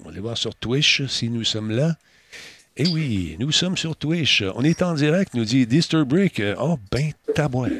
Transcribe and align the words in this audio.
On 0.00 0.04
va 0.04 0.10
aller 0.10 0.20
voir 0.20 0.38
sur 0.38 0.54
Twitch 0.54 1.06
si 1.06 1.28
nous 1.28 1.44
sommes 1.44 1.70
là. 1.70 1.96
Eh 2.76 2.86
oui, 2.88 3.36
nous 3.38 3.52
sommes 3.52 3.76
sur 3.76 3.96
Twitch. 3.96 4.42
On 4.54 4.62
est 4.62 4.82
en 4.82 4.94
direct, 4.94 5.34
nous 5.34 5.44
dit 5.44 5.66
Disturbrick. 5.66 6.42
Oh, 6.58 6.78
ben 6.90 7.12
tabouin. 7.34 7.70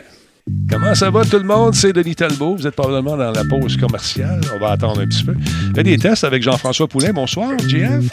Comment 0.70 0.94
ça 0.94 1.10
va 1.10 1.24
tout 1.24 1.38
le 1.38 1.44
monde? 1.44 1.74
C'est 1.74 1.92
Denis 1.92 2.14
Talbot. 2.14 2.54
Vous 2.54 2.66
êtes 2.68 2.76
probablement 2.76 3.16
dans 3.16 3.32
la 3.32 3.42
pause 3.44 3.76
commerciale. 3.76 4.40
On 4.54 4.60
va 4.60 4.72
attendre 4.72 5.00
un 5.00 5.06
petit 5.06 5.24
peu. 5.24 5.34
Fait 5.74 5.82
des 5.82 5.98
tests 5.98 6.22
avec 6.22 6.40
Jean-François 6.40 6.86
Poulin. 6.86 7.12
Bonsoir, 7.12 7.50
JF. 7.58 8.04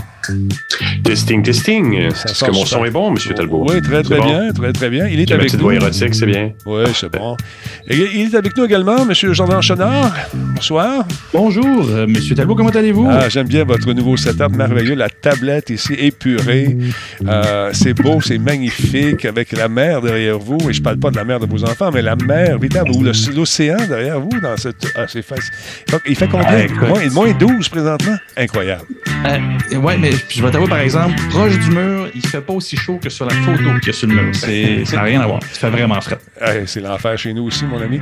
Testing, 1.03 1.43
testing. 1.43 1.93
Est-ce 1.93 2.43
que 2.43 2.49
mon 2.49 2.65
son 2.65 2.85
est 2.85 2.89
bon, 2.89 3.13
M. 3.13 3.17
Talbot? 3.35 3.67
Oui, 3.69 3.79
très, 3.83 4.01
très 4.01 4.19
bien. 4.19 4.51
Très, 4.51 4.73
très 4.73 4.89
bien. 4.89 5.07
Il 5.07 5.19
est 5.19 5.31
avec 5.31 5.53
nous. 5.53 5.69
érotique, 5.71 6.15
c'est 6.15 6.25
bien. 6.25 6.51
Oui, 6.65 6.85
c'est 6.95 7.11
bon. 7.11 7.37
il 7.87 8.33
est 8.33 8.35
avec 8.35 8.57
nous 8.57 8.65
également, 8.65 8.97
M. 8.97 9.13
Jordan 9.13 9.61
Chenard. 9.61 10.15
Bonsoir. 10.33 11.05
Bonjour, 11.33 11.87
euh, 11.87 12.05
M. 12.05 12.15
Talbot. 12.35 12.55
Comment 12.55 12.69
allez-vous? 12.69 13.07
Ah, 13.11 13.29
j'aime 13.29 13.47
bien 13.47 13.63
votre 13.63 13.93
nouveau 13.93 14.17
setup 14.17 14.55
merveilleux. 14.55 14.95
La 14.95 15.09
tablette 15.09 15.69
ici 15.69 15.93
épurée. 15.93 16.77
Euh, 17.27 17.69
c'est 17.73 17.93
beau, 17.93 18.21
c'est 18.21 18.39
magnifique 18.39 19.25
avec 19.25 19.51
la 19.51 19.69
mer 19.69 20.01
derrière 20.01 20.39
vous. 20.39 20.57
Et 20.67 20.73
je 20.73 20.81
parle 20.81 20.97
pas 20.97 21.11
de 21.11 21.17
la 21.17 21.25
mer 21.25 21.39
de 21.39 21.45
vos 21.45 21.63
enfants, 21.63 21.91
mais 21.93 22.01
la 22.01 22.15
mer, 22.25 22.57
ou 22.91 23.03
l'océan 23.33 23.77
derrière 23.87 24.19
vous 24.19 24.39
dans 24.41 24.57
cette. 24.57 24.85
Ah, 24.95 25.05
c'est 25.07 25.23
Il 26.07 26.15
fait 26.15 26.27
combien? 26.27 26.67
moins, 26.87 27.09
moins 27.11 27.31
12 27.31 27.69
présentement? 27.69 28.15
Incroyable. 28.37 28.83
Euh, 29.25 29.77
ouais, 29.77 29.97
mais 29.97 30.11
je 30.29 30.43
vais 30.43 30.51
t'avouer, 30.51 30.67
par 30.67 30.79
exemple, 30.79 31.15
proche 31.29 31.57
du 31.59 31.71
mur, 31.71 32.09
il 32.13 32.25
fait 32.25 32.41
pas 32.41 32.53
aussi 32.53 32.75
chaud 32.75 32.99
que 33.01 33.09
sur 33.09 33.25
la 33.25 33.33
photo 33.35 33.63
qu'il 33.79 33.87
y 33.87 33.89
a 33.89 33.93
sur 33.93 34.07
le 34.07 34.15
mur. 34.15 34.35
ça 34.35 34.95
n'a 34.95 35.03
rien 35.03 35.21
à 35.21 35.27
voir. 35.27 35.39
Ça 35.51 35.59
fait 35.59 35.69
vraiment 35.69 35.99
frais. 36.01 36.17
c'est 36.65 36.81
l'enfer 36.81 37.17
chez 37.17 37.33
nous 37.33 37.43
aussi, 37.43 37.65
mon 37.65 37.81
ami. 37.81 38.01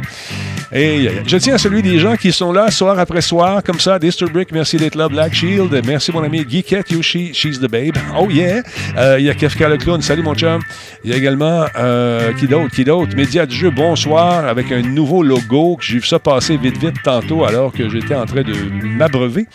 Et 0.74 1.10
je 1.28 1.38
tiens 1.38 1.56
à 1.56 1.58
celui 1.58 1.82
des 1.82 2.00
gens 2.00 2.16
qui 2.16 2.32
sont 2.32 2.52
là 2.52 2.72
soir 2.72 2.98
après 2.98 3.22
soir, 3.22 3.62
comme 3.64 3.80
ça. 3.80 4.00
Brick, 4.34 4.52
merci 4.52 4.78
d'être 4.78 4.96
là. 4.96 5.10
Black 5.10 5.34
Shield, 5.34 5.82
merci 5.86 6.12
mon 6.12 6.24
ami. 6.24 6.46
Geekette 6.48 6.92
Yoshi, 6.92 7.34
she's 7.34 7.60
the 7.60 7.70
babe. 7.70 7.98
Oh 8.18 8.30
yeah. 8.30 8.62
Euh, 8.98 9.20
il 9.20 9.26
y 9.26 9.30
a 9.30 9.34
Kefka 9.34 9.68
le 9.68 9.78
clown, 9.78 10.02
salut 10.02 10.24
mon 10.24 10.36
chum. 10.36 10.62
Il 11.04 11.12
y 11.12 11.14
a 11.14 11.18
également, 11.18 11.66
euh, 11.78 12.34
qui 12.34 12.48
d'autre, 12.48 12.74
qui 12.74 12.84
d'autre? 12.84 13.16
Média 13.16 13.46
du 13.46 13.56
jeu, 13.56 13.70
bonsoir, 13.70 14.11
avec 14.20 14.72
un 14.72 14.82
nouveau 14.82 15.24
logo. 15.24 15.78
J'ai 15.80 16.00
vu 16.00 16.06
ça 16.06 16.20
passer 16.20 16.58
vite, 16.58 16.78
vite 16.78 16.96
tantôt 17.04 17.46
alors 17.46 17.72
que 17.72 17.90
j'étais 17.90 18.16
en 18.16 18.26
train 18.26 18.44
de 18.44 18.54
m'abreuver. 18.86 19.48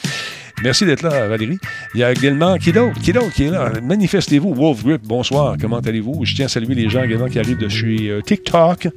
Merci 0.63 0.87
d'être 0.87 1.03
là, 1.03 1.29
Valérie. 1.29 1.59
Il 1.95 2.01
y 2.01 2.05
a 2.05 2.13
également 2.13 2.57
qui 2.57 2.73
d'autre? 2.73 2.99
Qui 3.03 3.13
d'autre 3.13 3.33
qui 3.33 3.45
est 3.45 3.51
là? 3.51 3.73
Manifestez-vous. 3.83 4.55
Wolf 4.55 4.83
Grip, 4.85 5.03
bonsoir. 5.03 5.57
Comment 5.61 5.81
allez-vous? 5.81 6.25
Je 6.25 6.35
tiens 6.35 6.47
à 6.47 6.49
saluer 6.49 6.75
les 6.75 6.89
gens 6.89 7.03
également 7.03 7.29
qui 7.29 7.39
arrivent 7.39 7.59
de 7.59 7.69
chez 7.69 8.09
euh, 8.09 8.23
TikTok. 8.23 8.89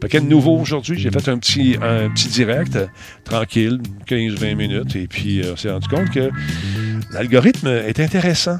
Paquet 0.00 0.20
de 0.20 0.26
nouveau 0.26 0.58
aujourd'hui. 0.58 0.98
J'ai 0.98 1.10
fait 1.10 1.28
un 1.28 1.38
petit, 1.38 1.76
un 1.80 2.10
petit 2.10 2.28
direct, 2.28 2.76
tranquille, 3.22 3.80
15-20 4.08 4.54
minutes. 4.56 4.96
Et 4.96 5.06
puis, 5.06 5.40
euh, 5.40 5.52
on 5.52 5.56
s'est 5.56 5.70
rendu 5.70 5.86
compte 5.86 6.10
que 6.10 6.30
l'algorithme 7.12 7.68
est 7.68 8.00
intéressant. 8.00 8.58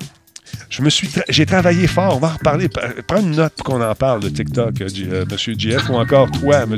Je 0.70 0.82
me 0.82 0.90
suis 0.90 1.08
j'ai 1.28 1.46
travaillé 1.46 1.86
fort. 1.86 2.16
On 2.16 2.20
va 2.20 2.28
en 2.28 2.32
reparler. 2.32 2.68
Prends 3.06 3.20
une 3.20 3.32
note 3.32 3.52
pour 3.54 3.64
qu'on 3.64 3.82
en 3.82 3.94
parle 3.94 4.20
de 4.20 4.28
TikTok, 4.28 4.80
euh, 4.80 4.88
euh 5.06 5.24
M. 5.30 5.58
GF, 5.58 5.88
ou 5.90 5.94
encore 5.94 6.30
toi, 6.30 6.62
M. 6.62 6.76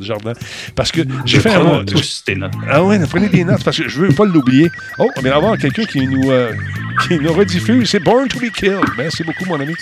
Jardin. 0.00 0.32
Parce 0.74 0.90
que 0.92 1.02
j'ai 1.24 1.40
fait 1.40 1.54
un. 1.54 1.84
tous 1.84 2.22
tes 2.24 2.34
notes. 2.34 2.52
Ah 2.68 2.82
ouais, 2.82 2.98
prenez 3.08 3.28
des 3.28 3.44
notes 3.44 3.64
parce 3.64 3.76
que 3.76 3.88
je 3.88 4.00
veux 4.00 4.12
pas 4.12 4.24
l'oublier. 4.24 4.70
Oh, 4.98 5.08
on 5.16 5.20
vient 5.20 5.32
d'avoir 5.32 5.58
quelqu'un 5.58 5.84
qui 5.84 6.06
nous, 6.06 6.30
euh, 6.30 6.52
qui 7.06 7.18
nous 7.18 7.32
rediffuse. 7.32 7.88
C'est 7.90 8.00
Born 8.00 8.28
to 8.28 8.38
be 8.38 8.50
Killed. 8.50 8.80
Merci 8.96 9.24
beaucoup, 9.24 9.44
mon 9.46 9.60
ami. 9.60 9.74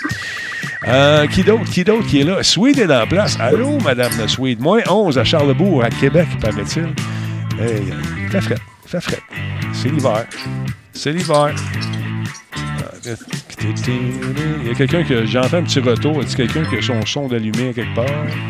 Euh, 0.88 1.26
qui 1.26 1.42
d'autre? 1.42 1.64
Qui 1.64 1.84
d'autre 1.84 2.06
qui 2.06 2.20
est 2.20 2.24
là? 2.24 2.42
Swede 2.42 2.78
est 2.78 2.92
en 2.92 3.06
place. 3.06 3.36
Allô, 3.38 3.78
Madame 3.80 4.28
Swede. 4.28 4.60
Moins 4.60 4.82
11 4.88 5.18
à 5.18 5.24
Charlebourg, 5.24 5.84
à 5.84 5.90
Québec, 5.90 6.28
paraît-il. 6.40 6.88
Hey, 7.60 7.92
fait 8.30 8.40
frais. 8.40 8.58
Fait 8.86 9.00
frais. 9.00 9.20
C'est 9.72 9.90
l'hiver. 9.90 10.24
C'est 10.92 11.12
l'hiver. 11.12 11.54
Il 14.62 14.66
y 14.66 14.70
a 14.70 14.74
quelqu'un 14.74 15.04
que 15.04 15.26
j'entends 15.26 15.58
un 15.58 15.62
petit 15.62 15.80
retour. 15.80 16.22
Est-ce 16.22 16.36
quelqu'un 16.36 16.64
qui 16.64 16.76
a 16.76 16.82
son 16.82 17.04
son 17.06 17.28
d'allumé 17.28 17.72
quelque 17.74 17.94
part? 17.94 18.06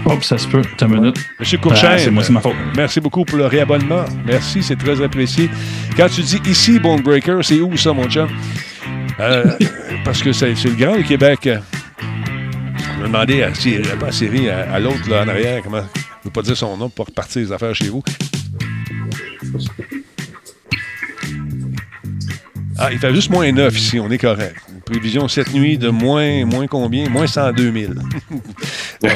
Hop, 0.07 0.23
ça 0.23 0.39
se 0.39 0.47
peut. 0.47 0.63
T'as 0.77 0.87
une 0.87 0.95
minute. 0.95 1.17
Monsieur 1.39 1.59
Courchain. 1.59 1.99
c'est 1.99 2.11
moi, 2.11 2.23
c'est 2.23 2.33
ma 2.33 2.41
faute. 2.41 2.55
Merci 2.77 3.01
beaucoup 3.01 3.25
pour 3.25 3.39
le 3.39 3.47
réabonnement. 3.47 4.05
Merci, 4.25 4.63
c'est 4.63 4.77
très 4.77 5.03
apprécié. 5.03 5.51
Quand 5.97 6.09
tu 6.09 6.23
dis 6.23 6.41
ici, 6.47 6.79
Bone 6.79 7.03
Breaker, 7.03 7.39
c'est 7.43 7.61
où 7.61 7.77
ça, 7.77 7.93
mon 7.93 8.09
chum? 8.09 8.29
Euh, 9.19 9.45
parce 10.05 10.23
que 10.23 10.33
c'est 10.33 10.53
le 10.65 10.75
grand 10.75 11.03
Québec. 11.03 11.49
Je 11.49 13.01
me 13.01 13.07
demandais 13.07 13.43
à 13.43 13.55
Siri, 13.55 13.83
à, 14.07 14.13
Siri, 14.13 14.49
à, 14.49 14.79
l'autre 14.79 15.09
là 15.09 15.25
en 15.25 15.29
arrière, 15.29 15.63
comment. 15.63 15.83
Je 15.83 16.29
ne 16.29 16.31
veux 16.31 16.31
pas 16.33 16.43
dire 16.43 16.57
son 16.57 16.77
nom 16.77 16.91
pour 16.91 17.07
repartir 17.07 17.41
les 17.41 17.51
affaires 17.51 17.75
chez 17.75 17.89
vous. 17.89 18.03
Ah, 22.83 22.89
il 22.91 22.99
fait 22.99 23.15
juste 23.15 23.29
moins 23.29 23.53
9 23.53 23.79
ici, 23.79 24.01
on 24.01 24.11
est 24.11 24.17
correct. 24.17 24.57
prévision 24.87 25.29
cette 25.29 25.53
nuit 25.53 25.77
de 25.77 25.91
moins, 25.91 26.47
moins 26.47 26.67
combien? 26.67 27.11
Moins 27.11 27.27
102 27.27 27.73
000. 27.73 27.93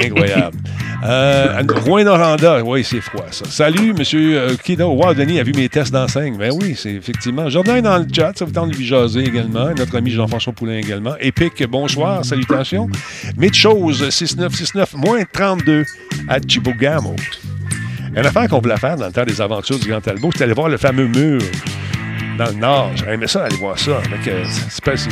Incroyable. 0.00 0.56
Euh, 1.04 1.62
Rouen-Noranda, 1.84 2.64
oui, 2.64 2.84
c'est 2.84 3.02
froid, 3.02 3.26
ça. 3.30 3.44
Salut, 3.44 3.92
monsieur 3.92 4.38
euh, 4.38 4.56
Kino. 4.56 4.88
Wow, 4.94 5.12
Denis 5.12 5.40
a 5.40 5.42
vu 5.42 5.52
mes 5.52 5.68
tests 5.68 5.92
d'enseigne. 5.92 6.38
Ben 6.38 6.50
oui, 6.58 6.74
c'est 6.74 6.94
effectivement. 6.94 7.50
Jordan 7.50 7.76
est 7.76 7.82
dans 7.82 7.98
le 7.98 8.06
chat, 8.10 8.32
ça 8.34 8.46
vous 8.46 8.52
tente 8.52 8.70
de 8.70 8.76
lui 8.76 8.86
jaser 8.86 9.24
également. 9.24 9.68
Notre 9.76 9.94
ami 9.94 10.10
Jean-François 10.10 10.54
Poulain 10.54 10.78
également. 10.78 11.14
Épique, 11.20 11.62
bonsoir, 11.68 12.24
salutations. 12.24 12.88
Mitchose, 13.36 14.08
6969, 14.08 14.94
moins 14.94 15.22
32 15.30 15.84
à 16.28 16.38
Chibogamo. 16.40 17.14
Une 18.16 18.24
affaire 18.24 18.48
qu'on 18.48 18.60
voulait 18.60 18.78
faire 18.78 18.96
dans 18.96 19.06
le 19.06 19.12
temps 19.12 19.24
des 19.24 19.40
aventures 19.40 19.78
du 19.78 19.88
Grand 19.88 20.00
Talbot, 20.00 20.30
c'était 20.32 20.44
aller 20.44 20.54
voir 20.54 20.70
le 20.70 20.78
fameux 20.78 21.08
mur 21.08 21.42
dans 22.44 22.50
le 22.50 22.58
Nord. 22.58 22.90
J'aurais 22.96 23.14
aimé 23.14 23.26
ça 23.26 23.44
aller 23.44 23.56
voir 23.56 23.78
ça. 23.78 24.00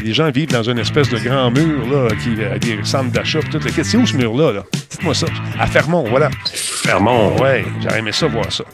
les 0.03 0.13
gens 0.13 0.31
vivent 0.31 0.51
dans 0.51 0.63
une 0.63 0.79
espèce 0.79 1.09
de 1.09 1.19
grand 1.19 1.51
mur 1.51 1.87
là, 1.91 2.09
qui 2.23 2.43
a 2.43 2.59
des 2.59 2.79
centres 2.85 3.11
d'achat. 3.11 3.41
C'est 3.83 3.97
où 3.97 4.07
ce 4.07 4.17
mur-là? 4.17 4.53
-là, 4.53 4.63
Dites-moi 4.91 5.15
ça. 5.15 5.27
À 5.59 5.67
Fermont, 5.67 6.05
voilà. 6.09 6.31
Fermont. 6.53 7.37
Oui, 7.41 7.65
j'aurais 7.83 7.99
aimé 8.01 8.13
ça 8.13 8.27
voir 8.27 8.51
ça. 8.53 8.65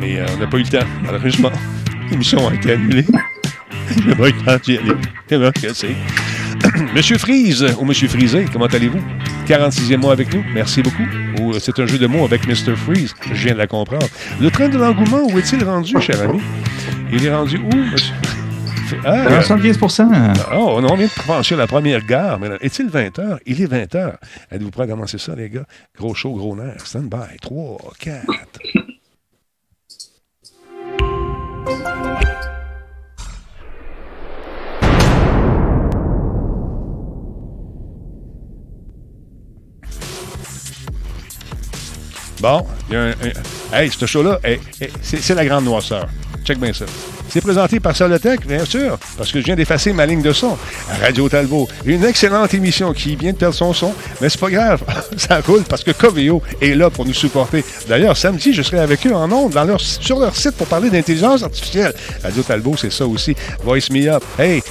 Mais 0.00 0.18
euh, 0.18 0.26
on 0.34 0.40
n'a 0.40 0.46
pas 0.46 0.58
eu 0.58 0.62
le 0.62 0.68
temps, 0.68 0.86
malheureusement. 1.04 1.52
L'émission 2.10 2.48
a 2.48 2.54
été 2.54 2.72
annulée. 2.72 3.06
D'y 4.64 4.78
aller. 4.78 5.52
que 5.52 5.72
c'est? 5.72 5.96
Monsieur 6.94 7.18
Freeze, 7.18 7.66
ou 7.78 7.84
Monsieur 7.84 8.08
Freezé, 8.08 8.46
comment 8.52 8.66
allez-vous? 8.66 9.00
46e 9.46 9.98
mois 9.98 10.12
avec 10.12 10.32
nous, 10.34 10.44
merci 10.52 10.82
beaucoup. 10.82 11.06
Ou 11.40 11.52
euh, 11.52 11.58
c'est 11.60 11.78
un 11.78 11.86
jeu 11.86 11.98
de 11.98 12.06
mots 12.06 12.24
avec 12.24 12.46
Mr. 12.46 12.74
Freeze, 12.76 13.14
je 13.32 13.42
viens 13.44 13.52
de 13.52 13.58
la 13.58 13.66
comprendre. 13.66 14.08
Le 14.40 14.50
train 14.50 14.68
de 14.68 14.78
l'engouement, 14.78 15.22
où 15.30 15.38
est-il 15.38 15.62
rendu, 15.64 15.94
cher 16.00 16.20
ami? 16.22 16.40
Il 17.12 17.24
est 17.24 17.34
rendu 17.34 17.58
où, 17.58 17.76
monsieur? 17.76 18.14
Ah, 19.04 19.42
75 19.42 19.78
Oh, 20.54 20.78
on 20.80 20.94
vient 20.94 21.06
de 21.06 21.10
franchir 21.10 21.56
la 21.56 21.66
première 21.66 22.04
gare. 22.06 22.38
Mais 22.38 22.48
est-il 22.60 22.88
20 22.88 23.18
h? 23.18 23.38
Il 23.46 23.60
est 23.62 23.66
20 23.66 23.92
h. 23.94 24.14
Êtes-vous 24.50 24.70
prêts 24.70 24.84
à 24.84 24.86
commencer 24.86 25.18
ça, 25.18 25.34
les 25.34 25.50
gars? 25.50 25.64
Gros 25.96 26.14
show, 26.14 26.34
gros 26.34 26.54
nerf. 26.54 26.86
Stand 26.86 27.08
by. 27.08 27.36
3, 27.40 27.78
4. 27.98 28.24
Bon, 42.40 42.66
il 42.88 42.94
y 42.94 42.96
a 42.96 43.02
un, 43.02 43.14
Hey, 43.72 43.90
ce 43.90 44.06
show-là, 44.06 44.38
c'est 45.02 45.34
la 45.34 45.44
grande 45.44 45.64
noirceur. 45.64 46.08
Check 46.46 46.60
bien 46.60 46.72
ça. 46.72 46.84
C'est 47.28 47.40
présenté 47.40 47.80
par 47.80 47.96
Solotech, 47.96 48.46
bien 48.46 48.64
sûr, 48.64 48.98
parce 49.16 49.32
que 49.32 49.40
je 49.40 49.46
viens 49.46 49.56
d'effacer 49.56 49.92
ma 49.92 50.06
ligne 50.06 50.22
de 50.22 50.32
son. 50.32 50.56
Radio 51.00 51.28
Talbot, 51.28 51.68
une 51.84 52.04
excellente 52.04 52.54
émission 52.54 52.92
qui 52.92 53.16
vient 53.16 53.32
de 53.32 53.36
perdre 53.36 53.56
son 53.56 53.72
son, 53.72 53.92
mais 54.20 54.28
c'est 54.28 54.40
pas 54.40 54.48
grave, 54.48 54.80
ça 55.16 55.40
roule 55.40 55.64
parce 55.64 55.82
que 55.82 55.90
Coveo 55.90 56.40
est 56.62 56.74
là 56.74 56.88
pour 56.88 57.04
nous 57.04 57.12
supporter. 57.12 57.64
D'ailleurs, 57.88 58.16
samedi, 58.16 58.52
je 58.52 58.62
serai 58.62 58.78
avec 58.78 59.04
eux 59.08 59.12
en 59.12 59.30
ondes 59.32 59.58
sur 59.78 60.20
leur 60.20 60.36
site 60.36 60.52
pour 60.52 60.68
parler 60.68 60.88
d'intelligence 60.88 61.42
artificielle. 61.42 61.92
Radio 62.22 62.44
Talbot, 62.44 62.76
c'est 62.76 62.92
ça 62.92 63.06
aussi. 63.06 63.34
Voice 63.64 63.90
Me 63.90 64.08
Up. 64.08 64.22
Hey, 64.38 64.62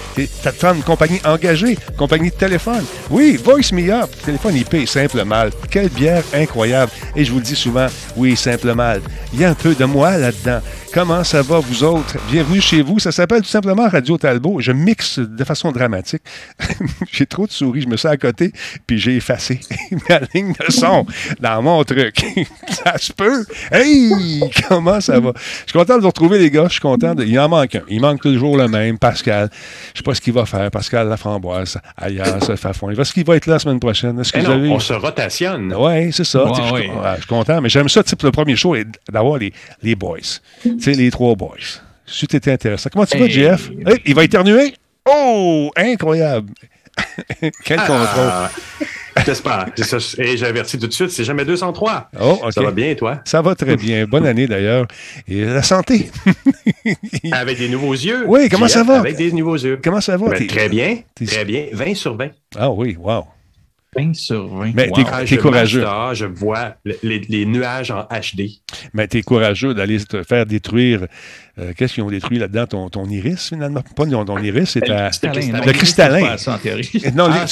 t'attends 0.42 0.75
une 0.75 0.83
compagnie 0.83 1.19
engagée, 1.25 1.78
compagnie 1.98 2.30
de 2.30 2.36
téléphone. 2.36 2.86
Oui, 3.10 3.38
Voice 3.44 3.74
Me 3.74 3.92
Up. 3.92 4.10
Téléphone 4.24 4.56
IP, 4.56 4.88
simple 4.88 5.25
mal. 5.25 5.51
Quelle 5.69 5.89
bière 5.89 6.24
incroyable. 6.33 6.92
Et 7.18 7.25
je 7.25 7.31
vous 7.31 7.39
le 7.39 7.44
dis 7.44 7.56
souvent, 7.56 7.88
oui, 8.16 8.38
simple 8.38 8.74
mal. 8.74 9.01
Il 9.33 9.42
y 9.42 9.45
a 9.45 9.50
un 9.50 9.56
peu 9.56 9.75
de 9.75 9.83
moi 9.83 10.18
là-dedans. 10.18 10.62
Comment 10.95 11.25
ça 11.25 11.42
va, 11.42 11.59
vous 11.59 11.83
autres? 11.83 12.15
Bienvenue 12.31 12.62
chez 12.62 12.81
vous. 12.81 13.00
Ça 13.00 13.12
s'appelle 13.12 13.42
tout 13.42 13.50
simplement 13.50 13.89
Radio 13.89 14.18
Talbot. 14.18 14.62
Je 14.62 14.71
mixe 14.71 15.19
de 15.19 15.44
façon 15.44 15.74
dramatique. 15.74 16.21
j'ai 17.12 17.25
trop 17.25 17.45
de 17.45 17.51
souris. 17.51 17.81
Je 17.81 17.89
me 17.89 17.97
suis 17.97 18.07
à 18.07 18.15
côté, 18.15 18.53
puis 18.88 18.97
j'ai 18.97 19.18
effacé 19.18 19.59
ma 20.09 20.21
ligne 20.33 20.53
de 20.53 20.71
son 20.71 21.06
dans 21.42 21.62
mon 21.62 21.83
truc. 21.83 22.25
ça 22.69 22.97
se 22.97 23.12
peut? 23.12 23.45
Hey! 23.74 24.39
Comment 24.69 25.01
ça 25.01 25.19
va? 25.19 25.33
Je 25.36 25.71
suis 25.71 25.77
content 25.77 25.97
de 25.97 26.01
vous 26.01 26.07
retrouver, 26.07 26.39
les 26.39 26.50
gars. 26.50 26.68
Je 26.68 26.74
suis 26.74 26.80
content. 26.80 27.13
De... 27.13 27.25
Il 27.25 27.38
en 27.42 27.50
manque 27.50 27.75
un. 27.75 27.81
Il 27.89 28.00
manque 28.00 28.21
toujours 28.21 28.56
le 28.56 28.69
même, 28.69 28.97
Pascal. 28.97 29.50
Je 29.94 29.97
sais 29.97 30.03
pas 30.03 30.15
ce 30.15 30.21
qu'il 30.21 30.31
va 30.31 30.45
faire. 30.45 30.71
Pascal 30.71 31.09
Laframboise, 31.09 31.77
ailleurs, 31.97 32.42
ce 32.42 32.56
fafon. 32.56 32.89
Est-ce 32.92 33.12
qu'il 33.12 33.25
va 33.25 33.36
être 33.36 33.47
là 33.47 33.56
la 33.56 33.59
semaine 33.59 33.81
prochaine? 33.81 34.18
Est-ce 34.18 34.31
que 34.31 34.39
eh 34.39 34.69
On 34.69 34.80
se 34.80 34.94
rotationne. 34.94 35.75
Oui, 35.77 36.13
c'est 36.13 36.24
ça. 36.24 36.45
je, 36.56 37.18
suis 37.18 37.27
content. 37.27 37.59
Mais 37.59 37.68
j'aime 37.68 37.89
ça, 37.89 38.01
type, 38.01 38.24
le 38.24 38.31
premier 38.31 38.56
show, 38.56 38.77
d'avoir 39.12 39.39
les, 39.39 39.51
les 39.83 39.95
boys 39.95 40.19
sais, 40.93 40.97
les 40.97 41.11
trois 41.11 41.35
boys. 41.35 41.81
C'était 42.05 42.51
intéressant. 42.51 42.89
Comment 42.91 43.05
tu 43.05 43.17
vas, 43.17 43.27
Jeff? 43.27 43.69
il 44.05 44.15
va 44.15 44.23
éternuer? 44.23 44.75
Oh, 45.07 45.71
incroyable! 45.75 46.51
Quel 47.63 47.79
ah, 47.79 47.87
contrôle! 47.87 48.85
J'espère. 49.25 49.67
Et 50.17 50.37
j'ai 50.37 50.45
averti 50.45 50.77
tout 50.77 50.87
de 50.87 50.93
suite, 50.93 51.09
c'est 51.09 51.23
jamais 51.23 51.45
203. 51.45 52.09
Oh, 52.19 52.39
Ça 52.51 52.61
va 52.61 52.71
bien, 52.71 52.93
toi? 52.95 53.21
Ça 53.25 53.41
va 53.41 53.55
très 53.55 53.77
bien. 53.77 54.05
Bonne 54.05 54.25
année, 54.25 54.47
d'ailleurs. 54.47 54.87
Et 55.27 55.45
la 55.45 55.63
santé. 55.63 56.09
Avec 57.31 57.57
des 57.57 57.69
nouveaux 57.69 57.93
yeux. 57.93 58.25
Oui, 58.27 58.49
comment 58.49 58.67
ça 58.67 58.83
va? 58.83 58.99
Avec 58.99 59.15
des 59.15 59.31
nouveaux 59.31 59.55
yeux. 59.55 59.79
Comment 59.83 60.01
ça 60.01 60.17
va? 60.17 60.29
Ben, 60.29 60.47
très 60.47 60.69
bien. 60.69 60.99
Très 61.25 61.45
bien. 61.45 61.67
20 61.71 61.95
sur 61.95 62.15
20. 62.15 62.29
Ah 62.57 62.69
oui, 62.69 62.97
wow. 62.99 63.25
20 63.95 64.13
sur 64.15 64.47
20. 64.47 64.74
Mais 64.75 64.89
t'es 64.92 65.01
es 65.33 65.38
courageux. 65.38 65.86
je 66.13 66.25
vois 66.25 66.75
les, 67.03 67.45
nuages 67.45 67.92
en 67.92 68.03
HD. 68.03 68.62
Mais 68.94 69.07
t'es 69.07 69.21
courageux 69.21 69.74
d'aller 69.74 70.03
te 70.03 70.24
faire 70.24 70.45
détruire 70.45 71.07
euh, 71.57 71.72
qu'est-ce 71.75 71.94
qu'ils 71.94 72.04
ont 72.04 72.10
détruit 72.10 72.38
là-dedans? 72.38 72.68
Ton, 72.68 72.90
ton, 72.90 73.06
iris, 73.06 73.50
finalement? 73.50 73.81
Pas 73.96 74.06
ton, 74.06 74.38
iris, 74.40 74.72
c'est 74.72 74.88
le 74.88 75.72
cristallin. 75.72 76.22
non, 77.16 77.30
ah, 77.31 77.46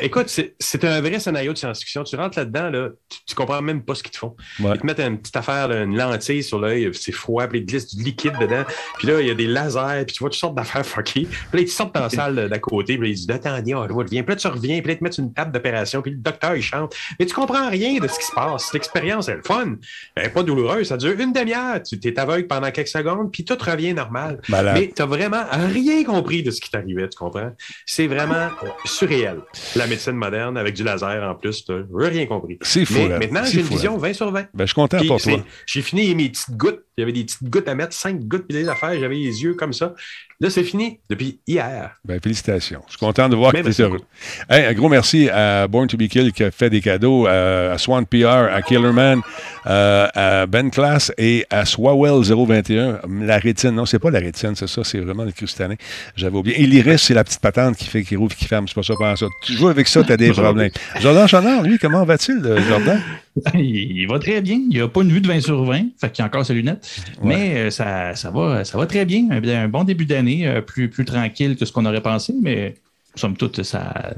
écoute, 0.00 0.40
c'est 0.58 0.84
un 0.84 1.00
vrai 1.00 1.20
scénario 1.20 1.52
de 1.52 1.58
science-fiction. 1.58 2.04
Tu 2.04 2.16
rentres 2.16 2.38
là-dedans, 2.38 2.70
là, 2.70 2.88
tu, 3.26 3.34
comprends 3.34 3.60
même 3.60 3.82
pas 3.82 3.94
ce 3.94 4.02
qu'ils 4.02 4.12
te 4.12 4.18
font. 4.18 4.34
Ils 4.58 4.78
te 4.78 4.86
mettent 4.86 5.00
une 5.00 5.18
petite 5.18 5.36
affaire, 5.36 5.70
une 5.70 5.96
lentille 5.96 6.42
sur 6.42 6.58
l'œil, 6.58 6.90
c'est 6.94 7.12
froid, 7.12 7.46
puis 7.46 7.60
ils 7.60 7.66
glissent 7.66 7.94
du 7.94 8.02
liquide 8.02 8.34
dedans. 8.40 8.64
Puis 8.98 9.08
là, 9.08 9.20
il 9.20 9.26
y 9.26 9.30
a 9.30 9.34
des 9.34 9.46
lasers, 9.46 10.04
puis 10.06 10.14
tu 10.14 10.20
vois 10.20 10.30
toutes 10.30 10.40
sortes 10.40 10.54
d'affaires 10.54 10.86
fuckées. 10.86 11.26
Puis 11.26 11.38
là, 11.52 11.60
ils 11.60 11.66
te 11.66 11.70
sortent 11.70 11.94
dans 11.94 12.02
la 12.02 12.10
salle 12.10 12.48
d'à 12.48 12.58
côté, 12.58 12.96
puis 12.96 13.08
là, 13.08 13.12
ils 13.12 13.16
disent 13.16 13.30
Attendez, 13.30 13.74
on 13.74 13.82
reviens. 13.82 14.22
Puis 14.22 14.34
là, 14.34 14.36
tu 14.36 14.46
reviens, 14.46 14.78
puis 14.80 14.88
là, 14.88 14.92
ils 14.94 14.98
te 14.98 15.04
mettent 15.04 15.18
une 15.18 15.32
table 15.32 15.52
d'opération, 15.52 16.00
puis 16.00 16.12
le 16.12 16.18
docteur, 16.18 16.56
il 16.56 16.62
chante. 16.62 16.94
Mais 17.18 17.26
tu 17.26 17.34
comprends 17.34 17.68
rien 17.68 17.98
de 17.98 18.08
ce 18.08 18.18
qui 18.18 18.26
se 18.26 18.32
passe. 18.32 18.72
L'expérience, 18.72 19.28
elle 19.28 19.38
est 19.38 19.46
fun. 19.46 19.76
Elle 20.14 20.26
est 20.26 20.30
pas 20.30 20.42
douloureuse. 20.42 20.88
Ça 20.88 20.96
dure 20.96 21.18
une 21.18 21.32
demi-heure. 21.32 21.82
Tu 21.82 21.98
es 22.02 22.18
aveugle 22.18 22.46
pendant 22.46 22.70
quelques 22.70 22.88
secondes, 22.88 23.30
puis 23.30 23.41
tout 23.44 23.58
revient 23.60 23.94
normal. 23.94 24.40
Mais 24.48 24.92
tu 24.94 25.02
n'as 25.02 25.06
vraiment 25.06 25.44
rien 25.50 26.04
compris 26.04 26.42
de 26.42 26.50
ce 26.50 26.60
qui 26.60 26.70
t'arrivait, 26.70 27.08
tu 27.08 27.18
comprends? 27.18 27.52
C'est 27.86 28.06
vraiment 28.06 28.48
surréel. 28.84 29.38
La 29.76 29.86
médecine 29.86 30.12
moderne 30.12 30.56
avec 30.56 30.74
du 30.74 30.84
laser 30.84 31.22
en 31.22 31.34
plus, 31.34 31.64
tu 31.64 31.72
n'as 31.72 32.08
rien 32.08 32.26
compris. 32.26 32.58
C'est 32.62 32.84
fou. 32.84 32.94
Mais 32.94 33.18
maintenant, 33.18 33.44
j'ai 33.44 33.60
une 33.60 33.66
vision 33.66 33.96
20 33.96 34.12
sur 34.12 34.30
20. 34.30 34.46
Ben, 34.54 34.64
je 34.64 34.66
suis 34.66 34.74
content 34.74 34.98
pour 35.06 35.20
toi. 35.20 35.44
J'ai 35.66 35.82
fini 35.82 36.14
mes 36.14 36.28
petites 36.28 36.56
gouttes. 36.56 36.82
Il 36.96 37.00
y 37.00 37.04
avait 37.04 37.12
des 37.12 37.24
petites 37.24 37.44
gouttes 37.44 37.68
à 37.68 37.74
mettre, 37.74 37.94
cinq 37.94 38.20
gouttes, 38.20 38.46
puis 38.46 38.58
des 38.58 38.68
affaires. 38.68 38.98
J'avais 38.98 39.14
les 39.14 39.42
yeux 39.42 39.54
comme 39.54 39.72
ça. 39.72 39.94
Là, 40.42 40.50
c'est 40.50 40.64
fini 40.64 40.98
depuis 41.08 41.38
hier. 41.46 41.92
Ben, 42.04 42.18
félicitations. 42.20 42.82
Je 42.88 42.94
suis 42.94 42.98
content 42.98 43.28
de 43.28 43.36
voir 43.36 43.52
que 43.52 43.58
tu 43.58 43.68
es 43.68 43.80
heureux. 43.80 44.00
un 44.48 44.72
gros 44.72 44.88
merci 44.88 45.28
à 45.28 45.68
Born 45.68 45.86
to 45.86 45.96
be 45.96 46.08
Killed 46.08 46.32
qui 46.32 46.42
a 46.42 46.50
fait 46.50 46.68
des 46.68 46.80
cadeaux, 46.80 47.28
à 47.28 47.78
Swan 47.78 48.04
PR, 48.04 48.52
à 48.52 48.60
Killerman, 48.60 49.20
euh, 49.68 50.08
à 50.12 50.46
Ben 50.46 50.68
Class 50.72 51.12
et 51.16 51.46
à 51.48 51.64
Swawell 51.64 52.24
021. 52.24 53.02
La 53.20 53.38
rétine, 53.38 53.70
non, 53.70 53.86
c'est 53.86 54.00
pas 54.00 54.10
la 54.10 54.18
rétine, 54.18 54.56
c'est 54.56 54.66
ça, 54.66 54.82
c'est 54.82 54.98
vraiment 54.98 55.22
le 55.22 55.30
cristallin. 55.30 55.76
J'avais 56.16 56.36
oublié. 56.36 56.60
Et 56.60 56.66
l'iris, 56.66 57.02
c'est 57.02 57.14
la 57.14 57.22
petite 57.22 57.40
patente 57.40 57.76
qui 57.76 57.84
fait, 57.84 58.02
qui 58.02 58.16
rouvre, 58.16 58.34
qui 58.34 58.46
ferme. 58.46 58.66
C'est 58.66 58.74
pas 58.74 58.82
ça, 58.82 58.94
pas 58.98 59.14
ça. 59.14 59.26
Tu 59.44 59.52
joues 59.52 59.68
avec 59.68 59.86
ça, 59.86 60.02
tu 60.02 60.10
as 60.10 60.16
des 60.16 60.30
problèmes. 60.32 60.72
Jordan 61.00 61.28
Chanard, 61.28 61.62
lui, 61.62 61.78
comment 61.78 62.04
va-t-il, 62.04 62.44
euh, 62.44 62.60
Jordan? 62.68 63.00
Il 63.54 64.06
va 64.08 64.18
très 64.18 64.40
bien. 64.42 64.60
Il 64.70 64.78
n'a 64.78 64.88
pas 64.88 65.02
une 65.02 65.10
vue 65.10 65.20
de 65.20 65.28
20 65.28 65.40
sur 65.40 65.64
20, 65.64 65.82
fait 65.98 66.12
qu'il 66.12 66.22
a 66.22 66.26
encore 66.26 66.44
ses 66.44 66.54
lunettes. 66.54 66.86
Mais 67.22 67.54
euh, 67.56 67.70
ça, 67.70 68.14
ça, 68.14 68.30
va, 68.30 68.64
ça 68.64 68.76
va 68.76 68.86
très 68.86 69.04
bien. 69.04 69.28
Un, 69.30 69.68
bon 69.68 69.84
début 69.84 70.04
d'année, 70.04 70.31
euh, 70.46 70.60
plus, 70.60 70.88
plus 70.88 71.04
tranquille 71.04 71.56
que 71.56 71.64
ce 71.64 71.72
qu'on 71.72 71.86
aurait 71.86 72.02
pensé, 72.02 72.34
mais 72.40 72.74
somme 73.14 73.36
toute, 73.36 73.62
ça, 73.62 74.14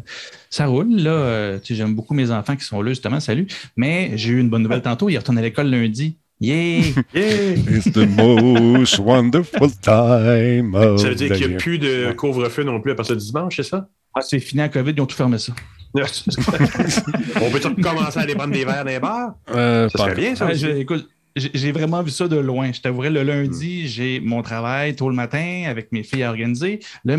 ça 0.51 0.67
roule. 0.67 0.95
Là, 0.97 1.11
euh, 1.11 1.59
j'aime 1.63 1.95
beaucoup 1.95 2.15
mes 2.15 2.31
enfants 2.31 2.57
qui 2.57 2.65
sont 2.65 2.81
là, 2.83 2.91
justement. 2.91 3.21
Salut. 3.21 3.47
Mais 3.77 4.13
j'ai 4.17 4.31
eu 4.31 4.41
une 4.41 4.51
bonne 4.51 4.63
nouvelle 4.63 4.83
tantôt. 4.83 5.09
Il 5.09 5.17
retourne 5.17 5.39
à 5.39 5.43
l'école 5.43 5.69
lundi. 5.69 6.17
Yeah! 6.41 6.83
yeah! 7.15 7.55
It's 7.69 7.91
the 7.93 8.07
most 8.07 8.99
wonderful 8.99 9.71
time 9.81 10.75
of 10.75 11.01
Ça 11.01 11.09
veut 11.09 11.15
dire 11.15 11.33
qu'il 11.33 11.49
n'y 11.49 11.55
a 11.55 11.57
plus 11.57 11.79
de 11.79 12.13
couvre-feu 12.13 12.65
non 12.65 12.81
plus 12.81 12.93
à 12.93 12.95
partir 12.95 13.17
du 13.17 13.25
dimanche, 13.25 13.57
c'est 13.57 13.63
ça? 13.63 13.89
Ah, 14.15 14.21
c'est 14.21 14.41
fini 14.41 14.63
à 14.63 14.69
COVID, 14.69 14.93
ils 14.93 15.01
ont 15.01 15.07
tout 15.07 15.17
fermé 15.17 15.39
ça. 15.39 15.53
On 15.95 17.51
peut 17.51 17.61
commencer 17.81 18.19
à 18.19 18.23
aller 18.23 18.35
prendre 18.35 18.53
des 18.53 18.65
verres 18.65 18.85
dans 18.85 18.91
les 18.91 18.99
bars? 18.99 19.35
Euh, 19.51 19.89
ça 19.89 19.99
serait 19.99 20.15
bien, 20.15 20.35
ça. 20.35 20.53
écoute, 20.53 21.09
j'ai 21.37 21.73
vraiment 21.73 22.03
vu 22.03 22.11
ça 22.11 22.29
de 22.29 22.37
loin. 22.37 22.71
Je 22.73 22.81
t'avouerais, 22.81 23.11
le 23.11 23.23
lundi, 23.23 23.89
j'ai 23.89 24.21
mon 24.21 24.43
travail 24.43 24.95
tôt 24.95 25.09
le 25.09 25.17
matin 25.17 25.65
avec 25.67 25.91
mes 25.91 26.03
filles 26.03 26.23
à 26.23 26.31
organiser. 26.31 26.81
Le, 27.05 27.17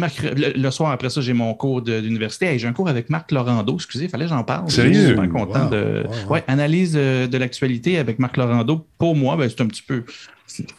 le, 0.57 0.71
soir, 0.71 0.91
après 0.91 1.09
ça, 1.09 1.19
j'ai 1.21 1.33
mon 1.33 1.53
cours 1.53 1.81
d'université. 1.81 2.57
j'ai 2.57 2.67
un 2.67 2.73
cours 2.73 2.87
avec 2.87 3.09
Marc 3.09 3.31
Laurando. 3.31 3.75
Excusez, 3.75 4.05
il 4.05 4.09
fallait 4.09 4.25
que 4.25 4.29
j'en 4.29 4.43
parle. 4.43 4.69
Sérieux? 4.71 4.93
Je 4.93 4.99
suis 4.99 5.07
super 5.09 5.29
content 5.29 5.69
de. 5.69 6.05
Ouais, 6.29 6.43
analyse 6.47 6.93
euh, 6.95 7.27
de 7.27 7.37
l'actualité 7.37 7.97
avec 7.97 8.19
Marc 8.19 8.37
Laurando. 8.37 8.87
Pour 8.97 9.15
moi, 9.15 9.35
ben, 9.35 9.49
c'est 9.49 9.61
un 9.61 9.67
petit 9.67 9.83
peu 9.83 10.03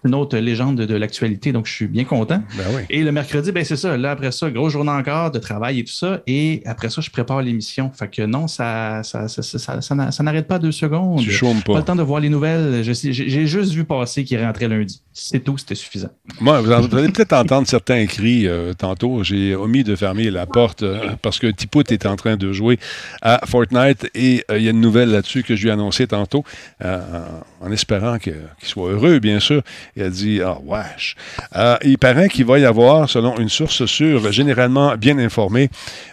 une 0.05 0.15
autre 0.15 0.39
légende 0.39 0.77
de, 0.77 0.95
l'actualité, 0.95 1.53
donc 1.53 1.67
je 1.67 1.73
suis 1.73 1.87
bien 1.87 2.05
content. 2.05 2.43
Ben 2.57 2.65
et 2.89 3.03
le 3.03 3.13
mercredi, 3.13 3.53
ben 3.53 3.65
c'est 3.65 3.77
ça. 3.77 3.97
Là, 3.97 4.13
après 4.13 4.33
ça, 4.33 4.51
grosse 4.51 4.73
journée 4.73 4.91
encore 4.91 5.31
de 5.31 5.39
travail 5.39 5.81
et 5.81 5.85
tout 5.85 5.93
ça. 5.93 6.23
Et 6.27 6.63
après 6.65 6.89
ça, 6.89 7.01
je 7.01 7.11
prépare 7.11 7.43
l'émission. 7.43 7.91
Fait 7.93 8.09
que 8.09 8.23
non, 8.23 8.47
ça, 8.49 9.03
ça, 9.03 9.29
ça, 9.29 10.23
n'arrête 10.23 10.47
pas 10.47 10.59
deux 10.59 10.73
secondes. 10.73 11.21
Tu 11.21 11.31
chômes 11.31 11.63
pas. 11.63 11.75
Pas 11.75 11.79
le 11.81 11.85
temps 11.85 11.97
de 11.97 12.03
voir 12.03 12.21
les 12.21 12.29
nouvelles. 12.29 12.83
J'ai 12.83 13.47
juste 13.47 13.73
vu 13.73 13.85
passer 13.85 14.25
qu'il 14.25 14.43
rentrait 14.43 14.69
lundi. 14.69 15.03
C'est 15.13 15.41
tout, 15.41 15.57
c'était 15.59 15.75
suffisant. 15.75 16.11
Moi, 16.41 16.61
vous 16.61 16.73
allez 16.73 17.09
peut-être 17.09 17.33
entendre 17.33 17.67
certains 17.67 18.07
cris 18.07 18.47
euh, 18.47 18.75
tantôt. 18.75 19.23
J'ai 19.23 19.55
omis 19.55 19.83
de 19.83 19.97
fermer 19.97 20.31
la 20.31 20.47
porte 20.47 20.83
euh, 20.83 21.11
parce 21.23 21.39
que 21.39 21.47
Tipout 21.47 21.91
est 21.91 22.07
en 22.07 22.17
train 22.17 22.37
de 22.37 22.53
jouer 22.53 22.79
à 23.23 23.41
Fortnite 23.47 24.11
et 24.15 24.45
euh, 24.51 24.59
il 24.59 24.65
y 24.65 24.69
a 24.69 24.71
une 24.71 24.81
nouvelle 24.81 25.11
là-dessus 25.11 25.43
que 25.43 25.57
je 25.57 25.63
lui 25.63 25.69
ai 25.71 25.73
annoncée 25.73 26.07
tantôt 26.07 26.45
en 26.83 27.73
espérant 27.73 28.19
qu'il 28.19 28.35
soit 28.63 28.91
heureux, 28.91 29.19
bien 29.19 29.41
sûr. 29.41 29.56
Il 29.97 30.03
a 30.03 30.11
dit 30.11 30.41
Ah, 30.43 30.59
oh, 30.59 30.65
wesh. 30.67 31.17
Euh, 31.55 31.77
il 31.83 31.99
paraît 31.99 32.29
qu'il 32.29 32.45
va 32.47 32.59
y 32.59 32.65
avoir, 32.65 33.09
selon 33.09 33.37
une 33.39 33.49
source 33.49 33.87
sûre, 33.87 34.33
généralement 34.33 34.97
bien 34.97 35.19
informée, 35.19 35.71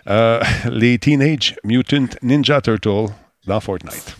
euh, 0.09 0.41
les 0.71 0.97
Teenage 0.97 1.55
Mutant 1.63 2.07
Ninja 2.21 2.61
Turtles 2.61 3.11
dans 3.45 3.59
Fortnite. 3.59 4.17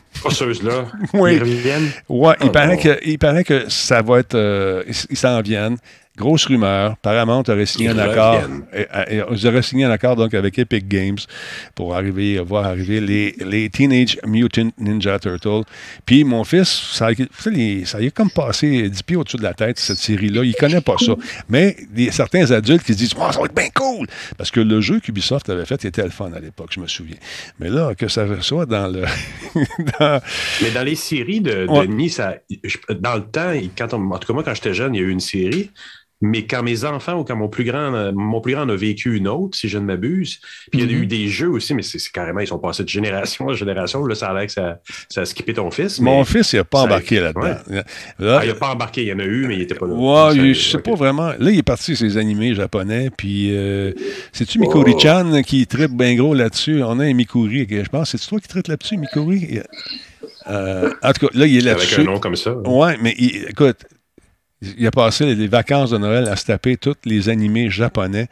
Là 0.63 0.85
oui. 1.13 1.35
Ils 1.35 1.39
reviennent? 1.39 1.91
Ouais, 2.07 2.35
il, 2.41 2.47
ah, 2.47 2.51
paraît 2.51 2.77
que, 2.77 2.99
il 3.05 3.19
paraît 3.19 3.43
que 3.43 3.69
ça 3.69 4.01
va 4.01 4.19
être. 4.19 4.35
Euh, 4.35 4.83
ils 5.09 5.17
s'en 5.17 5.41
viennent. 5.41 5.77
Grosse 6.15 6.45
rumeur. 6.45 6.95
Paramount 6.97 7.41
aurait 7.47 7.65
signé 7.65 7.89
un 7.89 7.97
accord. 7.97 8.41
Ils 9.09 9.47
auraient 9.47 9.63
signé 9.63 9.85
un 9.85 9.89
accord 9.89 10.15
donc 10.15 10.35
avec 10.35 10.59
Epic 10.59 10.87
Games 10.87 11.17
pour 11.73 11.95
arriver, 11.95 12.37
voir 12.39 12.65
arriver 12.65 13.01
les, 13.01 13.35
les 13.39 13.67
Teenage 13.71 14.19
Mutant 14.27 14.69
Ninja 14.77 15.17
Turtles. 15.17 15.63
Puis 16.05 16.23
mon 16.23 16.43
fils, 16.43 16.69
ça, 16.69 17.09
ça 17.35 17.51
y 18.01 18.05
est 18.05 18.15
comme 18.15 18.29
passé 18.29 18.89
10 18.89 19.03
pieds 19.03 19.15
au-dessus 19.15 19.37
de 19.37 19.43
la 19.43 19.55
tête, 19.55 19.79
cette 19.79 19.97
série-là. 19.97 20.43
Il 20.43 20.55
connaît 20.55 20.81
pas 20.81 20.97
ça. 20.99 21.15
Mais 21.49 21.75
il 21.95 22.03
y 22.03 22.09
a 22.09 22.11
certains 22.11 22.51
adultes 22.51 22.83
qui 22.83 22.93
se 22.93 22.97
disent 22.99 23.13
oh, 23.17 23.31
ça 23.31 23.39
va 23.39 23.45
être 23.45 23.55
bien 23.55 23.69
cool! 23.73 24.05
Parce 24.37 24.51
que 24.51 24.59
le 24.59 24.81
jeu 24.81 24.99
qu'Ubisoft 24.99 25.49
avait 25.49 25.65
fait 25.65 25.83
était 25.83 26.03
le 26.03 26.11
fun 26.11 26.31
à 26.33 26.39
l'époque, 26.39 26.69
je 26.71 26.79
me 26.79 26.87
souviens. 26.87 27.17
Mais 27.59 27.69
là, 27.69 27.95
que 27.95 28.07
ça 28.07 28.27
soit 28.41 28.67
dans 28.67 28.87
le. 28.87 29.03
Mais 30.61 30.71
dans 30.75 30.83
les 30.83 30.95
séries 30.95 31.41
de, 31.41 31.65
Denis, 31.65 32.11
ça, 32.11 32.35
dans 32.99 33.15
le 33.15 33.23
temps, 33.23 33.51
quand 33.75 33.93
en 33.93 34.19
tout 34.19 34.27
cas, 34.27 34.33
moi, 34.33 34.43
quand 34.43 34.53
j'étais 34.53 34.75
jeune, 34.75 34.93
il 34.93 35.01
y 35.01 35.03
a 35.03 35.07
eu 35.07 35.11
une 35.11 35.19
série. 35.19 35.71
Mais 36.25 36.45
quand 36.45 36.63
mes 36.63 36.85
enfants 36.85 37.19
ou 37.19 37.25
quand 37.25 37.35
mon 37.35 37.49
plus 37.49 37.65
grand, 37.65 38.13
mon 38.13 38.39
plus 38.39 38.53
grand 38.53 38.69
a 38.69 38.75
vécu 38.77 39.17
une 39.17 39.27
autre, 39.27 39.57
si 39.57 39.67
je 39.67 39.77
ne 39.77 39.83
m'abuse, 39.83 40.39
puis 40.71 40.79
il 40.79 40.89
y 40.89 40.89
a 40.89 40.97
eu 40.97 41.03
mm-hmm. 41.03 41.07
des 41.07 41.27
jeux 41.27 41.49
aussi, 41.49 41.73
mais 41.73 41.81
c'est 41.81 41.99
carrément, 42.13 42.39
ils 42.39 42.47
sont 42.47 42.59
passés 42.59 42.85
de 42.85 42.87
génération 42.87 43.47
en 43.47 43.53
génération. 43.53 44.05
Là, 44.05 44.15
ça 44.15 44.29
a 44.29 44.33
l'air 44.33 44.45
que 44.45 44.53
ça, 44.53 44.79
ça, 45.09 45.21
a 45.21 45.25
skippé 45.25 45.53
ton 45.53 45.69
fils. 45.69 45.99
Mon 45.99 46.23
fils, 46.23 46.53
il 46.53 46.57
n'a 46.59 46.63
pas 46.63 46.83
embarqué 46.83 47.19
là-dedans. 47.19 47.57
ah, 48.21 48.39
il 48.41 48.47
n'a 48.47 48.53
pas 48.55 48.69
embarqué, 48.69 49.01
il 49.01 49.09
y 49.09 49.13
en 49.13 49.19
a 49.19 49.25
eu, 49.25 49.47
mais 49.47 49.55
il 49.55 49.59
n'était 49.59 49.75
pas 49.75 49.85
là. 49.85 49.95
Ouais, 49.95 50.33
je 50.33 50.41
ne 50.47 50.53
sais 50.53 50.79
pas 50.79 50.95
vraiment. 50.95 51.33
Là, 51.37 51.51
il 51.51 51.57
est 51.57 51.63
parti 51.63 51.93
ses 51.93 52.15
animés 52.15 52.55
japonais, 52.55 53.09
puis 53.17 53.49
euh, 53.51 53.91
c'est-tu 54.31 54.59
Mikuri-chan 54.59 55.41
qui 55.45 55.67
traite 55.67 55.91
bien 55.91 56.15
gros 56.15 56.33
là-dessus? 56.33 56.81
On 56.83 57.01
a 57.01 57.03
un 57.03 57.13
Mikuri, 57.13 57.67
je 57.69 57.89
pense. 57.89 58.11
C'est 58.11 58.29
toi 58.29 58.39
qui 58.39 58.47
traite 58.47 58.69
là-dessus, 58.69 58.95
Mikuri? 58.95 59.59
Euh, 60.49 60.89
en 61.03 61.11
tout 61.11 61.27
cas, 61.27 61.37
là, 61.37 61.45
il 61.47 61.57
est 61.57 61.61
là-dessus. 61.61 61.95
Avec 61.95 62.07
un 62.07 62.11
nom 62.13 62.19
comme 62.21 62.37
ça. 62.37 62.55
Ouais, 62.59 62.95
mais 63.01 63.11
écoute, 63.11 63.79
il 64.77 64.87
a 64.87 64.91
passé 64.91 65.33
les 65.35 65.47
vacances 65.47 65.91
de 65.91 65.97
Noël 65.97 66.27
à 66.27 66.35
se 66.35 66.45
taper 66.45 66.77
tous 66.77 66.95
les 67.05 67.29
animés 67.29 67.69
japonais. 67.69 68.27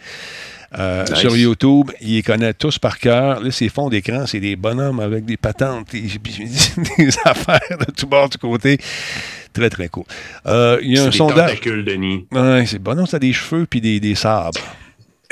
Euh, 0.79 1.05
sur 1.15 1.35
YouTube, 1.35 1.91
il 1.99 2.15
les 2.15 2.23
connaît 2.23 2.53
tous 2.53 2.79
par 2.79 2.97
cœur. 2.97 3.41
Là, 3.41 3.51
ses 3.51 3.67
fonds 3.67 3.89
d'écran, 3.89 4.25
c'est 4.25 4.39
des 4.39 4.55
bonhommes 4.55 5.01
avec 5.01 5.25
des 5.25 5.35
patentes, 5.35 5.93
et, 5.93 6.01
des 6.97 7.09
affaires 7.25 7.77
de 7.77 7.91
tout 7.91 8.07
bord, 8.07 8.29
du 8.29 8.37
côté. 8.37 8.77
Très, 9.51 9.69
très 9.69 9.89
cool. 9.89 10.05
Euh, 10.45 10.79
il 10.81 10.95
y 10.95 10.97
a 10.97 11.03
un 11.03 11.11
sondage. 11.11 11.59
Denis. 11.59 12.25
Ouais, 12.31 12.65
c'est 12.65 12.79
bon. 12.79 12.95
Non, 12.95 13.05
ça 13.05 13.17
a 13.17 13.19
des 13.19 13.33
cheveux 13.33 13.65
puis 13.65 13.81
des, 13.81 13.99
des 13.99 14.15
sabres. 14.15 14.61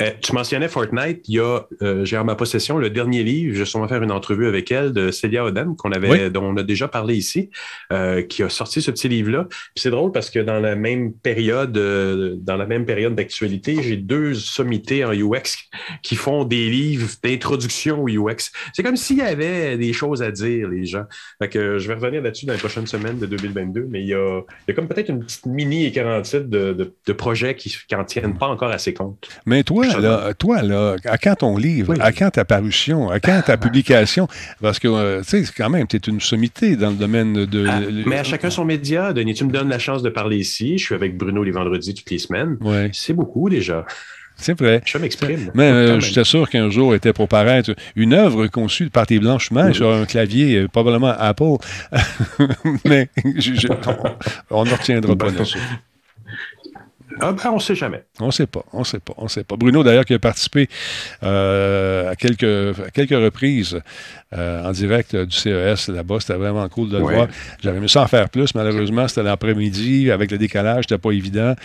Euh, 0.00 0.10
tu 0.22 0.32
mentionnais 0.32 0.68
Fortnite. 0.68 1.28
Il 1.28 1.34
y 1.34 1.40
a, 1.40 1.60
euh, 1.82 2.04
j'ai 2.04 2.16
en 2.16 2.24
ma 2.24 2.34
possession 2.34 2.78
le 2.78 2.90
dernier 2.90 3.22
livre. 3.22 3.54
Je 3.54 3.60
vais 3.60 3.64
sûrement 3.64 3.88
faire 3.88 4.02
une 4.02 4.12
entrevue 4.12 4.46
avec 4.46 4.70
elle 4.70 4.92
de 4.92 5.10
Celia 5.10 5.44
Oden, 5.44 5.76
qu'on 5.76 5.92
avait, 5.92 6.30
dont 6.30 6.44
on 6.44 6.56
a 6.56 6.62
déjà 6.62 6.88
parlé 6.88 7.16
ici, 7.16 7.50
euh, 7.92 8.22
qui 8.22 8.42
a 8.42 8.48
sorti 8.48 8.82
ce 8.82 8.90
petit 8.90 9.08
livre-là. 9.08 9.46
c'est 9.76 9.90
drôle 9.90 10.12
parce 10.12 10.30
que 10.30 10.38
dans 10.38 10.60
la 10.60 10.76
même 10.76 11.12
période, 11.12 11.72
dans 11.72 12.56
la 12.56 12.66
même 12.66 12.86
période 12.86 13.14
d'actualité, 13.14 13.82
j'ai 13.82 13.96
deux 13.96 14.34
sommités 14.34 15.04
en 15.04 15.12
UX 15.12 15.68
qui 16.02 16.16
font 16.16 16.44
des 16.44 16.70
livres 16.70 17.08
d'introduction 17.22 18.02
au 18.02 18.08
UX. 18.08 18.50
C'est 18.72 18.82
comme 18.82 18.96
s'il 18.96 19.18
y 19.18 19.22
avait 19.22 19.76
des 19.76 19.92
choses 19.92 20.22
à 20.22 20.30
dire, 20.30 20.68
les 20.68 20.84
gens. 20.84 21.04
Fait 21.40 21.48
que 21.48 21.78
je 21.78 21.88
vais 21.88 21.94
revenir 21.94 22.22
là-dessus 22.22 22.46
dans 22.46 22.52
les 22.52 22.58
prochaines 22.58 22.86
semaines 22.86 23.18
de 23.18 23.26
2022, 23.26 23.86
mais 23.88 24.00
il 24.00 24.08
y 24.08 24.14
a, 24.14 24.40
il 24.40 24.70
y 24.70 24.72
a 24.72 24.74
comme 24.74 24.88
peut-être 24.88 25.08
une 25.08 25.20
petite 25.20 25.46
mini 25.46 25.86
écran 25.86 26.20
de, 26.20 26.72
de, 26.72 26.94
de, 27.06 27.12
projets 27.12 27.54
qui 27.54 27.76
n'en 27.92 28.04
tiennent 28.04 28.36
pas 28.36 28.46
encore 28.46 28.70
assez 28.70 28.94
compte. 28.94 29.28
Mais 29.46 29.62
toi, 29.62 29.89
là, 29.98 30.32
toi, 30.34 30.62
là, 30.62 30.96
à 31.04 31.18
quand 31.18 31.36
ton 31.36 31.56
livre, 31.56 31.94
à 32.00 32.12
quand 32.12 32.30
ta 32.30 32.44
parution, 32.44 33.10
à 33.10 33.20
quand 33.20 33.42
ta 33.42 33.56
publication? 33.56 34.28
Parce 34.60 34.78
que, 34.78 34.88
euh, 34.88 35.22
tu 35.22 35.44
sais, 35.44 35.52
quand 35.56 35.70
même, 35.70 35.86
tu 35.86 35.96
es 35.96 36.00
une 36.00 36.20
sommité 36.20 36.76
dans 36.76 36.90
le 36.90 36.96
domaine 36.96 37.46
de. 37.46 37.66
Ah, 37.68 37.80
mais 38.06 38.18
à 38.18 38.24
chacun 38.24 38.50
son 38.50 38.64
média. 38.64 39.12
Denis, 39.12 39.34
tu 39.34 39.44
me 39.44 39.52
donnes 39.52 39.68
la 39.68 39.78
chance 39.78 40.02
de 40.02 40.10
parler 40.10 40.38
ici. 40.38 40.78
Je 40.78 40.84
suis 40.84 40.94
avec 40.94 41.16
Bruno 41.16 41.42
les 41.42 41.50
vendredis 41.50 41.94
toutes 41.94 42.10
les 42.10 42.18
semaines. 42.18 42.58
C'est 42.92 43.14
beaucoup 43.14 43.48
déjà. 43.48 43.84
C'est 44.40 44.58
vrai. 44.58 44.80
Je 44.86 44.96
m'exprime. 44.96 45.50
Mais 45.54 45.70
euh, 45.70 46.00
j'étais 46.00 46.24
sûr 46.24 46.48
qu'un 46.48 46.70
jour 46.70 46.94
était 46.94 47.12
pour 47.12 47.28
paraître 47.28 47.74
une 47.94 48.14
œuvre 48.14 48.46
conçue 48.46 48.88
par 48.88 49.06
tes 49.06 49.18
blanchements 49.18 49.72
sur 49.74 49.92
un 49.92 50.06
clavier, 50.06 50.56
euh, 50.56 50.68
probablement 50.68 51.14
Apple. 51.18 51.56
Mais 52.86 53.10
on 54.50 54.64
ne 54.64 54.70
retiendra 54.70 55.14
pas, 55.14 55.44
sûr. 55.44 55.60
Ah 57.20 57.32
ben, 57.32 57.50
on 57.50 57.56
ne 57.56 57.60
sait 57.60 57.74
jamais. 57.74 58.04
On 58.20 58.26
ne 58.26 58.30
sait 58.30 58.46
pas, 58.46 58.64
on 58.72 58.84
sait 58.84 59.00
pas, 59.00 59.14
on 59.16 59.28
sait 59.28 59.44
pas. 59.44 59.56
Bruno, 59.56 59.82
d'ailleurs, 59.82 60.04
qui 60.04 60.14
a 60.14 60.18
participé 60.18 60.68
euh, 61.22 62.10
à, 62.10 62.16
quelques, 62.16 62.92
quelques 62.92 63.10
reprises 63.10 63.80
euh, 64.32 64.62
en 64.64 64.70
direct 64.70 65.16
du 65.16 65.36
CES 65.36 65.88
là-bas, 65.88 66.18
c'était 66.20 66.34
vraiment 66.34 66.68
cool 66.68 66.88
de 66.88 66.98
le 66.98 67.02
voir. 67.02 67.26
J'aurais 67.60 67.78
aimé 67.78 67.88
ça 67.88 68.02
en 68.02 68.06
faire 68.06 68.28
plus, 68.28 68.54
malheureusement, 68.54 69.08
c'était 69.08 69.24
l'après-midi, 69.24 70.08
avec 70.12 70.30
le 70.30 70.38
décalage, 70.38 70.84
c'était 70.88 70.98
pas 70.98 71.10
évident. 71.10 71.56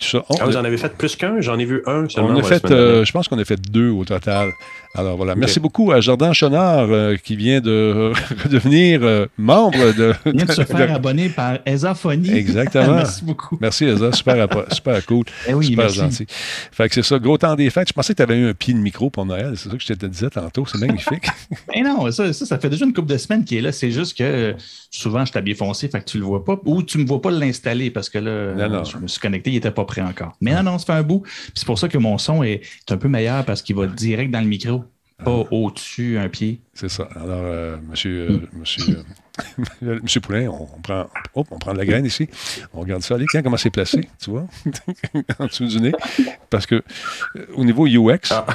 Tout 0.00 0.20
ah, 0.40 0.44
vous 0.44 0.56
en 0.56 0.64
avez 0.64 0.78
fait 0.78 0.92
plus 0.96 1.14
qu'un? 1.14 1.40
J'en 1.40 1.56
ai 1.60 1.64
vu 1.64 1.80
un 1.86 2.08
seulement. 2.08 2.30
On 2.30 2.40
a 2.40 2.42
fait, 2.42 2.64
euh, 2.72 3.04
je 3.04 3.12
pense 3.12 3.28
qu'on 3.28 3.38
a 3.38 3.44
fait 3.44 3.60
deux 3.70 3.90
au 3.90 4.04
total. 4.04 4.50
Alors 4.96 5.16
voilà. 5.16 5.36
Merci 5.36 5.60
beaucoup 5.60 5.92
à 5.92 6.00
Jordan 6.00 6.32
Chonard 6.32 6.88
qui 7.22 7.36
vient 7.36 7.60
de 7.60 8.12
redevenir 8.42 9.28
membre 9.36 9.94
de. 9.94 10.12
Il 10.26 10.32
vient 10.32 10.44
de 10.44 10.52
se 10.52 10.62
faire 10.64 10.92
abonner 10.92 11.28
par 11.28 11.58
Ezaphonie. 11.66 12.32
Exactement. 12.32 12.96
Merci 12.96 13.24
beaucoup. 13.24 13.58
Merci 13.60 13.84
Eza, 13.84 14.10
super, 14.10 14.48
super 14.72 15.06
cool. 15.06 15.24
Eh 15.46 15.54
oui, 15.54 15.66
super 15.66 15.88
gentil. 15.88 16.26
Fait 16.72 16.88
que 16.88 16.94
c'est 16.96 17.04
ça, 17.04 17.20
gros 17.20 17.38
temps 17.38 17.54
des 17.54 17.70
fêtes. 17.70 17.88
Je 17.88 17.92
pensais 17.92 18.12
que 18.12 18.16
tu 18.16 18.22
avais 18.22 18.38
eu 18.38 18.48
un 18.48 18.54
pied 18.54 18.74
de 18.74 18.80
micro 18.80 19.08
pour 19.08 19.24
Noël. 19.24 19.52
C'est 19.54 19.68
ça 19.68 19.76
que 19.76 19.82
je 19.82 19.92
te 19.92 20.06
disais 20.06 20.30
tantôt. 20.30 20.66
C'est 20.66 20.78
magnifique. 20.78 21.28
Mais 21.72 21.82
non, 21.82 22.07
ça, 22.10 22.32
ça, 22.32 22.58
fait 22.58 22.70
déjà 22.70 22.84
une 22.84 22.92
couple 22.92 23.08
de 23.08 23.16
semaines 23.16 23.44
qu'il 23.44 23.58
est 23.58 23.62
là. 23.62 23.72
C'est 23.72 23.90
juste 23.90 24.16
que 24.16 24.54
souvent, 24.90 25.24
je 25.24 25.32
t'habille 25.32 25.54
foncé, 25.54 25.88
fait 25.88 26.00
que 26.00 26.10
tu 26.10 26.18
le 26.18 26.24
vois 26.24 26.44
pas. 26.44 26.60
Ou 26.64 26.82
tu 26.82 26.98
me 26.98 27.06
vois 27.06 27.20
pas 27.20 27.30
l'installer 27.30 27.90
parce 27.90 28.08
que 28.08 28.18
là, 28.18 28.84
je 28.84 28.96
me 28.98 29.08
suis 29.08 29.20
connecté, 29.20 29.50
il 29.50 29.56
était 29.56 29.70
pas 29.70 29.84
prêt 29.84 30.02
encore. 30.02 30.36
Mais 30.40 30.54
non, 30.54 30.62
non, 30.62 30.78
ça 30.78 30.86
fait 30.86 30.92
un 30.92 31.02
bout. 31.02 31.22
c'est 31.54 31.66
pour 31.66 31.78
ça 31.78 31.88
que 31.88 31.98
mon 31.98 32.18
son 32.18 32.42
est 32.42 32.62
un 32.90 32.96
peu 32.96 33.08
meilleur 33.08 33.44
parce 33.44 33.62
qu'il 33.62 33.76
va 33.76 33.86
direct 33.86 34.30
dans 34.30 34.40
le 34.40 34.46
micro, 34.46 34.84
pas 35.24 35.44
ah. 35.44 35.54
au-dessus 35.54 36.18
un 36.18 36.28
pied. 36.28 36.60
C'est 36.74 36.88
ça. 36.88 37.08
Alors, 37.14 37.40
euh, 37.42 37.76
monsieur, 37.88 38.30
euh, 38.30 38.40
monsieur, 38.52 38.98
euh, 38.98 39.02
monsieur 39.80 40.20
Poulain, 40.20 40.48
on, 40.48 40.66
prend, 40.80 41.06
on 41.34 41.44
prend 41.44 41.72
de 41.72 41.78
la 41.78 41.84
graine 41.84 42.06
ici. 42.06 42.28
On 42.74 42.80
regarde 42.80 43.02
ça. 43.02 43.14
Allez, 43.14 43.26
comment 43.42 43.56
c'est 43.56 43.70
placé, 43.70 44.08
tu 44.22 44.30
vois, 44.30 44.46
en 45.38 45.46
dessous 45.46 45.66
du 45.66 45.80
nez. 45.80 45.92
Parce 46.50 46.66
que 46.66 46.82
au 47.54 47.64
niveau 47.64 47.86
UX, 47.86 48.30
ah. 48.30 48.46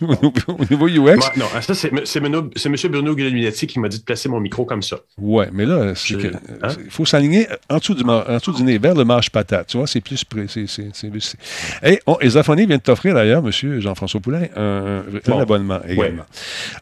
au, 0.00 0.64
niveau 0.70 0.88
UX. 0.88 1.20
non, 1.36 1.46
ça, 1.60 1.74
c'est 1.74 1.92
M. 1.92 2.76
Bruno 2.90 3.14
Guglielminetti 3.14 3.66
qui 3.66 3.78
m'a 3.78 3.88
dit 3.88 3.98
de 3.98 4.04
placer 4.04 4.28
mon 4.28 4.40
micro 4.40 4.64
comme 4.64 4.82
ça. 4.82 4.98
Ouais, 5.18 5.48
mais 5.52 5.66
là, 5.66 5.92
il 6.08 6.26
hein? 6.62 6.68
faut 6.90 7.04
s'aligner 7.04 7.46
en, 7.68 7.78
dessous 7.78 7.94
du, 7.94 8.02
en 8.04 8.36
dessous 8.36 8.52
du 8.52 8.62
nez, 8.62 8.78
vers 8.78 8.94
le 8.94 9.04
marche 9.04 9.30
patate. 9.30 9.68
Tu 9.68 9.76
vois, 9.76 9.86
c'est 9.86 10.00
plus. 10.00 10.24
Et 11.82 12.00
on, 12.06 12.18
les 12.20 12.66
vient 12.66 12.76
de 12.76 12.82
t'offrir 12.82 13.14
d'ailleurs, 13.14 13.42
monsieur 13.42 13.80
Jean-François 13.80 14.20
Poulain, 14.20 14.46
un, 14.56 15.02
abonnement 15.38 15.80
également. 15.86 16.24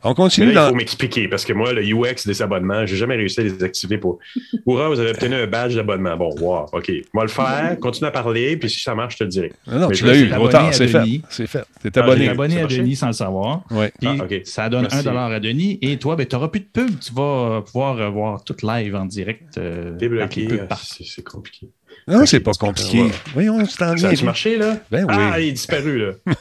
On 0.02 0.14
continue 0.14 0.52
il 0.52 0.58
faut 0.58 0.74
m'expliquer 0.74 1.28
parce 1.28 1.44
que 1.44 1.52
moi, 1.52 1.72
le 1.72 1.82
UX 1.82 2.26
des 2.26 2.42
abonnements, 2.42 2.86
j'ai 2.86 2.96
jamais 3.04 3.16
réussi 3.16 3.40
à 3.40 3.42
les 3.44 3.62
activer 3.62 3.98
pour. 3.98 4.18
Hurrah, 4.66 4.88
vous 4.88 5.00
avez 5.00 5.10
obtenu 5.10 5.34
un 5.34 5.46
badge 5.46 5.74
d'abonnement. 5.74 6.16
Bon, 6.16 6.34
wow, 6.40 6.66
OK. 6.72 6.92
On 7.14 7.18
va 7.18 7.24
le 7.24 7.30
faire, 7.30 7.78
continue 7.80 8.08
à 8.08 8.10
parler, 8.10 8.56
puis 8.56 8.70
si 8.70 8.80
ça 8.80 8.94
marche, 8.94 9.14
je 9.14 9.18
te 9.18 9.24
le 9.24 9.30
dirai. 9.30 9.52
Non, 9.66 9.80
non 9.80 9.88
tu 9.90 10.04
l'as 10.04 10.16
eu. 10.16 10.30
c'est 10.72 10.88
fait. 10.88 11.20
C'est 11.28 11.46
fait. 11.46 11.64
T'es 11.82 11.98
abonné. 11.98 12.28
Ah, 12.28 12.32
abonné 12.32 12.60
à 12.60 12.66
Denis 12.66 12.96
sans 12.96 13.08
le 13.08 13.12
savoir. 13.12 13.62
Oui. 13.70 13.86
Ah, 14.04 14.14
ça 14.44 14.68
donne 14.68 14.88
un 14.90 15.02
dollar 15.02 15.30
à 15.30 15.40
Denis. 15.40 15.78
Et 15.82 15.98
toi, 15.98 16.16
ben, 16.16 16.26
tu 16.26 16.34
n'auras 16.34 16.48
plus 16.48 16.60
de 16.60 16.66
pub. 16.72 16.98
Tu 16.98 17.12
vas 17.12 17.62
pouvoir 17.62 18.10
voir 18.10 18.44
tout 18.44 18.56
live 18.62 18.94
en 18.94 19.04
direct. 19.04 19.58
Euh, 19.58 19.92
Débloqué. 19.92 20.48
C'est 20.82 21.22
compliqué. 21.22 21.68
Non, 22.06 22.26
c'est 22.26 22.40
pas 22.40 22.52
compliqué. 22.52 23.04
Voyons, 23.32 23.64
c'est 23.66 23.84
en 23.84 23.96
Ça 23.96 24.08
a 24.08 24.24
marché, 24.24 24.58
là? 24.58 24.78
Ben 24.90 25.04
oui. 25.04 25.14
Ah, 25.16 25.40
il 25.40 25.48
est 25.48 25.52
disparu, 25.52 25.98
là. 25.98 26.12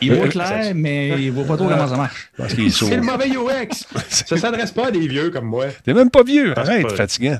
il 0.00 0.14
voit 0.14 0.28
clair, 0.28 0.72
mais 0.74 1.22
il 1.22 1.32
voit 1.32 1.44
pas 1.44 1.56
trop 1.56 1.68
comment 1.68 1.88
ça 1.88 1.96
marche. 1.96 2.30
C'est 2.48 2.96
le 2.96 3.02
mauvais 3.02 3.28
UX. 3.28 3.84
ça 4.08 4.36
s'adresse 4.36 4.70
pas 4.70 4.88
à 4.88 4.90
des 4.90 5.06
vieux 5.06 5.30
comme 5.30 5.46
moi. 5.46 5.66
T'es 5.84 5.94
même 5.94 6.10
pas 6.10 6.22
vieux. 6.22 6.56
Arrête, 6.56 6.90
fatigant. 6.92 7.38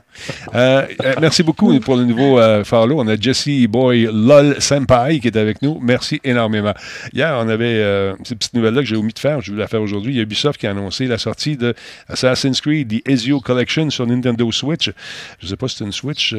Euh, 0.55 0.87
euh, 1.05 1.15
merci 1.21 1.43
beaucoup 1.43 1.79
pour 1.81 1.97
le 1.97 2.05
nouveau 2.05 2.39
euh, 2.39 2.65
follow. 2.65 3.01
On 3.01 3.07
a 3.09 3.17
Jesse 3.17 3.67
Boy 3.69 4.09
LOL 4.13 4.61
Senpai 4.61 5.21
qui 5.21 5.29
est 5.29 5.37
avec 5.37 5.63
nous. 5.63 5.79
Merci 5.81 6.21
énormément. 6.25 6.75
Hier, 7.13 7.37
on 7.41 7.49
avait 7.49 7.77
cette 8.25 8.39
petite 8.39 8.55
nouvelle-là 8.55 8.81
que 8.81 8.87
j'ai 8.87 8.97
omis 8.97 9.13
de 9.13 9.19
faire. 9.19 9.41
Je 9.41 9.53
vais 9.53 9.59
la 9.59 9.69
faire 9.69 9.83
aujourd'hui. 9.83 10.13
Il 10.13 10.17
y 10.17 10.21
a 10.21 10.23
Ubisoft 10.23 10.59
qui 10.59 10.67
a 10.67 10.71
annoncé 10.71 11.07
la 11.07 11.19
sortie 11.19 11.57
de 11.57 11.75
Assassin's 12.09 12.61
Creed, 12.61 12.89
The 12.89 13.09
Ezio 13.09 13.41
Collection 13.41 13.91
sur 13.91 14.07
Nintendo 14.07 14.51
Switch. 14.51 14.91
Je 15.41 15.47
sais 15.47 15.57
pas 15.57 15.69
si 15.69 15.77
c'est 15.77 15.85
une 15.85 15.93
Switch, 15.93 16.35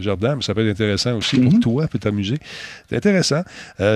Jordan, 0.00 0.36
mais 0.36 0.42
ça 0.42 0.54
peut 0.54 0.66
être 0.66 0.72
intéressant 0.72 1.16
aussi 1.16 1.38
pour 1.38 1.52
mm-hmm. 1.52 1.60
toi, 1.60 1.86
peut 1.88 1.98
t'amuser. 1.98 2.38
C'est 2.88 2.96
intéressant. 2.96 3.42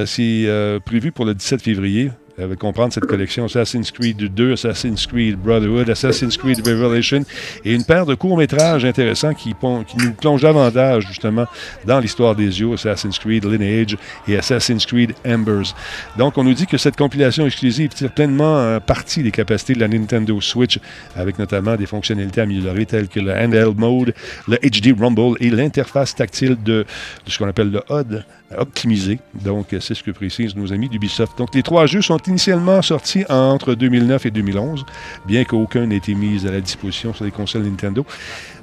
si 0.06 0.46
euh, 0.57 0.57
prévu 0.84 1.12
pour 1.12 1.24
le 1.24 1.34
17 1.34 1.62
février. 1.62 2.10
Euh, 2.40 2.54
comprendre 2.54 2.92
cette 2.92 3.06
collection 3.06 3.46
Assassin's 3.46 3.90
Creed 3.90 4.16
2, 4.16 4.52
Assassin's 4.52 5.06
Creed 5.06 5.36
Brotherhood, 5.36 5.90
Assassin's 5.90 6.36
Creed 6.36 6.58
Revelation 6.66 7.24
et 7.64 7.74
une 7.74 7.84
paire 7.84 8.06
de 8.06 8.14
courts-métrages 8.14 8.84
intéressants 8.84 9.34
qui, 9.34 9.54
nous 9.60 10.12
plongent 10.12 10.42
davantage 10.42 11.06
justement 11.08 11.46
dans 11.84 11.98
l'histoire 11.98 12.36
des 12.36 12.60
yeux, 12.60 12.72
Assassin's 12.72 13.18
Creed 13.18 13.44
Lineage 13.44 13.96
et 14.28 14.36
Assassin's 14.36 14.86
Creed 14.86 15.14
Embers. 15.26 15.74
Donc 16.16 16.38
on 16.38 16.44
nous 16.44 16.54
dit 16.54 16.66
que 16.66 16.76
cette 16.76 16.96
compilation 16.96 17.44
exclusive 17.44 17.90
tire 17.90 18.12
pleinement 18.12 18.58
euh, 18.58 18.78
parti 18.78 19.22
des 19.22 19.32
capacités 19.32 19.74
de 19.74 19.80
la 19.80 19.88
Nintendo 19.88 20.40
Switch 20.40 20.78
avec 21.16 21.38
notamment 21.38 21.74
des 21.74 21.86
fonctionnalités 21.86 22.40
améliorées 22.40 22.86
telles 22.86 23.08
que 23.08 23.20
le 23.20 23.32
handheld 23.32 23.78
mode, 23.78 24.14
le 24.46 24.56
HD 24.58 24.98
Rumble 24.98 25.36
et 25.40 25.50
l'interface 25.50 26.14
tactile 26.14 26.56
de, 26.62 26.86
de 27.26 27.30
ce 27.30 27.38
qu'on 27.38 27.48
appelle 27.48 27.70
le 27.70 27.82
HUD 27.90 28.24
optimisé. 28.56 29.18
Donc, 29.34 29.68
c'est 29.80 29.94
ce 29.94 30.02
que 30.02 30.10
précisent 30.10 30.56
nos 30.56 30.72
amis 30.72 30.88
d'Ubisoft. 30.88 31.36
Donc, 31.38 31.54
les 31.54 31.62
trois 31.62 31.86
jeux 31.86 32.02
sont 32.02 32.18
initialement 32.28 32.82
sortis 32.82 33.24
entre 33.28 33.74
2009 33.74 34.26
et 34.26 34.30
2011, 34.30 34.84
bien 35.26 35.44
qu'aucun 35.44 35.86
n'ait 35.86 35.96
été 35.96 36.14
mis 36.14 36.46
à 36.46 36.50
la 36.50 36.60
disposition 36.60 37.12
sur 37.12 37.24
les 37.24 37.30
consoles 37.30 37.62
Nintendo. 37.62 38.04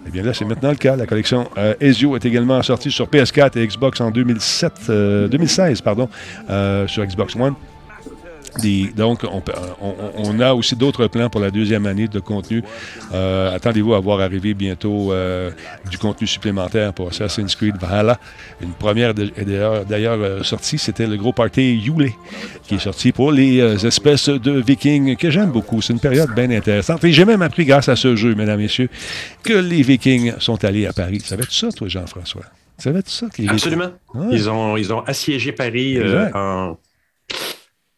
Eh 0.08 0.12
bien 0.12 0.24
là, 0.24 0.34
c'est 0.34 0.46
maintenant 0.46 0.70
le 0.70 0.76
cas. 0.76 0.96
La 0.96 1.06
collection 1.06 1.50
euh, 1.58 1.74
Ezio 1.80 2.16
est 2.16 2.26
également 2.26 2.62
sortie 2.62 2.92
sur 2.92 3.08
PS4 3.08 3.58
et 3.58 3.68
Xbox 3.68 4.00
en 4.02 4.12
2007, 4.12 4.74
2016 5.32 5.80
euh, 5.80 5.84
pardon, 5.84 6.10
euh, 6.50 6.88
sur 6.88 7.06
Xbox 7.06 7.36
One 7.36 7.56
donc, 8.96 9.26
on, 10.18 10.40
a 10.40 10.54
aussi 10.54 10.76
d'autres 10.76 11.08
plans 11.08 11.30
pour 11.30 11.42
la 11.42 11.52
deuxième 11.52 11.86
année 11.86 12.08
de 12.08 12.20
contenu. 12.20 12.64
Euh, 13.14 13.54
attendez-vous 13.54 13.94
à 13.94 14.00
voir 14.00 14.22
arriver 14.22 14.54
bientôt 14.54 15.12
euh, 15.12 15.52
du 15.90 15.98
contenu 15.98 16.28
supplémentaire 16.28 16.94
pour 16.94 17.10
Assassin's 17.10 17.56
Creed 17.56 17.76
Valhalla. 17.78 18.20
Une 18.62 18.72
première 18.72 19.14
d'ailleurs 19.14 20.20
euh, 20.22 20.44
sortie, 20.44 20.78
c'était 20.78 21.08
le 21.08 21.18
gros 21.18 21.34
party 21.34 21.76
Yule, 21.76 22.12
qui 22.64 22.76
est 22.76 22.80
sorti 22.80 23.12
pour 23.12 23.32
les 23.32 23.86
espèces 23.86 24.30
de 24.30 24.52
vikings 24.52 25.16
que 25.16 25.30
j'aime 25.30 25.52
beaucoup. 25.52 25.82
C'est 25.82 25.94
une 25.94 26.00
période 26.00 26.34
bien 26.34 26.50
intéressante. 26.52 27.04
Et 27.04 27.12
j'ai 27.12 27.26
même 27.26 27.42
appris 27.42 27.66
grâce 27.66 27.90
à 27.90 27.96
ce 27.96 28.16
jeu, 28.16 28.36
mesdames 28.36 28.60
et 28.60 28.64
messieurs, 28.64 28.90
que 29.44 29.54
les 29.54 29.82
vikings 29.82 30.34
sont 30.40 30.64
allés 30.64 30.86
à 30.86 30.94
Paris. 30.94 31.22
Savais-tu 31.24 31.54
ça, 31.54 31.72
toi, 31.72 31.88
Jean-François? 31.88 32.44
Savais-tu 32.78 33.12
ça? 33.12 33.28
Absolument. 33.48 33.92
Ils, 34.32 34.50
ont, 34.50 34.76
ils 34.76 34.92
ont 34.92 35.02
assiégé 35.02 35.52
Paris 35.52 35.98
en 36.34 36.78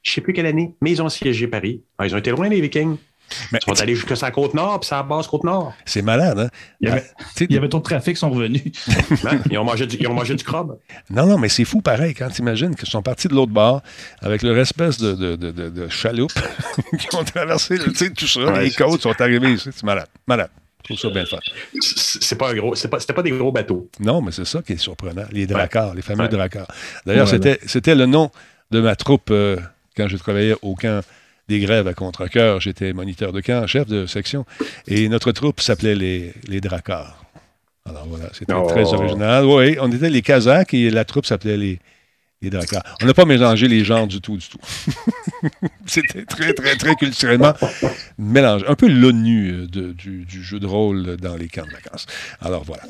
je 0.08 0.14
ne 0.14 0.16
sais 0.16 0.22
plus 0.22 0.32
quelle 0.32 0.46
année, 0.46 0.74
mais 0.80 0.92
ils 0.92 1.02
ont 1.02 1.10
siégé 1.10 1.48
Paris. 1.48 1.82
Ah, 1.98 2.08
ils 2.08 2.16
ont 2.16 2.18
été 2.18 2.32
loin, 2.32 2.48
les 2.48 2.62
Vikings. 2.62 2.96
ils 3.52 3.60
sont 3.62 3.82
allés 3.82 3.94
jusqu'à 3.94 4.16
sa 4.16 4.32
côte 4.32 4.54
nord, 4.54 4.80
puis 4.80 4.88
sa 4.88 5.04
base 5.04 5.28
côte 5.28 5.44
nord. 5.44 5.74
C'est 5.84 6.02
malade, 6.02 6.40
hein? 6.40 6.50
Il 6.80 6.88
y 6.88 6.92
avait, 6.92 7.04
il 7.42 7.52
y 7.52 7.58
avait 7.58 7.68
trop 7.68 7.80
de 7.80 7.84
trafic, 7.84 8.16
ils 8.16 8.18
sont 8.18 8.30
revenus. 8.30 8.64
ils, 9.52 9.58
ont 9.58 9.66
mangé 9.66 9.86
du, 9.86 9.98
ils 10.00 10.08
ont 10.08 10.14
mangé 10.14 10.34
du 10.34 10.46
crabe. 10.46 10.78
Non, 11.10 11.26
non, 11.26 11.38
mais 11.38 11.50
c'est 11.50 11.66
fou 11.66 11.82
pareil 11.82 12.14
quand 12.14 12.30
tu 12.30 12.42
imagines 12.42 12.74
qu'ils 12.74 12.88
sont 12.88 13.02
partis 13.02 13.28
de 13.28 13.34
l'autre 13.34 13.52
bord 13.52 13.82
avec 14.22 14.44
leur 14.44 14.58
espèce 14.58 14.98
de, 14.98 15.14
de, 15.14 15.36
de, 15.36 15.52
de, 15.52 15.88
chaloupe 15.90 16.32
qui 17.00 17.14
ont 17.14 17.26
traversé 17.26 17.78
tout 17.78 18.28
ça. 18.28 18.62
les 18.62 18.72
côtes 18.72 19.02
sont 19.02 19.22
arrivés 19.22 19.56
ici. 19.56 19.72
C'est 19.74 19.84
malade. 19.84 20.08
Malade. 20.26 20.52
Je 20.84 20.96
trouve 20.96 21.00
ça 21.00 21.10
bien 21.10 21.26
fun. 21.26 21.38
C'est 21.82 22.38
pas 22.38 22.52
un 22.52 22.56
gros, 22.56 22.76
c'était 22.76 22.88
pas, 22.88 23.14
pas, 23.14 23.24
des 23.24 23.32
gros 23.32 23.52
bateaux. 23.52 23.90
Non, 24.00 24.22
mais 24.22 24.32
c'est 24.32 24.46
ça 24.46 24.62
qui 24.62 24.72
est 24.72 24.78
surprenant. 24.78 25.26
Les 25.34 25.48
dracars, 25.48 25.94
les 25.96 26.02
fameux 26.02 26.30
dracars. 26.30 26.68
D'ailleurs, 27.06 27.28
c'était 27.28 27.96
le 27.96 28.06
nom 28.06 28.32
de 28.72 28.80
ma 28.80 28.96
troupe 28.96 29.30
euh, 29.32 29.58
quand 29.98 30.08
je 30.08 30.18
travaillais 30.18 30.56
au 30.62 30.76
camp 30.76 31.02
des 31.50 31.60
grèves 31.60 31.88
à 31.88 31.94
contre-cœur. 31.94 32.62
J'étais 32.62 32.94
moniteur 32.94 33.34
de 33.34 33.42
camp, 33.42 33.66
chef 33.68 33.88
de 33.88 34.06
section. 34.06 34.46
Et 34.88 35.10
notre 35.10 35.32
troupe 35.32 35.60
s'appelait 35.60 35.96
les, 35.96 36.34
les 36.48 36.62
Dracars. 36.62 37.24
Alors 37.86 38.06
voilà, 38.08 38.30
c'était 38.34 38.54
oh. 38.54 38.68
très 38.68 38.94
original. 38.94 39.46
Oui, 39.46 39.78
on 39.82 39.92
était 39.92 40.10
les 40.10 40.22
Kazakhs 40.22 40.74
et 40.74 40.90
la 40.90 41.06
troupe 41.06 41.26
s'appelait 41.26 41.58
les, 41.58 41.80
les 42.42 42.52
On 43.02 43.06
n'a 43.08 43.14
pas 43.16 43.26
mélangé 43.26 43.68
les 43.68 43.84
genres 43.84 44.06
du 44.06 44.22
tout, 44.22 44.38
du 44.38 44.48
tout. 44.48 44.60
C'était 45.88 46.24
très, 46.24 46.54
très, 46.54 46.76
très 46.76 46.96
culturellement 46.96 47.54
mélangé. 48.20 48.64
Un 48.68 48.76
peu 48.76 48.88
l'ONU 48.88 49.52
euh, 49.52 49.68
du, 49.68 50.24
du, 50.24 50.44
jeu 50.44 50.60
de 50.60 50.68
rôle 50.68 51.18
dans 51.18 51.36
les 51.36 51.48
camps 51.48 51.66
de 51.66 51.72
vacances. 51.72 52.06
Alors 52.40 52.64
voilà. 52.64 52.84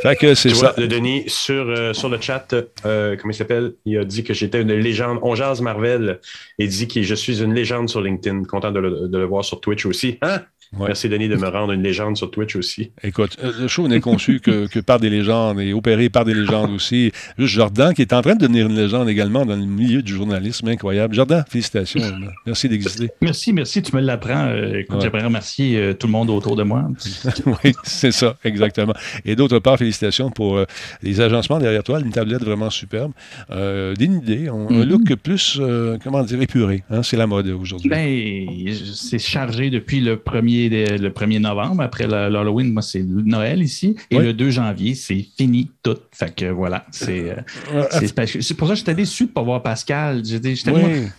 Fait 0.00 0.16
que 0.16 0.34
c'est 0.34 0.50
ça. 0.50 0.72
Vois, 0.74 0.86
Denis, 0.86 1.24
sur, 1.26 1.68
euh, 1.68 1.92
sur 1.92 2.08
le 2.08 2.18
chat, 2.18 2.54
euh, 2.86 3.16
comment 3.20 3.32
il 3.32 3.36
s'appelle? 3.36 3.74
Il 3.84 3.98
a 3.98 4.04
dit 4.06 4.24
que 4.24 4.32
j'étais 4.32 4.62
une 4.62 4.72
légende. 4.72 5.18
On 5.22 5.34
jase 5.34 5.60
Marvel 5.60 6.20
et 6.58 6.66
dit 6.66 6.88
que 6.88 7.02
je 7.02 7.14
suis 7.14 7.42
une 7.42 7.52
légende 7.52 7.90
sur 7.90 8.00
LinkedIn. 8.00 8.44
Content 8.44 8.72
de 8.72 8.80
le, 8.80 9.08
de 9.08 9.18
le 9.18 9.24
voir 9.26 9.44
sur 9.44 9.60
Twitch 9.60 9.84
aussi. 9.84 10.16
Hein? 10.22 10.40
Merci, 10.78 11.08
Denis, 11.08 11.28
de 11.28 11.36
me 11.36 11.48
rendre 11.48 11.72
une 11.72 11.82
légende 11.82 12.16
sur 12.16 12.30
Twitch 12.30 12.56
aussi. 12.56 12.92
Écoute, 13.02 13.36
le 13.42 13.68
show 13.68 13.86
n'est 13.88 14.00
conçu 14.00 14.40
que, 14.40 14.80
par 14.80 14.98
des 14.98 15.10
légendes 15.10 15.60
et 15.60 15.72
opéré 15.72 16.08
par 16.08 16.24
des 16.24 16.34
légendes 16.34 16.72
aussi. 16.72 17.12
Juste 17.38 17.54
Jordan, 17.54 17.94
qui 17.94 18.02
est 18.02 18.12
en 18.12 18.22
train 18.22 18.34
de 18.34 18.40
devenir 18.40 18.66
une 18.66 18.76
légende 18.76 18.93
également 19.08 19.44
dans 19.44 19.56
le 19.56 19.64
milieu 19.64 20.02
du 20.02 20.14
journalisme, 20.14 20.68
incroyable. 20.68 21.14
Jordan, 21.14 21.44
félicitations. 21.48 22.00
merci 22.46 22.68
d'exister. 22.68 23.10
Merci, 23.20 23.52
merci. 23.52 23.82
Tu 23.82 23.94
me 23.94 24.00
l'apprends. 24.00 24.46
Euh, 24.46 24.82
j'aimerais 25.00 25.24
remercier 25.24 25.76
euh, 25.76 25.94
tout 25.94 26.06
le 26.06 26.12
monde 26.12 26.30
autour 26.30 26.56
de 26.56 26.62
moi. 26.62 26.88
oui, 27.46 27.72
c'est 27.82 28.12
ça, 28.12 28.36
exactement. 28.44 28.94
Et 29.24 29.36
d'autre 29.36 29.58
part, 29.58 29.78
félicitations 29.78 30.30
pour 30.30 30.60
les 31.02 31.20
agencements 31.20 31.58
derrière 31.58 31.82
toi, 31.82 32.00
une 32.00 32.10
tablette 32.10 32.42
vraiment 32.42 32.70
superbe. 32.70 33.12
des 33.50 34.04
idées, 34.04 34.48
un 34.48 34.66
mm-hmm. 34.66 34.84
look 34.84 35.14
plus, 35.16 35.60
comment 36.02 36.22
dire, 36.22 36.40
épuré. 36.40 36.84
Hein, 36.90 37.02
c'est 37.02 37.16
la 37.16 37.26
mode 37.26 37.48
aujourd'hui. 37.48 37.88
Ben, 37.88 38.72
c'est 38.94 39.18
chargé 39.18 39.70
depuis 39.70 40.00
le 40.00 40.16
premier 40.18 40.68
le 40.68 41.08
1er 41.08 41.40
novembre. 41.40 41.82
Après 41.82 42.06
l'Halloween, 42.06 42.72
moi, 42.72 42.82
c'est 42.82 43.02
Noël 43.02 43.62
ici. 43.62 43.96
Et 44.10 44.18
le 44.18 44.32
2 44.32 44.50
janvier, 44.50 44.94
c'est 44.94 45.24
fini 45.36 45.70
tout. 45.82 45.98
Fait 46.12 46.34
que 46.34 46.46
voilà, 46.46 46.86
c'est 46.90 47.24
euh, 47.72 47.82
c'est 48.40 48.54
pour 48.54 48.68
ça 48.68 48.74
que 48.74 48.80
j'étais 48.84 48.94
déçu 48.94 49.24
de 49.24 49.28
ne 49.30 49.34
pas 49.34 49.42
voir 49.42 49.62
Pascal. 49.62 50.22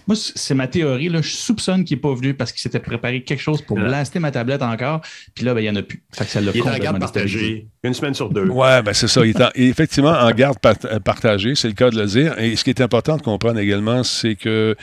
Moi, 0.08 0.16
c'est 0.16 0.54
ma 0.54 0.68
théorie. 0.68 1.10
Là, 1.10 1.22
je 1.22 1.30
soupçonne 1.30 1.84
qu'il 1.84 1.98
n'est 1.98 2.02
pas 2.02 2.14
venu 2.14 2.34
parce 2.34 2.52
qu'il 2.52 2.62
s'était 2.62 2.80
préparé 2.80 3.24
quelque 3.24 3.42
chose 3.42 3.62
pour 3.62 3.78
blaster 3.78 4.20
ma 4.20 4.32
tablette 4.32 4.62
encore. 4.62 5.02
Puis 5.34 5.44
là, 5.46 5.54
ben, 5.54 5.62
il 5.62 5.64
n'y 5.64 5.70
en 5.70 5.76
a 5.76 5.82
plus. 5.82 6.04
Fait 6.12 6.26
que 6.26 6.32
ça 6.32 6.42
il 6.42 6.48
est 6.48 6.62
en 6.62 6.78
garde 6.78 7.00
partagée. 7.00 7.68
Une 7.84 7.94
semaine 7.94 8.14
sur 8.14 8.30
deux. 8.30 8.48
Ouais, 8.48 8.82
ben 8.82 8.94
c'est 8.94 9.08
ça. 9.08 9.26
Il 9.26 9.36
est 9.36 9.70
effectivement 9.70 10.12
en 10.12 10.32
garde 10.32 10.58
euh, 10.66 11.00
partagée, 11.00 11.56
c'est 11.56 11.68
le 11.68 11.74
cas 11.74 11.90
de 11.90 11.98
le 11.98 12.06
dire. 12.06 12.38
Et 12.40 12.56
ce 12.56 12.64
qui 12.64 12.70
est 12.70 12.82
important 12.82 13.18
de 13.18 13.22
comprendre 13.22 13.60
également, 13.60 14.04
c'est 14.04 14.36
que 14.36 14.76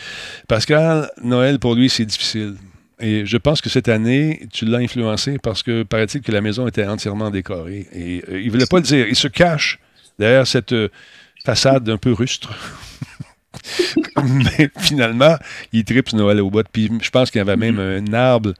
Pascal, 0.48 1.10
Noël, 1.22 1.58
pour 1.58 1.74
lui, 1.74 1.88
c'est 1.88 2.04
difficile. 2.04 2.54
Et 3.00 3.26
je 3.26 3.36
pense 3.36 3.60
que 3.60 3.68
cette 3.68 3.88
année, 3.88 4.46
tu 4.52 4.64
l'as 4.64 4.78
influencé 4.78 5.38
parce 5.38 5.62
que 5.64 5.82
paraît-il 5.82 6.20
que 6.20 6.30
la 6.30 6.40
maison 6.40 6.68
était 6.68 6.86
entièrement 6.86 7.30
décorée. 7.30 7.86
Et 7.92 8.22
euh, 8.28 8.40
il 8.40 8.46
ne 8.46 8.50
voulait 8.50 8.66
pas 8.66 8.76
le 8.76 8.84
dire. 8.84 9.06
Il 9.08 9.16
se 9.16 9.28
cache 9.28 9.80
derrière 10.18 10.46
cette 10.46 10.72
euh, 10.72 10.88
façade 11.44 11.88
un 11.88 11.98
peu 11.98 12.12
rustre. 12.12 12.52
Mais 14.24 14.70
finalement, 14.78 15.36
il 15.72 15.84
tripe 15.84 16.12
Noël 16.12 16.40
au 16.40 16.50
bout. 16.50 16.66
Puis 16.72 16.90
je 17.00 17.10
pense 17.10 17.30
qu'il 17.30 17.38
y 17.38 17.42
avait 17.42 17.56
même 17.56 17.78
un 17.78 18.12
arbre 18.12 18.54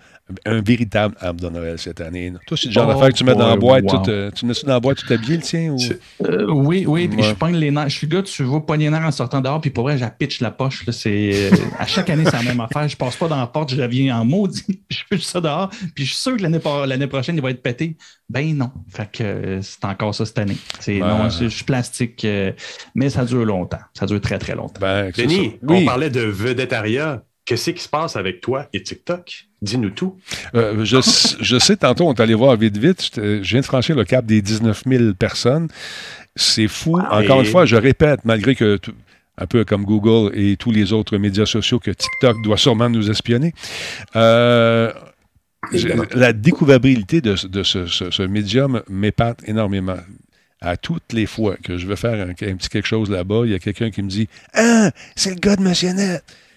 un 0.44 0.60
véritable 0.60 1.14
arbre 1.20 1.40
de 1.40 1.48
Noël 1.48 1.78
cette 1.78 2.00
année. 2.00 2.32
Toi, 2.46 2.56
c'est 2.56 2.66
le 2.66 2.72
genre 2.72 2.86
d'affaire 2.86 3.08
que 3.08 3.14
tu 3.14 3.24
mets 3.24 3.34
dans 3.34 3.48
la 3.48 3.56
boîte, 3.56 3.86
tout, 3.86 4.08
euh, 4.08 4.30
tu 4.30 4.46
mets 4.46 4.54
ça 4.54 4.66
dans 4.66 4.74
la 4.74 4.80
boîte 4.80 4.98
tout 4.98 5.12
habillé, 5.12 5.36
le 5.36 5.42
tien? 5.42 5.72
Ou... 5.72 5.78
Euh, 6.26 6.46
oui, 6.50 6.84
oui, 6.86 7.08
puis 7.08 7.22
je 7.22 7.34
pogne 7.34 7.56
les 7.56 7.70
nerfs. 7.70 7.88
Je 7.88 7.96
suis 7.96 8.06
le 8.06 8.16
gars, 8.16 8.22
tu 8.22 8.42
vois 8.42 8.64
pogner 8.64 8.84
les 8.86 8.90
nerfs 8.90 9.06
en 9.06 9.10
sortant 9.10 9.40
dehors, 9.40 9.60
puis 9.60 9.70
pour 9.70 9.84
vrai, 9.84 9.98
j'appitche 9.98 10.40
la 10.40 10.50
poche. 10.50 10.86
Là, 10.86 10.92
c'est, 10.92 11.50
euh, 11.52 11.56
à 11.78 11.86
chaque 11.86 12.10
année, 12.10 12.24
c'est 12.24 12.36
la 12.36 12.42
même 12.42 12.60
affaire. 12.70 12.88
Je 12.88 12.96
passe 12.96 13.16
pas 13.16 13.28
dans 13.28 13.36
la 13.36 13.46
porte, 13.46 13.74
je 13.74 13.80
reviens 13.80 14.18
en 14.18 14.24
maudit, 14.24 14.82
je 14.90 15.00
pitche 15.10 15.24
ça 15.24 15.40
dehors, 15.40 15.70
puis 15.94 16.04
je 16.04 16.12
suis 16.12 16.20
sûr 16.20 16.36
que 16.36 16.42
l'année, 16.42 16.60
l'année 16.86 17.06
prochaine, 17.06 17.36
il 17.36 17.42
va 17.42 17.50
être 17.50 17.62
pété. 17.62 17.96
Ben 18.28 18.56
non. 18.56 18.70
Fait 18.88 19.10
que 19.10 19.58
c'est 19.60 19.84
encore 19.84 20.14
ça 20.14 20.24
cette 20.24 20.38
année. 20.38 20.56
C'est, 20.80 20.98
non, 20.98 21.28
je 21.28 21.46
suis 21.46 21.64
plastique, 21.64 22.26
mais 22.94 23.10
ça 23.10 23.24
dure 23.24 23.44
longtemps. 23.44 23.80
Ça 23.92 24.06
dure 24.06 24.20
très, 24.20 24.38
très 24.38 24.54
longtemps. 24.54 24.80
Ben, 24.80 25.10
Denis, 25.16 25.56
on 25.68 25.84
parlait 25.84 26.10
de 26.10 26.20
vedettariat. 26.20 27.22
Qu'est-ce 27.44 27.70
qui 27.70 27.82
se 27.82 27.88
passe 27.88 28.16
avec 28.16 28.40
toi 28.40 28.68
et 28.72 28.82
TikTok? 28.82 29.46
Dis-nous 29.62 29.90
tout. 29.90 30.16
Euh, 30.54 30.84
je, 30.84 31.00
sais, 31.58 31.76
tantôt, 31.76 32.06
on 32.08 32.14
est 32.14 32.20
allé 32.20 32.34
voir 32.34 32.56
vite, 32.56 32.76
vite. 32.76 33.10
Je 33.16 33.40
viens 33.40 33.60
de 33.60 33.64
franchir 33.64 33.96
le 33.96 34.04
cap 34.04 34.24
des 34.24 34.42
19 34.42 34.82
000 34.86 35.14
personnes. 35.14 35.68
C'est 36.36 36.68
fou. 36.68 36.98
Encore 36.98 37.40
une 37.40 37.46
fois, 37.46 37.66
je 37.66 37.76
répète, 37.76 38.20
malgré 38.24 38.54
que, 38.54 38.78
un 39.38 39.46
peu 39.46 39.64
comme 39.64 39.84
Google 39.84 40.36
et 40.38 40.56
tous 40.56 40.70
les 40.70 40.92
autres 40.92 41.16
médias 41.16 41.46
sociaux, 41.46 41.78
que 41.78 41.90
TikTok 41.90 42.42
doit 42.42 42.56
sûrement 42.56 42.88
nous 42.88 43.10
espionner. 43.10 43.54
Euh, 44.16 44.92
la 46.14 46.32
découvrabilité 46.32 47.20
de, 47.20 47.34
ce, 47.36 48.26
médium 48.26 48.82
m'épate 48.88 49.40
énormément 49.46 49.98
à 50.60 50.76
toutes 50.76 51.12
les 51.12 51.26
fois 51.26 51.56
que 51.56 51.76
je 51.76 51.86
veux 51.86 51.96
faire 51.96 52.28
un, 52.28 52.34
petit 52.34 52.68
quelque 52.68 52.86
chose 52.86 53.10
là-bas, 53.10 53.42
il 53.44 53.50
y 53.50 53.54
a 53.54 53.58
quelqu'un 53.58 53.90
qui 53.90 54.02
me 54.02 54.08
dit 54.08 54.28
Ah, 54.54 54.90
c'est 55.16 55.30
le 55.30 55.40
gars 55.40 55.56
de 55.56 55.62
Monsieur 55.62 55.90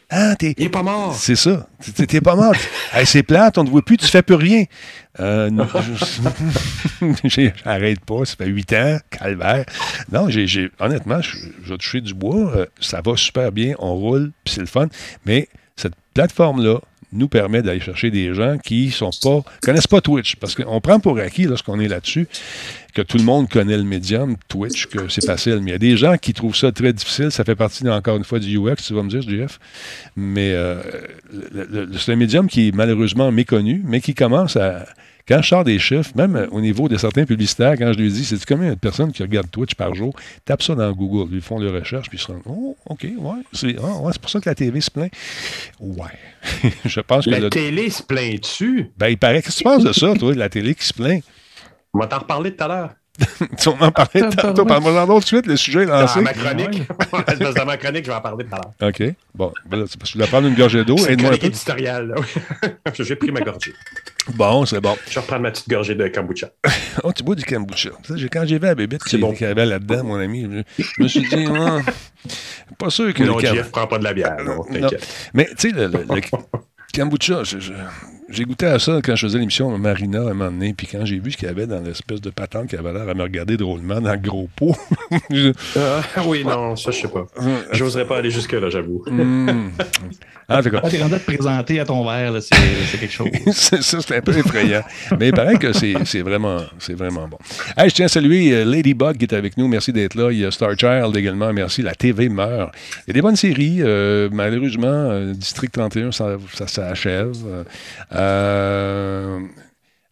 ah, 0.10 0.36
il 0.40 0.64
est 0.64 0.70
pas 0.70 0.84
mort. 0.84 1.16
C'est 1.16 1.36
ça. 1.36 1.68
T'es 1.96 2.22
pas 2.22 2.36
mort. 2.36 2.54
c'est 3.06 3.24
plate, 3.24 3.58
on 3.58 3.64
ne 3.64 3.70
voit 3.70 3.82
plus, 3.82 3.98
tu 3.98 4.06
fais 4.06 4.22
plus 4.22 4.36
rien. 4.36 4.66
Euh, 5.20 5.50
J'arrête 7.26 8.00
pas, 8.02 8.26
ça 8.26 8.36
fait 8.36 8.46
huit 8.46 8.72
ans, 8.74 8.98
calvaire. 9.10 9.66
Non, 10.12 10.30
j'ai, 10.30 10.70
honnêtement, 10.80 11.22
je, 11.22 11.38
vais 11.68 11.78
toucher 11.78 12.02
du 12.02 12.14
bois, 12.14 12.52
euh, 12.56 12.66
ça 12.80 13.02
va 13.04 13.18
super 13.18 13.52
bien, 13.52 13.74
on 13.80 13.96
roule, 13.96 14.32
puis 14.44 14.54
c'est 14.54 14.62
le 14.62 14.68
fun. 14.68 14.88
Mais 15.26 15.50
cette 15.76 15.96
plateforme-là, 16.14 16.80
nous 17.16 17.28
permet 17.28 17.62
d'aller 17.62 17.80
chercher 17.80 18.12
des 18.12 18.34
gens 18.34 18.58
qui 18.58 18.92
sont 18.92 19.12
pas 19.24 19.42
connaissent 19.62 19.88
pas 19.88 20.02
Twitch. 20.02 20.36
Parce 20.36 20.54
qu'on 20.54 20.82
prend 20.82 21.00
pour 21.00 21.18
acquis, 21.18 21.46
lorsqu'on 21.46 21.80
est 21.80 21.88
là-dessus, 21.88 22.28
que 22.96 23.02
tout 23.02 23.18
le 23.18 23.24
monde 23.24 23.50
connaît 23.50 23.78
le 23.78 23.84
médium 23.84 24.38
Twitch, 24.48 24.88
que 24.88 25.10
c'est 25.10 25.26
facile. 25.26 25.60
Mais 25.62 25.72
il 25.72 25.74
y 25.74 25.76
a 25.76 25.80
des 25.80 25.98
gens 25.98 26.18
qui 26.18 26.34
trouvent 26.34 26.56
ça 26.56 26.72
très 26.72 26.94
difficile. 26.94 27.30
Ça 27.30 27.44
fait 27.44 27.56
partie, 27.56 27.88
encore 27.88 28.16
une 28.16 28.24
fois, 28.24 28.40
du 28.40 28.58
UX, 28.58 28.78
tu 28.78 28.94
vas 28.94 29.04
me 29.04 29.10
dire, 29.10 29.22
Jeff. 29.22 29.60
Mais 30.16 30.54
euh, 30.54 30.82
c'est 32.00 32.14
un 32.14 32.16
médium 32.16 32.48
qui 32.48 32.70
est 32.70 32.72
malheureusement 32.72 33.32
méconnu, 33.32 33.82
mais 33.86 34.00
qui 34.00 34.16
commence 34.16 34.56
à 34.56 34.86
quand 35.28 35.42
je 35.42 35.48
sors 35.48 35.64
des 35.64 35.80
chiffres, 35.80 36.12
même 36.16 36.48
au 36.52 36.62
niveau 36.62 36.88
de 36.88 36.98
certains 36.98 37.26
publicitaires, 37.26 37.74
quand 37.80 37.92
je 37.92 37.98
lui 37.98 38.12
dis, 38.12 38.24
c'est 38.24 38.44
combien 38.46 38.70
de 38.70 38.76
personnes 38.76 39.12
qui 39.12 39.24
regardent 39.24 39.50
Twitch 39.50 39.74
par 39.74 39.96
jour, 39.96 40.14
tape 40.46 40.62
ça 40.62 40.76
dans 40.76 40.92
Google, 40.92 41.34
ils 41.34 41.42
font 41.42 41.58
leur 41.58 41.74
recherche, 41.74 42.10
puis 42.10 42.20
ils 42.20 42.22
se 42.22 42.28
rendent, 42.28 42.44
oh, 42.46 42.78
OK, 42.86 43.04
ouais, 43.04 43.42
c'est 43.52 43.80
ouais, 43.80 44.12
pour 44.22 44.30
ça 44.30 44.40
que 44.40 44.48
la 44.48 44.54
TV 44.54 44.80
se 44.82 44.92
plaint. 44.92 45.12
Ouais. 45.80 46.06
je 46.86 47.00
pense 47.02 47.26
que. 47.26 47.32
La 47.32 47.50
télé 47.50 47.90
se 47.90 48.04
plaint 48.04 48.40
dessus. 48.40 48.92
Ben, 48.98 49.08
il 49.08 49.18
paraît. 49.18 49.42
Qu'est-ce 49.42 49.58
que 49.58 49.64
tu 49.64 49.64
penses 49.64 49.84
de 49.84 49.94
ça, 49.94 50.14
toi, 50.14 50.34
la 50.36 50.50
télé 50.50 50.76
qui 50.76 50.86
se 50.86 50.94
plaint? 50.94 51.24
On 51.96 52.00
va 52.00 52.08
t'en 52.08 52.20
reparler 52.20 52.54
tout 52.54 52.64
à 52.66 52.68
l'heure. 52.68 52.90
tu 53.58 53.70
vas 53.70 53.86
en 53.86 53.92
parler 53.92 54.30
tantôt. 54.36 54.66
Parle-moi 54.66 55.06
tout 55.08 55.20
de 55.20 55.26
suite, 55.26 55.46
le 55.48 55.56
sujet 55.56 55.84
est 55.84 55.86
lancé. 55.86 56.20
Dans 56.20 56.26
ma 56.26 56.34
chronique. 56.34 56.84
dans 57.56 57.66
ma 57.66 57.78
chronique, 57.78 58.04
je 58.04 58.10
vais 58.10 58.18
en 58.18 58.22
parler 58.22 58.44
tout 58.44 58.54
à 58.54 58.60
l'heure. 58.60 58.90
OK. 58.90 59.16
Bon, 59.34 59.54
ben 59.66 59.86
c'est 59.88 59.98
parce 59.98 60.12
que 60.12 60.14
je 60.14 60.14
voulais 60.16 60.28
prendre 60.28 60.50
une 60.50 60.56
gorgée 60.56 60.84
d'eau. 60.84 60.98
C'est 60.98 61.14
une 61.14 61.22
chronique 61.22 61.46
éditoriale. 61.46 62.14
J'ai 63.00 63.16
pris 63.16 63.32
ma 63.32 63.40
gorgée. 63.40 63.74
Bon, 64.34 64.66
c'est 64.66 64.82
bon. 64.82 64.98
Je 65.08 65.16
vais 65.16 65.22
reprendre 65.22 65.44
ma 65.44 65.52
petite 65.52 65.70
gorgée 65.70 65.96
de 65.96 66.06
kombucha. 66.10 66.50
oh, 67.04 67.14
tu 67.14 67.24
bois 67.24 67.36
du 67.36 67.46
kombucha. 67.46 67.92
Quand 68.30 68.46
j'ai 68.46 68.60
vu 68.60 68.66
la 68.66 68.76
bébête 68.76 69.04
qui, 69.06 69.18
bon. 69.18 69.32
qui 69.32 69.46
avait 69.46 69.66
là-dedans, 69.66 70.04
mon 70.04 70.16
ami, 70.16 70.66
je, 70.78 71.02
me 71.02 71.08
suis 71.08 71.22
dit, 71.22 71.46
oh, 71.50 71.80
pas 72.78 72.90
sûr 72.90 73.14
que. 73.14 73.24
Non, 73.24 73.38
le 73.38 73.46
Jeff 73.46 73.72
prend 73.72 73.88
pas 73.88 74.00
de 74.00 74.04
la 74.04 74.14
bière. 74.14 74.36
Non, 74.44 74.66
non. 74.70 74.90
Mais, 75.34 75.46
tu 75.58 75.70
sais, 75.70 75.72
le, 75.72 75.88
le, 75.88 76.00
le 76.00 76.22
kombucha, 76.94 77.44
je, 77.44 77.60
je 77.60 77.74
j'ai 78.30 78.44
goûté 78.44 78.66
à 78.66 78.80
ça 78.80 79.00
quand 79.04 79.16
je 79.16 79.28
faisais 79.28 79.38
l'émission 79.38 79.78
Marina 79.78 80.20
à 80.20 80.32
un 80.32 80.34
moment 80.34 80.52
donné, 80.52 80.74
puis 80.74 80.88
quand 80.88 81.06
j'ai 81.06 81.20
vu 81.20 81.32
ce 81.32 81.38
qu'il 81.38 81.48
y 81.48 81.52
avait 81.52 81.68
dans 81.68 81.82
l'espèce 81.82 82.22
de 82.22 82.30
patente 82.32 82.70
qui 82.70 82.76
avait 82.76 82.92
l'air 82.92 83.08
à 83.08 83.14
me 83.14 83.22
regarder 83.22 83.56
drôlement 83.56 84.02
dans 84.02 84.14
le 84.14 84.20
gros 84.20 84.50
pot. 84.56 84.76
Ah, 85.78 86.22
oui, 86.26 86.44
non, 86.44 86.76
ça, 86.76 86.92
je 86.92 87.02
sais 87.02 87.08
pas. 87.08 87.26
J'oserais 87.72 88.06
pas 88.06 88.18
aller 88.18 88.32
jusque-là, 88.32 88.70
j'avoue. 88.70 89.04
Mm. 89.08 89.70
Ah, 90.48 90.62
t'es 90.62 90.70
rendu 91.02 91.16
à 91.16 91.20
te 91.20 91.26
présenter 91.26 91.80
à 91.80 91.86
ton 91.86 92.06
verre, 92.06 92.34
c'est 92.42 93.00
quelque 93.00 93.12
chose. 93.12 93.30
c'est 93.52 93.82
ça, 93.82 94.00
c'est 94.02 94.18
un 94.18 94.22
peu 94.22 94.38
effrayant. 94.38 94.84
Mais 95.20 95.30
il 95.30 95.34
paraît 95.34 95.58
que 95.58 95.74
c'est 95.74 96.22
vraiment, 96.22 96.58
vraiment 96.90 97.28
bon. 97.28 97.38
Hey, 97.78 97.90
je 97.90 97.96
tiens 97.96 98.06
à 98.06 98.10
saluer 98.10 98.54
euh, 98.54 98.64
Ladybug 98.64 99.18
qui 99.18 99.26
est 99.26 99.34
avec 99.34 99.58
nous. 99.58 99.68
Merci 99.68 99.92
d'être 99.92 100.16
là. 100.16 100.32
Il 100.32 100.40
y 100.40 100.46
a 100.46 100.52
Star 100.52 100.78
Child 100.78 101.16
également. 101.16 101.52
Merci. 101.52 101.82
La 101.82 101.96
TV 101.96 102.30
meurt. 102.30 102.74
Il 103.06 103.10
y 103.10 103.12
a 103.12 103.14
des 103.14 103.22
bonnes 103.22 103.36
séries. 103.36 103.78
Euh, 103.80 104.30
malheureusement, 104.32 104.88
euh, 104.88 105.34
District 105.34 105.72
31, 105.72 106.12
ça, 106.12 106.38
ça 106.54 106.75
s'achève. 106.76 107.66
Euh, 108.14 109.40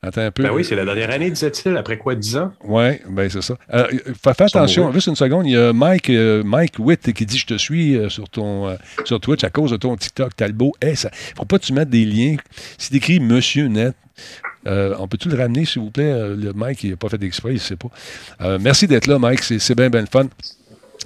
attends 0.01 0.21
un 0.21 0.31
peu. 0.31 0.43
Ben 0.43 0.51
oui, 0.51 0.63
c'est 0.63 0.75
la 0.75 0.85
dernière 0.85 1.11
année, 1.11 1.29
disait-il. 1.29 1.75
Après 1.77 1.97
quoi, 1.97 2.15
10 2.15 2.37
ans? 2.37 2.53
Oui, 2.63 2.99
ben 3.09 3.29
c'est 3.29 3.41
ça. 3.41 3.55
Euh, 3.73 3.87
fais, 4.21 4.43
attention, 4.43 4.91
juste 4.91 5.07
une 5.07 5.15
seconde. 5.15 5.47
Il 5.47 5.53
y 5.53 5.57
a 5.57 5.73
Mike, 5.73 6.09
euh, 6.09 6.43
Mike 6.43 6.75
Witt 6.79 7.13
qui 7.13 7.25
dit 7.25 7.37
Je 7.37 7.47
te 7.47 7.57
suis 7.57 7.99
sur 8.09 8.29
ton 8.29 8.77
sur 9.05 9.19
Twitch 9.19 9.43
à 9.43 9.49
cause 9.49 9.71
de 9.71 9.77
ton 9.77 9.95
TikTok 9.95 10.35
Talbot. 10.35 10.73
Hey, 10.81 10.95
ça, 10.95 11.09
faut 11.37 11.45
pas 11.45 11.59
que 11.59 11.65
tu 11.65 11.73
mettes 11.73 11.89
des 11.89 12.05
liens. 12.05 12.37
Si 12.77 12.89
tu 12.89 12.97
écris 12.97 13.19
Monsieur 13.19 13.67
Net, 13.67 13.95
on 14.65 15.07
peut 15.07 15.17
tout 15.17 15.29
le 15.29 15.37
ramener, 15.37 15.65
s'il 15.65 15.81
vous 15.81 15.91
plaît? 15.91 16.13
le 16.13 16.53
Mike, 16.53 16.83
il 16.83 16.91
n'a 16.91 16.97
pas 16.97 17.09
fait 17.09 17.17
d'exprès, 17.17 17.51
il 17.51 17.55
ne 17.55 17.59
sait 17.59 17.77
pas. 17.77 18.57
merci 18.59 18.87
d'être 18.87 19.07
là, 19.07 19.19
Mike. 19.19 19.43
C'est 19.43 19.75
bien, 19.75 19.89
bien 19.89 20.05
fun. 20.05 20.27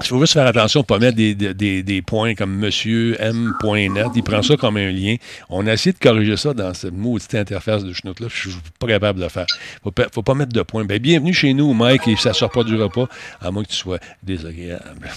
Il 0.01 0.07
faut 0.07 0.19
juste 0.19 0.33
faire 0.33 0.45
attention 0.45 0.81
de 0.81 0.85
ne 0.85 0.87
pas 0.87 0.99
mettre 0.99 1.17
des, 1.17 2.01
points 2.01 2.35
comme 2.35 2.55
monsieur 2.55 3.15
M.net. 3.19 4.07
Il 4.15 4.23
prend 4.23 4.41
ça 4.41 4.55
comme 4.55 4.77
un 4.77 4.91
lien. 4.91 5.15
On 5.49 5.65
a 5.67 5.73
essayé 5.73 5.93
de 5.93 5.99
corriger 5.99 6.37
ça 6.37 6.53
dans 6.53 6.73
cette 6.73 6.93
maudite 6.93 7.33
interface 7.35 7.83
de 7.83 7.93
chenoute-là. 7.93 8.27
Je 8.31 8.49
ne 8.49 8.53
suis 8.53 8.61
pas 8.79 8.87
capable 8.87 9.19
de 9.19 9.23
le 9.23 9.29
faire. 9.29 9.45
Il 9.85 9.91
ne 9.97 10.03
faut, 10.11 10.21
pas 10.21 10.33
mettre 10.35 10.53
de 10.53 10.61
points. 10.61 10.85
Ben, 10.85 10.99
bienvenue 10.99 11.33
chez 11.33 11.53
nous, 11.53 11.73
Mike, 11.73 12.07
et 12.07 12.15
ça 12.15 12.29
ne 12.29 12.35
sort 12.35 12.51
pas 12.51 12.63
du 12.63 12.75
repas, 12.75 13.07
à 13.41 13.51
moins 13.51 13.63
que 13.63 13.69
tu 13.69 13.75
sois 13.75 13.99
désagréable. 14.23 15.09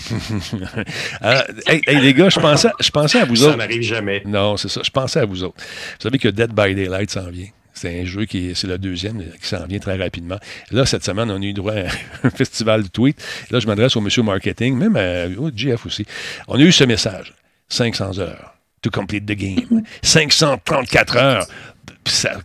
Hey, 1.66 2.00
les 2.00 2.14
gars, 2.14 2.28
je 2.28 2.40
pensais, 2.40 2.70
je 2.80 2.90
pensais 2.90 3.20
à 3.20 3.24
vous 3.24 3.42
autres. 3.42 3.52
Ça 3.52 3.56
n'arrive 3.56 3.82
jamais. 3.82 4.22
Non, 4.24 4.56
c'est 4.56 4.68
ça. 4.68 4.80
Je 4.84 4.90
pensais 4.90 5.20
à 5.20 5.24
vous 5.24 5.44
autres. 5.44 5.56
Vous 5.56 6.02
savez 6.02 6.18
que 6.18 6.28
Dead 6.28 6.52
by 6.52 6.74
Daylight 6.74 7.10
s'en 7.10 7.28
vient. 7.30 7.48
C'est 7.80 7.98
un 7.98 8.04
jeu 8.04 8.26
qui 8.26 8.52
c'est 8.54 8.66
le 8.66 8.76
deuxième 8.76 9.24
qui 9.40 9.48
s'en 9.48 9.64
vient 9.64 9.78
très 9.78 9.96
rapidement. 9.96 10.36
Là, 10.70 10.84
cette 10.84 11.02
semaine, 11.02 11.30
on 11.30 11.40
a 11.40 11.44
eu 11.44 11.54
droit 11.54 11.72
à 11.72 11.86
un 12.24 12.28
festival 12.28 12.82
de 12.82 12.88
tweets. 12.88 13.18
Là, 13.50 13.58
je 13.58 13.66
m'adresse 13.66 13.96
au 13.96 14.02
monsieur 14.02 14.22
marketing, 14.22 14.76
même 14.76 14.98
au 15.38 15.50
GF 15.50 15.86
aussi. 15.86 16.04
On 16.46 16.56
a 16.56 16.60
eu 16.60 16.72
ce 16.72 16.84
message 16.84 17.32
500 17.70 18.18
heures 18.18 18.54
to 18.82 18.90
complete 18.90 19.24
the 19.24 19.32
game. 19.32 19.82
534 20.02 21.16
heures 21.16 21.46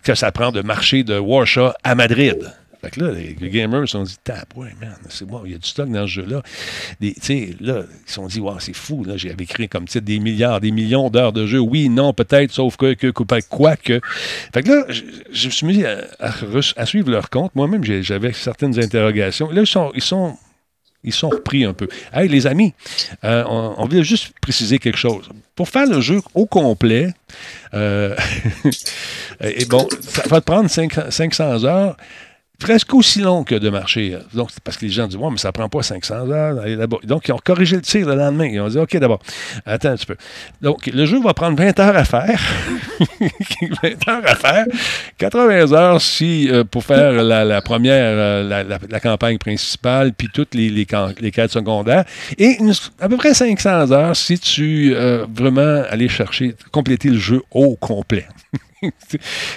que 0.04 0.16
ça 0.16 0.32
prend 0.32 0.54
de 0.54 0.62
marcher 0.62 1.04
de 1.04 1.20
Warsaw 1.20 1.74
à 1.84 1.96
Madrid. 1.96 2.54
Fait 2.86 2.92
que 2.92 3.04
là, 3.04 3.12
les, 3.12 3.50
gamers 3.50 3.82
se 3.82 3.94
sont 3.94 4.04
dit, 4.04 4.16
ouais, 4.56 4.70
man, 4.80 4.96
c'est 5.10 5.26
bon, 5.26 5.42
il 5.44 5.54
y 5.54 5.56
a 5.56 5.58
du 5.58 5.68
stock 5.68 5.90
dans 5.90 6.06
ce 6.06 6.12
jeu-là. 6.12 6.44
Tu 7.02 7.16
sais, 7.20 7.56
là, 7.60 7.82
ils 7.90 8.08
se 8.08 8.14
sont 8.14 8.28
dit, 8.28 8.40
wow, 8.40 8.60
c'est 8.60 8.76
fou, 8.76 9.04
là, 9.04 9.18
j'avais 9.18 9.44
écrit 9.44 9.68
comme 9.68 9.88
titre 9.88 10.06
des 10.06 10.20
milliards, 10.20 10.62
des 10.62 10.70
millions 10.70 11.10
d'heures 11.10 11.34
de 11.34 11.48
jeu. 11.48 11.58
Oui, 11.58 11.90
non, 11.90 12.14
peut-être, 12.14 12.52
sauf 12.52 12.78
que, 12.78 12.94
que, 12.94 13.10
quoi 13.10 13.76
que. 13.76 14.00
Fait 14.54 14.62
que 14.62 14.70
là, 14.70 14.86
je, 15.32 15.48
me 15.48 15.52
suis 15.52 15.66
mis 15.66 15.84
à, 15.84 16.86
suivre 16.86 17.10
leur 17.10 17.32
compte. 17.32 17.56
Moi-même, 17.56 17.84
j'avais 17.84 18.34
certaines 18.34 18.78
interrogations. 18.80 19.50
Là, 19.50 19.62
ils 19.62 19.68
sont, 19.68 19.92
ils 19.96 20.04
sont 20.04 20.38
ils 21.04 21.14
sont 21.14 21.30
repris 21.30 21.64
un 21.64 21.74
peu. 21.74 21.88
Hey, 22.14 22.28
les 22.28 22.48
amis, 22.48 22.74
euh, 23.24 23.44
on, 23.48 23.76
on, 23.78 24.04
juste 24.04 24.34
préciser 24.42 24.80
quelque 24.80 24.98
chose. 24.98 25.30
Pour 25.56 25.70
faire 25.70 25.88
le 25.88 26.02
jeu 26.02 26.20
au 26.34 26.46
complet, 26.46 27.14
euh, 27.74 28.16
bon, 29.70 29.88
ça 30.02 30.24
va 30.28 30.42
te 30.42 30.46
prendre 30.46 30.70
500 30.70 31.64
heures 31.64 31.96
presque 32.60 32.94
aussi 32.94 33.22
long 33.22 33.44
que 33.44 33.56
de 33.56 33.70
marcher. 33.70 34.18
Donc, 34.34 34.50
parce 34.64 34.78
que 34.78 34.86
les 34.86 34.92
gens 34.92 35.08
disent, 35.08 35.18
ouais, 35.18 35.30
mais 35.32 35.38
ça 35.38 35.52
prend 35.52 35.70
pas 35.70 35.84
500 35.84 36.30
heures 36.30 36.56
d'aller 36.56 36.76
là-bas. 36.76 36.98
Donc, 37.04 37.28
ils 37.28 37.32
ont 37.32 37.40
corrigé 37.44 37.76
le 37.76 37.82
tir 37.82 38.08
le 38.08 38.16
lendemain. 38.16 38.46
Ils 38.46 38.60
ont 38.60 38.68
dit, 38.68 38.78
OK, 38.78 38.96
d'abord, 38.98 39.20
attends 39.66 39.90
un 39.90 39.96
petit 39.96 40.06
peu. 40.06 40.16
Donc, 40.62 40.88
le 40.88 41.06
jeu 41.06 41.22
va 41.22 41.34
prendre 41.34 41.58
20 41.58 41.80
heures 41.80 41.96
à 41.96 42.06
faire. 42.06 42.40
20 43.20 44.08
heures 44.08 44.26
à 44.26 44.36
faire. 44.36 44.66
80 45.18 45.74
heures 45.74 46.02
si, 46.02 46.50
euh, 46.50 46.64
pour 46.64 46.84
faire 46.84 47.12
la, 47.24 47.62
première, 47.62 48.04
euh, 48.04 48.64
la, 48.90 49.00
campagne 49.00 49.38
principale, 49.38 50.14
puis 50.14 50.30
toutes 50.34 50.56
les, 50.56 50.70
les, 50.70 50.88
les 51.20 51.32
quêtes 51.32 51.52
secondaires. 51.52 52.06
Et 52.38 52.58
à 53.00 53.10
peu 53.10 53.18
près 53.18 53.34
500 53.34 53.92
heures 53.92 54.16
si 54.16 54.40
tu 54.40 54.94
euh, 54.96 55.26
vraiment 55.34 55.84
aller 55.90 56.08
chercher, 56.08 56.56
compléter 56.72 57.10
le 57.10 57.20
jeu 57.20 57.42
au 57.52 57.76
complet. 57.76 58.28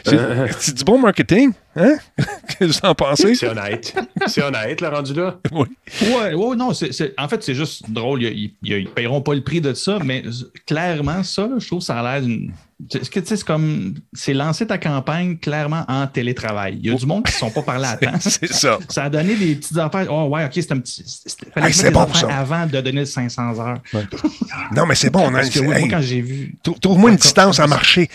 c'est 0.02 0.74
du 0.74 0.84
bon 0.84 0.98
marketing, 0.98 1.52
hein? 1.78 1.96
Qu'est-ce 2.48 2.58
que 2.58 2.64
vous 2.64 2.90
en 2.90 2.94
pensez? 2.94 3.34
C'est 3.34 3.48
honnête. 3.48 3.94
C'est 4.26 4.42
honnête, 4.42 4.80
le 4.80 4.88
rendu 4.88 5.14
là. 5.14 5.38
Oui. 5.52 5.66
Ouais, 6.02 6.34
ouais, 6.34 6.56
non, 6.56 6.70
en 6.70 7.28
fait, 7.28 7.42
c'est 7.42 7.54
juste 7.54 7.90
drôle. 7.90 8.22
Ils, 8.22 8.52
ne 8.62 8.86
paieront 8.88 9.20
pas 9.20 9.34
le 9.34 9.42
prix 9.42 9.60
de 9.60 9.74
ça, 9.74 9.98
mais 10.04 10.22
clairement, 10.66 11.22
ça, 11.22 11.48
je 11.58 11.66
trouve 11.66 11.80
que 11.80 11.84
ça 11.84 12.00
a 12.00 12.02
l'air 12.02 12.22
d'une. 12.26 12.52
C'est 12.90 13.44
comme. 13.44 13.94
C'est 14.12 14.34
lancer 14.34 14.66
ta 14.66 14.78
campagne 14.78 15.36
clairement 15.36 15.84
en 15.88 16.06
télétravail. 16.06 16.78
Il 16.80 16.90
y 16.90 16.94
a 16.94 16.94
du 16.94 17.06
monde 17.06 17.24
qui 17.24 17.32
ne 17.32 17.38
sont 17.38 17.50
pas 17.50 17.62
parlé 17.62 17.86
à 17.86 17.96
temps. 17.96 18.18
c'est 18.20 18.52
ça. 18.52 18.78
Ça 18.88 19.04
a 19.04 19.10
donné 19.10 19.34
des 19.34 19.56
petites 19.56 19.76
affaires. 19.78 20.06
Oh, 20.10 20.28
ouais, 20.28 20.44
OK, 20.44 20.52
c'est 20.54 20.72
un 20.72 20.78
petit. 20.78 21.04
Fallait 21.52 21.72
c'est 21.72 21.90
bon, 21.90 22.06
ça. 22.14 22.28
avant 22.28 22.66
de 22.66 22.80
donner 22.80 23.04
500 23.04 23.58
heures. 23.58 23.78
non, 24.76 24.86
mais 24.86 24.94
c'est 24.94 25.10
bon. 25.10 25.28
Que, 25.28 25.60
moi, 25.60 25.74
quand 25.90 26.00
j'ai 26.00 26.20
vu. 26.20 26.56
Trouve-moi 26.80 27.10
une 27.10 27.16
distance 27.16 27.58
à 27.58 27.66
marcher 27.66 28.08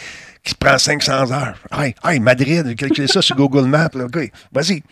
qui 0.43 0.55
prend 0.55 0.77
500 0.77 1.31
heures. 1.31 1.57
Hey, 1.71 1.95
hey 2.03 2.19
Madrid, 2.19 2.75
calculez 2.75 3.07
ça 3.07 3.21
sur 3.21 3.35
Google 3.35 3.65
Maps. 3.65 3.89
OK, 3.95 4.31
vas-y. 4.51 4.83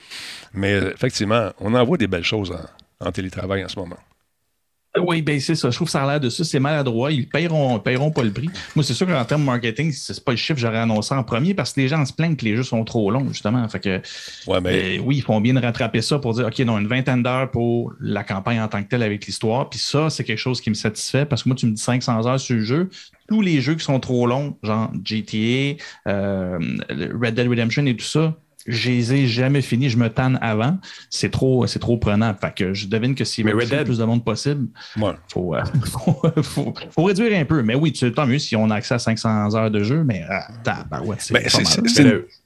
Mais 0.53 0.73
euh, 0.73 0.93
effectivement, 0.93 1.51
on 1.59 1.73
envoie 1.75 1.97
des 1.97 2.07
belles 2.07 2.23
choses 2.23 2.55
en, 2.99 3.11
télétravail 3.11 3.63
en 3.63 3.67
ce 3.67 3.77
moment. 3.77 3.97
Oui, 4.97 5.21
ben 5.21 5.39
c'est 5.39 5.55
ça. 5.55 5.69
Je 5.69 5.75
trouve 5.75 5.87
que 5.87 5.91
ça 5.91 6.03
a 6.03 6.07
l'air 6.07 6.19
de 6.19 6.29
ça. 6.29 6.43
C'est 6.43 6.59
maladroit. 6.59 7.11
Ils 7.11 7.21
ne 7.21 7.25
paieront, 7.25 7.79
paieront 7.79 8.11
pas 8.11 8.23
le 8.23 8.31
prix. 8.31 8.49
Moi, 8.75 8.83
c'est 8.83 8.93
sûr 8.93 9.07
qu'en 9.07 9.23
termes 9.23 9.43
marketing, 9.43 9.91
c'est 9.93 10.23
pas 10.23 10.31
le 10.31 10.37
chiffre 10.37 10.55
que 10.55 10.59
j'aurais 10.59 10.79
annoncé 10.79 11.13
en 11.15 11.23
premier 11.23 11.53
parce 11.53 11.71
que 11.71 11.79
les 11.79 11.87
gens 11.87 12.05
se 12.05 12.11
plaignent 12.11 12.35
que 12.35 12.43
les 12.43 12.57
jeux 12.57 12.63
sont 12.63 12.83
trop 12.83 13.09
longs, 13.09 13.27
justement. 13.29 13.67
Fait 13.69 13.79
que, 13.79 14.01
ouais, 14.47 14.59
mais... 14.61 14.97
Euh, 14.97 15.01
oui, 15.01 15.17
ils 15.17 15.21
font 15.21 15.39
bien 15.39 15.53
de 15.53 15.61
rattraper 15.61 16.01
ça 16.01 16.19
pour 16.19 16.33
dire 16.33 16.47
OK, 16.47 16.59
non, 16.59 16.77
une 16.77 16.87
vingtaine 16.87 17.23
d'heures 17.23 17.49
pour 17.51 17.93
la 18.01 18.23
campagne 18.23 18.59
en 18.59 18.67
tant 18.67 18.83
que 18.83 18.89
telle 18.89 19.03
avec 19.03 19.25
l'histoire. 19.25 19.69
Puis 19.69 19.79
ça, 19.79 20.09
c'est 20.09 20.25
quelque 20.25 20.37
chose 20.37 20.59
qui 20.59 20.69
me 20.69 20.75
satisfait 20.75 21.25
parce 21.25 21.43
que 21.43 21.49
moi, 21.49 21.55
tu 21.55 21.67
me 21.67 21.71
dis 21.71 21.81
500 21.81 22.27
heures 22.27 22.39
sur 22.39 22.55
le 22.55 22.63
jeu 22.63 22.89
tous 23.29 23.41
les 23.41 23.61
jeux 23.61 23.75
qui 23.75 23.85
sont 23.85 24.01
trop 24.01 24.27
longs, 24.27 24.57
genre 24.61 24.91
GTA, 25.05 25.81
euh, 26.07 26.59
Red 26.89 27.35
Dead 27.35 27.47
Redemption 27.47 27.85
et 27.85 27.95
tout 27.95 28.03
ça, 28.03 28.35
je 28.67 28.89
les 28.89 29.13
ai 29.13 29.27
jamais 29.27 29.61
finis, 29.61 29.89
je 29.89 29.97
me 29.97 30.09
tanne 30.09 30.37
avant. 30.41 30.79
C'est 31.09 31.29
trop, 31.29 31.67
c'est 31.67 31.79
trop 31.79 31.97
prenant. 31.97 32.33
Fait 32.33 32.53
que 32.53 32.73
je 32.73 32.87
devine 32.87 33.15
que 33.15 33.23
si 33.23 33.43
Red 33.43 33.71
le 33.71 33.83
plus 33.83 33.97
de 33.97 34.05
monde 34.05 34.23
possible, 34.23 34.67
il 34.95 35.03
euh, 35.03 35.13
faut, 35.85 36.73
faut, 36.91 37.03
réduire 37.03 37.37
un 37.37 37.45
peu. 37.45 37.61
Mais 37.63 37.75
oui, 37.75 37.91
tant 37.93 38.25
mieux 38.25 38.39
si 38.39 38.55
on 38.55 38.69
a 38.69 38.75
accès 38.75 38.95
à 38.95 38.99
500 38.99 39.55
heures 39.55 39.71
de 39.71 39.83
jeu, 39.83 40.03
mais 40.03 40.23
ouais, 41.03 41.15
c'est 41.19 41.33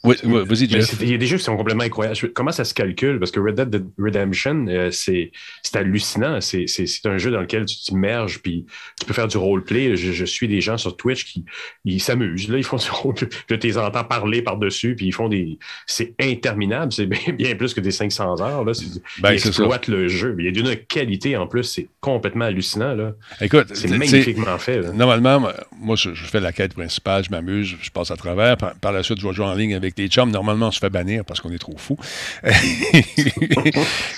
oui, 0.03 0.15
vas-y, 0.23 0.65
Il 1.01 1.09
y 1.09 1.13
a 1.13 1.17
des 1.17 1.27
jeux 1.27 1.37
qui 1.37 1.43
sont 1.43 1.57
complètement 1.57 1.83
incroyables. 1.83 2.17
Comment 2.33 2.51
ça 2.51 2.63
se 2.63 2.73
calcule? 2.73 3.19
Parce 3.19 3.31
que 3.31 3.39
Red 3.39 3.55
Dead 3.55 3.85
Redemption, 3.97 4.67
euh, 4.67 4.91
c'est 4.91 5.31
hallucinant. 5.73 6.39
C'est 6.41 6.65
un 7.05 7.17
jeu 7.17 7.31
dans 7.31 7.41
lequel 7.41 7.65
tu 7.65 7.77
t'immerges, 7.77 8.41
puis 8.41 8.65
tu 8.99 9.05
peux 9.05 9.13
faire 9.13 9.27
du 9.27 9.37
roleplay. 9.37 9.95
Je, 9.95 10.11
je 10.11 10.25
suis 10.25 10.47
des 10.47 10.61
gens 10.61 10.77
sur 10.77 10.95
Twitch 10.95 11.25
qui 11.25 11.45
ils 11.83 12.01
s'amusent. 12.01 12.49
Là, 12.49 12.57
ils 12.57 12.63
font 12.63 12.77
du 12.77 12.89
roleplay. 12.89 13.29
Je 13.49 13.55
les 13.55 13.77
entends 13.77 14.03
parler 14.03 14.41
par-dessus, 14.41 14.95
puis 14.95 15.07
ils 15.07 15.13
font 15.13 15.29
des. 15.29 15.57
C'est 15.87 16.04
interminable. 16.19 16.91
C'est 16.91 17.05
bien, 17.05 17.55
plus 17.55 17.73
que 17.73 17.81
des 17.81 17.91
500 17.91 18.41
heures. 18.41 18.63
Là. 18.63 18.71
Ben, 19.19 19.33
ils 19.33 19.47
exploitent 19.47 19.87
le 19.87 20.07
jeu. 20.07 20.35
Il 20.39 20.45
y 20.45 20.47
a 20.47 20.51
d'une 20.51 20.75
qualité 20.75 21.37
en 21.37 21.47
plus. 21.47 21.63
C'est 21.63 21.87
complètement 21.99 22.45
hallucinant. 22.45 22.93
Là. 22.95 23.13
Écoute, 23.41 23.67
c'est 23.73 23.89
magnifiquement 23.89 24.57
fait. 24.57 24.93
Normalement, 24.93 25.49
moi, 25.79 25.95
je, 25.95 26.11
fais 26.13 26.39
la 26.39 26.51
quête 26.51 26.73
principale, 26.73 27.23
je 27.23 27.29
m'amuse, 27.31 27.75
je 27.81 27.89
passe 27.91 28.11
à 28.11 28.15
travers. 28.15 28.57
par 28.57 28.91
la 28.91 29.03
suite, 29.03 29.19
je 29.19 29.27
vais 29.27 29.33
jouer 29.33 29.45
en 29.45 29.53
ligne 29.53 29.75
avec 29.75 29.97
les 29.97 30.07
chums, 30.07 30.31
normalement, 30.31 30.67
on 30.67 30.71
se 30.71 30.79
fait 30.79 30.89
bannir 30.89 31.23
parce 31.25 31.41
qu'on 31.41 31.51
est 31.51 31.59
trop 31.59 31.77
fou. 31.77 31.97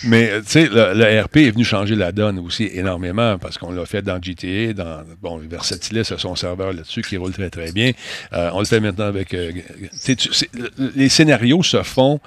Mais, 0.03 0.41
tu 0.41 0.47
sais, 0.47 0.69
le, 0.69 1.21
RP 1.21 1.37
est 1.37 1.51
venu 1.51 1.63
changer 1.63 1.95
la 1.95 2.11
donne 2.11 2.39
aussi 2.39 2.69
énormément 2.73 3.37
parce 3.37 3.57
qu'on 3.57 3.71
l'a 3.71 3.85
fait 3.85 4.01
dans 4.01 4.21
GTA, 4.21 4.73
dans, 4.73 5.03
bon, 5.21 5.37
Versatilis 5.37 6.11
a 6.11 6.17
son 6.17 6.35
serveur 6.35 6.73
là-dessus 6.73 7.01
qui 7.01 7.17
roule 7.17 7.31
très, 7.31 7.49
très 7.49 7.71
bien. 7.71 7.91
Euh, 8.33 8.49
on 8.53 8.59
le 8.59 8.65
fait 8.65 8.79
maintenant 8.79 9.05
avec... 9.05 9.33
Euh, 9.33 9.51
les 10.95 11.09
scénarios 11.09 11.63
se 11.63 11.76
font 11.83 12.19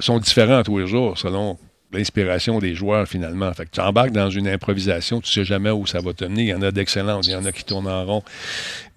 sont 0.00 0.18
différents 0.18 0.62
tous 0.62 0.78
les 0.78 0.86
jours 0.86 1.16
selon 1.18 1.58
l'inspiration 1.94 2.58
des 2.58 2.74
joueurs 2.74 3.06
finalement. 3.06 3.52
Fait 3.54 3.64
que 3.64 3.70
tu 3.70 3.80
embarques 3.80 4.10
dans 4.10 4.28
une 4.28 4.48
improvisation, 4.48 5.20
tu 5.20 5.30
sais 5.30 5.44
jamais 5.44 5.70
où 5.70 5.86
ça 5.86 6.00
va 6.00 6.12
te 6.12 6.24
mener. 6.24 6.42
Il 6.42 6.48
y 6.48 6.54
en 6.54 6.62
a 6.62 6.70
d'excellentes, 6.70 7.26
il 7.26 7.32
y 7.32 7.36
en 7.36 7.44
a 7.44 7.52
qui 7.52 7.64
tournent 7.64 7.88
en 7.88 8.04
rond, 8.04 8.22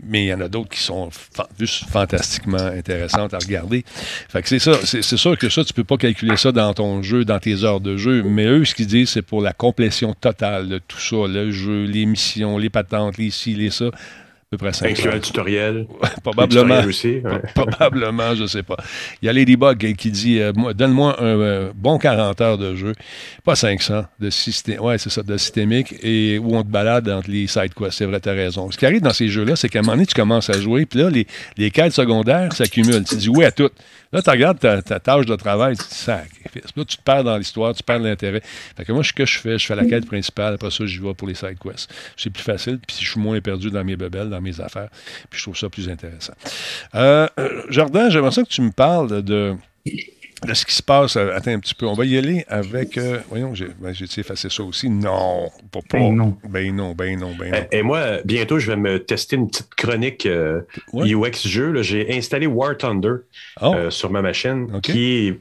mais 0.03 0.23
il 0.23 0.27
y 0.27 0.33
en 0.33 0.41
a 0.41 0.47
d'autres 0.47 0.69
qui 0.69 0.79
sont 0.79 1.09
juste 1.59 1.85
fantastiquement 1.89 2.57
intéressantes 2.57 3.33
à 3.33 3.37
regarder. 3.37 3.85
Fait 4.29 4.41
que 4.41 4.49
c'est 4.49 4.59
ça, 4.59 4.73
c'est 4.83 5.01
sûr 5.03 5.37
que 5.37 5.49
ça, 5.49 5.63
tu 5.63 5.73
peux 5.73 5.83
pas 5.83 5.97
calculer 5.97 6.37
ça 6.37 6.51
dans 6.51 6.73
ton 6.73 7.01
jeu, 7.01 7.23
dans 7.23 7.39
tes 7.39 7.63
heures 7.63 7.81
de 7.81 7.97
jeu, 7.97 8.23
mais 8.23 8.45
eux, 8.45 8.65
ce 8.65 8.73
qu'ils 8.73 8.87
disent, 8.87 9.11
c'est 9.11 9.21
pour 9.21 9.41
la 9.41 9.53
complétion 9.53 10.13
totale 10.13 10.67
de 10.67 10.79
tout 10.79 10.99
ça, 10.99 11.27
le 11.27 11.51
jeu, 11.51 11.85
les 11.85 12.05
missions, 12.05 12.57
les 12.57 12.69
patentes, 12.69 13.17
les 13.17 13.29
ci, 13.29 13.53
les 13.53 13.69
ça 13.69 13.91
peu 14.49 14.57
près 14.57 14.71
5 14.71 15.05
un 15.07 15.19
tutoriel. 15.19 15.87
probablement. 16.23 16.81
Aussi, 16.85 17.21
probablement, 17.53 18.33
je 18.33 18.43
ne 18.43 18.47
sais 18.47 18.63
pas. 18.63 18.77
Il 19.21 19.25
y 19.25 19.29
a 19.29 19.33
Ladybug 19.33 19.95
qui 19.95 20.09
dit 20.09 20.39
euh, 20.39 20.53
Donne-moi 20.73 21.21
un 21.21 21.25
euh, 21.25 21.71
bon 21.75 21.97
40 21.97 22.39
heures 22.39 22.57
de 22.57 22.73
jeu, 22.73 22.93
pas 23.43 23.57
500, 23.57 24.05
de 24.19 24.29
système, 24.29 24.79
ouais, 24.79 24.97
c'est 24.97 25.09
ça, 25.09 25.21
de 25.21 25.35
systémique, 25.35 25.95
et 26.01 26.39
où 26.39 26.55
on 26.55 26.63
te 26.63 26.69
balade 26.69 27.09
entre 27.09 27.29
les 27.29 27.47
side 27.47 27.73
quests. 27.73 27.97
C'est 27.97 28.05
vrai, 28.05 28.21
tu 28.21 28.29
as 28.29 28.33
raison. 28.33 28.71
Ce 28.71 28.77
qui 28.77 28.85
arrive 28.85 29.01
dans 29.01 29.13
ces 29.13 29.27
jeux-là, 29.27 29.57
c'est 29.57 29.67
qu'à 29.67 29.79
un 29.79 29.81
moment 29.81 29.93
donné, 29.93 30.05
tu 30.05 30.15
commences 30.15 30.49
à 30.49 30.59
jouer, 30.59 30.85
puis 30.85 30.99
là, 30.99 31.09
les, 31.09 31.27
les 31.57 31.69
quêtes 31.69 31.93
secondaires 31.93 32.53
s'accumulent. 32.53 33.03
Tu 33.03 33.17
dis 33.17 33.29
oui 33.29 33.43
à 33.43 33.51
toutes. 33.51 33.73
Là, 34.13 34.21
tu 34.21 34.29
regardes 34.29 34.59
ta, 34.59 34.81
tâche 34.81 35.25
de 35.25 35.35
travail, 35.35 35.75
tu 35.75 35.85
te 35.85 35.93
sac. 35.93 36.29
Là, 36.55 36.85
tu 36.85 36.97
te 36.97 37.01
perds 37.01 37.25
dans 37.25 37.37
l'histoire, 37.37 37.73
tu 37.73 37.83
perds 37.83 37.99
l'intérêt. 37.99 38.41
Fait 38.75 38.85
que 38.85 38.91
moi, 38.93 39.03
ce 39.03 39.11
que 39.11 39.25
je 39.25 39.37
fais, 39.37 39.59
je 39.59 39.65
fais 39.65 39.75
la 39.75 39.85
quête 39.85 40.05
principale, 40.05 40.53
après 40.53 40.71
ça, 40.71 40.85
j'y 40.85 40.99
vais 40.99 41.13
pour 41.13 41.27
les 41.27 41.35
side 41.35 41.57
quests. 41.61 41.91
C'est 42.15 42.29
plus 42.29 42.43
facile, 42.43 42.79
puis 42.79 42.95
je 43.01 43.09
suis 43.09 43.19
moins 43.19 43.41
perdu 43.41 43.69
dans 43.69 43.83
mes 43.83 43.97
bebelles, 43.97 44.29
dans 44.37 44.41
mes 44.41 44.59
affaires, 44.61 44.89
puis 45.29 45.39
je 45.39 45.43
trouve 45.43 45.57
ça 45.57 45.69
plus 45.69 45.89
intéressant. 45.89 46.33
Euh, 46.95 47.27
euh 47.39 47.63
Jordan, 47.69 48.09
j'aimerais 48.11 48.31
ça 48.31 48.43
que 48.43 48.49
tu 48.49 48.61
me 48.61 48.71
parles 48.71 49.23
de 49.23 49.55
de 50.45 50.53
ce 50.53 50.65
qui 50.65 50.75
se 50.75 50.83
passe. 50.83 51.15
Euh, 51.15 51.31
attends 51.35 51.51
un 51.51 51.59
petit 51.59 51.73
peu. 51.73 51.85
On 51.85 51.93
va 51.93 52.05
y 52.05 52.17
aller 52.17 52.45
avec. 52.47 52.97
Euh, 52.97 53.19
voyons, 53.29 53.55
j'ai 53.55 53.69
ben, 53.79 53.93
effacé 54.17 54.49
ça 54.49 54.63
aussi. 54.63 54.89
Non, 54.89 55.49
pas, 55.71 55.79
pas. 55.89 55.97
Ben 55.97 56.15
non. 56.15 56.37
Ben 56.47 56.75
non, 56.75 56.93
ben 56.93 57.19
non, 57.19 57.35
ben 57.37 57.51
non. 57.51 57.57
Et, 57.71 57.81
moi, 57.81 58.19
bientôt, 58.23 58.59
je 58.59 58.67
vais 58.67 58.77
me 58.77 59.03
tester 59.03 59.35
une 59.35 59.47
petite 59.47 59.73
chronique 59.75 60.25
euh, 60.25 60.61
UX 60.93 61.47
jeu. 61.47 61.81
J'ai 61.81 62.15
installé 62.15 62.47
War 62.47 62.77
Thunder 62.77 63.15
oh. 63.61 63.89
sur 63.89 64.11
ma 64.11 64.21
machine, 64.21 64.79
qui 64.81 65.27
est 65.27 65.39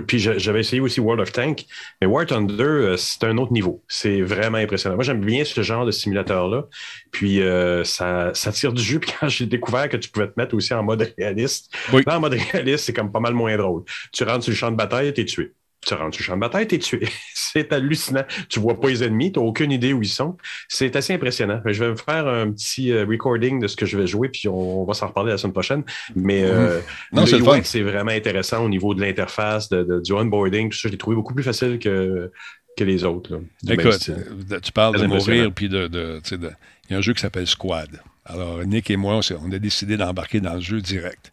puis 0.00 0.18
j'avais 0.18 0.60
essayé 0.60 0.80
aussi 0.80 1.00
World 1.00 1.20
of 1.20 1.32
Tank, 1.32 1.66
mais 2.00 2.06
War 2.06 2.26
Thunder, 2.26 2.62
euh, 2.62 2.96
c'est 2.96 3.24
un 3.24 3.36
autre 3.38 3.52
niveau. 3.52 3.82
C'est 3.88 4.22
vraiment 4.22 4.58
impressionnant. 4.58 4.96
Moi, 4.96 5.04
j'aime 5.04 5.20
bien 5.20 5.44
ce 5.44 5.62
genre 5.62 5.86
de 5.86 5.90
simulateur-là. 5.90 6.64
Puis 7.10 7.42
euh, 7.42 7.84
ça, 7.84 8.32
ça, 8.34 8.52
tire 8.52 8.72
du 8.72 8.82
jus. 8.82 9.00
Puis 9.04 9.12
quand 9.18 9.28
j'ai 9.28 9.46
découvert 9.46 9.88
que 9.88 9.96
tu 9.96 10.10
pouvais 10.10 10.28
te 10.28 10.34
mettre 10.36 10.54
aussi 10.54 10.74
en 10.74 10.82
mode 10.82 11.12
réaliste, 11.18 11.72
là, 11.92 12.16
en 12.16 12.20
mode 12.20 12.34
réaliste, 12.34 12.84
c'est 12.84 12.92
comme 12.92 13.12
pas 13.12 13.20
mal 13.20 13.34
moins 13.34 13.56
drôle. 13.56 13.84
Tu 14.12 14.24
rentres 14.24 14.44
sur 14.44 14.52
le 14.52 14.56
champ 14.56 14.70
de 14.70 14.76
bataille, 14.76 15.12
t'es 15.12 15.24
tué 15.24 15.52
tu 15.84 15.94
rentres 15.94 16.16
sur 16.16 16.22
le 16.22 16.26
champ 16.26 16.36
de 16.36 16.40
bataille, 16.40 16.66
t'es 16.66 16.78
tué. 16.78 17.06
c'est 17.34 17.72
hallucinant. 17.72 18.24
Tu 18.48 18.60
vois 18.60 18.80
pas 18.80 18.88
les 18.88 19.02
ennemis, 19.02 19.32
tu 19.32 19.38
n'as 19.38 19.44
aucune 19.44 19.72
idée 19.72 19.92
où 19.92 20.02
ils 20.02 20.08
sont. 20.08 20.36
C'est 20.68 20.96
assez 20.96 21.14
impressionnant. 21.14 21.60
Je 21.64 21.84
vais 21.84 21.90
me 21.90 21.96
faire 21.96 22.26
un 22.26 22.50
petit 22.50 22.92
euh, 22.92 23.04
recording 23.04 23.60
de 23.60 23.66
ce 23.66 23.76
que 23.76 23.86
je 23.86 23.96
vais 23.96 24.06
jouer, 24.06 24.28
puis 24.28 24.48
on, 24.48 24.84
va 24.84 24.94
s'en 24.94 25.08
reparler 25.08 25.32
la 25.32 25.38
semaine 25.38 25.52
prochaine. 25.52 25.84
Mais 26.14 26.44
euh, 26.44 26.80
mm-hmm. 27.12 27.64
c'est 27.64 27.82
vraiment 27.82 28.10
intéressant 28.10 28.64
au 28.64 28.68
niveau 28.68 28.94
de 28.94 29.00
l'interface, 29.00 29.68
du 29.70 30.12
onboarding, 30.12 30.70
tout 30.70 30.78
ça. 30.78 30.88
Je 30.88 30.92
l'ai 30.92 30.98
trouvé 30.98 31.16
beaucoup 31.16 31.34
plus 31.34 31.44
facile 31.44 31.78
que, 31.78 32.30
que 32.76 32.84
les 32.84 33.04
autres. 33.04 33.40
Écoute, 33.68 34.10
tu 34.62 34.72
parles 34.72 35.00
de 35.00 35.06
mourir, 35.06 35.52
puis 35.52 35.68
de, 35.68 35.86
de, 35.86 36.20
Il 36.30 36.92
y 36.92 36.94
a 36.94 36.98
un 36.98 37.02
jeu 37.02 37.12
qui 37.12 37.20
s'appelle 37.20 37.46
Squad. 37.46 38.00
Alors, 38.26 38.64
Nick 38.64 38.90
et 38.90 38.96
moi, 38.96 39.20
on 39.42 39.52
a 39.52 39.58
décidé 39.58 39.96
d'embarquer 39.96 40.40
dans 40.40 40.54
le 40.54 40.60
jeu 40.60 40.80
direct. 40.80 41.32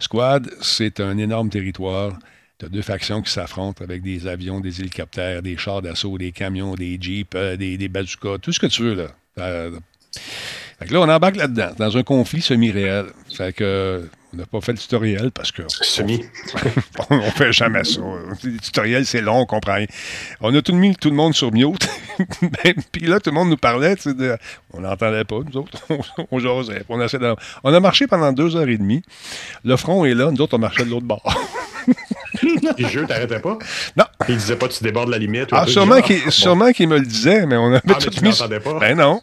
Squad, 0.00 0.50
c'est 0.60 1.00
un 1.00 1.16
énorme 1.18 1.50
territoire 1.50 2.18
tu 2.62 2.70
deux 2.70 2.82
factions 2.82 3.22
qui 3.22 3.30
s'affrontent 3.30 3.82
avec 3.82 4.02
des 4.02 4.26
avions, 4.26 4.60
des 4.60 4.80
hélicoptères, 4.80 5.42
des 5.42 5.56
chars 5.56 5.82
d'assaut, 5.82 6.18
des 6.18 6.32
camions, 6.32 6.74
des 6.74 6.98
jeeps, 7.00 7.34
euh, 7.34 7.56
des, 7.56 7.76
des, 7.76 7.88
bazookas, 7.88 8.38
tout 8.38 8.52
ce 8.52 8.60
que 8.60 8.66
tu 8.66 8.82
veux. 8.82 8.94
Là. 8.94 9.08
Euh, 9.38 9.78
fait 10.78 10.86
que 10.86 10.94
là, 10.94 11.00
on 11.00 11.08
embarque 11.08 11.36
là-dedans, 11.36 11.72
dans 11.78 11.96
un 11.96 12.02
conflit 12.02 12.42
semi-réel. 12.42 13.06
Fait 13.34 13.52
que 13.52 14.08
on 14.32 14.38
n'a 14.38 14.46
pas 14.46 14.60
fait 14.60 14.72
le 14.72 14.78
tutoriel 14.78 15.30
parce 15.30 15.52
que. 15.52 15.62
Semi. 15.68 16.24
on, 17.10 17.16
ne 17.16 17.22
fait 17.36 17.52
jamais 17.52 17.84
ça. 17.84 18.00
Le 18.42 18.58
tutoriel, 18.58 19.04
c'est 19.04 19.20
long, 19.20 19.40
on 19.40 19.46
comprend 19.46 19.74
rien. 19.74 19.86
On 20.40 20.54
a 20.54 20.62
tout 20.62 20.74
mis 20.74 20.96
tout 20.96 21.10
le 21.10 21.16
monde 21.16 21.34
sur 21.34 21.52
mute. 21.52 21.88
Puis 22.92 23.06
là, 23.06 23.20
tout 23.20 23.30
le 23.30 23.34
monde 23.34 23.50
nous 23.50 23.56
parlait. 23.56 23.94
De... 24.06 24.38
On 24.72 24.80
n'entendait 24.80 25.24
pas, 25.24 25.40
nous 25.44 25.58
autres. 25.58 25.78
on, 26.30 26.38
jasait. 26.38 26.84
On, 26.88 26.98
on 27.64 27.74
a 27.74 27.80
marché 27.80 28.06
pendant 28.06 28.32
deux 28.32 28.56
heures 28.56 28.68
et 28.68 28.78
demie. 28.78 29.02
Le 29.64 29.76
front 29.76 30.04
est 30.04 30.14
là, 30.14 30.30
nous 30.30 30.40
autres, 30.40 30.56
on 30.56 30.60
marchait 30.60 30.84
de 30.84 30.90
l'autre 30.90 31.06
bord. 31.06 31.22
Les 32.78 32.88
jeux, 32.88 33.06
t'arrêtais 33.06 33.40
pas? 33.40 33.58
Non. 33.96 34.04
Il 34.28 34.36
disait 34.36 34.56
pas 34.56 34.68
tu 34.68 34.82
débordes 34.82 35.10
la 35.10 35.18
limite. 35.18 35.48
Ah, 35.52 35.66
sûrement 35.66 36.00
qu'il 36.72 36.88
me 36.88 36.98
le 36.98 37.04
disait, 37.04 37.46
mais 37.46 37.56
on 37.56 37.68
avait 37.68 37.80
ah, 37.88 37.94
tout 37.94 38.10
tu 38.10 38.22
mis. 38.24 38.36
Pas? 38.36 38.78
Ben 38.78 38.96
non. 38.96 39.20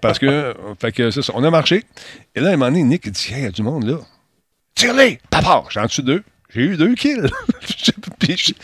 Parce 0.00 0.18
que, 0.18 0.54
fait 0.80 0.92
que 0.92 1.10
ça, 1.10 1.20
on 1.34 1.44
a 1.44 1.50
marché. 1.50 1.84
Et 2.34 2.40
là, 2.40 2.50
à 2.50 2.52
un 2.52 2.56
moment 2.56 2.70
donné, 2.70 2.82
Nick 2.82 3.08
dit 3.10 3.28
il 3.30 3.42
y 3.42 3.46
a 3.46 3.50
du 3.50 3.62
monde 3.62 3.84
là. 3.84 3.98
Tire-les! 4.74 5.18
Papa! 5.30 5.64
J'en 5.70 5.88
suis 5.88 6.02
deux. 6.02 6.22
J'ai 6.54 6.62
eu 6.62 6.76
deux 6.76 6.94
kills. 6.94 7.28
puis 8.18 8.54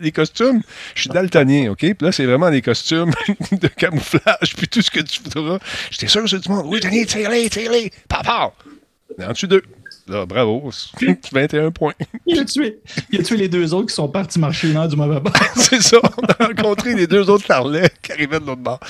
les 0.00 0.12
costumes, 0.12 0.62
je 0.94 1.00
suis 1.02 1.10
daltonien, 1.10 1.70
OK? 1.70 1.78
Puis 1.80 1.96
là, 2.00 2.12
c'est 2.12 2.26
vraiment 2.26 2.50
des 2.50 2.62
costumes 2.62 3.10
de 3.52 3.68
camouflage, 3.68 4.54
puis 4.56 4.68
tout 4.68 4.82
ce 4.82 4.90
que 4.90 5.00
tu 5.00 5.20
voudras. 5.22 5.58
J'étais 5.90 6.06
sûr 6.06 6.22
que 6.22 6.28
c'est 6.28 6.38
du 6.38 6.48
monde. 6.48 6.66
Oui, 6.66 6.80
Denis, 6.80 7.06
tire-les, 7.06 7.50
tire-les! 7.50 7.90
Papa! 8.08 8.52
J'en 9.18 9.34
suis 9.34 9.48
deux. 9.48 9.62
Là, 10.06 10.26
bravo, 10.26 10.70
21 11.32 11.70
points. 11.72 11.92
Il 12.26 12.40
a, 12.40 12.44
tué, 12.44 12.78
il 13.10 13.20
a 13.20 13.22
tué 13.22 13.36
les 13.36 13.48
deux 13.48 13.72
autres 13.74 13.88
qui 13.88 13.94
sont 13.94 14.08
partis 14.08 14.38
marcher 14.38 14.70
une 14.70 14.76
heure 14.76 14.88
du 14.88 14.96
mauvais 14.96 15.20
bord. 15.20 15.32
c'est 15.54 15.82
ça, 15.82 15.98
on 16.02 16.24
a 16.24 16.46
rencontré 16.46 16.94
les 16.94 17.06
deux 17.06 17.30
autres 17.30 17.46
tarlets 17.46 17.90
qui 18.02 18.12
arrivaient 18.12 18.40
de 18.40 18.46
l'autre 18.46 18.62
bord. 18.62 18.80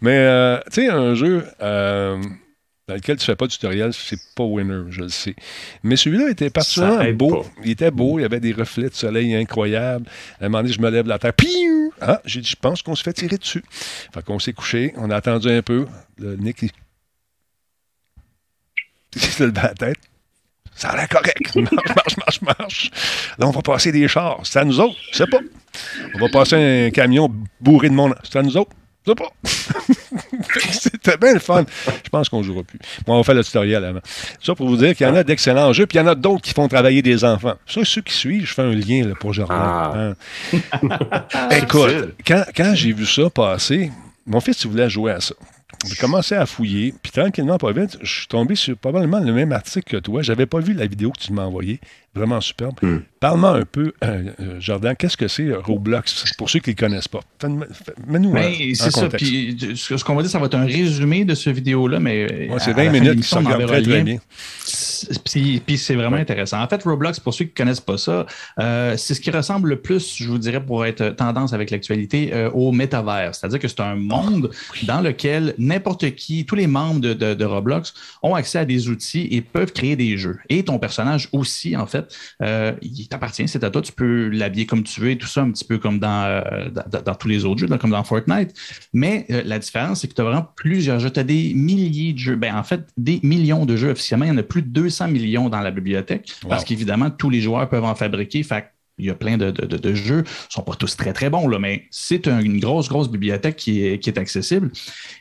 Mais, 0.00 0.16
euh, 0.16 0.58
tu 0.72 0.82
sais, 0.82 0.88
un 0.88 1.14
jeu 1.14 1.44
euh, 1.62 2.20
dans 2.86 2.94
lequel 2.94 3.16
tu 3.16 3.24
fais 3.24 3.36
pas 3.36 3.46
de 3.46 3.50
tutoriel, 3.50 3.92
c'est 3.94 4.18
pas 4.34 4.44
winner, 4.44 4.90
je 4.90 5.02
le 5.02 5.08
sais. 5.08 5.34
Mais 5.82 5.96
celui-là 5.96 6.30
était 6.30 6.50
particulièrement 6.50 7.12
beau. 7.12 7.46
Il 7.64 7.70
était 7.70 7.90
beau, 7.90 8.18
il 8.18 8.22
y 8.22 8.24
avait 8.24 8.40
des 8.40 8.52
reflets 8.52 8.90
de 8.90 8.94
soleil 8.94 9.34
incroyables. 9.34 10.06
À 10.40 10.44
un 10.44 10.48
moment 10.48 10.62
donné, 10.62 10.74
je 10.74 10.80
me 10.80 10.90
lève 10.90 11.06
la 11.06 11.18
terre. 11.18 11.32
Piou! 11.32 11.92
Ah, 12.00 12.20
j'ai 12.26 12.40
dit, 12.40 12.48
je 12.48 12.56
pense 12.56 12.82
qu'on 12.82 12.94
se 12.94 13.02
fait 13.02 13.14
tirer 13.14 13.38
dessus. 13.38 13.64
Fait 14.12 14.22
qu'on 14.22 14.38
s'est 14.38 14.52
couché, 14.52 14.92
on 14.96 15.10
a 15.10 15.16
attendu 15.16 15.48
un 15.48 15.62
peu. 15.62 15.86
Le 16.18 16.36
Nick, 16.36 16.62
il... 16.62 16.66
il 19.16 19.22
se 19.22 19.44
levait 19.44 19.62
la 19.62 19.74
tête. 19.74 19.98
Ça 20.74 20.90
a 20.90 20.96
l'air 20.96 21.08
correct. 21.08 21.54
Marche, 21.56 21.94
marche, 21.94 22.16
marche, 22.16 22.58
marche. 22.58 22.90
Là, 23.38 23.46
on 23.46 23.50
va 23.50 23.62
passer 23.62 23.92
des 23.92 24.08
chars. 24.08 24.40
C'est 24.42 24.58
à 24.58 24.64
nous 24.64 24.80
autres. 24.80 24.96
Je 25.12 25.18
sais 25.18 25.26
pas. 25.26 25.38
On 26.16 26.18
va 26.18 26.28
passer 26.28 26.56
un 26.56 26.90
camion 26.90 27.32
bourré 27.60 27.88
de 27.88 27.94
monde. 27.94 28.16
C'est 28.24 28.38
à 28.38 28.42
nous 28.42 28.56
autres. 28.56 28.72
Sais 29.06 29.14
pas. 29.14 29.30
C'était 30.70 31.16
bien 31.18 31.34
le 31.34 31.38
fun. 31.38 31.64
Je 32.04 32.08
pense 32.08 32.28
qu'on 32.28 32.38
ne 32.38 32.42
jouera 32.44 32.62
plus. 32.62 32.78
Moi, 33.06 33.16
on 33.16 33.20
va 33.20 33.24
faire 33.24 33.34
le 33.34 33.44
tutoriel 33.44 33.84
avant. 33.84 34.00
Ça 34.42 34.54
pour 34.54 34.68
vous 34.68 34.76
dire 34.76 34.96
qu'il 34.96 35.06
y 35.06 35.10
en 35.10 35.14
a 35.14 35.22
d'excellents 35.22 35.72
jeux, 35.74 35.86
puis 35.86 35.98
il 35.98 36.00
y 36.00 36.04
en 36.04 36.06
a 36.06 36.14
d'autres 36.14 36.42
qui 36.42 36.54
font 36.54 36.68
travailler 36.68 37.02
des 37.02 37.24
enfants. 37.24 37.54
Ça, 37.66 37.84
ceux 37.84 38.00
qui 38.00 38.14
suivent, 38.14 38.46
je 38.46 38.54
fais 38.54 38.62
un 38.62 38.72
lien 38.72 39.06
là, 39.06 39.14
pour 39.14 39.34
Jordan. 39.34 39.58
Ah. 39.60 39.92
Hein? 39.94 40.14
Écoute, 41.50 42.14
quand, 42.26 42.44
quand 42.56 42.72
j'ai 42.74 42.92
vu 42.92 43.04
ça 43.04 43.28
passer, 43.28 43.90
mon 44.26 44.40
fils, 44.40 44.64
il 44.64 44.70
voulait 44.70 44.88
jouer 44.88 45.12
à 45.12 45.20
ça. 45.20 45.34
J'ai 45.86 45.96
commencé 45.96 46.34
à 46.34 46.46
fouiller, 46.46 46.94
puis 47.02 47.12
tranquillement, 47.12 47.58
pas 47.58 47.72
vite, 47.72 47.98
je 48.00 48.20
suis 48.20 48.26
tombé 48.26 48.54
sur 48.54 48.76
probablement 48.76 49.18
le 49.18 49.32
même 49.32 49.52
article 49.52 49.96
que 49.96 49.96
toi. 49.98 50.22
J'avais 50.22 50.46
pas 50.46 50.60
vu 50.60 50.72
la 50.72 50.86
vidéo 50.86 51.10
que 51.10 51.20
tu 51.20 51.32
m'as 51.32 51.42
envoyée. 51.42 51.80
Vraiment 52.14 52.40
superbe. 52.40 52.74
Hmm. 52.80 52.98
Parle-moi 53.18 53.56
un 53.56 53.64
peu, 53.64 53.92
euh, 54.04 54.24
euh, 54.38 54.60
Jordan, 54.60 54.94
qu'est-ce 54.94 55.16
que 55.16 55.28
c'est 55.28 55.46
euh, 55.46 55.58
Roblox? 55.58 56.34
Pour 56.36 56.50
ceux 56.50 56.58
qui 56.58 56.70
ne 56.70 56.76
le 56.76 56.78
connaissent 56.78 57.08
pas? 57.08 57.20
Mets-nous 58.06 58.36
C'est 58.74 58.90
ça. 58.90 59.08
Puis, 59.08 59.56
ce 59.74 60.04
qu'on 60.04 60.14
va 60.14 60.22
dire, 60.22 60.30
ça 60.30 60.38
va 60.38 60.44
être 60.44 60.54
un 60.54 60.66
résumé 60.66 61.24
de 61.24 61.34
ce 61.34 61.48
vidéo-là, 61.48 62.00
mais. 62.00 62.50
c'est 62.58 62.74
20 62.74 62.90
minutes 62.90 63.20
qui 63.22 63.28
sont 63.28 63.42
très, 63.42 63.64
très 63.64 63.80
bien. 63.80 64.18
Puis, 65.24 65.78
c'est 65.78 65.94
vraiment 65.94 66.18
intéressant. 66.18 66.60
En 66.60 66.68
fait, 66.68 66.82
Roblox, 66.82 67.18
pour 67.18 67.32
ceux 67.32 67.46
qui 67.46 67.52
ne 67.52 67.56
connaissent 67.56 67.80
pas 67.80 67.96
ça, 67.96 68.26
c'est 68.58 69.14
ce 69.14 69.20
qui 69.20 69.30
ressemble 69.30 69.70
le 69.70 69.80
plus, 69.80 70.16
je 70.16 70.28
vous 70.28 70.38
dirais, 70.38 70.62
pour 70.62 70.84
être 70.84 71.08
tendance 71.16 71.52
avec 71.54 71.70
l'actualité, 71.70 72.48
au 72.52 72.72
métavers. 72.72 73.34
C'est-à-dire 73.34 73.58
que 73.58 73.68
c'est 73.68 73.80
un 73.80 73.96
monde 73.96 74.50
dans 74.82 75.00
lequel 75.00 75.54
n'importe 75.56 76.14
qui, 76.14 76.44
tous 76.44 76.56
les 76.56 76.66
membres 76.66 77.00
de, 77.00 77.14
de, 77.14 77.44
Roblox 77.44 77.94
ont 78.22 78.34
accès 78.34 78.58
à 78.58 78.64
des 78.66 78.88
outils 78.88 79.28
et 79.30 79.40
peuvent 79.40 79.72
créer 79.72 79.96
des 79.96 80.18
jeux. 80.18 80.38
Et 80.50 80.62
ton 80.62 80.78
personnage 80.78 81.28
aussi, 81.32 81.74
en 81.74 81.86
fait, 81.86 82.03
euh, 82.42 82.72
il 82.82 83.08
t'appartient, 83.08 83.46
c'est 83.48 83.64
à 83.64 83.70
toi, 83.70 83.82
tu 83.82 83.92
peux 83.92 84.28
l'habiller 84.28 84.66
comme 84.66 84.82
tu 84.82 85.00
veux 85.00 85.10
et 85.10 85.18
tout 85.18 85.26
ça, 85.26 85.42
un 85.42 85.50
petit 85.50 85.64
peu 85.64 85.78
comme 85.78 85.98
dans, 85.98 86.24
euh, 86.24 86.68
dans, 86.70 87.14
tous 87.14 87.28
les 87.28 87.44
autres 87.44 87.60
jeux, 87.60 87.78
comme 87.78 87.90
dans 87.90 88.04
Fortnite. 88.04 88.54
Mais 88.92 89.26
euh, 89.30 89.42
la 89.44 89.58
différence, 89.58 90.00
c'est 90.00 90.08
que 90.08 90.14
tu 90.14 90.20
as 90.20 90.24
vraiment 90.24 90.46
plusieurs 90.56 90.98
jeux. 91.00 91.10
Tu 91.10 91.20
as 91.20 91.24
des 91.24 91.52
milliers 91.54 92.12
de 92.12 92.18
jeux. 92.18 92.36
Ben, 92.36 92.56
en 92.56 92.62
fait, 92.62 92.86
des 92.96 93.20
millions 93.22 93.66
de 93.66 93.76
jeux 93.76 93.90
officiellement. 93.90 94.26
Il 94.26 94.28
y 94.28 94.32
en 94.32 94.38
a 94.38 94.42
plus 94.42 94.62
de 94.62 94.68
200 94.68 95.08
millions 95.08 95.48
dans 95.48 95.60
la 95.60 95.70
bibliothèque 95.70 96.32
parce 96.48 96.64
qu'évidemment, 96.64 97.10
tous 97.10 97.30
les 97.30 97.40
joueurs 97.40 97.68
peuvent 97.68 97.84
en 97.84 97.94
fabriquer. 97.94 98.42
Fait 98.42 98.73
il 98.98 99.06
y 99.06 99.10
a 99.10 99.14
plein 99.14 99.36
de, 99.36 99.94
jeux. 99.94 100.22
Ils 100.24 100.48
ne 100.48 100.50
sont 100.50 100.62
pas 100.62 100.74
tous 100.74 100.96
très, 100.96 101.12
très 101.12 101.28
bons, 101.28 101.48
là, 101.48 101.58
mais 101.58 101.86
c'est 101.90 102.26
une 102.26 102.60
grosse, 102.60 102.88
grosse 102.88 103.10
bibliothèque 103.10 103.56
qui 103.56 103.84
est, 103.84 103.98
qui 103.98 104.08
est 104.08 104.18
accessible. 104.18 104.70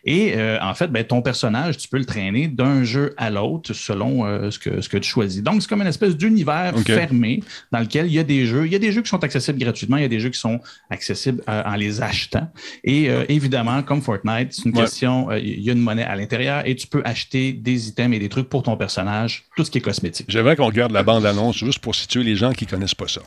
Et 0.06 0.34
euh, 0.36 0.60
en 0.62 0.74
fait, 0.76 0.88
ben, 0.88 1.04
ton 1.04 1.22
personnage, 1.22 1.78
tu 1.78 1.88
peux 1.88 1.98
le 1.98 2.06
traîner 2.06 2.48
d'un 2.48 2.84
jeu 2.84 3.14
à 3.18 3.32
l'autre 3.32 3.74
selon 3.74 4.26
euh, 4.26 4.52
ce, 4.52 4.60
que, 4.60 4.82
ce 4.82 4.90
que 4.90 4.98
tu 4.98 5.10
choisis. 5.10 5.42
Donc, 5.42 5.62
c'est 5.62 5.68
comme 5.68 5.82
une 5.82 5.88
espèce 5.88 6.16
d'univers 6.16 6.78
fermé 6.86 7.42
dans 7.72 7.80
lequel 7.80 8.06
il 8.08 8.14
y 8.14 8.20
a 8.20 8.24
des 8.24 8.46
jeux. 8.46 8.66
Il 8.68 8.72
y 8.72 8.76
a 8.76 8.80
des 8.80 8.92
jeux 8.92 9.02
qui 9.02 9.10
sont 9.10 9.24
accessibles 9.24 9.58
gratuitement, 9.58 9.98
il 9.98 10.04
y 10.04 10.06
a 10.06 10.10
des 10.10 10.20
jeux 10.20 10.30
qui 10.30 10.40
sont 10.40 10.60
accessibles 10.92 11.42
euh, 11.50 11.64
en 11.66 11.76
les 11.76 12.02
achetant. 12.02 12.52
Et 12.84 13.10
évidemment, 13.30 13.82
comme 13.82 14.02
Fortnite, 14.02 14.54
c'est 14.54 14.66
une 14.66 14.74
question, 14.74 15.32
il 15.32 15.62
y 15.62 15.70
a 15.70 15.74
une 15.74 15.80
monnaie 15.80 16.04
à 16.04 16.16
l'intérieur 16.16 16.68
et 16.68 16.76
tu 16.76 16.88
peux 16.88 17.02
acheter 17.06 17.54
des 17.54 17.88
items 17.88 18.16
et 18.16 18.20
des 18.20 18.30
trucs 18.30 18.50
pour 18.50 18.64
ton 18.64 18.78
personnage, 18.78 19.46
tout 19.56 19.64
ce 19.64 19.72
qui 19.72 19.80
est 19.80 19.82
cosmétique. 19.82 20.28
J'aimerais 20.30 20.56
qu'on 20.56 20.68
regarde 20.68 20.92
la 20.92 21.04
bande-annonce 21.04 21.58
juste 21.58 21.80
pour 21.80 21.96
situer 21.96 22.24
les 22.24 22.36
gens 22.36 22.52
qui 22.52 22.66
ne 22.66 22.70
connaissent 22.70 22.96
pas 22.96 23.08
ça. 23.08 23.22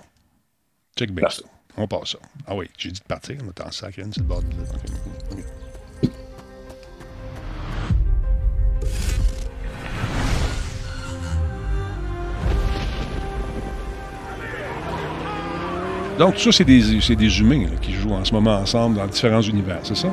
Check 0.99 1.13
bien 1.13 1.29
ça. 1.29 1.43
On 1.77 1.87
passe 1.87 2.13
ça. 2.13 2.19
Ah 2.47 2.55
oui, 2.55 2.71
j'ai 2.79 2.91
dit 2.91 3.01
de 3.01 3.07
partir. 3.07 3.37
On 3.45 3.49
est 3.49 3.61
en 3.61 3.71
sacré, 3.71 4.03
c'est 4.11 4.21
le 4.21 4.25
bord 4.25 4.41
de 4.43 4.49
Donc, 16.19 16.37
tout 16.37 16.41
ça, 16.41 16.53
c'est 16.53 16.65
des, 16.65 17.15
des, 17.15 17.41
humains 17.41 17.67
qui 17.83 17.93
jouent 17.93 18.15
en 18.15 18.25
ce 18.25 18.33
moment 18.33 18.57
ensemble 18.57 18.97
dans 18.97 19.07
différents 19.07 19.43
univers, 19.43 19.81
c'est 19.83 19.97
ça? 19.97 20.09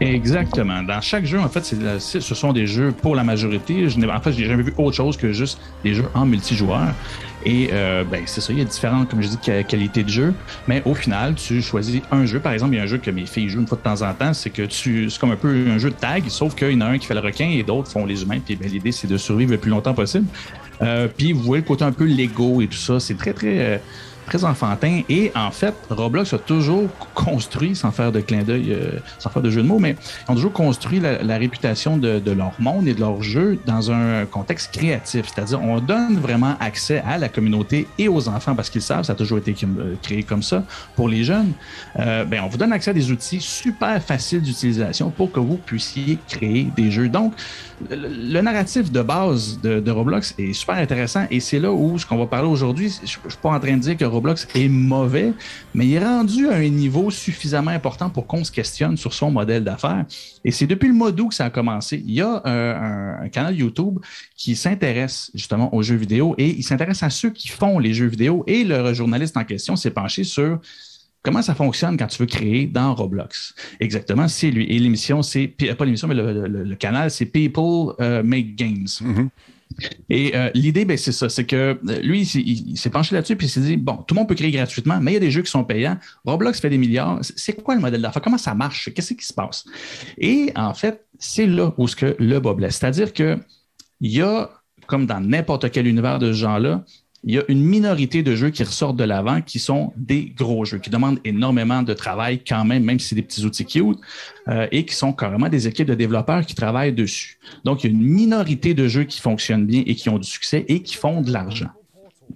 Exactement. 0.00 0.84
Dans 0.84 1.00
chaque 1.00 1.24
jeu, 1.24 1.40
en 1.40 1.48
fait, 1.48 1.64
ce 1.64 2.20
sont 2.20 2.52
des 2.52 2.68
jeux 2.68 2.92
pour 2.92 3.16
la 3.16 3.24
majorité. 3.24 3.88
Je 3.88 4.00
en 4.08 4.20
fait, 4.20 4.32
j'ai 4.32 4.46
jamais 4.46 4.62
vu 4.62 4.72
autre 4.78 4.96
chose 4.96 5.16
que 5.16 5.32
juste 5.32 5.60
des 5.82 5.94
jeux 5.94 6.08
en 6.14 6.26
multijoueur. 6.26 6.94
Et 7.44 7.70
euh, 7.72 8.04
ben, 8.04 8.22
c'est 8.26 8.40
ça, 8.40 8.52
il 8.52 8.58
y 8.58 8.62
a 8.62 8.64
différentes, 8.64 9.08
comme 9.08 9.22
je 9.22 9.28
dis, 9.28 9.38
qualités 9.38 10.02
de 10.02 10.08
jeu. 10.08 10.34
Mais 10.68 10.82
au 10.84 10.94
final, 10.94 11.34
tu 11.34 11.62
choisis 11.62 12.02
un 12.10 12.26
jeu. 12.26 12.40
Par 12.40 12.52
exemple, 12.52 12.74
il 12.74 12.76
y 12.76 12.80
a 12.80 12.82
un 12.82 12.86
jeu 12.86 12.98
que 12.98 13.10
mes 13.10 13.26
filles 13.26 13.48
jouent 13.48 13.60
une 13.60 13.66
fois 13.66 13.78
de 13.78 13.82
temps 13.82 14.02
en 14.02 14.12
temps. 14.12 14.34
C'est 14.34 14.50
que 14.50 14.62
tu, 14.62 15.08
c'est 15.08 15.18
comme 15.18 15.30
un 15.30 15.36
peu 15.36 15.48
un 15.48 15.78
jeu 15.78 15.90
de 15.90 15.94
tag, 15.94 16.24
sauf 16.28 16.54
qu'il 16.54 16.72
y 16.72 16.76
en 16.76 16.82
a 16.82 16.86
un 16.86 16.98
qui 16.98 17.06
fait 17.06 17.14
le 17.14 17.20
requin 17.20 17.48
et 17.48 17.62
d'autres 17.62 17.90
font 17.90 18.04
les 18.04 18.22
humains. 18.22 18.40
Puis 18.44 18.56
ben, 18.56 18.68
l'idée, 18.68 18.92
c'est 18.92 19.08
de 19.08 19.16
survivre 19.16 19.52
le 19.52 19.58
plus 19.58 19.70
longtemps 19.70 19.94
possible. 19.94 20.26
Euh, 20.82 21.08
puis 21.14 21.32
vous 21.32 21.42
voyez 21.42 21.62
le 21.62 21.68
côté 21.68 21.84
un 21.84 21.92
peu 21.92 22.04
Lego 22.04 22.60
et 22.60 22.66
tout 22.66 22.78
ça. 22.78 23.00
C'est 23.00 23.16
très, 23.16 23.32
très. 23.32 23.58
Euh, 23.58 23.78
très 24.30 24.44
enfantin. 24.44 25.02
Et 25.08 25.32
en 25.34 25.50
fait, 25.50 25.74
Roblox 25.90 26.32
a 26.32 26.38
toujours 26.38 26.88
construit, 27.14 27.74
sans 27.74 27.90
faire 27.90 28.12
de 28.12 28.20
clin 28.20 28.42
d'œil, 28.44 28.72
euh, 28.72 28.98
sans 29.18 29.28
faire 29.28 29.42
de 29.42 29.50
jeu 29.50 29.62
de 29.62 29.66
mots, 29.66 29.80
mais 29.80 29.96
ils 30.28 30.32
ont 30.32 30.34
toujours 30.36 30.52
construit 30.52 31.00
la, 31.00 31.36
réputation 31.36 31.96
de, 31.96 32.30
leur 32.30 32.52
monde 32.58 32.86
et 32.86 32.94
de 32.94 33.00
leur 33.00 33.22
jeu 33.22 33.58
dans 33.66 33.90
un 33.90 34.24
contexte 34.26 34.72
créatif. 34.72 35.26
C'est-à-dire, 35.34 35.60
on 35.60 35.80
donne 35.80 36.18
vraiment 36.18 36.54
accès 36.60 37.02
à 37.06 37.18
la 37.18 37.28
communauté 37.28 37.88
et 37.98 38.08
aux 38.08 38.28
enfants 38.28 38.54
parce 38.54 38.70
qu'ils 38.70 38.82
savent, 38.82 39.04
ça 39.04 39.14
a 39.14 39.16
toujours 39.16 39.38
été 39.38 39.54
euh, 39.64 39.94
créé 40.00 40.22
comme 40.22 40.42
ça 40.42 40.62
pour 40.94 41.08
les 41.08 41.24
jeunes. 41.24 41.52
Euh, 41.98 42.24
ben, 42.24 42.42
on 42.44 42.48
vous 42.48 42.58
donne 42.58 42.72
accès 42.72 42.90
à 42.90 42.94
des 42.94 43.10
outils 43.10 43.40
super 43.40 44.00
faciles 44.02 44.42
d'utilisation 44.42 45.10
pour 45.10 45.32
que 45.32 45.40
vous 45.40 45.56
puissiez 45.56 46.18
créer 46.28 46.68
des 46.76 46.90
jeux. 46.92 47.08
Donc, 47.08 47.34
le, 47.88 48.40
narratif 48.40 48.90
de 48.90 49.02
base 49.02 49.60
de, 49.60 49.90
Roblox 49.90 50.34
est 50.38 50.52
super 50.52 50.76
intéressant 50.76 51.26
et 51.30 51.40
c'est 51.40 51.58
là 51.58 51.72
où 51.72 51.98
ce 51.98 52.06
qu'on 52.06 52.18
va 52.18 52.26
parler 52.26 52.48
aujourd'hui, 52.48 52.90
je, 52.90 53.02
ne 53.02 53.30
suis 53.30 53.38
pas 53.42 53.50
en 53.50 53.60
train 53.60 53.76
de 53.76 53.80
dire 53.80 53.96
que 53.96 54.04
Roblox 54.04 54.46
est 54.54 54.68
mauvais, 54.68 55.32
mais 55.74 55.86
il 55.86 55.94
est 55.94 56.04
rendu 56.04 56.48
à 56.48 56.56
un 56.56 56.68
niveau 56.68 57.10
suffisamment 57.10 57.70
important 57.70 58.10
pour 58.10 58.26
qu'on 58.26 58.44
se 58.44 58.52
questionne 58.52 58.96
sur 58.96 59.14
son 59.14 59.30
modèle 59.30 59.64
d'affaires. 59.64 60.04
Et 60.44 60.50
c'est 60.50 60.66
depuis 60.66 60.88
le 60.88 60.94
mois 60.94 61.12
d'août 61.12 61.28
que 61.28 61.34
ça 61.34 61.46
a 61.46 61.50
commencé. 61.50 62.02
Il 62.06 62.14
y 62.14 62.20
a 62.20 62.42
un, 62.44 63.28
canal 63.28 63.54
YouTube 63.54 63.98
qui 64.36 64.56
s'intéresse 64.56 65.30
justement 65.34 65.72
aux 65.74 65.82
jeux 65.82 65.96
vidéo 65.96 66.34
et 66.36 66.48
il 66.48 66.62
s'intéresse 66.62 67.02
à 67.02 67.10
ceux 67.10 67.30
qui 67.30 67.48
font 67.48 67.78
les 67.78 67.92
jeux 67.92 68.06
vidéo 68.06 68.44
et 68.46 68.64
le 68.64 68.92
journaliste 68.92 69.36
en 69.36 69.44
question 69.44 69.76
s'est 69.76 69.90
penché 69.90 70.24
sur 70.24 70.58
comment 71.22 71.42
ça 71.42 71.54
fonctionne 71.54 71.96
quand 71.96 72.06
tu 72.06 72.18
veux 72.18 72.26
créer 72.26 72.66
dans 72.66 72.94
Roblox? 72.94 73.54
Exactement, 73.80 74.28
c'est 74.28 74.50
lui. 74.50 74.66
Et 74.66 74.78
l'émission, 74.78 75.22
c'est 75.22 75.48
pas 75.48 75.84
l'émission, 75.84 76.08
mais 76.08 76.14
le, 76.14 76.74
canal, 76.76 77.10
c'est 77.10 77.26
People 77.26 77.94
euh, 78.00 78.22
Make 78.22 78.56
Games. 78.56 78.86
Mm-hmm. 78.86 79.28
Et 80.08 80.34
euh, 80.34 80.50
l'idée, 80.54 80.84
ben, 80.84 80.96
c'est 80.96 81.12
ça, 81.12 81.28
c'est 81.28 81.44
que 81.44 81.78
euh, 81.88 82.00
lui, 82.02 82.22
il, 82.22 82.76
s'est 82.76 82.90
penché 82.90 83.14
là-dessus 83.14 83.36
puis 83.36 83.46
il 83.46 83.50
s'est 83.50 83.60
dit 83.60 83.76
bon, 83.76 83.96
tout 83.96 84.14
le 84.14 84.20
monde 84.20 84.28
peut 84.28 84.34
créer 84.34 84.50
gratuitement, 84.50 85.00
mais 85.00 85.12
il 85.12 85.14
y 85.14 85.16
a 85.16 85.20
des 85.20 85.30
jeux 85.30 85.42
qui 85.42 85.50
sont 85.50 85.64
payants. 85.64 85.96
Roblox 86.24 86.60
fait 86.60 86.70
des 86.70 86.78
milliards. 86.78 87.20
C'est 87.22 87.52
quoi 87.62 87.74
le 87.74 87.80
modèle 87.80 88.02
d'affaires? 88.02 88.22
Comment 88.22 88.38
ça 88.38 88.54
marche? 88.54 88.92
Qu'est-ce 88.94 89.14
qui 89.14 89.24
se 89.24 89.32
passe? 89.32 89.64
Et 90.18 90.52
en 90.56 90.74
fait, 90.74 91.06
c'est 91.18 91.46
là 91.46 91.72
où 91.78 91.86
ce 91.86 91.96
que 91.96 92.16
le 92.18 92.40
bas 92.40 92.54
blesse. 92.54 92.78
C'est-à-dire 92.78 93.12
que 93.12 93.38
il 94.00 94.10
y 94.10 94.22
a, 94.22 94.50
comme 94.86 95.06
dans 95.06 95.20
n'importe 95.20 95.70
quel 95.70 95.86
univers 95.86 96.18
de 96.18 96.32
ce 96.32 96.38
genre-là, 96.38 96.84
il 97.22 97.34
y 97.34 97.38
a 97.38 97.42
une 97.48 97.62
minorité 97.62 98.22
de 98.22 98.34
jeux 98.34 98.50
qui 98.50 98.62
ressortent 98.62 98.96
de 98.96 99.04
l'avant 99.04 99.42
qui 99.42 99.58
sont 99.58 99.92
des 99.96 100.32
gros 100.36 100.64
jeux, 100.64 100.78
qui 100.78 100.88
demandent 100.88 101.20
énormément 101.24 101.82
de 101.82 101.92
travail 101.92 102.42
quand 102.46 102.64
même, 102.64 102.82
même 102.84 102.98
si 102.98 103.08
c'est 103.08 103.14
des 103.14 103.22
petits 103.22 103.44
outils 103.44 103.66
cute, 103.66 103.98
euh, 104.48 104.66
et 104.72 104.84
qui 104.86 104.94
sont 104.94 105.12
carrément 105.12 105.48
des 105.48 105.68
équipes 105.68 105.88
de 105.88 105.94
développeurs 105.94 106.46
qui 106.46 106.54
travaillent 106.54 106.94
dessus. 106.94 107.38
Donc, 107.64 107.84
il 107.84 107.90
y 107.90 107.94
a 107.94 107.96
une 107.96 108.02
minorité 108.02 108.72
de 108.72 108.88
jeux 108.88 109.04
qui 109.04 109.20
fonctionnent 109.20 109.66
bien 109.66 109.82
et 109.86 109.94
qui 109.94 110.08
ont 110.08 110.18
du 110.18 110.28
succès 110.28 110.64
et 110.68 110.82
qui 110.82 110.96
font 110.96 111.20
de 111.20 111.30
l'argent. 111.30 111.70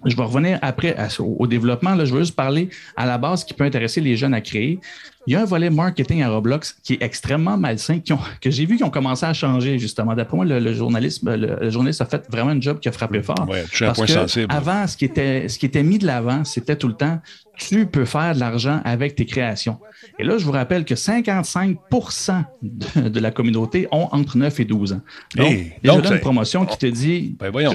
Je 0.03 0.15
vais 0.15 0.23
revenir 0.23 0.59
après 0.61 0.95
au, 1.19 1.47
développement. 1.47 1.95
Là, 1.95 2.05
je 2.05 2.13
veux 2.13 2.19
juste 2.19 2.35
parler 2.35 2.69
à 2.95 3.05
la 3.05 3.17
base 3.17 3.43
qui 3.43 3.53
peut 3.53 3.63
intéresser 3.63 4.01
les 4.01 4.15
jeunes 4.15 4.33
à 4.33 4.41
créer. 4.41 4.79
Il 5.27 5.33
y 5.33 5.35
a 5.35 5.41
un 5.41 5.45
volet 5.45 5.69
marketing 5.69 6.21
à 6.21 6.29
Roblox 6.29 6.77
qui 6.83 6.93
est 6.93 7.01
extrêmement 7.01 7.57
malsain, 7.57 7.99
que 8.41 8.51
j'ai 8.51 8.65
vu 8.65 8.77
qui 8.77 8.83
ont 8.83 8.89
commencé 8.89 9.25
à 9.25 9.33
changer, 9.33 9.79
justement. 9.79 10.13
D'après 10.13 10.37
moi, 10.37 10.45
le, 10.45 10.73
journalisme, 10.73 11.35
le, 11.35 11.69
journaliste 11.69 12.01
a 12.01 12.05
fait 12.05 12.23
vraiment 12.29 12.51
un 12.51 12.61
job 12.61 12.79
qui 12.79 12.89
a 12.89 12.91
frappé 12.91 13.23
fort. 13.23 13.47
Oui, 13.49 13.59
un 13.81 13.93
point 13.93 14.07
sensible. 14.07 14.47
Avant, 14.49 14.85
ce 14.87 14.97
qui 14.97 15.05
était, 15.05 15.49
ce 15.49 15.57
qui 15.57 15.65
était 15.65 15.83
mis 15.83 15.97
de 15.97 16.05
l'avant, 16.05 16.43
c'était 16.43 16.75
tout 16.75 16.87
le 16.87 16.95
temps 16.95 17.19
tu 17.57 17.85
peux 17.85 18.05
faire 18.05 18.35
de 18.35 18.39
l'argent 18.39 18.81
avec 18.83 19.15
tes 19.15 19.25
créations. 19.25 19.79
Et 20.19 20.23
là, 20.23 20.37
je 20.37 20.45
vous 20.45 20.51
rappelle 20.51 20.85
que 20.85 20.93
55% 20.93 22.43
de, 22.61 23.19
la 23.19 23.31
communauté 23.31 23.87
ont 23.91 24.09
entre 24.11 24.37
9 24.37 24.59
et 24.59 24.65
12 24.65 24.93
ans. 24.93 25.01
Donc, 25.35 25.51
hey, 25.51 25.73
donc 25.83 26.05
une 26.05 26.19
promotion 26.19 26.65
qui 26.65 26.77
te 26.77 26.85
dit. 26.85 27.35
Ben 27.39 27.49
voyons, 27.49 27.73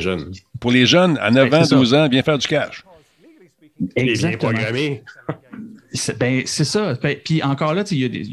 pour 0.59 0.71
les 0.71 0.87
jeunes, 0.87 1.19
à 1.21 1.31
9 1.31 1.55
ans, 1.55 1.63
12 1.71 1.95
ans, 1.95 2.09
viens 2.09 2.23
faire 2.23 2.39
du 2.39 2.47
cash. 2.47 2.85
Exactement. 3.97 4.53
Ben, 4.53 4.99
c'est 5.93 6.65
ça. 6.65 6.95
Ben, 6.95 7.17
puis 7.25 7.43
encore 7.43 7.75
là, 7.75 7.85
il 7.91 7.99
y, 7.99 8.33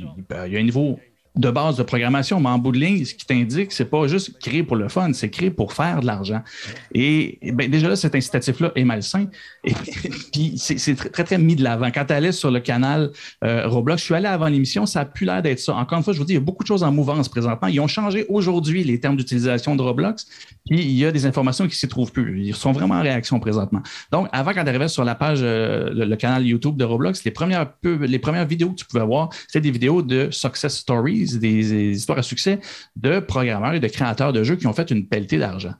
y, 0.52 0.58
a 0.58 0.60
un 0.60 0.64
niveau 0.64 1.00
de 1.38 1.52
base 1.52 1.78
de 1.78 1.84
programmation, 1.84 2.40
mais 2.40 2.50
en 2.50 2.58
bout 2.58 2.72
de 2.72 2.80
ligne, 2.80 3.06
ce 3.06 3.14
qui 3.14 3.26
t'indique, 3.26 3.72
c'est 3.72 3.90
pas 3.90 4.08
juste 4.08 4.38
créer 4.40 4.64
pour 4.64 4.76
le 4.76 4.90
fun, 4.90 5.14
c'est 5.14 5.30
créer 5.30 5.52
pour 5.52 5.74
faire 5.74 6.02
de 6.02 6.06
l'argent. 6.06 6.42
Et, 6.94 7.40
ben, 7.54 7.70
déjà 7.70 7.90
là, 7.90 7.96
cet 7.96 8.16
incitatif-là 8.16 8.72
est 8.76 8.84
malsain. 8.84 9.28
Et 9.64 9.74
puis 10.34 10.54
c'est 10.58 10.96
très, 10.96 11.24
très, 11.24 11.38
mis 11.38 11.56
de 11.56 11.64
l'avant. 11.64 11.88
Quand 11.88 12.06
tu 12.06 12.14
allais 12.14 12.32
sur 12.32 12.52
le 12.52 12.60
canal 12.60 13.12
euh, 13.44 13.68
Roblox, 13.68 14.02
je 14.02 14.06
suis 14.06 14.16
allé 14.16 14.28
avant 14.28 14.48
l'émission, 14.48 14.86
ça 14.86 15.02
a 15.02 15.06
plus 15.06 15.26
l'air 15.26 15.42
d'être 15.42 15.60
ça. 15.60 15.76
Encore 15.76 15.98
une 15.98 16.04
fois, 16.04 16.14
je 16.14 16.20
vous 16.20 16.26
dis, 16.26 16.34
il 16.34 16.38
y 16.38 16.40
a 16.40 16.42
beaucoup 16.42 16.64
de 16.64 16.68
choses 16.68 16.84
en 16.84 16.92
mouvance 16.92 17.30
présentement. 17.30 17.68
Ils 17.68 17.80
ont 17.80 17.88
changé 17.88 18.26
aujourd'hui 18.30 18.84
les 18.84 19.00
termes 19.00 19.16
d'utilisation 19.16 19.76
de 19.76 19.82
Roblox, 19.82 20.26
puis 20.70 20.82
il 20.82 20.98
y 20.98 21.06
a 21.06 21.12
des 21.12 21.26
informations 21.26 21.68
qui 21.68 21.76
s'y 21.76 21.88
trouvent 21.88 22.12
plus. 22.12 22.42
Ils 22.44 22.56
sont 22.56 22.72
vraiment 22.72 22.96
en 22.96 23.02
réaction 23.02 23.40
présentement. 23.40 23.82
Donc, 24.12 24.28
avant, 24.32 24.54
quand 24.54 24.64
tu 24.64 24.70
arrivais 24.70 24.88
sur 24.88 25.04
la 25.04 25.16
page, 25.16 25.40
euh, 25.42 25.90
le, 25.94 26.16
canal 26.16 26.46
YouTube 26.46 26.78
de 26.78 26.84
Roblox, 26.84 27.24
les 27.24 27.32
premières, 27.32 27.68
les 27.84 28.20
premières 28.20 28.48
vidéos 28.48 28.70
que 28.72 28.76
tu 28.76 28.86
pouvais 28.86 29.06
voir, 29.06 29.30
c'était 29.48 29.62
des 29.62 29.72
vidéos 29.72 30.02
de 30.02 30.30
success 30.32 30.78
stories 30.78 31.27
des, 31.36 31.92
histoires 31.92 32.18
à 32.18 32.24
succès 32.24 32.60
de 32.96 33.20
programmeurs 33.20 33.74
et 33.74 33.80
de 33.80 33.88
créateurs 33.88 34.34
de 34.34 34.44
jeux 34.44 34.56
qui 34.56 34.68
ont 34.68 34.74
fait 34.74 34.90
une 34.92 35.08
pelletée 35.08 35.38
d'argent. 35.38 35.74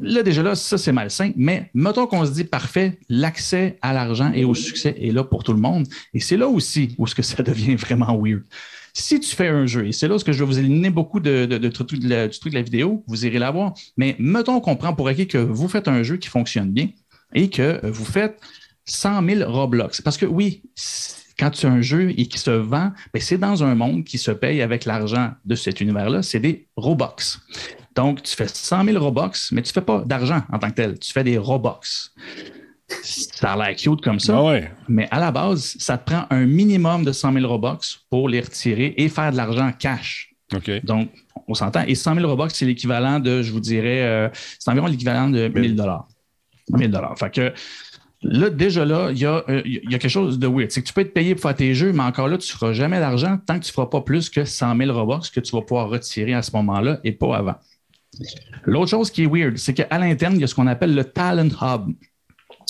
Là, 0.00 0.22
déjà 0.22 0.42
là, 0.42 0.54
ça, 0.54 0.78
c'est 0.78 0.92
malsain, 0.92 1.32
mais 1.36 1.70
mettons 1.74 2.06
qu'on 2.06 2.24
se 2.24 2.30
dit 2.30 2.44
parfait, 2.44 3.00
l'accès 3.08 3.78
à 3.82 3.92
l'argent 3.92 4.32
et 4.32 4.44
au 4.44 4.54
succès 4.54 4.94
est 5.00 5.10
là 5.10 5.24
pour 5.24 5.42
tout 5.42 5.52
le 5.52 5.58
monde. 5.58 5.86
Et 6.14 6.20
c'est 6.20 6.36
là 6.36 6.46
aussi 6.46 6.94
où 6.96 7.06
ce 7.06 7.14
que 7.14 7.22
ça 7.22 7.42
devient 7.42 7.74
vraiment 7.76 8.16
weird. 8.16 8.44
Si 8.94 9.20
tu 9.20 9.34
fais 9.34 9.48
un 9.48 9.66
jeu, 9.66 9.86
et 9.86 9.92
c'est 9.92 10.08
là 10.08 10.18
ce 10.18 10.24
que 10.24 10.32
je 10.32 10.38
vais 10.38 10.44
vous 10.44 10.58
éliminer 10.58 10.90
beaucoup 10.90 11.20
de, 11.20 11.46
du 11.46 11.70
truc 11.70 12.00
de 12.00 12.54
la 12.54 12.62
vidéo, 12.62 13.04
vous 13.06 13.26
irez 13.26 13.38
la 13.38 13.50
voir, 13.50 13.74
mais 13.96 14.16
mettons 14.18 14.60
qu'on 14.60 14.76
prend 14.76 14.94
pour 14.94 15.08
acquis 15.08 15.26
que 15.26 15.38
vous 15.38 15.68
faites 15.68 15.88
un 15.88 16.02
jeu 16.02 16.16
qui 16.16 16.28
fonctionne 16.28 16.70
bien 16.70 16.88
et 17.34 17.50
que 17.50 17.84
vous 17.86 18.04
faites 18.04 18.40
100 18.86 19.24
000 19.24 19.50
Roblox. 19.52 20.00
Parce 20.00 20.16
que 20.16 20.26
oui, 20.26 20.62
quand 21.38 21.50
tu 21.50 21.66
as 21.66 21.70
un 21.70 21.80
jeu 21.80 22.10
et 22.16 22.26
qui 22.26 22.38
se 22.38 22.50
vend, 22.50 22.92
ben, 23.12 23.20
c'est 23.20 23.38
dans 23.38 23.62
un 23.62 23.74
monde 23.74 24.04
qui 24.04 24.18
se 24.18 24.30
paye 24.30 24.60
avec 24.60 24.84
l'argent 24.84 25.32
de 25.44 25.54
cet 25.54 25.80
univers-là, 25.80 26.22
c'est 26.22 26.40
des 26.40 26.66
Robux. 26.76 27.38
Donc, 27.94 28.22
tu 28.22 28.34
fais 28.34 28.48
100 28.48 28.84
000 28.84 29.04
Robux, 29.04 29.50
mais 29.52 29.62
tu 29.62 29.70
ne 29.70 29.72
fais 29.72 29.80
pas 29.80 30.02
d'argent 30.04 30.42
en 30.52 30.58
tant 30.58 30.70
que 30.70 30.74
tel, 30.74 30.98
tu 30.98 31.12
fais 31.12 31.24
des 31.24 31.38
Robux. 31.38 32.12
Ça 33.02 33.52
a 33.52 33.56
l'air 33.56 33.76
cute 33.76 34.00
comme 34.00 34.18
ça, 34.18 34.38
ah 34.38 34.60
mais 34.88 35.06
à 35.10 35.20
la 35.20 35.30
base, 35.30 35.76
ça 35.78 35.98
te 35.98 36.10
prend 36.10 36.24
un 36.30 36.46
minimum 36.46 37.04
de 37.04 37.12
100 37.12 37.34
000 37.34 37.46
Robux 37.46 37.98
pour 38.08 38.28
les 38.28 38.40
retirer 38.40 38.94
et 38.96 39.08
faire 39.08 39.30
de 39.30 39.36
l'argent 39.36 39.70
cash. 39.78 40.34
Donc, 40.84 41.10
on 41.46 41.54
s'entend. 41.54 41.82
Et 41.86 41.94
100 41.94 42.14
000 42.14 42.28
Robux, 42.28 42.50
c'est 42.54 42.64
l'équivalent 42.64 43.20
de, 43.20 43.42
je 43.42 43.52
vous 43.52 43.60
dirais, 43.60 44.02
euh, 44.02 44.28
c'est 44.58 44.70
environ 44.70 44.86
l'équivalent 44.86 45.28
de 45.28 45.48
1000 45.48 45.76
dollars. 45.76 46.08
1000 46.70 46.90
dollars. 46.90 47.18
Fait 47.18 47.30
que 47.30 47.52
Là, 48.22 48.50
déjà 48.50 48.84
là, 48.84 49.10
il 49.12 49.18
y, 49.18 49.26
a, 49.26 49.44
euh, 49.48 49.62
quelque 49.90 50.08
chose 50.08 50.40
de 50.40 50.48
weird. 50.48 50.70
C'est 50.72 50.82
que 50.82 50.88
tu 50.88 50.92
peux 50.92 51.02
être 51.02 51.14
payé 51.14 51.34
pour 51.34 51.42
faire 51.42 51.54
tes 51.54 51.74
jeux, 51.74 51.92
mais 51.92 52.02
encore 52.02 52.26
là, 52.26 52.36
tu 52.36 52.52
ne 52.52 52.58
feras 52.58 52.72
jamais 52.72 52.98
d'argent 52.98 53.38
tant 53.46 53.58
que 53.58 53.64
tu 53.64 53.70
ne 53.70 53.74
feras 53.74 53.86
pas 53.86 54.00
plus 54.00 54.28
que 54.28 54.44
100 54.44 54.76
000 54.76 54.92
Robux 54.92 55.30
que 55.32 55.38
tu 55.38 55.52
vas 55.54 55.62
pouvoir 55.62 55.88
retirer 55.88 56.34
à 56.34 56.42
ce 56.42 56.50
moment-là 56.56 56.98
et 57.04 57.12
pas 57.12 57.36
avant. 57.36 57.54
L'autre 58.64 58.90
chose 58.90 59.10
qui 59.10 59.22
est 59.22 59.26
weird, 59.26 59.56
c'est 59.56 59.72
qu'à 59.72 59.98
l'interne, 59.98 60.34
il 60.34 60.40
y 60.40 60.44
a 60.44 60.46
ce 60.48 60.54
qu'on 60.54 60.66
appelle 60.66 60.94
le 60.94 61.04
Talent 61.04 61.48
Hub. 61.60 61.92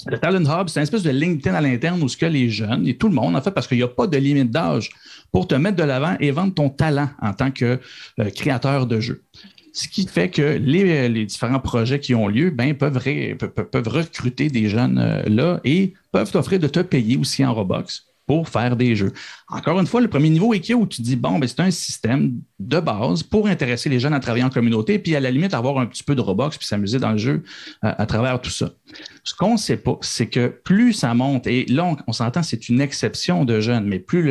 Le 0.07 0.19
Talent 0.19 0.45
Hub, 0.45 0.69
c'est 0.69 0.81
une 0.81 0.85
espèce 0.85 1.03
de 1.03 1.11
LinkedIn 1.11 1.55
à 1.55 1.61
l'interne 1.63 2.03
où 2.03 2.09
ce 2.09 2.17
que 2.17 2.27
les 2.27 2.51
jeunes 2.51 2.87
et 2.87 2.97
tout 2.97 3.09
le 3.09 3.15
monde, 3.15 3.35
en 3.35 3.41
fait, 3.41 3.51
parce 3.51 3.67
qu'il 3.67 3.79
n'y 3.79 3.83
a 3.83 3.89
pas 3.89 4.07
de 4.07 4.19
limite 4.19 4.51
d'âge 4.51 4.91
pour 5.33 5.49
te 5.49 5.55
mettre 5.55 5.77
de 5.77 5.83
l'avant 5.83 6.17
et 6.21 6.31
vendre 6.31 6.55
ton 6.55 6.69
talent 6.69 7.09
en 7.21 7.33
tant 7.33 7.51
que 7.51 7.81
euh, 8.21 8.31
créateur 8.31 8.87
de 8.87 9.01
jeux. 9.01 9.23
Ce 9.79 9.87
qui 9.87 10.09
fait 10.09 10.29
que 10.29 10.43
les, 10.43 11.25
différents 11.25 11.61
projets 11.61 12.01
qui 12.01 12.13
ont 12.13 12.27
lieu 12.27 12.51
ben, 12.51 12.75
peuvent, 12.75 12.99
recruter 12.99 14.49
des 14.49 14.69
jeunes 14.69 14.99
euh, 14.99 15.23
là 15.29 15.61
et 15.63 15.95
peuvent 16.11 16.33
t'offrir 16.33 16.59
de 16.59 16.67
te 16.67 16.81
payer 16.81 17.17
aussi 17.17 17.45
en 17.45 17.55
Robux 17.55 18.03
pour 18.27 18.49
faire 18.49 18.75
des 18.75 18.97
jeux. 18.97 19.13
Encore 19.51 19.81
une 19.81 19.87
fois, 19.87 20.03
le 20.03 20.09
premier 20.09 20.29
niveau 20.29 20.53
est 20.53 20.75
où 20.75 20.87
tu 20.87 21.01
dis, 21.01 21.17
bon, 21.17 21.39
ben, 21.39 21.49
c'est 21.49 21.61
un 21.61 21.71
système 21.71 22.35
de 22.59 22.81
base 22.81 23.23
pour 23.23 23.47
intéresser 23.47 23.89
les 23.89 23.99
jeunes 23.99 24.13
à 24.13 24.21
travailler 24.21 24.45
en 24.45 24.51
communauté, 24.51 24.99
puis 24.99 25.17
à 25.17 25.21
la 25.21 25.31
limite 25.31 25.55
avoir 25.55 25.79
un 25.79 25.87
petit 25.87 26.03
peu 26.03 26.15
de 26.15 26.21
Robux, 26.21 26.51
puis 26.59 26.67
s'amuser 26.67 26.99
dans 26.99 27.13
le 27.13 27.19
jeu 27.19 27.43
euh, 27.83 27.93
à, 27.97 28.05
travers 28.05 28.43
tout 28.43 28.51
ça. 28.51 28.73
Ce 29.25 29.35
qu'on 29.35 29.53
ne 29.53 29.59
sait 29.59 29.79
pas, 29.79 29.97
c'est 30.03 30.27
que 30.27 30.49
plus 30.49 30.93
ça 30.93 31.15
monte, 31.15 31.47
et 31.47 31.65
là, 31.67 31.97
on, 32.07 32.13
s'entend, 32.13 32.43
c'est 32.43 32.69
une 32.69 32.83
exception 32.83 33.47
de 33.47 33.61
jeunes, 33.61 33.87
mais 33.87 33.99
plus 33.99 34.31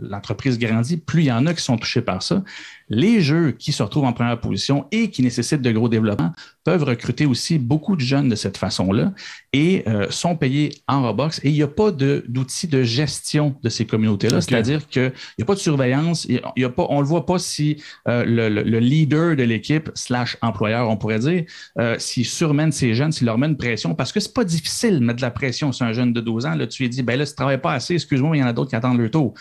l'entreprise 0.00 0.56
grandit, 0.58 0.98
plus 0.98 1.22
il 1.22 1.26
y 1.26 1.32
en 1.32 1.46
a 1.46 1.54
qui 1.54 1.62
sont 1.62 1.76
touchés 1.76 2.02
par 2.02 2.22
ça. 2.22 2.44
Les 2.88 3.22
jeux 3.22 3.52
qui 3.52 3.72
se 3.72 3.82
retrouvent 3.82 4.04
en 4.04 4.12
première 4.12 4.38
position 4.40 4.86
et 4.92 5.10
qui 5.10 5.22
nécessitent 5.22 5.62
de 5.62 5.72
gros 5.72 5.88
développement 5.88 6.32
peuvent 6.64 6.84
recruter 6.84 7.24
aussi 7.24 7.58
beaucoup 7.58 7.96
de 7.96 8.02
jeunes 8.02 8.28
de 8.28 8.34
cette 8.34 8.58
façon-là 8.58 9.12
et 9.52 9.84
euh, 9.86 10.06
sont 10.10 10.36
payés 10.36 10.82
en 10.86 11.02
Roblox. 11.02 11.40
Et 11.44 11.48
il 11.48 11.54
n'y 11.54 11.62
a 11.62 11.68
pas 11.68 11.90
d'outils 11.90 12.66
de, 12.66 12.82
gestion 12.82 13.56
de 13.62 13.68
ces 13.68 13.86
communautés-là. 13.86 14.40
C'est-à-dire 14.44 14.86
qu'il 14.88 15.12
n'y 15.38 15.42
a 15.42 15.44
pas 15.44 15.54
de 15.54 15.60
surveillance. 15.60 16.24
Il 16.26 16.40
y 16.56 16.64
a 16.64 16.68
pas, 16.70 16.86
on 16.88 16.96
ne 16.96 17.00
le 17.02 17.06
voit 17.06 17.26
pas 17.26 17.38
si 17.38 17.82
euh, 18.08 18.24
le, 18.26 18.78
leader 18.78 19.36
de 19.36 19.42
l'équipe, 19.42 19.90
slash 19.94 20.36
employeur, 20.42 20.88
on 20.88 20.96
pourrait 20.96 21.18
dire, 21.18 21.44
euh, 21.78 21.96
s'il 21.98 22.26
surmène 22.26 22.72
ces 22.72 22.94
jeunes, 22.94 23.12
s'il 23.12 23.26
leur 23.26 23.38
met 23.38 23.46
une 23.46 23.56
pression. 23.56 23.94
Parce 23.94 24.12
que 24.12 24.20
c'est 24.20 24.34
pas 24.34 24.44
difficile 24.44 25.00
de 25.00 25.04
mettre 25.04 25.18
de 25.18 25.22
la 25.22 25.30
pression 25.30 25.72
sur 25.72 25.86
un 25.86 25.92
jeune 25.92 26.12
de 26.12 26.20
12 26.20 26.46
ans. 26.46 26.54
Là, 26.54 26.66
tu 26.66 26.82
lui 26.82 26.88
dis, 26.88 27.02
ben 27.02 27.18
là, 27.18 27.24
tu 27.24 27.32
ne 27.32 27.36
travailles 27.36 27.60
pas 27.60 27.72
assez, 27.72 27.94
excuse-moi, 27.94 28.36
il 28.36 28.40
y 28.40 28.42
en 28.42 28.46
a 28.46 28.52
d'autres 28.52 28.70
qui 28.70 28.76
attendent 28.76 28.98
le 28.98 29.10
tour. 29.10 29.34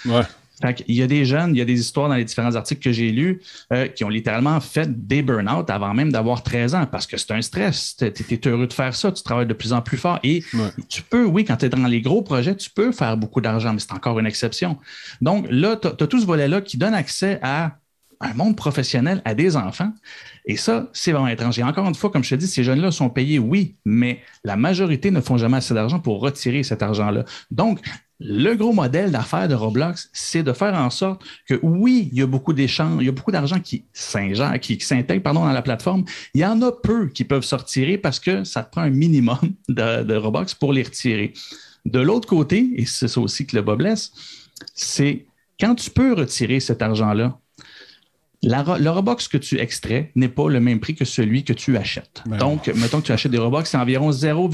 Il 0.87 0.95
y 0.95 1.01
a 1.01 1.07
des 1.07 1.25
jeunes, 1.25 1.55
il 1.55 1.59
y 1.59 1.61
a 1.61 1.65
des 1.65 1.79
histoires 1.79 2.09
dans 2.09 2.15
les 2.15 2.23
différents 2.23 2.55
articles 2.55 2.81
que 2.81 2.91
j'ai 2.91 3.11
lus 3.11 3.41
euh, 3.71 3.87
qui 3.87 4.03
ont 4.03 4.09
littéralement 4.09 4.59
fait 4.59 5.05
des 5.07 5.21
burn-out 5.21 5.69
avant 5.69 5.93
même 5.93 6.11
d'avoir 6.11 6.43
13 6.43 6.75
ans 6.75 6.85
parce 6.85 7.07
que 7.07 7.17
c'est 7.17 7.31
un 7.31 7.41
stress. 7.41 7.95
Tu 7.97 8.05
es, 8.05 8.47
heureux 8.47 8.67
de 8.67 8.73
faire 8.73 8.95
ça, 8.95 9.11
tu 9.11 9.23
travailles 9.23 9.47
de 9.47 9.54
plus 9.54 9.73
en 9.73 9.81
plus 9.81 9.97
fort. 9.97 10.19
Et 10.23 10.43
tu 10.89 11.01
peux, 11.01 11.25
oui, 11.25 11.43
quand 11.43 11.58
tu 11.58 11.65
es 11.65 11.69
dans 11.69 11.87
les 11.87 12.01
gros 12.01 12.21
projets, 12.21 12.56
tu 12.56 12.69
peux 12.69 12.91
faire 12.91 13.17
beaucoup 13.17 13.41
d'argent, 13.41 13.73
mais 13.73 13.79
c'est 13.79 13.93
encore 13.93 14.19
une 14.19 14.27
exception. 14.27 14.77
Donc 15.21 15.47
là, 15.49 15.75
tu 15.75 15.87
as, 15.87 16.08
tout 16.08 16.19
ce 16.19 16.25
volet-là 16.25 16.62
qui 16.62 16.77
donne 16.77 16.93
accès 16.93 17.39
à 17.41 17.77
un 18.19 18.33
monde 18.33 18.56
professionnel 18.56 19.21
à 19.25 19.33
des 19.33 19.58
enfants. 19.58 19.91
Et 20.45 20.56
ça, 20.56 20.89
c'est 20.93 21.12
vraiment 21.12 21.27
étrange. 21.27 21.60
Et 21.60 21.63
encore 21.63 21.87
une 21.87 21.95
fois, 21.95 22.10
comme 22.10 22.23
je 22.23 22.29
te 22.29 22.35
dis, 22.35 22.47
ces 22.47 22.63
jeunes-là 22.63 22.91
sont 22.91 23.10
payés, 23.10 23.39
oui, 23.39 23.75
mais 23.85 24.21
la 24.43 24.56
majorité 24.56 25.12
ne 25.12 25.19
font 25.19 25.37
jamais 25.37 25.58
assez 25.58 25.73
d'argent 25.73 25.99
pour 25.99 26.21
retirer 26.21 26.63
cet 26.63 26.81
argent-là. 26.81 27.25
Donc, 27.51 27.79
le 28.24 28.56
gros 28.56 28.71
modèle 28.71 29.12
d'affaires 29.12 29.50
de 29.50 29.54
Roblox, 29.54 30.10
c'est 30.13 30.44
de 30.44 30.54
faire 30.54 30.74
en 30.76 30.90
sorte 30.90 31.24
que 31.48 31.60
oui, 31.62 32.10
il 32.12 32.19
y 32.19 32.21
a 32.21 32.26
beaucoup 32.26 32.54
d'échanges, 32.54 33.02
il 33.02 33.06
y 33.06 33.10
a 33.10 33.12
beaucoup 33.12 33.32
d'argent 33.32 33.60
qui 33.60 33.84
s'intègre 33.92 34.60
qui, 34.60 35.19
pardon, 35.19 35.42
dans 35.42 35.52
la 35.52 35.62
plateforme. 35.62 36.06
Il 36.34 36.42
y 36.42 36.46
en 36.46 36.62
a 36.62 36.71
peu 36.71 37.10
qui 37.10 37.26
peuvent 37.26 37.44
sortir 37.44 38.00
parce 38.02 38.19
que 38.19 38.46
ça 38.46 38.63
te 38.63 38.71
prend 38.71 38.82
un 38.82 38.90
minimum 38.90 39.38
de, 39.69 40.15
Roblox 40.15 40.54
pour 40.54 40.71
les 40.71 40.84
retirer. 40.84 41.34
De 41.86 42.00
l'autre 42.00 42.28
côté, 42.28 42.69
et 42.76 42.86
c'est 42.86 43.10
ça 43.10 43.19
aussi 43.19 43.46
que 43.46 43.58
le 43.58 43.62
Bob 43.62 43.82
laisse, 43.82 44.13
c'est 44.74 45.26
quand 45.60 45.76
tu 45.76 45.90
peux 45.90 46.13
retirer 46.13 46.62
cet 46.62 46.82
argent-là, 46.82 47.38
le 48.42 48.90
Robux 48.90 49.28
que 49.30 49.38
tu 49.38 49.60
extrais 49.60 50.12
n'est 50.15 50.30
pas 50.30 50.50
le 50.50 50.60
même 50.60 50.80
prix 50.80 50.96
que 50.96 51.06
celui 51.06 51.44
que 51.44 51.54
tu 51.54 51.78
achètes. 51.78 52.24
Ben 52.26 52.38
Donc, 52.38 52.67
mettons 52.67 53.02
que 53.02 53.08
tu 53.08 53.12
achètes 53.12 53.32
des 53.32 53.38
Robux, 53.38 53.65
c'est 53.65 53.78
environ 53.78 54.12
0, 54.12 54.50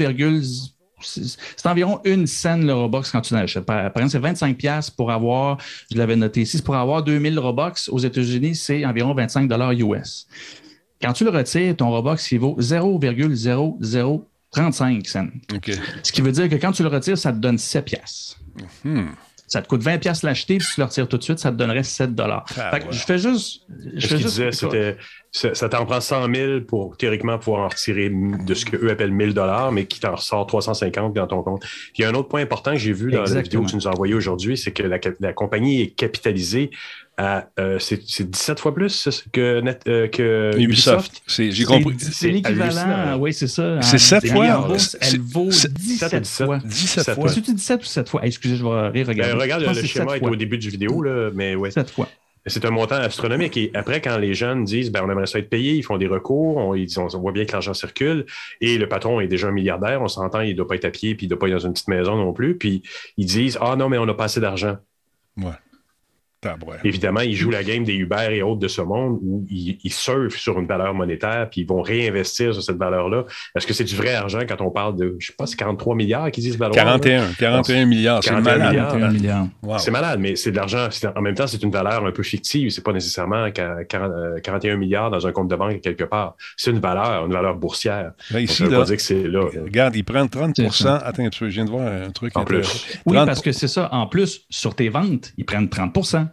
c'est 1.02 1.66
environ 1.66 2.00
une 2.04 2.26
scène 2.26 2.66
le 2.66 2.74
Robux 2.74 3.08
quand 3.10 3.20
tu 3.20 3.34
l'achètes. 3.34 3.64
Par, 3.64 3.86
exemple, 3.86 4.10
c'est 4.10 4.18
25 4.18 4.56
pièces 4.56 4.90
pour 4.90 5.10
avoir, 5.10 5.58
je 5.90 5.98
l'avais 5.98 6.16
noté 6.16 6.42
ici, 6.42 6.60
pour 6.62 6.76
avoir 6.76 7.02
2000 7.02 7.38
Robux 7.38 7.88
aux 7.88 7.98
États-Unis, 7.98 8.54
c'est 8.54 8.84
environ 8.84 9.14
25 9.14 9.48
dollars 9.48 9.72
US. 9.72 10.26
Quand 11.00 11.12
tu 11.12 11.24
le 11.24 11.30
retires, 11.30 11.74
ton 11.76 11.90
Robux, 11.90 12.20
il 12.30 12.38
vaut 12.38 12.56
0,0035 12.60 15.06
cents. 15.06 15.28
Ce 16.02 16.12
qui 16.12 16.20
veut 16.20 16.32
dire 16.32 16.48
que 16.48 16.56
quand 16.56 16.72
tu 16.72 16.82
le 16.82 16.88
retires, 16.88 17.16
ça 17.16 17.32
te 17.32 17.38
donne 17.38 17.58
7 17.58 17.84
pièces. 17.84 18.36
Hmm. 18.84 19.06
Ça 19.50 19.60
te 19.60 19.66
coûte 19.66 19.82
20 19.82 19.98
pièces 19.98 20.22
l'acheter, 20.22 20.58
puis 20.58 20.66
si 20.66 20.74
tu 20.74 20.80
le 20.80 20.86
retires 20.86 21.08
tout 21.08 21.18
de 21.18 21.24
suite, 21.24 21.40
ça 21.40 21.50
te 21.50 21.56
donnerait 21.56 21.82
7 21.82 22.14
dollars. 22.14 22.44
Ah, 22.56 22.78
je 22.88 23.00
fais 23.00 23.18
juste... 23.18 23.62
Je 23.96 24.06
fais 24.06 24.16
juste 24.16 24.40
disait, 24.40 24.96
ça, 25.32 25.68
t'en 25.68 25.84
prend 25.86 26.00
100 26.00 26.32
000 26.32 26.60
pour 26.62 26.96
théoriquement 26.96 27.36
pouvoir 27.36 27.62
en 27.62 27.68
retirer 27.68 28.10
de 28.10 28.54
ce 28.54 28.64
qu'eux 28.64 28.90
appellent 28.90 29.10
1000 29.10 29.34
dollars, 29.34 29.72
mais 29.72 29.86
qui 29.86 29.98
t'en 29.98 30.14
ressort 30.14 30.46
350 30.46 31.14
dans 31.14 31.26
ton 31.26 31.42
compte. 31.42 31.64
il 31.96 32.02
y 32.02 32.04
a 32.04 32.08
un 32.08 32.14
autre 32.14 32.28
point 32.28 32.42
important 32.42 32.72
que 32.72 32.78
j'ai 32.78 32.92
vu 32.92 33.10
dans 33.10 33.22
la 33.22 33.42
vidéo 33.42 33.62
que 33.62 33.70
tu 33.70 33.76
nous 33.76 33.88
as 33.88 33.90
envoyée 33.90 34.14
aujourd'hui, 34.14 34.56
c'est 34.56 34.70
que 34.70 34.84
la, 34.84 34.98
la, 35.18 35.32
compagnie 35.32 35.82
est 35.82 35.90
capitalisée 35.90 36.70
euh, 37.58 37.78
c'est 37.78 38.30
17 38.30 38.60
fois 38.60 38.74
plus 38.74 39.26
que, 39.32 39.60
Net, 39.60 39.82
euh, 39.88 40.08
que 40.08 40.52
Ubisoft. 40.58 41.22
J'ai 41.26 41.64
compris. 41.64 41.96
C'est 41.98 42.30
l'équivalent, 42.30 43.18
oui, 43.18 43.32
c'est 43.32 43.48
ça. 43.48 43.80
C'est 43.82 43.98
7 43.98 44.28
fois. 44.28 44.68
elle 45.00 45.20
vaut 45.20 45.48
17 45.48 46.26
fois. 46.26 46.58
17 46.64 47.14
fois. 47.14 47.28
C'est-tu 47.28 47.54
17 47.54 47.82
ou 47.82 47.84
7 47.84 48.08
fois? 48.08 48.20
Excusez, 48.24 48.56
je 48.56 48.64
vais 48.64 49.02
regarder. 49.02 49.32
Ben, 49.32 49.40
regarde, 49.40 49.62
le 49.62 49.74
schéma 49.84 50.16
est 50.16 50.26
au 50.26 50.36
début 50.36 50.58
du 50.58 50.70
vidéo, 50.70 51.02
là, 51.02 51.30
mais 51.34 51.54
ouais. 51.54 51.70
7 51.70 51.90
fois. 51.90 52.08
C'est 52.46 52.64
un 52.64 52.70
montant 52.70 52.96
astronomique. 52.96 53.56
Et 53.58 53.70
après, 53.74 54.00
quand 54.00 54.16
les 54.16 54.32
jeunes 54.32 54.64
disent 54.64 54.90
ben, 54.90 55.02
on 55.04 55.10
aimerait 55.10 55.26
ça 55.26 55.38
être 55.38 55.50
payé, 55.50 55.74
ils 55.74 55.82
font 55.82 55.98
des 55.98 56.06
recours, 56.06 56.56
on, 56.56 56.74
ils, 56.74 56.98
on, 56.98 57.06
voit 57.18 57.32
bien 57.32 57.44
que 57.44 57.52
l'argent 57.52 57.74
circule, 57.74 58.24
et 58.62 58.78
le 58.78 58.88
patron 58.88 59.20
est 59.20 59.28
déjà 59.28 59.48
un 59.48 59.52
milliardaire, 59.52 60.00
on 60.00 60.08
s'entend, 60.08 60.40
il 60.40 60.52
ne 60.52 60.56
doit 60.56 60.66
pas 60.66 60.76
être 60.76 60.86
à 60.86 60.90
pied, 60.90 61.14
puis 61.14 61.26
il 61.26 61.28
ne 61.28 61.34
doit 61.34 61.38
pas 61.38 61.48
être 61.48 61.52
dans 61.52 61.66
une 61.66 61.74
petite 61.74 61.88
maison 61.88 62.16
non 62.16 62.32
plus. 62.32 62.56
Puis 62.56 62.82
ils 63.18 63.26
disent 63.26 63.58
Ah 63.60 63.76
non, 63.76 63.90
mais 63.90 63.98
on 63.98 64.06
n'a 64.06 64.14
pas 64.14 64.24
assez 64.24 64.40
d'argent. 64.40 64.78
Ouais. 65.36 65.52
Évidemment, 66.84 67.20
ils 67.20 67.34
jouent 67.34 67.50
la 67.50 67.62
game 67.62 67.84
des 67.84 67.94
Uber 67.94 68.28
et 68.30 68.42
autres 68.42 68.60
de 68.60 68.68
ce 68.68 68.80
monde 68.80 69.18
où 69.22 69.46
ils, 69.50 69.78
surfent 69.92 70.36
sur 70.36 70.58
une 70.58 70.66
valeur 70.66 70.94
monétaire 70.94 71.48
puis 71.50 71.62
ils 71.62 71.66
vont 71.66 71.82
réinvestir 71.82 72.54
sur 72.54 72.62
cette 72.62 72.76
valeur-là. 72.76 73.24
Est-ce 73.54 73.66
que 73.66 73.74
c'est 73.74 73.84
du 73.84 73.96
vrai 73.96 74.14
argent 74.14 74.40
quand 74.48 74.60
on 74.60 74.70
parle 74.70 74.96
de, 74.96 75.16
je 75.18 75.28
sais 75.28 75.32
pas, 75.36 75.46
c'est 75.46 75.56
43 75.56 75.94
milliards 75.94 76.30
qu'ils 76.30 76.44
disent 76.44 76.56
valeur? 76.56 76.74
41, 76.74 77.32
41 77.38 77.86
milliards. 77.86 78.24
C'est 78.24 78.40
malade. 78.40 79.12
Milliards. 79.12 79.50
C'est 79.78 79.90
malade, 79.90 80.20
mais 80.20 80.36
c'est 80.36 80.50
de 80.50 80.56
l'argent. 80.56 80.88
En 81.14 81.20
même 81.20 81.34
temps, 81.34 81.46
c'est 81.46 81.62
une 81.62 81.70
valeur 81.70 82.04
un 82.06 82.12
peu 82.12 82.22
fictive. 82.22 82.70
C'est 82.70 82.84
pas 82.84 82.92
nécessairement 82.92 83.50
41 83.50 84.76
milliards 84.76 85.10
dans 85.10 85.26
un 85.26 85.32
compte 85.32 85.48
de 85.48 85.56
banque 85.56 85.80
quelque 85.80 86.04
part. 86.04 86.36
C'est 86.56 86.70
une 86.70 86.80
valeur, 86.80 87.26
une 87.26 87.32
valeur 87.32 87.56
boursière. 87.56 88.12
Ben 88.30 88.40
ici, 88.40 88.64
là, 88.66 88.84
dire 88.84 88.96
que 88.96 89.02
c'est 89.02 89.24
là. 89.24 89.46
Regarde, 89.62 89.96
ils 89.96 90.04
prennent 90.04 90.28
30 90.28 90.58
Attends, 90.60 91.28
je 91.32 91.44
viens 91.46 91.64
de 91.64 91.70
voir 91.70 91.86
un 91.86 92.10
truc. 92.10 92.36
En 92.36 92.44
plus. 92.44 92.86
Oui, 93.04 93.16
parce 93.16 93.42
que 93.42 93.52
c'est 93.52 93.68
ça. 93.68 93.88
En 93.92 94.06
plus, 94.06 94.46
sur 94.48 94.74
tes 94.74 94.88
ventes, 94.88 95.32
ils 95.36 95.44
prennent 95.44 95.68
30 95.68 96.29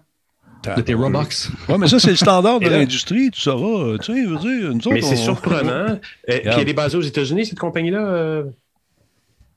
de 0.75 0.81
tes 0.81 0.93
Robux. 0.93 1.49
Oui, 1.69 1.75
mais 1.79 1.87
ça, 1.87 1.99
c'est 1.99 2.09
le 2.09 2.15
standard 2.15 2.59
de 2.59 2.69
l'industrie, 2.69 3.31
tu 3.31 3.41
sauras. 3.41 3.97
Tu 3.99 4.13
sais, 4.13 4.25
veux 4.25 4.37
dire, 4.37 4.71
une 4.71 4.81
mais 4.91 5.01
c'est 5.01 5.15
surprenant. 5.15 5.99
Et, 6.27 6.39
puis 6.41 6.51
elle 6.59 6.69
est 6.69 6.73
basée 6.73 6.97
aux 6.97 7.01
États-Unis, 7.01 7.45
cette 7.45 7.59
compagnie-là. 7.59 8.43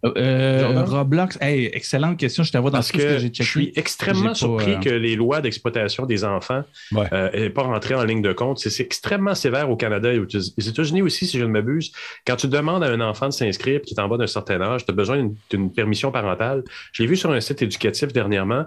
Euh, 0.04 0.12
euh, 0.16 0.84
Roblox, 0.84 1.36
excellente 1.40 2.16
question. 2.18 2.42
Je 2.42 2.52
t'avoue 2.52 2.70
dans 2.70 2.82
ce 2.82 2.92
que, 2.92 3.18
j'ai 3.18 3.28
checké. 3.28 3.42
Je 3.42 3.48
suis 3.48 3.72
extrêmement 3.76 4.34
surpris 4.34 4.72
euh, 4.72 4.78
que 4.78 4.88
les 4.88 5.14
lois 5.14 5.40
d'exploitation 5.40 6.06
des 6.06 6.24
enfants 6.24 6.62
n'aient 6.92 7.08
euh, 7.12 7.50
pas 7.50 7.62
rentré 7.62 7.94
en 7.94 8.04
ligne 8.04 8.22
de 8.22 8.32
compte. 8.32 8.58
C'est 8.58 8.82
extrêmement 8.82 9.34
sévère 9.34 9.68
au 9.70 9.76
Canada 9.76 10.12
et 10.12 10.18
aux 10.18 10.26
États-Unis 10.26 11.02
aussi, 11.02 11.26
si 11.26 11.38
je 11.38 11.44
ne 11.44 11.50
m'abuse. 11.50 11.92
Quand 12.26 12.36
tu 12.36 12.48
demandes 12.48 12.82
à 12.82 12.86
un 12.86 13.00
enfant 13.00 13.28
de 13.28 13.32
s'inscrire 13.32 13.82
qui 13.82 13.94
est 13.94 14.00
en 14.00 14.08
bas 14.08 14.16
d'un 14.16 14.26
certain 14.26 14.60
âge, 14.62 14.86
tu 14.86 14.90
as 14.90 14.94
besoin 14.94 15.30
d'une 15.50 15.70
permission 15.70 16.10
parentale. 16.10 16.64
Je 16.92 17.02
l'ai 17.02 17.08
vu 17.08 17.16
sur 17.16 17.30
un 17.30 17.40
site 17.40 17.62
éducatif 17.62 18.12
dernièrement 18.12 18.64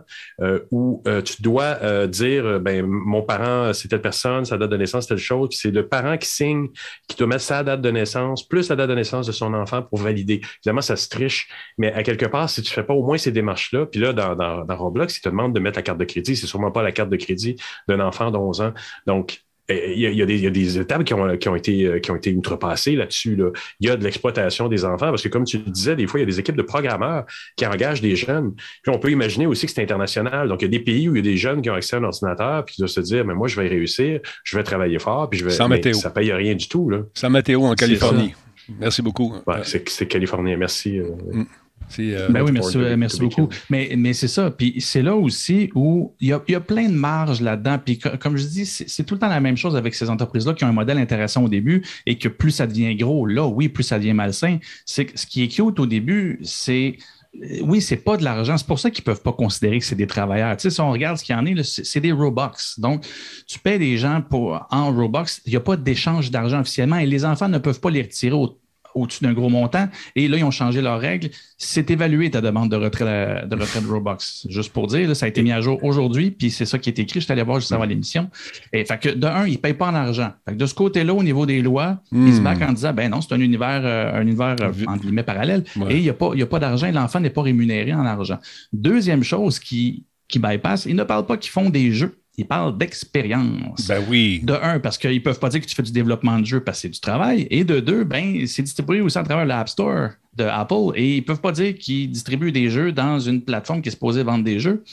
où 0.71 1.03
tu 1.25 1.41
dois 1.41 2.07
dire 2.07 2.59
ben, 2.59 2.85
mon 2.85 3.23
parent, 3.23 3.73
c'est 3.73 3.87
telle 3.87 4.01
personne, 4.01 4.45
sa 4.45 4.57
date 4.57 4.69
de 4.69 4.77
naissance, 4.77 5.07
telle 5.07 5.17
chose. 5.17 5.49
C'est 5.51 5.71
le 5.71 5.87
parent 5.87 6.17
qui 6.17 6.27
signe, 6.27 6.67
qui 7.07 7.17
doit 7.17 7.27
mettre 7.27 7.43
sa 7.43 7.63
date 7.63 7.81
de 7.81 7.91
naissance, 7.91 8.47
plus 8.47 8.69
la 8.69 8.75
date 8.75 8.89
de 8.89 8.95
naissance 8.95 9.27
de 9.27 9.31
son 9.31 9.53
enfant 9.53 9.81
pour 9.81 9.99
valider. 9.99 10.41
Évidemment, 10.61 10.81
ça 10.81 10.95
se 10.95 11.09
mais 11.77 11.91
à 11.93 12.03
quelque 12.03 12.25
part, 12.25 12.49
si 12.49 12.61
tu 12.61 12.71
ne 12.71 12.73
fais 12.73 12.83
pas 12.83 12.93
au 12.93 13.03
moins 13.03 13.17
ces 13.17 13.31
démarches-là, 13.31 13.85
puis 13.85 13.99
là, 13.99 14.13
dans, 14.13 14.35
dans, 14.35 14.75
Roblox, 14.75 15.17
ils 15.17 15.21
te 15.21 15.29
demandent 15.29 15.53
de 15.53 15.59
mettre 15.59 15.77
la 15.77 15.83
carte 15.83 15.97
de 15.99 16.05
crédit, 16.05 16.35
c'est 16.35 16.47
sûrement 16.47 16.71
pas 16.71 16.83
la 16.83 16.91
carte 16.91 17.09
de 17.09 17.17
crédit 17.17 17.55
d'un 17.87 17.99
enfant 17.99 18.31
de 18.31 18.37
11 18.37 18.61
ans. 18.61 18.73
Donc, 19.07 19.43
eh, 19.69 19.93
il 19.95 19.99
y, 19.99 20.21
a, 20.21 20.25
des, 20.25 20.77
étapes 20.77 21.05
qui 21.05 21.13
ont, 21.13 21.37
qui 21.37 21.47
ont, 21.47 21.55
été, 21.55 21.85
euh, 21.85 21.99
qui 21.99 22.11
ont 22.11 22.17
été 22.17 22.33
outrepassées 22.33 22.97
là-dessus. 22.97 23.37
Là. 23.37 23.49
Il 23.79 23.87
y 23.87 23.89
a 23.89 23.95
de 23.95 24.03
l'exploitation 24.03 24.67
des 24.67 24.83
enfants, 24.83 25.09
parce 25.09 25.21
que 25.21 25.29
comme 25.29 25.45
tu 25.45 25.57
le 25.57 25.71
disais, 25.71 25.95
des 25.95 26.05
fois, 26.05 26.19
il 26.19 26.23
y 26.23 26.25
a 26.25 26.25
des 26.25 26.37
équipes 26.37 26.57
de 26.57 26.63
programmeurs 26.63 27.25
qui 27.55 27.65
engagent 27.65 28.01
des 28.01 28.17
jeunes. 28.17 28.55
Puis 28.55 28.93
on 28.93 28.99
peut 28.99 29.09
imaginer 29.09 29.47
aussi 29.47 29.65
que 29.65 29.71
c'est 29.71 29.81
international. 29.81 30.49
Donc, 30.49 30.61
il 30.61 30.65
y 30.65 30.67
a 30.67 30.71
des 30.71 30.81
pays 30.81 31.07
où 31.07 31.15
il 31.15 31.25
y 31.25 31.29
a 31.29 31.31
des 31.31 31.37
jeunes 31.37 31.61
qui 31.61 31.69
ont 31.69 31.75
accès 31.75 31.95
à 31.95 31.99
un 31.99 32.03
ordinateur, 32.03 32.65
puis 32.65 32.75
qui 32.75 32.81
doivent 32.81 32.91
se 32.91 32.99
dire, 32.99 33.23
mais 33.23 33.35
moi, 33.35 33.47
je 33.47 33.59
vais 33.59 33.69
réussir, 33.69 34.19
je 34.43 34.57
vais 34.57 34.63
travailler 34.63 34.99
fort, 34.99 35.29
puis 35.29 35.39
je 35.39 35.45
vais. 35.45 35.51
Sans 35.51 35.69
météo. 35.69 35.93
Ça 35.93 36.09
paye 36.09 36.33
rien 36.33 36.55
du 36.55 36.67
tout. 36.67 36.89
Là. 36.89 37.03
Sans 37.13 37.29
météo 37.29 37.63
en 37.63 37.75
Californie. 37.75 38.33
Merci 38.79 39.01
beaucoup. 39.01 39.33
c'est 39.63 40.07
californien. 40.07 40.57
Merci. 40.57 40.99
Euh, 40.99 41.09
mm. 41.31 41.45
Euh, 41.99 42.29
ben 42.29 42.41
oui, 42.43 42.51
merci, 42.51 42.77
merci 42.97 43.19
beaucoup. 43.19 43.49
Mais, 43.69 43.93
mais 43.97 44.13
c'est 44.13 44.27
ça. 44.27 44.51
Puis 44.51 44.75
c'est 44.79 45.01
là 45.01 45.15
aussi 45.15 45.69
où 45.75 46.13
il 46.19 46.29
y 46.29 46.33
a, 46.33 46.41
il 46.47 46.51
y 46.53 46.55
a 46.55 46.59
plein 46.59 46.87
de 46.87 46.93
marges 46.93 47.41
là-dedans. 47.41 47.77
Puis 47.83 47.99
comme 47.99 48.37
je 48.37 48.45
dis, 48.45 48.65
c'est 48.65 49.03
tout 49.03 49.15
le 49.15 49.19
temps 49.19 49.27
la 49.27 49.39
même 49.39 49.57
chose 49.57 49.75
avec 49.75 49.93
ces 49.93 50.09
entreprises-là 50.09 50.53
qui 50.53 50.63
ont 50.63 50.69
un 50.69 50.73
modèle 50.73 50.97
intéressant 50.97 51.43
au 51.43 51.49
début 51.49 51.83
et 52.05 52.17
que 52.17 52.29
plus 52.29 52.51
ça 52.51 52.67
devient 52.67 52.95
gros, 52.95 53.25
là, 53.25 53.45
oui, 53.45 53.69
plus 53.69 53.83
ça 53.83 53.99
devient 53.99 54.13
malsain. 54.13 54.59
C'est 54.85 55.17
ce 55.17 55.25
qui 55.25 55.43
est 55.43 55.47
cute 55.47 55.79
au 55.79 55.85
début, 55.85 56.39
c'est 56.41 56.97
oui, 57.61 57.81
c'est 57.81 57.97
pas 57.97 58.15
de 58.17 58.23
l'argent. 58.23 58.57
C'est 58.57 58.67
pour 58.67 58.79
ça 58.79 58.91
qu'ils 58.91 59.03
peuvent 59.03 59.21
pas 59.21 59.33
considérer 59.33 59.79
que 59.79 59.85
c'est 59.85 59.95
des 59.95 60.07
travailleurs. 60.07 60.55
Tu 60.55 60.69
si 60.69 60.81
on 60.81 60.91
regarde 60.91 61.17
ce 61.17 61.23
qu'il 61.23 61.35
y 61.35 61.37
en 61.37 61.45
a, 61.45 61.63
c'est 61.63 61.99
des 61.99 62.11
Robux. 62.11 62.77
Donc, 62.77 63.05
tu 63.47 63.57
paies 63.59 63.79
des 63.79 63.97
gens 63.97 64.21
pour, 64.21 64.65
en 64.69 64.93
Robux. 64.93 65.41
Il 65.45 65.49
n'y 65.49 65.55
a 65.55 65.61
pas 65.61 65.75
d'échange 65.75 66.29
d'argent 66.29 66.61
officiellement 66.61 66.97
et 66.97 67.05
les 67.05 67.25
enfants 67.25 67.49
ne 67.49 67.57
peuvent 67.57 67.79
pas 67.79 67.89
les 67.89 68.03
retirer 68.03 68.35
au 68.35 68.59
au-dessus 68.95 69.23
d'un 69.23 69.33
gros 69.33 69.49
montant. 69.49 69.87
Et 70.15 70.27
là, 70.27 70.37
ils 70.37 70.43
ont 70.43 70.51
changé 70.51 70.81
leurs 70.81 70.99
règles. 70.99 71.29
C'est 71.57 71.89
évalué 71.91 72.29
ta 72.31 72.41
demande 72.41 72.69
de 72.69 72.75
retrait 72.75 73.45
de, 73.45 73.55
retrait 73.55 73.81
de 73.81 73.87
Robux. 73.87 74.45
Juste 74.49 74.71
pour 74.73 74.87
dire, 74.87 75.15
ça 75.15 75.25
a 75.25 75.29
été 75.29 75.41
mis 75.41 75.51
à 75.51 75.61
jour 75.61 75.83
aujourd'hui, 75.83 76.31
puis 76.31 76.51
c'est 76.51 76.65
ça 76.65 76.79
qui 76.79 76.89
est 76.89 76.99
écrit. 76.99 77.19
Je 77.19 77.25
suis 77.25 77.31
allé 77.31 77.43
voir 77.43 77.59
juste 77.59 77.71
avant 77.71 77.85
l'émission. 77.85 78.29
Et 78.71 78.85
fait 78.85 78.99
que 78.99 79.09
de 79.09 79.27
un, 79.27 79.45
ils 79.47 79.53
ne 79.53 79.57
payent 79.57 79.73
pas 79.73 79.87
en 79.87 79.95
argent. 79.95 80.31
de 80.51 80.65
ce 80.65 80.73
côté-là, 80.73 81.13
au 81.13 81.23
niveau 81.23 81.45
des 81.45 81.61
lois, 81.61 82.01
ils 82.11 82.33
se 82.33 82.39
hmm. 82.39 82.43
battent 82.43 82.61
en 82.61 82.73
disant 82.73 82.93
ben 82.93 83.09
non, 83.09 83.21
c'est 83.21 83.33
un 83.33 83.39
univers, 83.39 83.81
euh, 83.83 84.13
un 84.13 84.21
univers 84.21 84.55
euh, 84.61 84.71
entre 84.87 85.03
guillemets 85.03 85.23
parallèle. 85.23 85.63
Et 85.89 85.97
il 85.97 86.03
n'y 86.03 86.09
a 86.09 86.13
pas, 86.13 86.31
pas 86.49 86.59
d'argent, 86.59 86.91
l'enfant 86.91 87.19
n'est 87.19 87.29
pas 87.29 87.41
rémunéré 87.41 87.93
en 87.93 88.05
argent. 88.05 88.37
Deuxième 88.71 89.23
chose 89.23 89.59
qui, 89.59 90.05
qui 90.27 90.39
bypass, 90.39 90.85
ils 90.85 90.95
ne 90.95 91.03
parlent 91.03 91.25
pas 91.25 91.37
qu'ils 91.37 91.51
font 91.51 91.69
des 91.69 91.91
jeux 91.91 92.22
ils 92.37 92.47
parlent 92.47 92.77
d'expérience. 92.77 93.87
Ben 93.87 94.03
oui. 94.09 94.41
De 94.43 94.53
un, 94.53 94.79
parce 94.79 94.97
qu'ils 94.97 95.13
ne 95.13 95.19
peuvent 95.19 95.39
pas 95.39 95.49
dire 95.49 95.61
que 95.61 95.65
tu 95.65 95.75
fais 95.75 95.83
du 95.83 95.91
développement 95.91 96.39
de 96.39 96.45
jeu 96.45 96.59
parce 96.61 96.77
que 96.77 96.81
c'est 96.83 96.89
du 96.89 96.99
travail. 96.99 97.47
Et 97.51 97.63
de 97.63 97.79
deux, 97.79 98.03
ben, 98.03 98.45
c'est 98.47 98.63
distribué 98.63 99.01
aussi 99.01 99.17
à 99.17 99.23
travers 99.23 99.45
l'App 99.45 99.69
Store 99.69 100.09
de 100.35 100.43
Apple. 100.43 100.93
Et 100.95 101.17
ils 101.17 101.19
ne 101.19 101.25
peuvent 101.25 101.41
pas 101.41 101.51
dire 101.51 101.75
qu'ils 101.75 102.09
distribuent 102.09 102.51
des 102.51 102.69
jeux 102.69 102.91
dans 102.91 103.19
une 103.19 103.41
plateforme 103.41 103.81
qui 103.81 103.89
est 103.89 103.91
supposée 103.91 104.23
vendre 104.23 104.43
des 104.43 104.59
jeux. 104.59 104.83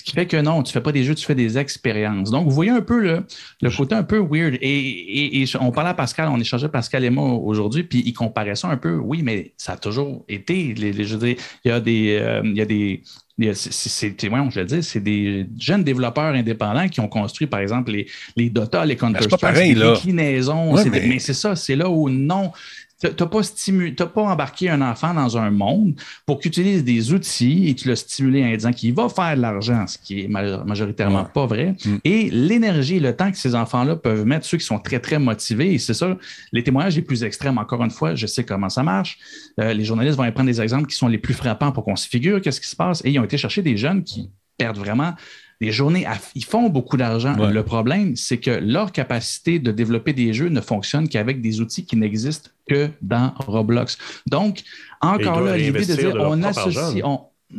Ce 0.00 0.02
qui 0.02 0.12
fait 0.12 0.24
que 0.24 0.38
non, 0.38 0.62
tu 0.62 0.70
ne 0.70 0.72
fais 0.72 0.80
pas 0.80 0.92
des 0.92 1.04
jeux, 1.04 1.14
tu 1.14 1.26
fais 1.26 1.34
des 1.34 1.58
expériences. 1.58 2.30
Donc, 2.30 2.46
vous 2.46 2.54
voyez 2.54 2.70
un 2.70 2.80
peu 2.80 2.98
le, 3.00 3.26
le 3.60 3.70
côté 3.70 3.94
un 3.94 4.02
peu 4.02 4.16
weird. 4.18 4.56
Et, 4.62 5.44
on 5.60 5.70
parlait 5.72 5.90
à 5.90 5.94
Pascal, 5.94 6.30
on 6.30 6.40
échangeait 6.40 6.70
Pascal 6.70 7.04
et 7.04 7.10
moi 7.10 7.34
aujourd'hui, 7.34 7.82
puis 7.82 8.02
il 8.06 8.14
comparait 8.14 8.54
ça 8.54 8.68
un 8.68 8.78
peu. 8.78 8.94
Oui, 8.96 9.20
mais 9.22 9.52
ça 9.58 9.72
a 9.72 9.76
toujours 9.76 10.24
été. 10.26 10.72
Les, 10.72 11.04
je 11.04 11.16
veux 11.16 11.26
dire, 11.26 11.36
il 11.66 11.68
y 11.68 11.70
a 11.70 11.80
des, 11.80 12.18
euh, 12.18 12.40
il 12.42 12.56
y 12.56 12.62
a 12.62 12.64
des, 12.64 13.02
c'est, 13.54 14.14
je 14.20 14.60
dire, 14.62 14.84
c'est 14.84 15.00
des 15.00 15.46
jeunes 15.58 15.84
développeurs 15.84 16.34
indépendants 16.34 16.88
qui 16.88 17.00
ont 17.00 17.08
construit, 17.08 17.46
par 17.46 17.60
exemple, 17.60 17.92
les, 17.92 18.06
les 18.36 18.50
Dota, 18.50 18.84
les 18.84 18.94
ben, 18.94 19.12
Counter-Strike, 19.12 19.56
les 19.56 19.74
déclinaisons. 19.74 20.74
mais 20.90 21.18
c'est 21.18 21.34
ça, 21.34 21.56
c'est 21.56 21.76
là 21.76 21.88
où 21.88 22.08
non, 22.08 22.52
tu 23.00 23.06
n'as 23.06 23.26
pas, 23.26 24.06
pas 24.06 24.22
embarqué 24.22 24.68
un 24.68 24.82
enfant 24.82 25.14
dans 25.14 25.38
un 25.38 25.50
monde 25.50 25.94
pour 26.26 26.38
qu'il 26.38 26.50
utilise 26.50 26.84
des 26.84 27.12
outils 27.12 27.68
et 27.68 27.74
tu 27.74 27.88
l'as 27.88 27.96
stimulé 27.96 28.44
en 28.44 28.52
disant 28.52 28.72
qu'il 28.72 28.94
va 28.94 29.08
faire 29.08 29.36
de 29.36 29.40
l'argent, 29.40 29.86
ce 29.86 29.96
qui 29.98 30.22
est 30.22 30.28
majoritairement 30.28 31.24
pas 31.24 31.46
vrai. 31.46 31.74
Mm. 31.84 31.96
Et 32.04 32.30
l'énergie 32.30 32.96
et 32.96 33.00
le 33.00 33.16
temps 33.16 33.30
que 33.30 33.38
ces 33.38 33.54
enfants-là 33.54 33.96
peuvent 33.96 34.26
mettre, 34.26 34.44
ceux 34.44 34.58
qui 34.58 34.66
sont 34.66 34.78
très, 34.78 35.00
très 35.00 35.18
motivés, 35.18 35.74
et 35.74 35.78
c'est 35.78 35.94
ça, 35.94 36.16
les 36.52 36.62
témoignages 36.62 36.96
les 36.96 37.02
plus 37.02 37.24
extrêmes, 37.24 37.58
encore 37.58 37.82
une 37.82 37.90
fois, 37.90 38.14
je 38.14 38.26
sais 38.26 38.44
comment 38.44 38.68
ça 38.68 38.82
marche. 38.82 39.18
Euh, 39.60 39.72
les 39.72 39.84
journalistes 39.84 40.16
vont 40.16 40.30
prendre 40.32 40.50
des 40.50 40.60
exemples 40.60 40.86
qui 40.86 40.96
sont 40.96 41.08
les 41.08 41.18
plus 41.18 41.34
frappants 41.34 41.72
pour 41.72 41.84
qu'on 41.84 41.96
se 41.96 42.08
figure 42.08 42.40
qu'est-ce 42.40 42.60
qui 42.60 42.68
se 42.68 42.76
passe. 42.76 43.02
Et 43.04 43.10
ils 43.10 43.18
ont 43.18 43.24
été 43.24 43.38
chercher 43.38 43.62
des 43.62 43.76
jeunes 43.76 44.04
qui 44.04 44.30
perdent 44.58 44.78
vraiment 44.78 45.14
des 45.60 45.72
journées, 45.72 46.06
ils 46.34 46.44
font 46.44 46.68
beaucoup 46.68 46.96
d'argent. 46.96 47.36
Le 47.36 47.62
problème, 47.62 48.16
c'est 48.16 48.38
que 48.38 48.50
leur 48.50 48.92
capacité 48.92 49.58
de 49.58 49.72
développer 49.72 50.12
des 50.12 50.32
jeux 50.32 50.48
ne 50.48 50.60
fonctionne 50.60 51.08
qu'avec 51.08 51.42
des 51.42 51.60
outils 51.60 51.84
qui 51.84 51.96
n'existent 51.96 52.50
que 52.68 52.88
dans 53.02 53.32
Roblox. 53.36 53.98
Donc, 54.26 54.62
encore 55.00 55.40
là, 55.42 55.56
l'idée 55.56 55.84
de 55.84 55.94
dire, 55.94 56.16
on 56.18 56.42
associe, 56.42 57.04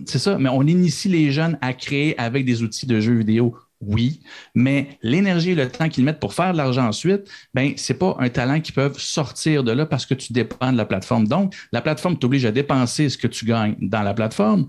c'est 0.05 0.19
ça, 0.19 0.37
mais 0.37 0.49
on 0.49 0.63
initie 0.63 1.09
les 1.09 1.31
jeunes 1.31 1.57
à 1.61 1.73
créer 1.73 2.17
avec 2.17 2.45
des 2.45 2.63
outils 2.63 2.87
de 2.87 2.99
jeux 2.99 3.15
vidéo. 3.15 3.55
Oui, 3.81 4.21
mais 4.53 4.99
l'énergie 5.01 5.51
et 5.51 5.55
le 5.55 5.67
temps 5.67 5.89
qu'ils 5.89 6.03
mettent 6.03 6.19
pour 6.19 6.35
faire 6.35 6.51
de 6.53 6.57
l'argent 6.57 6.87
ensuite, 6.87 7.27
ben 7.55 7.73
c'est 7.77 7.95
pas 7.95 8.15
un 8.19 8.29
talent 8.29 8.61
qui 8.61 8.71
peuvent 8.71 8.99
sortir 8.99 9.63
de 9.63 9.71
là 9.71 9.87
parce 9.87 10.05
que 10.05 10.13
tu 10.13 10.33
dépends 10.33 10.71
de 10.71 10.77
la 10.77 10.85
plateforme. 10.85 11.27
Donc, 11.27 11.55
la 11.71 11.81
plateforme 11.81 12.17
t'oblige 12.17 12.45
à 12.45 12.51
dépenser 12.51 13.09
ce 13.09 13.17
que 13.17 13.27
tu 13.27 13.43
gagnes 13.43 13.75
dans 13.81 14.03
la 14.03 14.13
plateforme. 14.13 14.67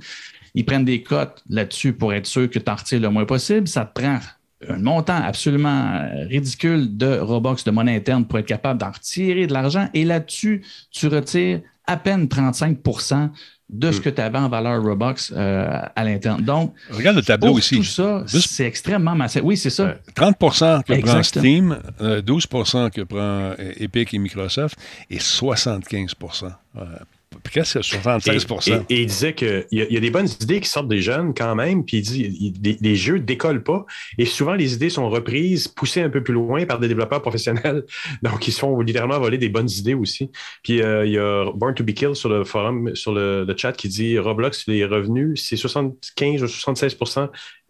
Ils 0.55 0.65
prennent 0.65 0.85
des 0.85 1.03
cotes 1.03 1.43
là-dessus 1.49 1.93
pour 1.93 2.13
être 2.13 2.27
sûr 2.27 2.51
que 2.51 2.59
tu 2.59 2.71
en 2.71 2.75
retires 2.75 3.01
le 3.01 3.11
moins 3.11 3.25
possible. 3.25 3.69
Ça 3.69 3.85
te 3.85 4.01
prend 4.01 4.19
un 4.69 4.79
montant 4.79 5.17
absolument 5.23 5.95
euh, 5.95 6.27
ridicule 6.29 6.97
de 6.97 7.19
Robux, 7.19 7.65
de 7.65 7.71
monnaie 7.71 7.97
interne 7.97 8.25
pour 8.25 8.39
être 8.39 8.47
capable 8.47 8.79
d'en 8.81 8.91
retirer 8.91 9.47
de 9.47 9.53
l'argent. 9.53 9.89
Et 9.95 10.05
là-dessus, 10.05 10.63
tu 10.91 11.09
retires 11.09 11.61
à 11.87 11.97
peine 11.97 12.27
35% 12.27 13.31
de 13.71 13.91
ce 13.91 13.99
hmm. 13.99 14.03
que 14.03 14.09
tu 14.11 14.21
avais 14.21 14.39
en 14.39 14.49
valeur 14.49 14.83
Robux 14.83 15.33
euh, 15.33 15.81
à 15.97 16.05
l'interne. 16.05 16.43
Donc, 16.43 16.75
regarde 16.91 17.17
le 17.17 17.23
tableau 17.23 17.59
ici. 17.59 17.77
Tout 17.77 17.85
ça, 17.85 18.23
c'est 18.27 18.67
extrêmement 18.67 19.15
massif. 19.15 19.41
Oui, 19.43 19.57
c'est 19.57 19.71
ça. 19.71 19.95
30% 20.15 20.85
que 20.85 21.01
prend 21.01 21.23
Steam, 21.23 21.79
12% 22.01 22.77
euh, 22.77 22.89
que 22.91 23.01
prend 23.03 23.55
Epic 23.79 24.13
et 24.13 24.19
Microsoft 24.19 24.79
et 25.11 25.19
75 25.19 26.15
presque 27.43 27.83
76 27.83 28.47
et, 28.67 28.95
et, 28.95 29.01
il 29.03 29.07
disait 29.07 29.35
qu'il 29.35 29.67
y, 29.71 29.79
y, 29.79 29.97
a 29.97 30.01
des 30.01 30.11
bonnes 30.11 30.29
idées 30.41 30.61
qui 30.61 30.69
sortent 30.69 30.89
des 30.89 31.03
jeunes 31.03 31.35
quand 31.35 31.55
même, 31.55 31.85
puis 31.85 31.99
il 31.99 32.03
dit 32.03 32.59
les, 32.63 32.79
les 32.81 32.97
jeux 32.97 33.19
décollent 33.19 33.63
pas. 33.63 33.85
Et 34.19 34.25
souvent, 34.25 34.55
les 34.55 34.75
idées 34.75 34.91
sont 34.91 35.09
reprises, 35.09 35.69
poussées 35.69 36.03
un 36.03 36.11
peu 36.11 36.23
plus 36.23 36.35
loin 36.35 36.65
par 36.67 36.79
des 36.79 36.89
développeurs 36.89 37.23
professionnels. 37.23 37.85
Donc, 38.23 38.47
ils 38.47 38.53
se 38.53 38.61
font 38.61 38.81
littéralement 38.81 39.19
voler 39.19 39.39
des 39.39 39.49
bonnes 39.49 39.71
idées 39.71 39.95
aussi. 39.95 40.31
Puis 40.63 40.83
euh, 40.83 41.07
il 41.07 41.13
y 41.13 41.19
a 41.19 41.51
Born 41.55 41.75
to 41.75 41.85
be 41.85 41.93
Killed 41.93 42.15
sur 42.15 42.29
le 42.29 42.45
forum, 42.45 42.95
sur 42.95 43.13
le, 43.13 43.47
chat, 43.57 43.73
qui 43.73 43.89
dit 43.89 44.19
Roblox, 44.19 44.67
les 44.67 44.85
revenus, 44.85 45.43
c'est 45.43 45.57
75 45.57 46.43
ou 46.43 46.47
76% 46.47 47.29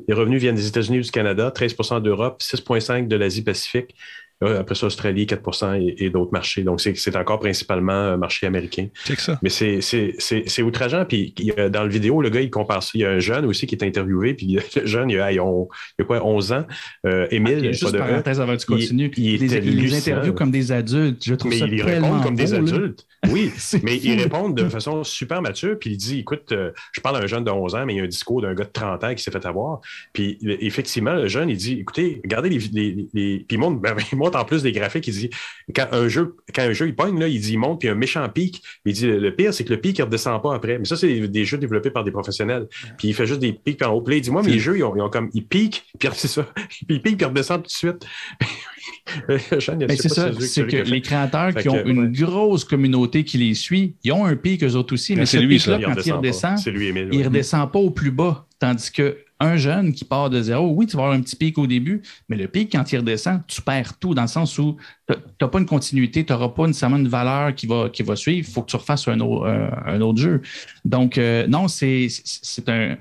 Les 0.08 0.14
revenus 0.14 0.40
viennent 0.40 0.54
des 0.54 0.66
États-Unis 0.66 0.98
ou 0.98 1.02
du 1.02 1.10
Canada, 1.10 1.52
13% 1.54 2.02
d'Europe, 2.02 2.42
6,5 2.42 3.08
de 3.08 3.16
l'Asie-Pacifique. 3.16 3.94
Après 4.42 4.74
ça, 4.74 4.86
Australie, 4.86 5.26
4% 5.26 5.94
et, 5.98 6.10
d'autres 6.10 6.32
marchés. 6.32 6.62
Donc, 6.62 6.80
c'est 6.80 7.16
encore 7.16 7.40
principalement 7.40 7.92
un 7.92 8.16
marché 8.16 8.46
américain. 8.46 8.88
C'est 9.04 9.18
ça. 9.18 9.38
Mais 9.42 9.50
c'est 9.50 10.62
outrageant. 10.62 11.04
Puis, 11.04 11.34
dans 11.70 11.84
le 11.84 11.88
vidéo, 11.90 12.22
le 12.22 12.30
gars, 12.30 12.40
il 12.40 12.50
compare 12.50 12.82
ça. 12.82 12.90
Il 12.94 13.00
y 13.00 13.04
a 13.04 13.10
un 13.10 13.18
jeune 13.18 13.44
aussi 13.46 13.66
qui 13.66 13.74
est 13.74 13.84
interviewé. 13.84 14.34
Puis, 14.34 14.58
le 14.76 14.86
jeune, 14.86 15.10
il 15.10 15.20
a, 15.20 15.32
il 15.32 15.38
a 15.38 16.04
quoi, 16.04 16.24
11 16.24 16.52
ans? 16.52 16.66
Euh, 17.06 17.26
Émile, 17.30 17.60
ah, 17.68 17.72
juste 17.72 17.96
parenthèse 17.96 18.40
avant 18.40 18.56
que 18.56 18.60
tu 18.60 18.66
continues. 18.66 19.10
Il, 19.16 19.42
il, 19.42 19.80
les 19.80 19.94
interviews 19.96 20.32
comme 20.32 20.50
des 20.50 20.72
adultes. 20.72 21.22
Je 21.24 21.34
trouve 21.34 21.52
mais 21.52 21.58
ça 21.58 21.66
il 21.66 21.82
répond 21.82 22.20
comme 22.20 22.36
des 22.36 22.54
adultes. 22.54 23.06
Oui, 23.30 23.52
mais 23.84 23.98
il 23.98 24.20
répond 24.20 24.48
de 24.48 24.68
façon 24.68 25.04
super 25.04 25.42
mature. 25.42 25.78
Puis, 25.78 25.90
il 25.90 25.96
dit 25.96 26.18
écoute, 26.18 26.50
euh, 26.50 26.72
je 26.90 27.00
parle 27.00 27.20
d'un 27.20 27.26
jeune 27.28 27.44
de 27.44 27.52
11 27.52 27.76
ans, 27.76 27.86
mais 27.86 27.94
il 27.94 27.96
y 27.98 28.00
a 28.00 28.02
un 28.02 28.08
discours 28.08 28.42
d'un 28.42 28.52
gars 28.52 28.64
de 28.64 28.70
30 28.72 29.04
ans 29.04 29.14
qui 29.14 29.22
s'est 29.22 29.30
fait 29.30 29.46
avoir. 29.46 29.80
Puis, 30.12 30.38
effectivement, 30.42 31.14
le 31.14 31.28
jeune, 31.28 31.48
il 31.48 31.56
dit 31.56 31.78
écoutez, 31.78 32.20
regardez 32.24 32.48
les. 32.48 32.58
les, 32.58 33.44
Puis, 33.46 33.46
il 33.48 33.58
montre, 33.58 33.80
ben, 33.80 33.94
il 34.12 34.18
montre 34.18 34.31
en 34.36 34.44
plus 34.44 34.62
des 34.62 34.72
graphiques, 34.72 35.06
il 35.08 35.14
dit 35.14 35.30
quand 35.74 35.86
un 35.92 36.08
jeu, 36.08 36.36
quand 36.54 36.62
un 36.62 36.72
jeu 36.72 36.88
il 36.88 36.94
pogne, 36.94 37.18
là, 37.18 37.28
il 37.28 37.40
dit 37.40 37.52
il 37.52 37.58
monte, 37.58 37.80
puis 37.80 37.88
un 37.88 37.94
méchant 37.94 38.28
pic. 38.28 38.62
Il 38.84 38.92
dit 38.92 39.06
le 39.06 39.34
pire, 39.34 39.54
c'est 39.54 39.64
que 39.64 39.70
le 39.70 39.80
pic, 39.80 39.98
il 39.98 40.02
ne 40.02 40.06
redescend 40.06 40.42
pas 40.42 40.54
après. 40.54 40.78
Mais 40.78 40.84
ça, 40.84 40.96
c'est 40.96 41.28
des 41.28 41.44
jeux 41.44 41.58
développés 41.58 41.90
par 41.90 42.04
des 42.04 42.10
professionnels. 42.10 42.68
Puis 42.98 43.08
il 43.08 43.14
fait 43.14 43.26
juste 43.26 43.40
des 43.40 43.52
pics 43.52 43.82
en 43.82 43.92
haut. 43.92 44.02
Puis 44.02 44.16
il 44.16 44.20
dit 44.20 44.30
Moi, 44.30 44.42
mes 44.42 44.58
jeux, 44.58 44.76
ils 44.76 44.84
ont, 44.84 45.10
comme 45.10 45.30
ils 45.34 45.46
piquent, 45.46 45.84
puis 45.98 46.08
c'est 46.14 46.28
ça. 46.28 46.46
Puis 46.54 46.86
ils 46.88 47.02
piquent, 47.02 47.18
puis 47.18 47.26
ils 47.26 47.28
redescendent 47.28 47.62
tout 47.62 47.68
de 47.68 47.70
suite. 47.70 48.06
c'est 49.28 50.08
ça, 50.08 50.30
c'est 50.40 50.66
que 50.66 50.76
les 50.76 51.00
créateurs 51.00 51.54
qui 51.54 51.68
ont 51.68 51.84
une 51.84 52.12
grosse 52.12 52.64
communauté 52.64 53.24
qui 53.24 53.38
les 53.38 53.54
suit, 53.54 53.96
ils 54.04 54.12
ont 54.12 54.24
un 54.24 54.36
pic 54.36 54.62
eux 54.64 54.74
autres 54.74 54.94
aussi, 54.94 55.16
mais, 55.16 55.26
ce 55.26 55.38
pic-là, 55.38 55.78
quand 55.84 56.04
il 56.04 56.12
redescend, 56.12 56.58
il 56.66 57.24
redescend 57.24 57.70
pas 57.70 57.78
au 57.78 57.90
plus 57.90 58.10
bas. 58.10 58.46
Tandis 58.58 58.92
que 58.92 59.18
un 59.42 59.56
jeune 59.56 59.92
qui 59.92 60.04
part 60.04 60.30
de 60.30 60.40
zéro, 60.40 60.72
oui, 60.74 60.86
tu 60.86 60.96
vas 60.96 61.02
avoir 61.04 61.18
un 61.18 61.20
petit 61.20 61.36
pic 61.36 61.58
au 61.58 61.66
début, 61.66 62.02
mais 62.28 62.36
le 62.36 62.46
pic, 62.46 62.70
quand 62.72 62.90
il 62.92 62.98
redescend, 62.98 63.40
tu 63.48 63.60
perds 63.60 63.98
tout 63.98 64.14
dans 64.14 64.22
le 64.22 64.28
sens 64.28 64.56
où 64.58 64.76
tu 65.08 65.16
n'as 65.40 65.48
pas 65.48 65.58
une 65.58 65.66
continuité, 65.66 66.24
tu 66.24 66.32
n'auras 66.32 66.50
pas 66.50 66.66
nécessairement 66.66 66.96
une 66.96 67.08
valeur 67.08 67.54
qui 67.54 67.66
va, 67.66 67.88
qui 67.90 68.02
va 68.02 68.14
suivre. 68.14 68.46
Il 68.48 68.52
faut 68.52 68.62
que 68.62 68.70
tu 68.70 68.76
refasses 68.76 69.08
un, 69.08 69.18
autre, 69.20 69.46
euh, 69.46 69.68
un 69.86 70.00
autre 70.00 70.20
jeu. 70.20 70.42
Donc, 70.84 71.18
euh, 71.18 71.46
non, 71.46 71.68
c'est 71.68 72.08
un. 72.68 72.96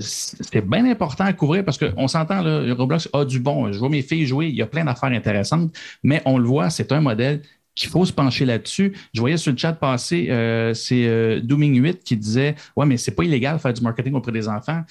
C'est 0.00 0.68
bien 0.68 0.84
important 0.86 1.22
à 1.22 1.32
couvrir 1.32 1.64
parce 1.64 1.78
qu'on 1.78 2.08
s'entend, 2.08 2.42
Roblox 2.74 3.08
a 3.12 3.24
du 3.24 3.38
bon. 3.38 3.70
Je 3.70 3.78
vois 3.78 3.88
mes 3.88 4.02
filles 4.02 4.26
jouer, 4.26 4.48
il 4.48 4.56
y 4.56 4.62
a 4.62 4.66
plein 4.66 4.84
d'affaires 4.84 5.12
intéressantes, 5.12 5.72
mais 6.02 6.22
on 6.24 6.38
le 6.38 6.44
voit, 6.44 6.70
c'est 6.70 6.90
un 6.90 7.00
modèle 7.00 7.42
qu'il 7.76 7.88
faut 7.88 8.04
se 8.04 8.12
pencher 8.12 8.44
là-dessus. 8.44 8.96
Je 9.14 9.20
voyais 9.20 9.36
sur 9.36 9.52
le 9.52 9.58
chat 9.58 9.74
passer, 9.74 10.26
euh, 10.28 10.74
c'est 10.74 11.40
Dooming 11.40 11.80
8 11.80 12.02
qui 12.02 12.16
disait 12.16 12.56
Ouais, 12.74 12.84
mais 12.84 12.96
c'est 12.96 13.12
pas 13.12 13.22
illégal 13.22 13.58
de 13.58 13.60
faire 13.60 13.72
du 13.72 13.80
marketing 13.80 14.14
auprès 14.14 14.32
des 14.32 14.48
enfants. 14.48 14.82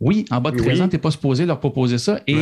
Oui, 0.00 0.24
en 0.30 0.40
bas 0.40 0.50
de 0.50 0.56
13 0.56 0.82
ans, 0.82 0.88
tu 0.88 0.96
n'es 0.96 1.00
pas 1.00 1.10
supposé 1.10 1.46
leur 1.46 1.60
proposer 1.60 1.98
ça. 1.98 2.20
Et 2.26 2.36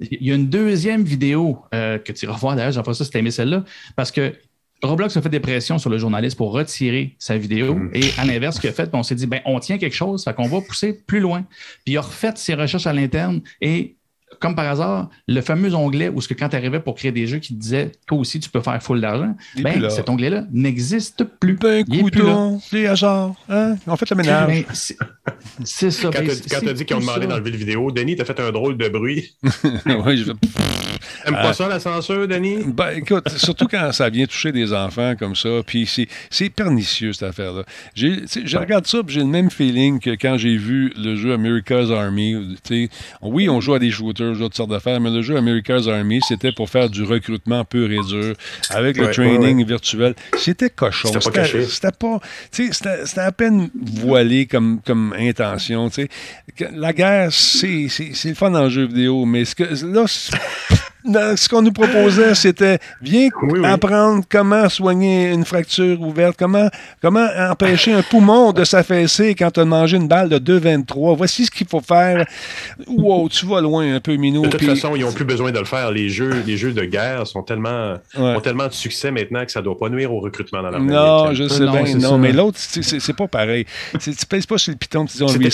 il 0.00 0.26
y 0.26 0.32
a 0.32 0.34
une 0.34 0.48
deuxième 0.48 1.04
vidéo 1.04 1.58
euh, 1.74 1.98
que 1.98 2.12
tu 2.12 2.26
iras 2.26 2.36
voir 2.36 2.56
d'ailleurs, 2.56 2.72
j'en 2.72 2.84
ça 2.84 3.04
si 3.04 3.10
tu 3.10 3.18
aimé 3.18 3.30
celle-là, 3.30 3.64
parce 3.96 4.10
que 4.10 4.34
Roblox 4.82 5.16
a 5.16 5.22
fait 5.22 5.28
des 5.28 5.40
pressions 5.40 5.78
sur 5.78 5.88
le 5.88 5.98
journaliste 5.98 6.36
pour 6.36 6.52
retirer 6.52 7.16
sa 7.18 7.38
vidéo. 7.38 7.74
Mm. 7.74 7.90
Et 7.94 8.10
à 8.18 8.24
l'inverse, 8.24 8.56
ce 8.56 8.60
qu'il 8.60 8.70
a 8.70 8.72
fait, 8.72 8.90
on 8.92 9.02
s'est 9.02 9.14
dit, 9.14 9.26
ben, 9.26 9.40
on 9.46 9.58
tient 9.60 9.78
quelque 9.78 9.94
chose, 9.94 10.24
fait 10.24 10.34
qu'on 10.34 10.48
va 10.48 10.60
pousser 10.60 10.92
plus 10.92 11.20
loin. 11.20 11.46
Puis 11.84 11.94
il 11.94 11.96
a 11.96 12.02
refait 12.02 12.32
ses 12.36 12.54
recherches 12.54 12.86
à 12.86 12.92
l'interne 12.92 13.40
et 13.60 13.96
comme 14.38 14.54
par 14.54 14.66
hasard, 14.66 15.08
le 15.28 15.40
fameux 15.40 15.74
onglet 15.74 16.08
où 16.08 16.20
ce 16.20 16.28
que 16.28 16.34
quand 16.34 16.48
tu 16.48 16.56
arrivais 16.56 16.80
pour 16.80 16.94
créer 16.94 17.12
des 17.12 17.26
jeux 17.26 17.38
qui 17.38 17.54
te 17.54 17.60
disait 17.60 17.92
toi 18.06 18.18
aussi 18.18 18.40
tu 18.40 18.50
peux 18.50 18.60
faire 18.60 18.82
full 18.82 19.00
d'argent, 19.00 19.34
ben, 19.56 19.88
cet 19.90 20.08
onglet-là 20.08 20.44
n'existe 20.52 21.24
plus. 21.24 21.56
Ben, 21.56 21.84
couteau, 21.84 22.60
les 22.72 22.86
hasards, 22.86 23.34
hein? 23.48 23.76
On 23.86 23.96
fait 23.96 24.10
le 24.10 24.16
ménage. 24.16 24.46
Ben, 24.46 24.64
c'est 25.64 25.90
ça. 25.90 26.10
Quand 26.12 26.20
ben, 26.20 26.28
tu 26.28 26.68
as 26.68 26.72
dit 26.72 26.84
qu'ils 26.84 26.96
ont 26.96 27.00
demandé 27.00 27.26
dans 27.26 27.38
le 27.38 27.50
vidéo, 27.50 27.90
Denis, 27.90 28.16
t'as 28.16 28.24
fait 28.24 28.40
un 28.40 28.52
drôle 28.52 28.76
de 28.76 28.88
bruit. 28.88 29.34
oui, 29.42 30.16
je 30.18 30.32
T'aimes 31.24 31.34
pas 31.34 31.50
euh, 31.50 31.52
ça, 31.52 31.68
la 31.68 31.80
censure, 31.80 32.28
Denis? 32.28 32.64
Ben, 32.66 32.90
écoute, 32.96 33.28
surtout 33.30 33.66
quand 33.66 33.92
ça 33.92 34.08
vient 34.10 34.26
toucher 34.26 34.52
des 34.52 34.72
enfants 34.72 35.14
comme 35.18 35.34
ça, 35.34 35.48
puis 35.66 35.88
c'est 36.30 36.50
pernicieux, 36.50 37.12
cette 37.12 37.28
affaire-là. 37.30 37.64
Je 37.94 38.56
regarde 38.56 38.86
ça, 38.86 39.00
j'ai 39.06 39.20
le 39.20 39.26
même 39.26 39.50
feeling 39.50 40.00
que 40.00 40.10
quand 40.10 40.36
j'ai 40.36 40.56
vu 40.56 40.92
le 40.96 41.16
jeu 41.16 41.32
America's 41.32 41.90
Army. 41.90 42.56
Oui, 43.22 43.48
on 43.48 43.60
joue 43.60 43.74
à 43.74 43.78
des 43.78 43.90
shooters, 43.90 44.23
d'autres 44.32 44.56
sortes 44.56 44.70
d'affaires, 44.70 45.00
mais 45.00 45.10
le 45.10 45.20
jeu 45.22 45.36
America's 45.36 45.86
Army, 45.88 46.20
c'était 46.26 46.52
pour 46.52 46.70
faire 46.70 46.88
du 46.88 47.02
recrutement 47.02 47.64
pur 47.64 47.90
et 47.90 48.00
dur, 48.08 48.34
avec 48.70 48.96
le 48.96 49.10
training 49.10 49.64
virtuel. 49.66 50.14
C'était 50.38 50.70
cochon. 50.70 51.10
C'était 51.20 51.92
pas... 51.92 52.20
C'était 52.50 53.20
à 53.20 53.32
peine 53.32 53.70
voilé 53.74 54.46
comme, 54.46 54.80
comme 54.84 55.14
intention. 55.18 55.90
La 56.72 56.92
guerre, 56.92 57.32
c'est 57.32 57.88
le 58.24 58.34
fun 58.34 58.50
le 58.50 58.70
jeu 58.70 58.86
vidéo, 58.86 59.24
mais 59.24 59.44
ce 59.44 59.54
que, 59.54 59.64
là 59.84 60.06
ce 61.04 61.48
qu'on 61.48 61.62
nous 61.62 61.72
proposait, 61.72 62.34
c'était 62.34 62.78
viens 63.02 63.28
apprendre 63.64 64.24
comment 64.28 64.68
soigner 64.68 65.30
une 65.30 65.44
fracture 65.44 66.00
ouverte, 66.00 66.36
comment, 66.38 66.68
comment 67.02 67.26
empêcher 67.50 67.92
un 67.92 68.02
poumon 68.02 68.52
de 68.52 68.64
s'affaisser 68.64 69.34
quand 69.34 69.50
tu 69.50 69.60
as 69.60 69.64
mangé 69.64 69.96
une 69.96 70.08
balle 70.08 70.28
de 70.28 70.38
2,23. 70.38 71.16
Voici 71.16 71.46
ce 71.46 71.50
qu'il 71.50 71.66
faut 71.66 71.80
faire. 71.80 72.24
Wow, 72.86 73.28
tu 73.28 73.46
vas 73.46 73.60
loin 73.60 73.94
un 73.94 74.00
peu, 74.00 74.16
Minou. 74.16 74.42
De 74.42 74.48
toute 74.48 74.64
façon, 74.64 74.96
ils 74.96 75.02
n'ont 75.02 75.12
plus 75.12 75.24
besoin 75.24 75.52
de 75.52 75.58
le 75.58 75.64
faire. 75.64 75.90
Les 75.90 76.08
jeux, 76.08 76.42
les 76.46 76.56
jeux 76.56 76.72
de 76.72 76.84
guerre 76.84 77.26
sont 77.26 77.42
tellement, 77.42 77.94
ont 78.16 78.40
tellement 78.40 78.66
de 78.66 78.72
succès 78.72 79.10
maintenant 79.10 79.44
que 79.44 79.52
ça 79.52 79.60
ne 79.60 79.64
doit 79.64 79.78
pas 79.78 79.88
nuire 79.88 80.12
au 80.12 80.20
recrutement 80.20 80.62
dans 80.62 80.70
l'armée. 80.70 80.92
Non, 80.92 81.34
je 81.34 81.48
sais 81.48 81.66
bien. 81.66 81.84
Non, 81.98 82.18
mais 82.18 82.32
l'autre, 82.32 82.58
c'est 82.58 83.16
pas 83.16 83.28
pareil. 83.28 83.66
Tu 84.00 84.12
pèses 84.28 84.46
pas 84.46 84.58
sur 84.58 84.72
le 84.72 84.78
piton, 84.78 85.04
tu 85.04 85.18
dis 85.18 85.22
on 85.22 85.32
lui 85.32 85.50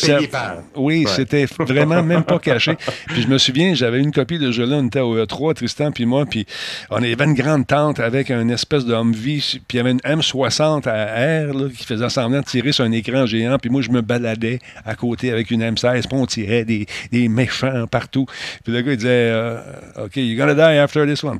Oui, 0.77 1.07
c'était 1.09 1.47
vraiment 1.59 2.03
même 2.03 2.25
pas 2.25 2.39
caché. 2.39 2.77
Puis 3.09 3.23
je 3.23 3.29
me 3.29 3.39
souviens, 3.39 3.75
j'avais 3.75 4.01
une 4.01 4.13
copie 4.13 4.39
de 4.39 4.51
jeu-là, 4.53 4.77
on 4.77 4.87
était 4.87 5.01
au 5.01 5.17
E3, 5.17 5.40
Tristan 5.55 5.91
puis 5.93 6.07
moi, 6.07 6.27
puis 6.27 6.47
on 6.91 6.97
avait 6.97 7.25
une 7.25 7.35
grande 7.35 7.67
tente 7.67 8.01
avec 8.01 8.31
une 8.31 8.51
espèce 8.51 8.85
de 8.85 8.95
Humvee, 8.95 9.61
puis 9.69 9.75
il 9.75 9.77
y 9.77 9.81
avait 9.81 9.93
une 9.93 10.01
M60 10.01 10.89
à 10.89 11.21
air 11.21 11.53
qui 11.77 11.85
faisait 11.85 12.09
semblant 12.09 12.41
de 12.41 12.45
tirer 12.45 12.73
sur 12.73 12.85
un 12.85 12.93
écran 12.93 13.27
géant, 13.27 13.59
puis 13.59 13.71
moi, 13.71 13.83
je 13.83 13.91
me 13.91 14.01
baladais 14.01 14.59
à 14.85 14.95
côté 14.95 15.31
avec 15.31 15.51
une 15.51 15.63
M16, 15.63 16.03
puis 16.03 16.09
on 16.13 16.27
tirait 16.27 16.65
des, 16.65 16.87
des 17.13 17.29
méchants 17.29 17.87
partout. 17.87 18.27
Puis 18.65 18.73
le 18.73 18.83
gars, 18.83 18.93
il 18.93 18.97
disait, 18.97 19.09
euh, 19.11 19.61
OK, 20.05 20.17
you're 20.17 20.37
gonna 20.39 20.55
die 20.55 20.79
after 20.79 21.07
this 21.07 21.23
one. 21.25 21.39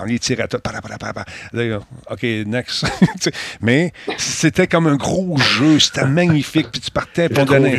On 0.00 0.04
les 0.04 0.18
tirait 0.18 0.48
tout. 0.48 0.58
OK, 2.10 2.22
next. 2.46 2.86
Mais 3.60 3.92
c'était 4.16 4.66
comme 4.66 4.86
un 4.86 4.96
gros 4.96 5.36
jeu, 5.38 5.78
c'était 5.78 6.06
magnifique, 6.06 6.68
puis 6.72 6.80
tu 6.80 6.90
partais 6.90 7.28
pour 7.28 7.44
donner. 7.44 7.76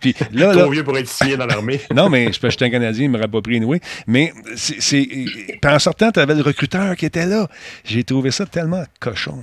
Puis 0.00 0.14
là, 0.32 0.54
trop 0.54 0.70
vieux 0.70 0.84
pour 0.84 0.96
être 0.98 1.08
signé 1.08 1.36
dans 1.36 1.46
l'armée. 1.46 1.80
non, 1.94 2.08
mais 2.08 2.32
je 2.32 2.48
suis 2.48 2.64
un 2.64 2.70
Canadien, 2.70 3.04
il 3.04 3.10
ne 3.10 3.16
m'aurait 3.16 3.28
pas 3.28 3.40
pris, 3.40 3.62
oui. 3.64 3.80
Mais 4.06 4.32
c'est. 4.56 5.07
Puis 5.08 5.58
en 5.64 5.78
sortant, 5.78 6.10
tu 6.10 6.20
avais 6.20 6.34
le 6.34 6.42
recruteur 6.42 6.96
qui 6.96 7.06
était 7.06 7.26
là. 7.26 7.48
J'ai 7.84 8.04
trouvé 8.04 8.30
ça 8.30 8.46
tellement 8.46 8.84
cochon. 9.00 9.42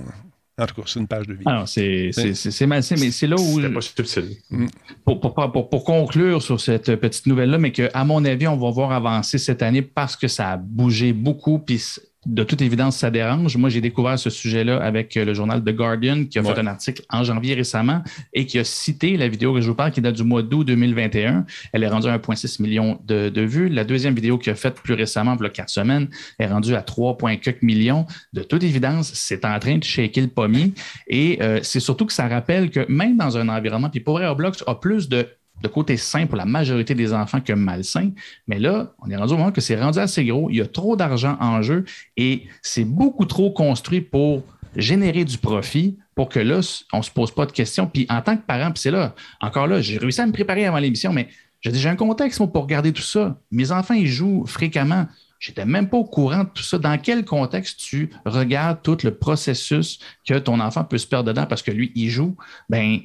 En 0.58 0.64
tout 0.64 0.74
cas, 0.74 0.82
c'est 0.86 1.00
une 1.00 1.06
page 1.06 1.26
de 1.26 1.34
vie. 1.34 1.42
Alors, 1.44 1.68
c'est 1.68 2.66
malsain, 2.66 2.96
mais 2.98 3.10
c'est 3.10 3.26
là 3.26 3.36
où. 3.38 3.60
Pas 3.60 3.68
mm. 3.68 4.66
pour, 5.04 5.20
pour, 5.20 5.52
pour, 5.52 5.68
pour, 5.68 5.84
conclure 5.84 6.40
sur 6.40 6.58
cette 6.60 6.96
petite 6.96 7.26
nouvelle-là, 7.26 7.58
mais 7.58 7.72
qu'à 7.72 8.04
mon 8.04 8.24
avis, 8.24 8.46
on 8.46 8.56
va 8.56 8.70
voir 8.70 8.92
avancer 8.92 9.36
cette 9.36 9.62
année 9.62 9.82
parce 9.82 10.16
que 10.16 10.28
ça 10.28 10.52
a 10.52 10.56
bougé 10.56 11.12
beaucoup, 11.12 11.58
puis 11.58 11.82
de 12.26 12.42
toute 12.42 12.60
évidence, 12.60 12.96
ça 12.96 13.10
dérange. 13.10 13.56
Moi, 13.56 13.70
j'ai 13.70 13.80
découvert 13.80 14.18
ce 14.18 14.30
sujet-là 14.30 14.82
avec 14.82 15.16
euh, 15.16 15.24
le 15.24 15.32
journal 15.32 15.62
The 15.62 15.70
Guardian 15.70 16.24
qui 16.24 16.38
a 16.38 16.42
fait 16.42 16.58
un 16.58 16.66
article 16.66 17.02
en 17.08 17.22
janvier 17.22 17.54
récemment 17.54 18.02
et 18.34 18.46
qui 18.46 18.58
a 18.58 18.64
cité 18.64 19.16
la 19.16 19.28
vidéo 19.28 19.54
que 19.54 19.60
je 19.60 19.68
vous 19.68 19.76
parle 19.76 19.92
qui 19.92 20.00
date 20.00 20.16
du 20.16 20.24
mois 20.24 20.42
d'août 20.42 20.64
2021. 20.64 21.46
Elle 21.72 21.84
est 21.84 21.88
rendue 21.88 22.08
à 22.08 22.18
1,6 22.18 22.60
million 22.60 22.98
de, 23.04 23.40
vues. 23.40 23.68
La 23.68 23.84
deuxième 23.84 24.14
vidéo 24.14 24.38
qu'il 24.38 24.52
a 24.52 24.56
faite 24.56 24.74
plus 24.74 24.94
récemment, 24.94 25.36
il 25.38 25.42
y 25.44 25.46
a 25.46 25.50
quatre 25.50 25.70
semaines, 25.70 26.08
est 26.38 26.48
rendue 26.48 26.74
à 26.74 26.80
3,4 26.80 27.58
millions. 27.62 28.06
De 28.32 28.42
toute 28.42 28.64
évidence, 28.64 29.12
c'est 29.14 29.44
en 29.44 29.58
train 29.60 29.78
de 29.78 29.84
shaker 29.84 30.24
le 30.24 30.30
pommier. 30.30 30.72
Et 31.06 31.38
euh, 31.42 31.60
c'est 31.62 31.80
surtout 31.80 32.06
que 32.06 32.12
ça 32.12 32.26
rappelle 32.26 32.70
que 32.70 32.84
même 32.90 33.16
dans 33.16 33.38
un 33.38 33.48
environnement, 33.48 33.88
puis 33.88 34.00
pour 34.00 34.18
Roblox 34.18 34.64
a 34.66 34.74
plus 34.74 35.08
de 35.08 35.28
de 35.62 35.68
côté 35.68 35.96
sain 35.96 36.26
pour 36.26 36.36
la 36.36 36.44
majorité 36.44 36.94
des 36.94 37.12
enfants 37.12 37.40
que 37.40 37.52
malsain. 37.52 38.10
Mais 38.46 38.58
là, 38.58 38.92
on 39.00 39.10
est 39.10 39.16
rendu 39.16 39.34
au 39.34 39.36
moment 39.36 39.52
que 39.52 39.60
c'est 39.60 39.80
rendu 39.80 39.98
assez 39.98 40.24
gros. 40.24 40.50
Il 40.50 40.56
y 40.56 40.60
a 40.60 40.66
trop 40.66 40.96
d'argent 40.96 41.36
en 41.40 41.62
jeu 41.62 41.84
et 42.16 42.44
c'est 42.62 42.84
beaucoup 42.84 43.24
trop 43.24 43.50
construit 43.50 44.00
pour 44.00 44.42
générer 44.76 45.24
du 45.24 45.38
profit 45.38 45.96
pour 46.14 46.28
que 46.28 46.40
là, 46.40 46.60
on 46.92 46.98
ne 46.98 47.02
se 47.02 47.10
pose 47.10 47.30
pas 47.30 47.46
de 47.46 47.52
questions. 47.52 47.86
Puis 47.86 48.06
en 48.08 48.22
tant 48.22 48.36
que 48.36 48.42
parent, 48.42 48.70
puis 48.72 48.80
c'est 48.80 48.90
là, 48.90 49.14
encore 49.40 49.66
là, 49.66 49.80
j'ai 49.80 49.98
réussi 49.98 50.20
à 50.20 50.26
me 50.26 50.32
préparer 50.32 50.66
avant 50.66 50.78
l'émission, 50.78 51.12
mais 51.12 51.28
j'ai 51.60 51.72
déjà 51.72 51.90
un 51.90 51.96
contexte 51.96 52.38
pour 52.38 52.62
regarder 52.62 52.92
tout 52.92 53.02
ça. 53.02 53.40
Mes 53.50 53.72
enfants, 53.72 53.94
ils 53.94 54.06
jouent 54.06 54.44
fréquemment. 54.46 55.06
J'étais 55.38 55.66
même 55.66 55.88
pas 55.88 55.98
au 55.98 56.04
courant 56.04 56.44
de 56.44 56.48
tout 56.48 56.62
ça. 56.62 56.78
Dans 56.78 56.98
quel 56.98 57.24
contexte 57.24 57.78
tu 57.80 58.10
regardes 58.24 58.82
tout 58.82 58.96
le 59.04 59.14
processus 59.14 59.98
que 60.26 60.38
ton 60.38 60.60
enfant 60.60 60.84
peut 60.84 60.98
se 60.98 61.06
perdre 61.06 61.28
dedans 61.28 61.46
parce 61.46 61.62
que 61.62 61.70
lui, 61.70 61.92
il 61.94 62.08
joue? 62.08 62.36
Ben, 62.70 63.00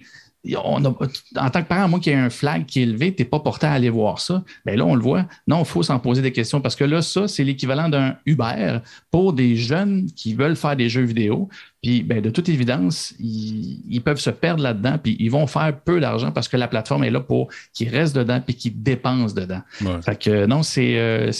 en 0.55 0.81
tant 0.81 1.61
que 1.61 1.67
parent, 1.67 1.87
moi 1.87 1.99
qui 1.99 2.09
ai 2.09 2.15
un 2.15 2.31
flag 2.31 2.65
qui 2.65 2.79
est 2.79 2.83
élevé, 2.83 3.13
tu 3.13 3.21
n'es 3.21 3.29
pas 3.29 3.39
porté 3.39 3.67
à 3.67 3.73
aller 3.73 3.89
voir 3.89 4.19
ça. 4.19 4.43
Bien 4.65 4.75
là, 4.75 4.85
on 4.85 4.95
le 4.95 5.01
voit. 5.01 5.27
Non, 5.47 5.59
il 5.59 5.65
faut 5.65 5.83
s'en 5.83 5.99
poser 5.99 6.23
des 6.23 6.31
questions 6.31 6.61
parce 6.61 6.75
que 6.75 6.83
là, 6.83 7.03
ça, 7.03 7.27
c'est 7.27 7.43
l'équivalent 7.43 7.89
d'un 7.89 8.15
Uber 8.25 8.79
pour 9.11 9.33
des 9.33 9.55
jeunes 9.55 10.07
qui 10.15 10.33
veulent 10.33 10.55
faire 10.55 10.75
des 10.75 10.89
jeux 10.89 11.03
vidéo. 11.03 11.47
Puis, 11.83 12.01
ben, 12.01 12.21
de 12.21 12.29
toute 12.31 12.49
évidence, 12.49 13.13
ils, 13.19 14.01
peuvent 14.03 14.19
se 14.19 14.31
perdre 14.31 14.63
là-dedans, 14.63 14.97
puis 15.01 15.15
ils 15.19 15.29
vont 15.29 15.45
faire 15.45 15.79
peu 15.79 15.99
d'argent 15.99 16.31
parce 16.31 16.47
que 16.47 16.57
la 16.57 16.67
plateforme 16.67 17.03
est 17.03 17.11
là 17.11 17.19
pour 17.19 17.49
qu'ils 17.73 17.89
restent 17.89 18.15
dedans 18.15 18.41
puis 18.41 18.55
qu'ils 18.55 18.81
dépensent 18.81 19.35
dedans. 19.35 19.61
Fait 20.01 20.19
que 20.19 20.45
non, 20.47 20.63
c'est 20.63 20.97
euh, 20.97 21.31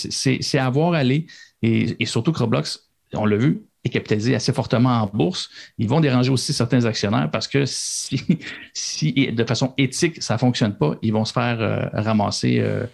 à 0.54 0.70
voir 0.70 0.94
aller. 0.94 1.26
Et, 1.64 1.96
et 2.00 2.06
surtout 2.06 2.32
que 2.32 2.40
Roblox, 2.40 2.88
on 3.14 3.26
l'a 3.26 3.38
vu, 3.38 3.62
est 3.84 3.90
capitalisé 3.90 4.36
assez 4.36 4.54
fortement 4.54 5.02
en 5.02 5.08
bourse, 5.08 5.50
ils 5.78 5.88
vont 5.88 6.00
déranger 6.00 6.30
aussi 6.30 6.54
certains 6.54 6.86
actionnaires 6.86 7.30
parce 7.32 7.48
que 7.48 7.66
si, 7.66 8.22
si 8.74 9.32
de 9.32 9.44
façon 9.44 9.74
éthique, 9.78 10.22
ça 10.22 10.36
ne 10.36 10.40
fonctionne 10.40 10.76
pas, 10.76 10.96
ils 11.02 11.14
vont 11.14 11.26
se 11.26 11.34
faire 11.34 11.60
euh, 11.60 11.86
ramasser 11.94 12.60
euh, 12.60 12.86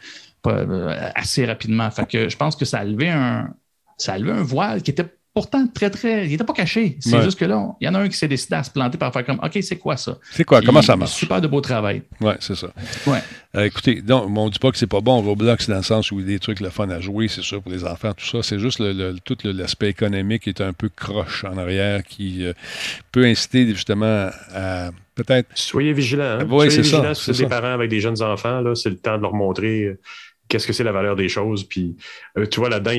euh, 0.48 1.10
assez 1.16 1.46
rapidement. 1.46 1.90
Fait 1.92 2.08
que 2.08 2.30
je 2.30 2.38
pense 2.38 2.56
que 2.56 2.66
ça 2.66 2.80
a 2.80 2.84
levé 2.86 3.10
un, 3.10 3.54
ça 3.98 4.14
a 4.14 4.18
levé 4.18 4.32
un 4.32 4.44
voile 4.44 4.82
qui 4.82 4.92
était 4.92 5.17
pourtant 5.38 5.68
très, 5.68 5.92
très. 5.92 6.26
Il 6.26 6.32
n'était 6.32 6.44
pas 6.44 6.54
caché. 6.54 6.98
C'est 7.00 7.22
juste 7.22 7.38
que 7.38 7.46
là, 7.46 7.76
il 7.80 7.86
y 7.86 7.88
en 7.88 7.94
a 7.94 8.00
un 8.00 8.10
qui 8.10 8.18
s'est 8.18 8.28
décidé 8.28 8.56
à 8.56 8.64
se 8.64 8.72
planter 8.72 8.98
par 8.98 9.14
faire 9.14 9.24
comme 9.24 9.40
OK, 9.44 9.60
c'est 9.62 9.78
quoi 9.78 9.96
ça? 9.96 10.18
C'est 10.32 10.44
quoi? 10.44 10.64
Comment 10.64 10.82
ça 10.82 10.96
marche? 10.96 11.12
Super 11.12 11.40
de 11.42 11.48
beau 11.48 11.62
travail. 11.62 12.02
Oui, 12.22 12.34
c'est 12.40 12.56
ça. 12.56 12.70
Ouais. 13.06 13.20
Euh, 13.56 13.66
écoutez, 13.66 14.02
donc, 14.02 14.32
on 14.36 14.46
ne 14.46 14.50
dit 14.50 14.58
pas 14.58 14.72
que 14.72 14.78
c'est 14.80 14.88
pas 14.88 15.00
bon 15.00 15.22
Roblox 15.22 15.70
dans 15.70 15.78
le 15.78 15.84
sens 15.84 16.12
où 16.12 16.20
il 16.20 16.26
y 16.26 16.30
a 16.30 16.34
des 16.34 16.40
trucs 16.40 16.60
le 16.60 16.72
fun 16.72 16.90
à 16.90 17.00
jouer, 17.00 17.28
c'est 17.28 17.44
sûr, 17.44 17.62
pour 17.62 17.72
les 17.72 17.84
enfants, 17.84 18.14
tout 18.14 18.26
ça. 18.26 18.42
C'est 18.42 18.58
juste 18.58 18.80
le, 18.80 19.16
tout 19.24 19.38
l'aspect 19.44 19.90
économique 19.90 20.44
qui 20.44 20.50
est 20.50 20.62
un 20.62 20.74
peu 20.74 20.90
croche 20.90 21.44
en 21.44 21.56
arrière 21.56 22.04
qui 22.04 22.44
euh, 22.44 22.54
peut 23.12 23.26
inciter 23.26 23.68
justement 23.76 24.30
à 24.56 24.90
peut-être. 25.14 25.50
Soyez 25.54 25.94
vigilants. 25.94 26.40
Hein? 26.40 26.48
Soyez 26.50 26.82
vigilants 26.82 27.14
si 27.14 27.32
vous 27.32 27.42
êtes 27.42 27.48
des 27.48 27.50
parents 27.50 27.74
avec 27.74 27.92
des 27.92 28.00
jeunes 28.00 28.24
enfants, 28.24 28.64
c'est 28.74 28.90
le 28.90 28.98
temps 28.98 29.18
de 29.18 29.22
leur 29.22 29.34
montrer 29.34 29.84
euh, 29.84 30.00
qu'est-ce 30.48 30.68
que 30.68 30.74
c'est 30.74 30.84
la 30.84 30.92
valeur 30.92 31.16
des 31.16 31.30
choses. 31.30 31.64
Puis, 31.64 31.96
euh, 32.38 32.46
tu 32.46 32.60
vois, 32.60 32.70
là-dedans, 32.70 32.92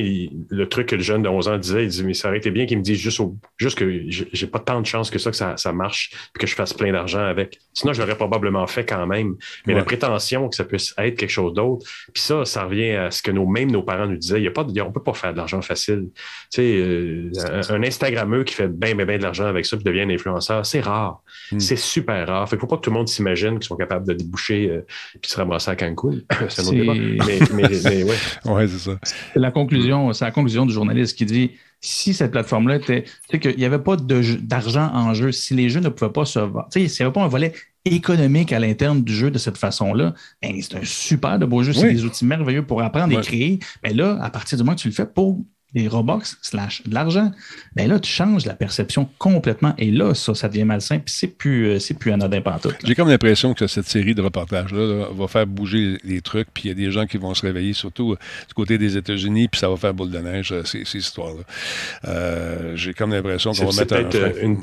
le 0.49 0.69
truc 0.69 0.87
que 0.87 0.95
le 0.95 1.01
jeune 1.01 1.23
de 1.23 1.29
11 1.29 1.47
ans 1.47 1.57
disait, 1.57 1.83
il 1.83 1.89
dit, 1.89 2.03
mais 2.03 2.13
ça 2.13 2.27
aurait 2.27 2.37
été 2.37 2.51
bien 2.51 2.65
qu'il 2.65 2.77
me 2.77 2.83
dise 2.83 2.99
juste, 2.99 3.21
juste 3.57 3.77
que 3.77 4.03
j'ai 4.07 4.47
pas 4.47 4.59
tant 4.59 4.81
de 4.81 4.85
chance 4.85 5.09
que 5.09 5.19
ça, 5.19 5.31
que 5.31 5.37
ça, 5.37 5.73
marche, 5.73 6.11
puis 6.33 6.41
que 6.41 6.47
je 6.47 6.55
fasse 6.55 6.73
plein 6.73 6.91
d'argent 6.91 7.23
avec. 7.23 7.59
Sinon, 7.73 7.93
je 7.93 8.01
l'aurais 8.01 8.15
probablement 8.15 8.65
fait 8.67 8.85
quand 8.85 9.05
même. 9.07 9.35
Mais 9.65 9.73
la 9.73 9.83
prétention 9.83 10.49
que 10.49 10.55
ça 10.55 10.63
puisse 10.63 10.93
être 10.97 11.15
quelque 11.15 11.29
chose 11.29 11.53
d'autre, 11.53 11.85
puis 12.13 12.21
ça, 12.21 12.45
ça 12.45 12.65
revient 12.65 12.91
à 12.91 13.11
ce 13.11 13.21
que 13.21 13.31
nos, 13.31 13.45
même 13.45 13.71
nos 13.71 13.83
parents 13.83 14.07
nous 14.07 14.17
disaient, 14.17 14.39
il 14.39 14.43
y 14.43 14.47
a 14.47 14.51
pas, 14.51 14.63
on 14.63 14.91
peut 14.91 15.03
pas 15.03 15.13
faire 15.13 15.33
de 15.33 15.37
l'argent 15.37 15.61
facile. 15.61 16.09
Tu 16.51 16.61
sais, 16.61 16.77
euh, 16.77 17.31
un, 17.69 17.83
Instagrammeur 17.83 18.45
qui 18.45 18.53
fait 18.53 18.67
bien, 18.67 18.95
bien, 18.95 19.05
bien 19.05 19.17
de 19.17 19.23
l'argent 19.23 19.45
avec 19.45 19.65
ça, 19.65 19.77
puis 19.77 19.83
devient 19.83 20.01
un 20.01 20.09
influenceur, 20.09 20.65
c'est 20.65 20.81
rare. 20.81 21.21
Hmm. 21.51 21.59
C'est 21.59 21.77
super 21.77 22.27
rare. 22.27 22.47
Fait 22.49 22.55
qu'il 22.55 22.61
faut 22.61 22.67
pas 22.67 22.77
que 22.77 22.81
tout 22.81 22.89
le 22.89 22.97
monde 22.97 23.07
s'imagine 23.07 23.53
qu'ils 23.59 23.67
sont 23.67 23.77
capables 23.77 24.07
de 24.07 24.13
déboucher, 24.13 24.69
euh, 24.69 24.85
puis 25.21 25.31
se 25.31 25.37
ramasser 25.37 25.71
à 25.71 25.75
Cancun. 25.75 26.19
c'est 26.49 26.61
un 26.61 26.65
autre 26.65 26.73
débat 26.73 26.93
mais, 26.93 27.38
ouais. 28.45 28.67
c'est 28.67 28.79
ça. 28.79 28.91
C'est 29.03 29.39
la 29.39 29.51
conclusion, 29.51 30.13
c'est 30.13 30.25
la 30.25 30.31
conclusion 30.31 30.65
du 30.65 30.73
journaliste 30.73 31.17
qui 31.17 31.25
dit 31.25 31.51
si 31.81 32.13
cette 32.13 32.31
plateforme-là 32.31 32.75
était, 32.75 33.05
c'est 33.29 33.39
qu'il 33.39 33.55
n'y 33.57 33.65
avait 33.65 33.79
pas 33.79 33.95
d'argent 33.95 34.89
en 34.93 35.13
jeu, 35.13 35.31
si 35.31 35.53
les 35.53 35.69
jeux 35.69 35.79
ne 35.79 35.89
pouvaient 35.89 36.11
pas 36.11 36.25
se 36.25 36.39
vendre, 36.39 36.67
s'il 36.71 36.83
n'y 36.83 37.01
avait 37.01 37.13
pas 37.13 37.23
un 37.23 37.27
volet 37.27 37.53
économique 37.85 38.51
à 38.51 38.59
l'interne 38.59 39.01
du 39.03 39.13
jeu 39.13 39.31
de 39.31 39.37
cette 39.37 39.57
façon-là, 39.57 40.13
ben, 40.41 40.53
c'est 40.61 40.75
un 40.75 40.83
super 40.83 41.39
de 41.39 41.45
beau 41.45 41.63
jeu, 41.63 41.73
c'est 41.73 41.91
des 41.91 42.03
outils 42.03 42.25
merveilleux 42.25 42.65
pour 42.65 42.81
apprendre 42.81 43.17
et 43.17 43.21
créer. 43.21 43.59
Mais 43.83 43.93
là, 43.93 44.17
à 44.21 44.29
partir 44.29 44.57
du 44.57 44.63
moment 44.63 44.75
que 44.75 44.81
tu 44.81 44.89
le 44.89 44.93
fais 44.93 45.05
pour 45.05 45.39
des 45.73 45.87
Robux 45.87 46.37
slash 46.41 46.83
de 46.83 46.93
l'argent, 46.93 47.31
ben 47.75 47.87
là, 47.87 47.99
tu 47.99 48.11
changes 48.11 48.45
la 48.45 48.53
perception 48.53 49.09
complètement. 49.17 49.73
Et 49.77 49.91
là, 49.91 50.13
ça, 50.13 50.33
ça 50.33 50.47
devient 50.49 50.63
malsain, 50.63 50.99
puis 50.99 51.13
c'est 51.13 51.27
plus, 51.27 51.67
euh, 51.67 51.79
c'est 51.79 51.93
plus 51.93 52.11
anodin 52.11 52.41
tout. 52.61 52.71
J'ai 52.83 52.95
comme 52.95 53.09
l'impression 53.09 53.53
que 53.53 53.67
cette 53.67 53.87
série 53.87 54.15
de 54.15 54.21
reportages-là 54.21 55.07
va 55.11 55.27
faire 55.27 55.45
bouger 55.45 55.97
les 56.03 56.21
trucs, 56.21 56.47
puis 56.53 56.63
il 56.65 56.67
y 56.69 56.71
a 56.71 56.73
des 56.73 56.91
gens 56.91 57.05
qui 57.05 57.17
vont 57.17 57.33
se 57.33 57.45
réveiller, 57.45 57.73
surtout 57.73 58.13
euh, 58.13 58.17
du 58.47 58.53
côté 58.53 58.77
des 58.77 58.97
États-Unis, 58.97 59.47
puis 59.47 59.59
ça 59.59 59.69
va 59.69 59.77
faire 59.77 59.93
boule 59.93 60.11
de 60.11 60.19
neige, 60.19 60.51
euh, 60.51 60.63
ces, 60.63 60.85
ces 60.85 60.99
histoires-là. 60.99 62.75
J'ai 62.75 62.93
comme 62.93 63.11
l'impression 63.11 63.51
qu'on 63.53 63.69
va 63.69 63.81
mettre 63.81 63.95
un... 63.95 64.43
Une 64.43 64.57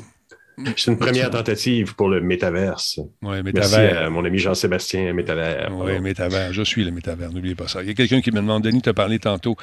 c'est 0.75 0.91
une 0.91 0.97
première 0.97 1.29
tentative 1.29 1.95
pour 1.95 2.09
le 2.09 2.21
métaverse. 2.21 2.99
Oui, 3.21 3.43
métaverse. 3.43 3.77
Merci 3.77 3.97
à 3.97 4.09
mon 4.09 4.25
ami 4.25 4.39
Jean-Sébastien 4.39 5.13
Métavers. 5.13 5.69
Oui, 5.71 5.99
métavers. 5.99 6.51
Je 6.53 6.63
suis 6.63 6.83
le 6.83 6.91
métavers, 6.91 7.31
n'oubliez 7.31 7.55
pas 7.55 7.67
ça. 7.67 7.83
Il 7.83 7.87
y 7.87 7.91
a 7.91 7.93
quelqu'un 7.93 8.21
qui 8.21 8.31
me 8.31 8.37
demande, 8.37 8.63
Denis, 8.63 8.81
tu 8.81 8.89
as 8.89 8.93
parlé 8.93 9.19
tantôt 9.19 9.55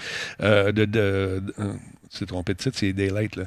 euh, 0.42 0.72
de, 0.72 1.42
c'est 2.14 2.26
trompé 2.26 2.54
de 2.54 2.58
titre, 2.58 2.76
c'est 2.78 2.92
Daylight. 2.92 3.36
Là. 3.36 3.44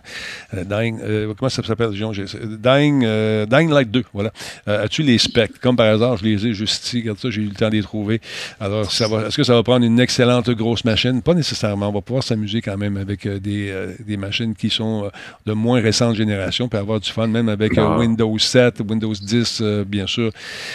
Euh, 0.53 0.63
Dying, 0.63 0.99
euh, 1.01 1.33
comment 1.37 1.49
ça 1.49 1.63
s'appelle, 1.63 1.91
Dying, 1.91 3.03
euh, 3.05 3.45
Dying 3.45 3.69
Light 3.69 3.89
2, 3.89 4.03
voilà. 4.13 4.31
As-tu 4.65 5.03
les 5.03 5.17
specs? 5.17 5.59
Comme 5.59 5.75
par 5.75 5.87
hasard, 5.87 6.17
je 6.17 6.25
les 6.25 6.47
ai 6.47 6.53
juste 6.53 6.85
ici, 6.85 7.01
regarde 7.01 7.19
ça, 7.19 7.29
j'ai 7.29 7.41
eu 7.41 7.45
le 7.45 7.55
temps 7.55 7.69
de 7.69 7.75
les 7.75 7.81
trouver. 7.81 8.21
Alors, 8.59 8.91
ça 8.91 9.07
va, 9.07 9.27
est-ce 9.27 9.37
que 9.37 9.43
ça 9.43 9.53
va 9.53 9.63
prendre 9.63 9.85
une 9.85 9.99
excellente 9.99 10.49
grosse 10.51 10.83
machine? 10.83 11.21
Pas 11.21 11.33
nécessairement. 11.33 11.89
On 11.89 11.93
va 11.93 12.01
pouvoir 12.01 12.23
s'amuser 12.23 12.61
quand 12.61 12.77
même 12.77 12.97
avec 12.97 13.27
des, 13.27 13.73
des, 14.05 14.17
machines 14.17 14.55
qui 14.55 14.69
sont 14.69 15.09
de 15.45 15.53
moins 15.53 15.79
récente 15.79 16.15
génération, 16.15 16.67
puis 16.67 16.79
avoir 16.79 16.99
du 16.99 17.09
fun, 17.09 17.27
même 17.27 17.49
avec 17.49 17.73
Windows 17.77 18.37
7, 18.37 18.81
Windows 18.87 19.13
10, 19.13 19.61
bien 19.85 20.07
sûr. 20.07 20.31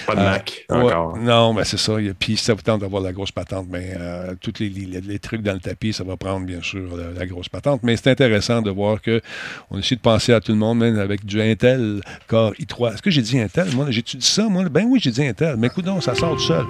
Pas 0.07 0.15
de 0.15 0.21
Mac, 0.21 0.65
encore. 0.69 1.19
non, 1.19 1.53
mais 1.53 1.65
c'est 1.65 1.79
ça. 1.79 1.95
Puis 2.19 2.37
ça 2.37 2.55
vous 2.55 2.63
tente 2.63 2.81
d'avoir 2.81 3.03
la 3.03 3.13
grosse 3.13 3.33
patente, 3.33 3.67
mais 3.69 3.97
tous 4.41 4.55
les, 4.61 4.69
les, 4.69 5.19
trucs 5.19 5.43
dans 5.43 5.53
le 5.53 5.61
tapis, 5.61 5.93
ça 5.93 6.05
va 6.05 6.17
prendre, 6.17 6.47
bien 6.47 6.63
sûr, 6.63 6.97
la 6.97 7.27
grosse 7.27 7.49
patente 7.49 7.82
mais 7.83 7.97
c'est 7.97 8.11
intéressant 8.11 8.63
de 8.63 8.71
voir 8.71 8.99
qu'on 9.03 9.79
essaie 9.79 9.97
de 9.97 10.01
penser 10.01 10.33
à 10.33 10.41
tout 10.41 10.53
le 10.53 10.59
monde, 10.59 10.79
même 10.79 10.99
avec 10.99 11.25
du 11.25 11.41
Intel 11.41 12.01
Core 12.27 12.53
i3. 12.55 12.95
Est-ce 12.95 13.03
que 13.03 13.11
j'ai 13.11 13.23
dit 13.23 13.39
Intel? 13.39 13.69
Moi, 13.75 13.87
j'ai-tu 13.91 14.17
dit 14.17 14.27
ça? 14.27 14.49
Moi, 14.49 14.69
ben 14.69 14.85
oui, 14.89 15.01
j'ai 15.03 15.11
dit 15.11 15.25
Intel. 15.25 15.57
Mais 15.59 15.69
écoute 15.69 15.87
ça 16.01 16.15
sort 16.15 16.37
tout 16.37 16.43
seul. 16.43 16.65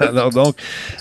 Alors 0.00 0.30
donc, 0.30 0.56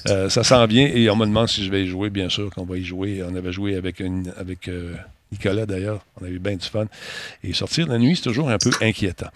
euh, 0.09 0.29
ça 0.29 0.43
s'en 0.43 0.65
vient 0.65 0.89
et 0.93 1.09
on 1.09 1.15
me 1.15 1.25
demande 1.25 1.47
si 1.47 1.63
je 1.63 1.71
vais 1.71 1.83
y 1.83 1.87
jouer. 1.87 2.09
Bien 2.09 2.29
sûr 2.29 2.49
qu'on 2.49 2.65
va 2.65 2.77
y 2.77 2.83
jouer. 2.83 3.23
On 3.27 3.35
avait 3.35 3.51
joué 3.51 3.75
avec, 3.75 3.99
une, 3.99 4.33
avec 4.37 4.67
euh, 4.67 4.93
Nicolas 5.33 5.65
d'ailleurs. 5.65 5.99
On 6.21 6.25
a 6.25 6.29
eu 6.29 6.39
bien 6.39 6.55
du 6.55 6.67
fun. 6.67 6.85
Et 7.43 7.53
sortir 7.53 7.87
la 7.87 7.97
nuit, 7.97 8.15
c'est 8.15 8.23
toujours 8.23 8.49
un 8.49 8.57
peu 8.57 8.69
inquiétant. 8.81 9.27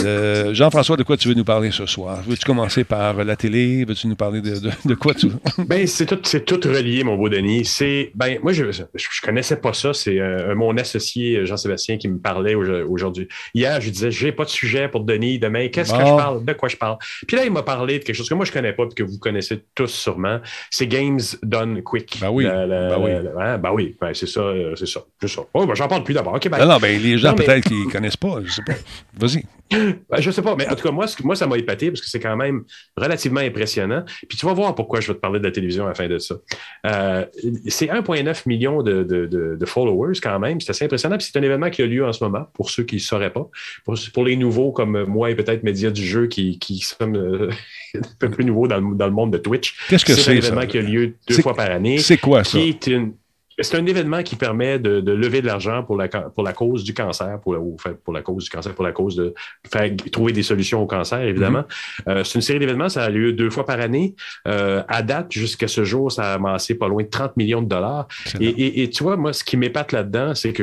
Euh, 0.00 0.54
Jean-François, 0.54 0.96
de 0.96 1.02
quoi 1.02 1.16
tu 1.16 1.28
veux 1.28 1.34
nous 1.34 1.44
parler 1.44 1.70
ce 1.70 1.84
soir? 1.86 2.22
Veux-tu 2.26 2.44
commencer 2.44 2.84
par 2.84 3.24
la 3.24 3.36
télé? 3.36 3.84
Veux-tu 3.84 4.06
nous 4.06 4.16
parler 4.16 4.40
de, 4.40 4.94
quoi 4.94 5.14
tu 5.14 5.28
ben, 5.58 5.86
c'est 5.86 6.06
tout, 6.06 6.18
c'est 6.22 6.44
tout 6.44 6.60
relié, 6.64 7.04
mon 7.04 7.16
beau 7.16 7.28
Denis. 7.28 7.64
C'est, 7.64 8.12
ben, 8.14 8.38
moi, 8.42 8.52
je, 8.52 8.70
je, 8.70 9.20
connaissais 9.22 9.56
pas 9.56 9.72
ça. 9.72 9.92
C'est 9.92 10.18
euh, 10.18 10.54
mon 10.54 10.76
associé 10.76 11.44
Jean-Sébastien 11.44 11.98
qui 11.98 12.08
me 12.08 12.18
parlait 12.18 12.54
aujourd'hui. 12.54 13.28
Hier, 13.54 13.80
je 13.80 13.90
disais, 13.90 14.10
j'ai 14.10 14.32
pas 14.32 14.44
de 14.44 14.50
sujet 14.50 14.88
pour 14.88 15.04
Denis 15.04 15.38
demain. 15.38 15.68
Qu'est-ce 15.68 15.92
que 15.92 15.98
je 15.98 16.16
parle? 16.16 16.44
De 16.44 16.52
quoi 16.52 16.68
je 16.68 16.76
parle? 16.76 16.98
Puis 17.26 17.36
là, 17.36 17.44
il 17.44 17.50
m'a 17.50 17.62
parlé 17.62 17.98
de 17.98 18.04
quelque 18.04 18.16
chose 18.16 18.28
que 18.28 18.34
moi, 18.34 18.44
je 18.44 18.52
connais 18.52 18.72
pas 18.72 18.84
et 18.84 18.94
que 18.94 19.02
vous 19.02 19.18
connaissez 19.18 19.64
tous 19.74 19.88
sûrement. 19.88 20.40
C'est 20.70 20.86
Games 20.86 21.20
Done 21.42 21.82
Quick. 21.82 22.18
Ben 22.20 22.30
oui. 22.30 22.44
ben 22.44 22.96
oui. 22.98 23.10
Hein, 23.40 23.58
ben 23.58 23.70
oui. 23.72 23.96
Ben, 24.00 24.14
c'est 24.14 24.28
ça, 24.28 24.40
euh, 24.40 24.74
c'est 24.76 24.86
ça. 24.86 25.00
Oh, 25.54 25.66
ben, 25.66 25.74
j'en 25.74 25.88
parle 25.88 26.04
plus 26.04 26.14
d'abord. 26.14 26.38
non, 26.44 26.66
non, 26.66 26.78
ben, 26.78 27.00
les 27.00 27.18
gens 27.18 27.34
peut-être 27.34 27.68
qui 27.68 27.86
ne 27.86 27.90
connaissent 27.90 28.16
pas. 28.16 28.40
Je 28.44 28.52
sais 28.52 28.62
pas. 28.62 28.74
Vas-y. 29.18 29.44
Ben, 29.72 30.20
je 30.20 30.30
sais 30.30 30.42
pas, 30.42 30.54
mais 30.56 30.68
en 30.68 30.74
tout 30.74 30.82
cas, 30.82 30.90
moi, 30.90 31.06
moi 31.24 31.34
ça 31.34 31.46
m'a 31.46 31.56
épaté 31.56 31.90
parce 31.90 32.00
que 32.00 32.08
c'est 32.08 32.20
quand 32.20 32.36
même 32.36 32.64
relativement 32.96 33.40
impressionnant. 33.40 34.04
Puis 34.28 34.36
tu 34.36 34.46
vas 34.46 34.52
voir 34.52 34.74
pourquoi 34.74 35.00
je 35.00 35.08
vais 35.08 35.14
te 35.14 35.20
parler 35.20 35.40
de 35.40 35.44
la 35.44 35.50
télévision 35.50 35.84
à 35.84 35.88
la 35.88 35.94
fin 35.94 36.08
de 36.08 36.18
ça. 36.18 36.36
Euh, 36.86 37.24
c'est 37.68 37.86
1,9 37.86 38.42
million 38.46 38.82
de, 38.82 39.02
de, 39.02 39.26
de, 39.26 39.66
followers 39.66 40.18
quand 40.22 40.38
même. 40.38 40.60
C'est 40.60 40.70
assez 40.70 40.84
impressionnant. 40.84 41.16
Puis 41.16 41.30
c'est 41.32 41.38
un 41.38 41.42
événement 41.42 41.70
qui 41.70 41.82
a 41.82 41.86
lieu 41.86 42.04
en 42.04 42.12
ce 42.12 42.22
moment, 42.22 42.46
pour 42.54 42.70
ceux 42.70 42.82
qui 42.82 42.96
ne 42.96 43.00
sauraient 43.00 43.32
pas. 43.32 43.48
Pour, 43.84 43.94
pour, 44.12 44.24
les 44.24 44.36
nouveaux 44.36 44.72
comme 44.72 45.04
moi 45.04 45.30
et 45.30 45.34
peut-être 45.34 45.62
Média 45.62 45.90
du 45.90 46.04
jeu 46.04 46.26
qui, 46.26 46.58
qui 46.58 46.78
sommes 46.78 47.16
euh, 47.16 47.50
un 47.94 48.00
peu 48.18 48.30
plus 48.30 48.44
nouveaux 48.44 48.68
dans 48.68 48.78
le, 48.78 48.94
dans 48.94 49.06
le 49.06 49.12
monde 49.12 49.32
de 49.32 49.38
Twitch. 49.38 49.76
Qu'est-ce 49.88 50.04
que 50.04 50.14
c'est? 50.14 50.22
C'est 50.22 50.30
un 50.32 50.34
événement 50.34 50.66
qui 50.66 50.78
a 50.78 50.82
lieu 50.82 51.14
deux 51.28 51.40
fois 51.40 51.54
par 51.54 51.70
année. 51.70 51.98
C'est 51.98 52.18
quoi 52.18 52.44
ça? 52.44 52.58
Qui 52.58 52.68
est 52.68 52.86
une, 52.88 53.14
c'est 53.62 53.76
un 53.76 53.86
événement 53.86 54.22
qui 54.22 54.36
permet 54.36 54.78
de, 54.78 55.12
lever 55.12 55.42
de 55.42 55.46
l'argent 55.46 55.82
pour 55.82 55.96
la, 55.96 56.08
pour 56.08 56.42
la 56.42 56.52
cause 56.52 56.84
du 56.84 56.94
cancer, 56.94 57.38
pour, 57.40 57.56
pour 58.04 58.12
la 58.12 58.22
cause 58.22 58.44
du 58.44 58.50
cancer, 58.50 58.74
pour 58.74 58.84
la 58.84 58.92
cause 58.92 59.16
de 59.16 59.34
faire 59.70 59.90
trouver 60.10 60.32
des 60.32 60.42
solutions 60.42 60.82
au 60.82 60.86
cancer, 60.86 61.20
évidemment. 61.22 61.60
Mm-hmm. 61.60 62.08
Euh, 62.08 62.24
c'est 62.24 62.34
une 62.36 62.42
série 62.42 62.58
d'événements, 62.58 62.88
ça 62.88 63.04
a 63.04 63.10
lieu 63.10 63.32
deux 63.32 63.50
fois 63.50 63.64
par 63.64 63.80
année. 63.80 64.14
Euh, 64.46 64.82
à 64.88 65.02
date, 65.02 65.32
jusqu'à 65.32 65.68
ce 65.68 65.84
jour, 65.84 66.10
ça 66.10 66.32
a 66.32 66.34
amassé 66.34 66.74
pas 66.74 66.88
loin 66.88 67.02
de 67.02 67.08
30 67.08 67.36
millions 67.36 67.62
de 67.62 67.68
dollars. 67.68 68.08
Et, 68.40 68.90
tu 68.90 69.02
vois, 69.02 69.16
moi, 69.16 69.32
ce 69.32 69.44
qui 69.44 69.56
m'épate 69.56 69.92
là-dedans, 69.92 70.34
c'est 70.34 70.52
que 70.52 70.62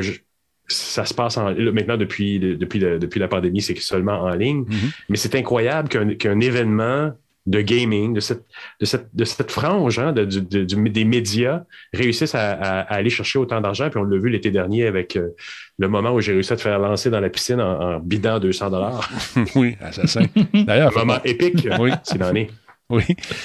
ça 0.68 1.04
se 1.04 1.14
passe 1.14 1.36
en, 1.36 1.54
maintenant 1.54 1.96
depuis, 1.96 2.38
depuis, 2.38 2.78
depuis 2.78 3.20
la 3.20 3.28
pandémie, 3.28 3.60
c'est 3.60 3.76
seulement 3.78 4.20
en 4.20 4.34
ligne. 4.34 4.62
Mm-hmm. 4.62 4.92
Mais 5.08 5.16
c'est 5.16 5.34
incroyable 5.34 5.88
qu'un 5.88 6.40
événement 6.40 7.12
de 7.46 7.60
gaming, 7.62 8.12
de 8.12 8.20
cette, 8.20 8.44
de 8.80 8.84
cette, 8.84 9.14
de 9.14 9.24
cette 9.24 9.50
frange 9.50 9.98
hein, 9.98 10.12
de, 10.12 10.24
des 10.24 11.04
médias 11.04 11.62
réussissent 11.92 12.34
à, 12.34 12.80
aller 12.82 13.10
chercher 13.10 13.38
autant 13.38 13.60
d'argent. 13.60 13.88
Puis 13.90 13.98
on 13.98 14.04
l'a 14.04 14.18
vu 14.18 14.28
l'été 14.28 14.50
dernier 14.50 14.86
avec 14.86 15.16
euh, 15.16 15.30
le 15.78 15.88
moment 15.88 16.12
où 16.12 16.20
j'ai 16.20 16.32
réussi 16.32 16.52
à 16.52 16.56
te 16.56 16.62
faire 16.62 16.78
lancer 16.78 17.10
dans 17.10 17.20
la 17.20 17.30
piscine 17.30 17.60
en, 17.60 17.98
bidant 17.98 18.38
200 18.38 18.70
dollars. 18.70 19.10
oui, 19.54 19.76
assassin. 19.80 20.22
D'ailleurs, 20.52 20.96
un 20.96 21.00
moment 21.00 21.22
épique, 21.24 21.66
oui. 21.78 21.90
c'est 22.02 22.18
l'année. 22.18 22.50
Oui. 22.90 23.04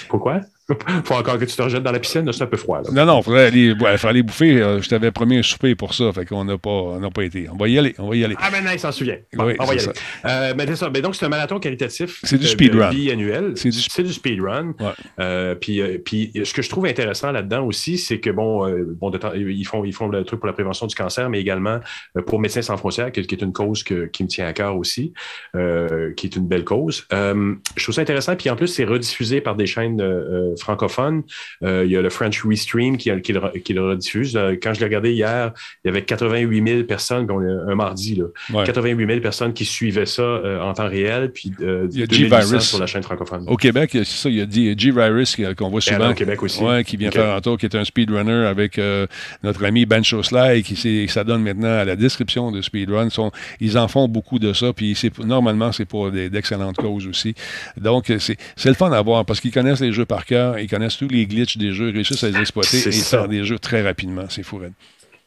Pourquoi? 0.09 0.41
Faut 1.05 1.13
encore 1.13 1.37
que 1.37 1.45
tu 1.45 1.55
te 1.55 1.61
rejettes 1.61 1.83
dans 1.83 1.91
la 1.91 1.99
piscine, 1.99 2.31
c'est 2.31 2.43
un 2.43 2.47
peu 2.47 2.57
froid. 2.57 2.81
Là. 2.81 2.89
Non, 2.91 3.05
non, 3.05 3.19
il 3.19 3.23
faudrait 3.23 3.47
aller, 3.47 3.73
aller 4.03 4.23
bouffer. 4.23 4.61
Euh, 4.61 4.81
je 4.81 4.89
t'avais 4.89 5.11
promis 5.11 5.37
un 5.37 5.43
souper 5.43 5.75
pour 5.75 5.93
ça, 5.93 6.11
fait 6.11 6.25
qu'on 6.25 6.43
n'a 6.43 6.57
pas, 6.57 6.99
pas 7.13 7.23
été. 7.23 7.47
On 7.49 7.55
va 7.55 7.67
y 7.67 7.77
aller, 7.77 7.93
on 7.99 8.09
va 8.09 8.15
y 8.15 8.25
aller. 8.25 8.35
Ah 8.39 8.49
ben 8.51 8.63
non, 8.63 8.71
il 8.73 8.79
s'en 8.79 8.91
souvient. 8.91 9.17
on 9.37 9.45
va 9.45 9.53
y 9.53 9.79
aller. 9.79 9.87
Euh, 10.25 10.53
mais 10.57 10.65
c'est 10.65 10.77
ça. 10.77 10.89
Mais 10.91 11.01
donc, 11.01 11.15
c'est 11.15 11.25
un 11.25 11.29
marathon 11.29 11.59
qualitatif. 11.59 12.19
C'est 12.23 12.39
du 12.39 12.47
speedrun. 12.47 12.89
annuel. 12.89 13.53
C'est 13.55 13.69
du, 13.69 14.13
speedrun. 14.13 14.73
Euh, 15.19 15.53
puis, 15.55 15.81
puis, 15.99 16.31
ce 16.43 16.53
que 16.53 16.61
je 16.63 16.69
trouve 16.69 16.85
intéressant 16.87 17.31
là-dedans 17.31 17.65
aussi, 17.65 17.97
c'est 17.99 18.19
que, 18.19 18.31
bon, 18.31 18.67
bon 18.99 19.11
ils, 19.35 19.67
font, 19.67 19.85
ils 19.85 19.93
font 19.93 20.07
le 20.07 20.23
truc 20.23 20.39
pour 20.39 20.47
la 20.47 20.53
prévention 20.53 20.87
du 20.87 20.95
cancer, 20.95 21.29
mais 21.29 21.39
également 21.39 21.79
pour 22.25 22.39
Médecins 22.39 22.63
sans 22.63 22.77
frontières, 22.77 23.11
qui, 23.11 23.19
est 23.19 23.41
une 23.41 23.53
cause 23.53 23.83
qui 23.83 24.23
me 24.23 24.27
tient 24.27 24.47
à 24.47 24.53
cœur 24.53 24.77
aussi, 24.77 25.13
qui 25.53 26.27
est 26.27 26.35
une 26.35 26.47
belle 26.47 26.63
cause. 26.63 27.05
je 27.11 27.83
trouve 27.83 27.93
ça 27.93 28.01
intéressant. 28.01 28.35
Puis 28.35 28.49
en 28.49 28.55
plus, 28.55 28.67
c'est 28.67 28.85
rediffusé 28.85 29.41
par 29.41 29.55
des 29.55 29.67
chaînes 29.67 30.01
francophone. 30.59 31.23
Euh, 31.63 31.83
il 31.85 31.91
y 31.91 31.97
a 31.97 32.01
le 32.01 32.09
French 32.09 32.43
Restream 32.43 32.97
qui, 32.97 33.11
qui, 33.21 33.33
qui 33.63 33.73
le 33.73 33.89
rediffuse. 33.89 34.35
Euh, 34.35 34.55
quand 34.61 34.73
je 34.73 34.79
l'ai 34.79 34.85
regardé 34.85 35.13
hier, 35.13 35.53
il 35.83 35.87
y 35.87 35.89
avait 35.89 36.03
88 36.03 36.67
000 36.67 36.83
personnes, 36.83 37.27
un 37.29 37.75
mardi, 37.75 38.15
là, 38.15 38.25
88 38.65 39.07
000 39.07 39.19
personnes 39.19 39.53
qui 39.53 39.65
suivaient 39.65 40.05
ça 40.05 40.21
euh, 40.21 40.61
en 40.61 40.73
temps 40.73 40.87
réel, 40.87 41.31
puis 41.31 41.51
il 41.59 41.99
y 41.99 42.03
a 42.03 42.05
G-Virus 42.09 42.63
sur 42.63 42.79
la 42.79 42.87
chaîne 42.87 43.03
francophone. 43.03 43.45
Au 43.47 43.57
Québec, 43.57 43.89
c'est 43.93 44.05
ça, 44.05 44.29
il 44.29 44.37
y 44.37 44.41
a 44.41 44.77
G-Virus 44.77 45.37
qu'on 45.57 45.69
voit 45.69 45.81
souvent. 45.81 46.11
Au 46.11 46.13
Québec 46.13 46.41
aussi. 46.43 46.61
qui 46.85 46.97
vient 46.97 47.11
faire 47.11 47.35
un 47.35 47.41
tour, 47.41 47.57
qui 47.57 47.65
est 47.65 47.75
un 47.75 47.83
speedrunner 47.83 48.45
avec 48.45 48.79
notre 49.43 49.63
ami 49.65 49.85
Ben 49.85 50.03
Sly, 50.03 50.63
qui 50.63 51.07
s'adonne 51.07 51.41
maintenant 51.41 51.79
à 51.79 51.85
la 51.85 51.95
description 51.95 52.51
de 52.51 52.61
speedrun. 52.61 53.07
ils 53.59 53.77
en 53.77 53.87
font 53.87 54.07
beaucoup 54.07 54.39
de 54.39 54.53
ça, 54.53 54.73
puis 54.73 54.97
normalement, 55.23 55.71
c'est 55.71 55.85
pour 55.85 56.11
d'excellentes 56.11 56.77
causes 56.77 57.07
aussi. 57.07 57.35
Donc, 57.77 58.11
c'est 58.17 58.37
le 58.65 58.73
fun 58.73 58.91
à 58.91 59.01
voir 59.01 59.25
parce 59.25 59.39
qu'ils 59.39 59.51
connaissent 59.51 59.81
les 59.81 59.91
jeux 59.91 60.05
par 60.05 60.25
cœur, 60.25 60.44
ils 60.57 60.69
connaissent 60.69 60.97
tous 60.97 61.07
les 61.07 61.25
glitches 61.25 61.57
des 61.57 61.73
jeux, 61.73 61.89
réussissent 61.89 62.23
à 62.23 62.29
les 62.29 62.39
exploiter 62.39 62.77
et 62.77 62.91
faire 62.91 63.27
des 63.27 63.43
jeux 63.43 63.59
très 63.59 63.81
rapidement. 63.81 64.25
C'est 64.29 64.43
fou, 64.43 64.61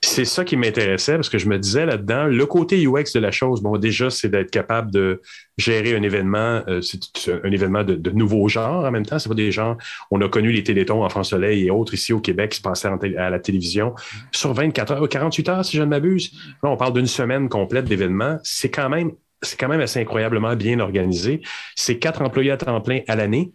C'est 0.00 0.24
ça 0.24 0.44
qui 0.44 0.56
m'intéressait 0.56 1.14
parce 1.14 1.28
que 1.28 1.38
je 1.38 1.48
me 1.48 1.58
disais 1.58 1.86
là-dedans, 1.86 2.24
le 2.24 2.46
côté 2.46 2.86
UX 2.86 3.12
de 3.14 3.20
la 3.20 3.30
chose, 3.30 3.62
bon, 3.62 3.76
déjà, 3.76 4.10
c'est 4.10 4.28
d'être 4.28 4.50
capable 4.50 4.90
de 4.90 5.20
gérer 5.56 5.96
un 5.96 6.02
événement, 6.02 6.62
euh, 6.68 6.80
c'est 6.80 7.30
un 7.44 7.50
événement 7.50 7.84
de, 7.84 7.94
de, 7.94 8.10
nouveau 8.10 8.48
genre 8.48 8.84
en 8.84 8.90
même 8.90 9.06
temps. 9.06 9.18
C'est 9.18 9.28
pas 9.28 9.34
des 9.34 9.52
gens, 9.52 9.76
on 10.10 10.20
a 10.20 10.28
connu 10.28 10.52
les 10.52 10.62
télétons 10.62 11.04
en 11.04 11.08
France 11.08 11.30
Soleil 11.30 11.66
et 11.66 11.70
autres 11.70 11.94
ici 11.94 12.12
au 12.12 12.20
Québec 12.20 12.50
qui 12.52 12.58
se 12.58 12.62
passaient 12.62 12.88
à 13.16 13.30
la 13.30 13.38
télévision 13.38 13.94
sur 14.32 14.52
24 14.54 14.92
heures, 14.92 15.08
48 15.08 15.48
heures, 15.48 15.64
si 15.64 15.76
je 15.76 15.82
ne 15.82 15.88
m'abuse. 15.88 16.32
Là, 16.62 16.70
on 16.70 16.76
parle 16.76 16.92
d'une 16.92 17.06
semaine 17.06 17.48
complète 17.48 17.86
d'événements. 17.86 18.38
C'est 18.42 18.70
quand 18.70 18.88
même 18.88 19.12
c'est 19.42 19.58
quand 19.58 19.68
même 19.68 19.80
assez 19.80 20.00
incroyablement 20.00 20.56
bien 20.56 20.80
organisé. 20.80 21.42
C'est 21.76 21.98
quatre 21.98 22.22
employés 22.22 22.50
à 22.50 22.56
temps 22.56 22.80
plein 22.80 23.00
à 23.08 23.16
l'année. 23.16 23.52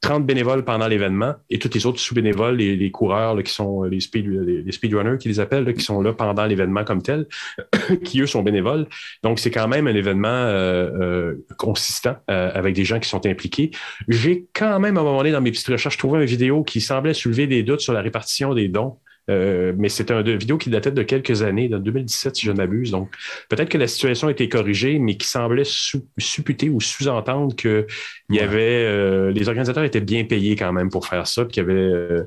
30 0.00 0.26
bénévoles 0.26 0.64
pendant 0.64 0.86
l'événement 0.86 1.34
et 1.50 1.58
tous 1.58 1.72
les 1.74 1.86
autres 1.86 1.98
sous-bénévoles, 1.98 2.56
les, 2.56 2.90
coureurs 2.90 3.42
qui 3.42 3.52
sont 3.52 3.84
euh, 3.84 3.88
les, 3.88 4.00
speed, 4.00 4.26
les, 4.28 4.72
speedrunners 4.72 5.18
qui 5.18 5.28
les 5.28 5.40
appellent, 5.40 5.72
qui 5.74 5.82
sont 5.82 6.00
là 6.00 6.12
pendant 6.12 6.44
l'événement 6.44 6.84
comme 6.84 7.02
tel, 7.02 7.26
qui 8.04 8.20
eux 8.20 8.26
sont 8.26 8.42
bénévoles. 8.42 8.86
Donc 9.22 9.38
c'est 9.38 9.50
quand 9.50 9.68
même 9.68 9.86
un 9.86 9.94
événement 9.94 10.28
euh, 10.28 10.90
euh, 11.00 11.46
consistant 11.58 12.16
avec 12.28 12.74
des 12.74 12.84
gens 12.84 13.00
qui 13.00 13.08
sont 13.08 13.24
impliqués. 13.26 13.70
J'ai 14.08 14.46
quand 14.54 14.78
même 14.78 14.96
à 14.96 15.00
un 15.00 15.04
moment 15.04 15.18
donné 15.18 15.32
dans 15.32 15.40
mes 15.40 15.50
petites 15.50 15.68
recherches 15.68 15.96
trouvé 15.96 16.20
une 16.20 16.26
vidéo 16.26 16.62
qui 16.62 16.80
semblait 16.80 17.14
soulever 17.14 17.46
des 17.46 17.62
doutes 17.62 17.80
sur 17.80 17.92
la 17.92 18.02
répartition 18.02 18.54
des 18.54 18.68
dons 18.68 18.98
euh, 19.28 19.72
mais 19.76 19.88
c'est 19.88 20.10
un 20.10 20.22
vidéo 20.22 20.56
qui 20.58 20.70
datait 20.70 20.92
de 20.92 21.02
quelques 21.02 21.42
années, 21.42 21.68
de 21.68 21.78
2017, 21.78 22.36
si 22.36 22.46
je 22.46 22.52
ne 22.52 22.56
m'abuse. 22.56 22.90
Donc, 22.90 23.12
peut-être 23.48 23.68
que 23.68 23.78
la 23.78 23.88
situation 23.88 24.28
a 24.28 24.30
été 24.30 24.48
corrigée, 24.48 24.98
mais 24.98 25.16
qui 25.16 25.26
semblait 25.26 25.64
supputer 25.64 26.70
ou 26.70 26.80
sous-entendre 26.80 27.54
que 27.56 27.86
il 28.30 28.36
y 28.36 28.40
avait 28.40 28.84
euh, 28.84 29.30
les 29.32 29.48
organisateurs 29.48 29.84
étaient 29.84 30.00
bien 30.00 30.24
payés 30.24 30.56
quand 30.56 30.72
même 30.72 30.90
pour 30.90 31.06
faire 31.06 31.26
ça, 31.26 31.44
puis 31.44 31.56
y 31.58 31.60
avait 31.60 31.74
euh, 31.74 32.24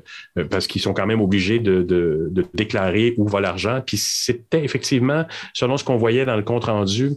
parce 0.50 0.66
qu'ils 0.66 0.82
sont 0.82 0.92
quand 0.92 1.06
même 1.06 1.20
obligés 1.20 1.58
de, 1.58 1.82
de, 1.82 2.28
de 2.30 2.44
déclarer 2.54 3.14
où 3.16 3.28
va 3.28 3.40
l'argent. 3.40 3.82
Puis 3.86 3.96
c'était 3.96 4.64
effectivement, 4.64 5.26
selon 5.54 5.76
ce 5.76 5.84
qu'on 5.84 5.96
voyait 5.96 6.24
dans 6.26 6.36
le 6.36 6.42
compte 6.42 6.64
rendu, 6.64 7.12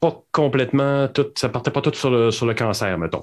pas 0.00 0.22
complètement 0.32 1.08
tout, 1.08 1.26
ça 1.36 1.48
partait 1.48 1.70
pas 1.70 1.80
tout 1.80 1.94
sur 1.94 2.10
le, 2.10 2.30
sur 2.30 2.46
le 2.46 2.54
cancer, 2.54 2.98
mettons. 2.98 3.22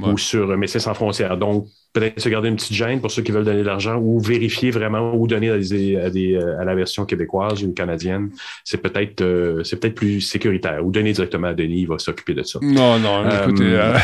Ou 0.00 0.18
sur 0.18 0.56
Médecins 0.56 0.80
sans 0.80 0.94
frontières. 0.94 1.36
Donc, 1.36 1.66
peut-être 1.92 2.20
se 2.20 2.28
garder 2.28 2.48
une 2.48 2.56
petite 2.56 2.72
gêne 2.72 3.00
pour 3.00 3.10
ceux 3.10 3.22
qui 3.22 3.32
veulent 3.32 3.44
donner 3.44 3.60
de 3.60 3.66
l'argent 3.66 3.96
ou 3.96 4.18
vérifier 4.18 4.70
vraiment 4.70 5.14
ou 5.14 5.26
donner 5.26 5.50
à, 5.50 5.58
des, 5.58 6.36
à, 6.36 6.64
la 6.64 6.74
version 6.74 7.04
québécoise 7.04 7.62
ou 7.64 7.72
canadienne. 7.72 8.30
C'est 8.64 8.80
peut-être 8.80 9.20
euh, 9.20 9.62
c'est 9.64 9.78
peut-être 9.78 9.94
plus 9.94 10.20
sécuritaire. 10.20 10.84
Ou 10.84 10.90
donner 10.90 11.12
directement 11.12 11.48
à 11.48 11.54
Denis, 11.54 11.82
il 11.82 11.88
va 11.88 11.98
s'occuper 11.98 12.34
de 12.34 12.42
ça. 12.42 12.58
Non, 12.62 12.98
non, 12.98 13.24
euh, 13.26 13.42
écoutez, 13.42 13.64
euh, 13.64 13.94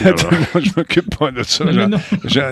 je 0.61 0.71
m'occupe 0.77 1.17
pas 1.19 1.31
de 1.31 1.43
ça. 1.43 1.65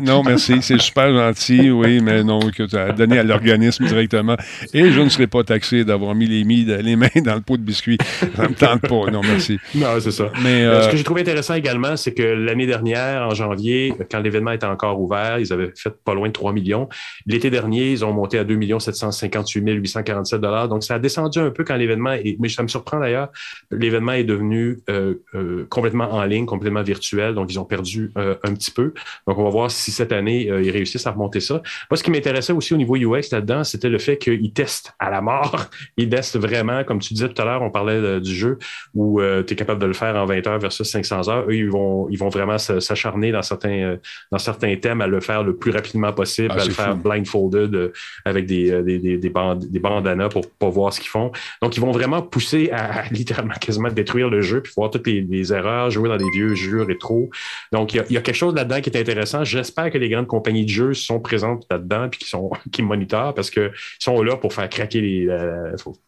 non. 0.01 0.23
merci, 0.23 0.63
c'est 0.63 0.81
super 0.81 1.13
gentil, 1.13 1.71
oui, 1.71 2.01
mais 2.01 2.25
non, 2.25 2.41
écoute, 2.41 2.75
donner 2.97 3.19
à 3.19 3.23
l'organisme 3.23 3.85
directement. 3.85 4.37
Et 4.73 4.91
je 4.91 5.01
ne 5.01 5.09
serai 5.11 5.27
pas 5.27 5.45
taxé 5.45 5.85
d'avoir 5.85 6.15
mis 6.15 6.27
les, 6.27 6.45
mis, 6.45 6.65
les 6.65 6.97
mains 6.97 7.09
dans 7.23 7.35
le 7.35 7.43
pot 7.43 7.59
de 7.59 7.63
biscuits. 7.63 7.99
Ça 8.37 8.49
me 8.49 8.55
tente 8.55 8.83
pas. 8.83 9.11
Non, 9.11 9.21
merci. 9.23 9.59
Non, 9.75 9.89
c'est 10.01 10.13
ça. 10.13 10.33
Mais, 10.43 10.65
Ce 10.83 10.91
que 10.91 10.97
j'ai 10.97 11.05
trouvé 11.05 11.21
intéressant 11.21 11.55
également, 11.55 11.97
c'est 11.97 12.15
que 12.15 12.23
l'année 12.23 12.67
dernière, 12.67 13.23
en 13.23 13.35
janvier, 13.35 13.93
quand 14.11 14.21
l'événement 14.21 14.53
était 14.53 14.67
encore 14.67 15.01
ouvert, 15.01 15.26
ils 15.39 15.53
avaient 15.53 15.73
fait 15.77 15.95
pas 16.05 16.15
loin 16.15 16.29
de 16.29 16.33
3 16.33 16.53
millions. 16.53 16.89
L'été 17.27 17.51
dernier, 17.51 17.91
ils 17.91 18.05
ont 18.05 18.13
monté 18.13 18.39
à 18.39 18.45
2 18.45 18.57
758 18.79 19.63
847 19.63 20.41
Donc, 20.41 20.83
ça 20.83 20.95
a 20.95 20.99
descendu 20.99 21.39
un 21.39 21.51
peu 21.51 21.65
quand 21.65 21.77
l'événement 21.77 22.13
est. 22.13 22.37
Mais 22.41 22.49
ça 22.49 22.63
me 22.63 22.69
surprend 22.69 23.01
d'ailleurs. 23.01 23.29
L'événement 23.71 24.13
est 24.13 24.25
devenu 24.25 24.79
euh, 24.89 25.15
euh, 25.35 25.67
complètement 25.69 26.13
en 26.13 26.25
ligne, 26.25 26.47
complètement 26.47 26.83
virtuel. 26.83 27.35
Donc, 27.35 27.53
ils 27.53 27.59
ont 27.59 27.65
perdu 27.65 28.13
euh, 28.17 28.35
un 28.43 28.55
petit 28.55 28.71
peu. 28.71 28.93
Donc, 29.27 29.39
on 29.39 29.45
va 29.45 29.51
voir 29.51 29.71
si 29.71 29.91
cette 29.91 30.13
année, 30.13 30.45
ils 30.47 30.71
réussissent 30.71 31.07
à 31.07 31.13
remonter 31.13 31.41
ça. 31.41 31.63
Moi, 31.91 31.97
ce 31.97 32.03
qui 32.03 32.11
m'intéressait 32.11 32.53
aussi 32.53 32.75
au 32.75 32.77
niveau 32.77 32.97
UX 32.97 33.31
là-dedans, 33.33 33.65
c'était 33.65 33.89
le 33.89 33.99
fait 33.99 34.19
qu'ils 34.19 34.53
testent 34.53 34.93
à 34.99 35.11
la 35.11 35.21
mort. 35.21 35.67
Ils 35.97 36.09
testent 36.09 36.39
vraiment, 36.39 36.85
comme 36.85 36.99
tu 36.99 37.15
disais 37.15 37.29
tout 37.29 37.41
à 37.41 37.45
l'heure, 37.45 37.63
on 37.63 37.71
parlait 37.71 38.21
du 38.21 38.35
jeu 38.35 38.59
où 38.95 39.21
tu 39.47 39.53
es 39.53 39.57
capable 39.57 39.81
de 39.81 39.87
le 39.87 39.93
faire 39.93 40.15
en 40.17 40.27
20 40.27 40.47
heures 40.47 40.59
versus 40.59 40.89
500 40.89 41.29
heures. 41.29 41.49
Eux, 41.49 41.55
ils 41.55 41.71
vont, 41.71 42.09
ils 42.11 42.19
vont 42.19 42.29
vraiment 42.29 42.59
s'acharner 42.59 43.33
dans 43.33 43.43
certains, 43.43 43.97
dans 44.31 44.39
certains 44.39 44.77
thèmes 44.77 45.01
à 45.01 45.07
le 45.07 45.16
faire 45.21 45.43
le 45.43 45.57
plus 45.57 45.71
rapidement 45.71 46.13
possible, 46.13 46.55
ah, 46.57 46.63
à 46.63 46.65
le 46.65 46.71
faire 46.71 46.97
blindfolded 46.97 47.75
euh, 47.75 47.93
avec 48.25 48.47
des, 48.47 48.71
euh, 48.71 48.83
des, 48.83 48.99
des, 48.99 49.19
des, 49.19 49.31
des 49.31 49.79
bandanas 49.79 50.29
pour 50.29 50.51
pas 50.51 50.69
voir 50.69 50.93
ce 50.93 51.01
qu'ils 51.01 51.11
font. 51.11 51.33
Donc, 51.63 51.77
ils 51.77 51.81
vont 51.81 51.93
vraiment 51.93 52.23
pousser 52.23 52.71
à, 52.73 53.05
littéralement 53.11 53.55
quasiment 53.55 53.91
détruire 53.91 54.29
le 54.29 54.41
jeu 54.41 54.63
puis 54.63 54.73
voir 54.77 54.91
toutes 54.91 55.07
les, 55.07 55.53
erreurs, 55.53 55.91
jouer 55.91 56.09
dans 56.09 56.17
des 56.17 56.31
vieux 56.35 56.55
jeux 56.55 56.83
rétro. 56.83 57.31
Donc, 57.73 57.95
il 57.95 58.05
y, 58.11 58.17
a, 58.17 58.21
quelque 58.21 58.35
chose 58.35 58.55
là-dedans 58.55 58.81
qui 58.81 58.91
est 58.91 58.99
intéressant. 58.99 59.45
J'espère 59.45 59.91
que 59.91 59.99
les 59.99 60.09
grandes 60.09 60.27
compagnies 60.27 60.65
de 60.65 60.71
jeux 60.71 60.95
sont 60.95 61.21
présentes 61.21 61.67
là-dedans 61.71 62.09
puis 62.09 62.21
qui 62.21 62.29
sont 62.29 62.51
qui 62.73 62.83
monitorent 62.83 63.35
parce 63.35 63.51
qu'ils 63.51 63.73
sont 63.99 64.23
là 64.23 64.37
pour 64.37 64.53
faire 64.53 64.69
craquer 64.69 65.01
les 65.01 65.29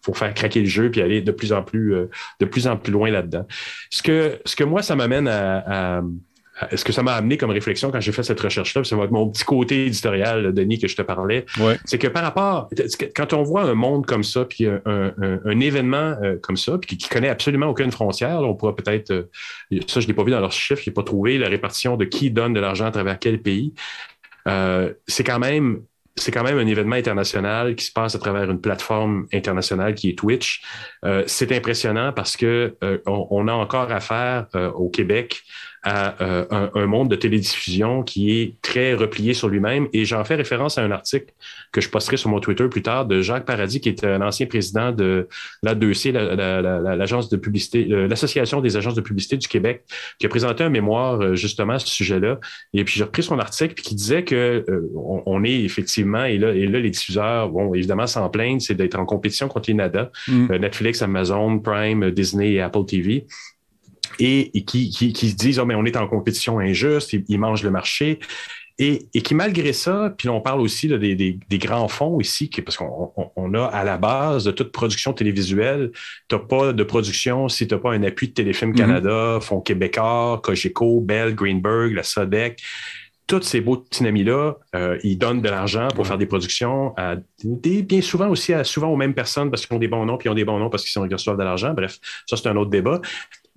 pour, 0.02 0.18
faire 0.18 0.34
craquer 0.34 0.60
le 0.60 0.66
jeu 0.66 0.90
puis 0.90 1.00
aller 1.00 1.22
de 1.22 1.32
plus 1.32 1.52
en 1.52 1.62
plus 1.62 1.94
euh, 1.94 2.10
de 2.40 2.46
plus 2.46 2.66
en 2.66 2.76
plus 2.76 2.92
loin 2.92 3.10
là-dedans. 3.10 3.46
Ce 3.90 4.02
que 4.02 4.40
ce 4.44 4.56
que 4.56 4.64
moi 4.64 4.82
ça 4.82 4.96
m'amène 4.96 5.28
à 5.28 6.02
est-ce 6.70 6.84
que 6.84 6.92
ça 6.92 7.02
m'a 7.02 7.12
amené 7.12 7.36
comme 7.36 7.50
réflexion 7.50 7.90
quand 7.90 8.00
j'ai 8.00 8.12
fait 8.12 8.22
cette 8.22 8.40
recherche-là? 8.40 8.82
C'est 8.84 8.96
mon 8.96 9.28
petit 9.28 9.44
côté 9.44 9.86
éditorial, 9.86 10.52
Denis, 10.52 10.78
que 10.78 10.88
je 10.88 10.96
te 10.96 11.02
parlais. 11.02 11.46
C'est 11.84 11.98
que 11.98 12.08
par 12.08 12.22
rapport, 12.22 12.68
quand 13.14 13.32
on 13.32 13.42
voit 13.42 13.62
un 13.62 13.74
monde 13.74 14.06
comme 14.06 14.24
ça, 14.24 14.44
puis 14.44 14.66
un, 14.66 15.60
événement 15.60 16.14
euh, 16.22 16.36
comme 16.40 16.56
ça, 16.56 16.78
puis 16.78 16.96
qui, 16.96 17.08
connaît 17.08 17.28
absolument 17.28 17.66
aucune 17.66 17.90
frontière, 17.90 18.40
on 18.42 18.54
pourra 18.54 18.74
peut-être, 18.74 19.10
euh, 19.10 19.30
ça 19.86 20.00
je 20.00 20.06
l'ai 20.06 20.14
pas 20.14 20.24
vu 20.24 20.30
dans 20.30 20.40
leurs 20.40 20.52
chiffres, 20.52 20.82
je 20.84 20.90
n'ai 20.90 20.94
pas 20.94 21.02
trouvé 21.02 21.38
la 21.38 21.48
répartition 21.48 21.96
de 21.96 22.04
qui 22.04 22.30
donne 22.30 22.52
de 22.52 22.60
l'argent 22.60 22.86
à 22.86 22.90
travers 22.90 23.18
quel 23.18 23.40
pays. 23.40 23.74
Euh, 24.46 24.92
c'est 25.06 25.24
quand 25.24 25.38
même 25.38 25.82
c'est 26.16 26.32
quand 26.32 26.42
même 26.42 26.58
un 26.58 26.66
événement 26.66 26.96
international 26.96 27.76
qui 27.76 27.84
se 27.84 27.92
passe 27.92 28.16
à 28.16 28.18
travers 28.18 28.50
une 28.50 28.60
plateforme 28.60 29.28
internationale 29.32 29.94
qui 29.94 30.10
est 30.10 30.18
Twitch. 30.18 30.64
c'est 31.26 31.52
impressionnant 31.52 32.12
parce 32.12 32.36
que 32.36 32.76
on, 33.06 33.46
a 33.46 33.52
encore 33.52 33.92
affaire 33.92 34.48
au 34.74 34.88
Québec 34.88 35.44
à 35.82 36.20
euh, 36.22 36.68
un, 36.74 36.86
monde 36.86 37.08
de 37.08 37.16
télédiffusion 37.16 38.02
qui 38.02 38.40
est 38.40 38.54
très 38.62 38.94
replié 38.94 39.34
sur 39.34 39.48
lui-même. 39.48 39.88
Et 39.92 40.04
j'en 40.04 40.24
fais 40.24 40.34
référence 40.34 40.76
à 40.78 40.82
un 40.82 40.90
article 40.90 41.32
que 41.72 41.80
je 41.80 41.88
posterai 41.88 42.16
sur 42.16 42.30
mon 42.30 42.40
Twitter 42.40 42.66
plus 42.68 42.82
tard 42.82 43.06
de 43.06 43.20
Jacques 43.20 43.44
Paradis, 43.44 43.80
qui 43.80 43.88
est 43.88 44.04
un 44.04 44.20
ancien 44.20 44.46
président 44.46 44.90
de 44.90 45.28
l'A2C, 45.62 46.12
l'agence 46.12 47.28
de 47.28 47.36
publicité, 47.36 47.88
euh, 47.90 48.08
l'Association 48.08 48.60
des 48.60 48.76
agences 48.76 48.94
de 48.94 49.00
publicité 49.00 49.36
du 49.36 49.46
Québec, 49.46 49.84
qui 50.18 50.26
a 50.26 50.28
présenté 50.28 50.64
un 50.64 50.68
mémoire 50.68 51.20
euh, 51.20 51.34
justement 51.34 51.74
à 51.74 51.78
ce 51.78 51.88
sujet-là. 51.88 52.40
Et 52.74 52.84
puis 52.84 52.94
j'ai 52.96 53.04
repris 53.04 53.22
son 53.22 53.38
article 53.38 53.74
puis 53.74 53.84
qui 53.84 53.94
disait 53.94 54.24
que 54.24 54.64
on, 54.94 55.44
est 55.44 55.62
effectivement, 55.62 56.24
et 56.24 56.38
là, 56.38 56.52
et 56.52 56.66
là, 56.66 56.80
les 56.80 56.90
diffuseurs, 56.90 57.48
bon, 57.50 57.72
évidemment, 57.74 58.06
s'en 58.06 58.28
plaignent, 58.28 58.60
c'est 58.60 58.74
d'être 58.74 58.98
en 58.98 59.04
compétition 59.04 59.46
contre 59.48 59.70
les 59.70 59.74
NADA, 59.74 60.10
mm. 60.26 60.56
Netflix, 60.56 61.02
Amazon, 61.02 61.58
Prime, 61.60 62.10
Disney 62.10 62.54
et 62.54 62.60
Apple 62.60 62.84
TV 62.86 63.26
et, 64.18 64.50
qui, 64.64 64.90
qui, 64.90 65.12
qui, 65.12 65.30
se 65.30 65.36
disent, 65.36 65.58
oh, 65.58 65.64
mais 65.64 65.74
on 65.74 65.84
est 65.84 65.96
en 65.96 66.06
compétition 66.06 66.58
injuste, 66.58 67.12
ils, 67.12 67.38
mangent 67.38 67.62
le 67.62 67.70
marché. 67.70 68.18
Et, 68.80 69.06
et, 69.12 69.22
qui, 69.22 69.34
malgré 69.34 69.72
ça, 69.72 70.14
puis 70.16 70.28
on 70.28 70.40
parle 70.40 70.60
aussi 70.60 70.86
des, 70.86 71.16
des, 71.16 71.38
des, 71.48 71.58
grands 71.58 71.88
fonds 71.88 72.20
ici, 72.20 72.48
parce 72.64 72.76
qu'on 72.76 73.12
on 73.34 73.54
a 73.54 73.64
à 73.64 73.82
la 73.82 73.96
base 73.96 74.44
de 74.44 74.52
toute 74.52 74.70
production 74.70 75.12
télévisuelle, 75.12 75.90
tu 76.28 76.36
n'as 76.36 76.42
pas 76.42 76.72
de 76.72 76.82
production 76.84 77.48
si 77.48 77.66
tu 77.66 77.74
n'as 77.74 77.80
pas 77.80 77.92
un 77.92 78.02
appui 78.04 78.28
de 78.28 78.34
Téléfilm 78.34 78.72
mm-hmm. 78.72 78.76
Canada, 78.76 79.38
Fonds 79.40 79.60
québécois, 79.60 80.40
Cogeco, 80.42 81.00
Bell, 81.00 81.34
Greenberg, 81.34 81.92
la 81.92 82.04
Sodec 82.04 82.62
tous 83.28 83.42
ces 83.42 83.60
beaux 83.60 83.76
petits 83.76 84.04
amis-là, 84.06 84.54
euh, 84.74 84.98
ils 85.04 85.18
donnent 85.18 85.42
de 85.42 85.48
l'argent 85.48 85.88
pour 85.94 86.06
faire 86.06 86.16
des 86.16 86.26
productions, 86.26 86.94
à 86.96 87.16
des, 87.44 87.82
bien 87.82 88.00
souvent 88.00 88.28
aussi 88.28 88.54
à 88.54 88.64
souvent 88.64 88.88
aux 88.88 88.96
mêmes 88.96 89.14
personnes 89.14 89.50
parce 89.50 89.66
qu'ils 89.66 89.76
ont 89.76 89.78
des 89.78 89.86
bons 89.86 90.04
noms, 90.06 90.16
puis 90.16 90.28
ils 90.28 90.32
ont 90.32 90.34
des 90.34 90.46
bons 90.46 90.58
noms 90.58 90.70
parce 90.70 90.84
qu'ils 90.84 91.00
reçoivent 91.12 91.36
de 91.36 91.44
l'argent. 91.44 91.74
Bref, 91.74 91.98
ça, 92.26 92.36
c'est 92.38 92.48
un 92.48 92.56
autre 92.56 92.70
débat 92.70 93.00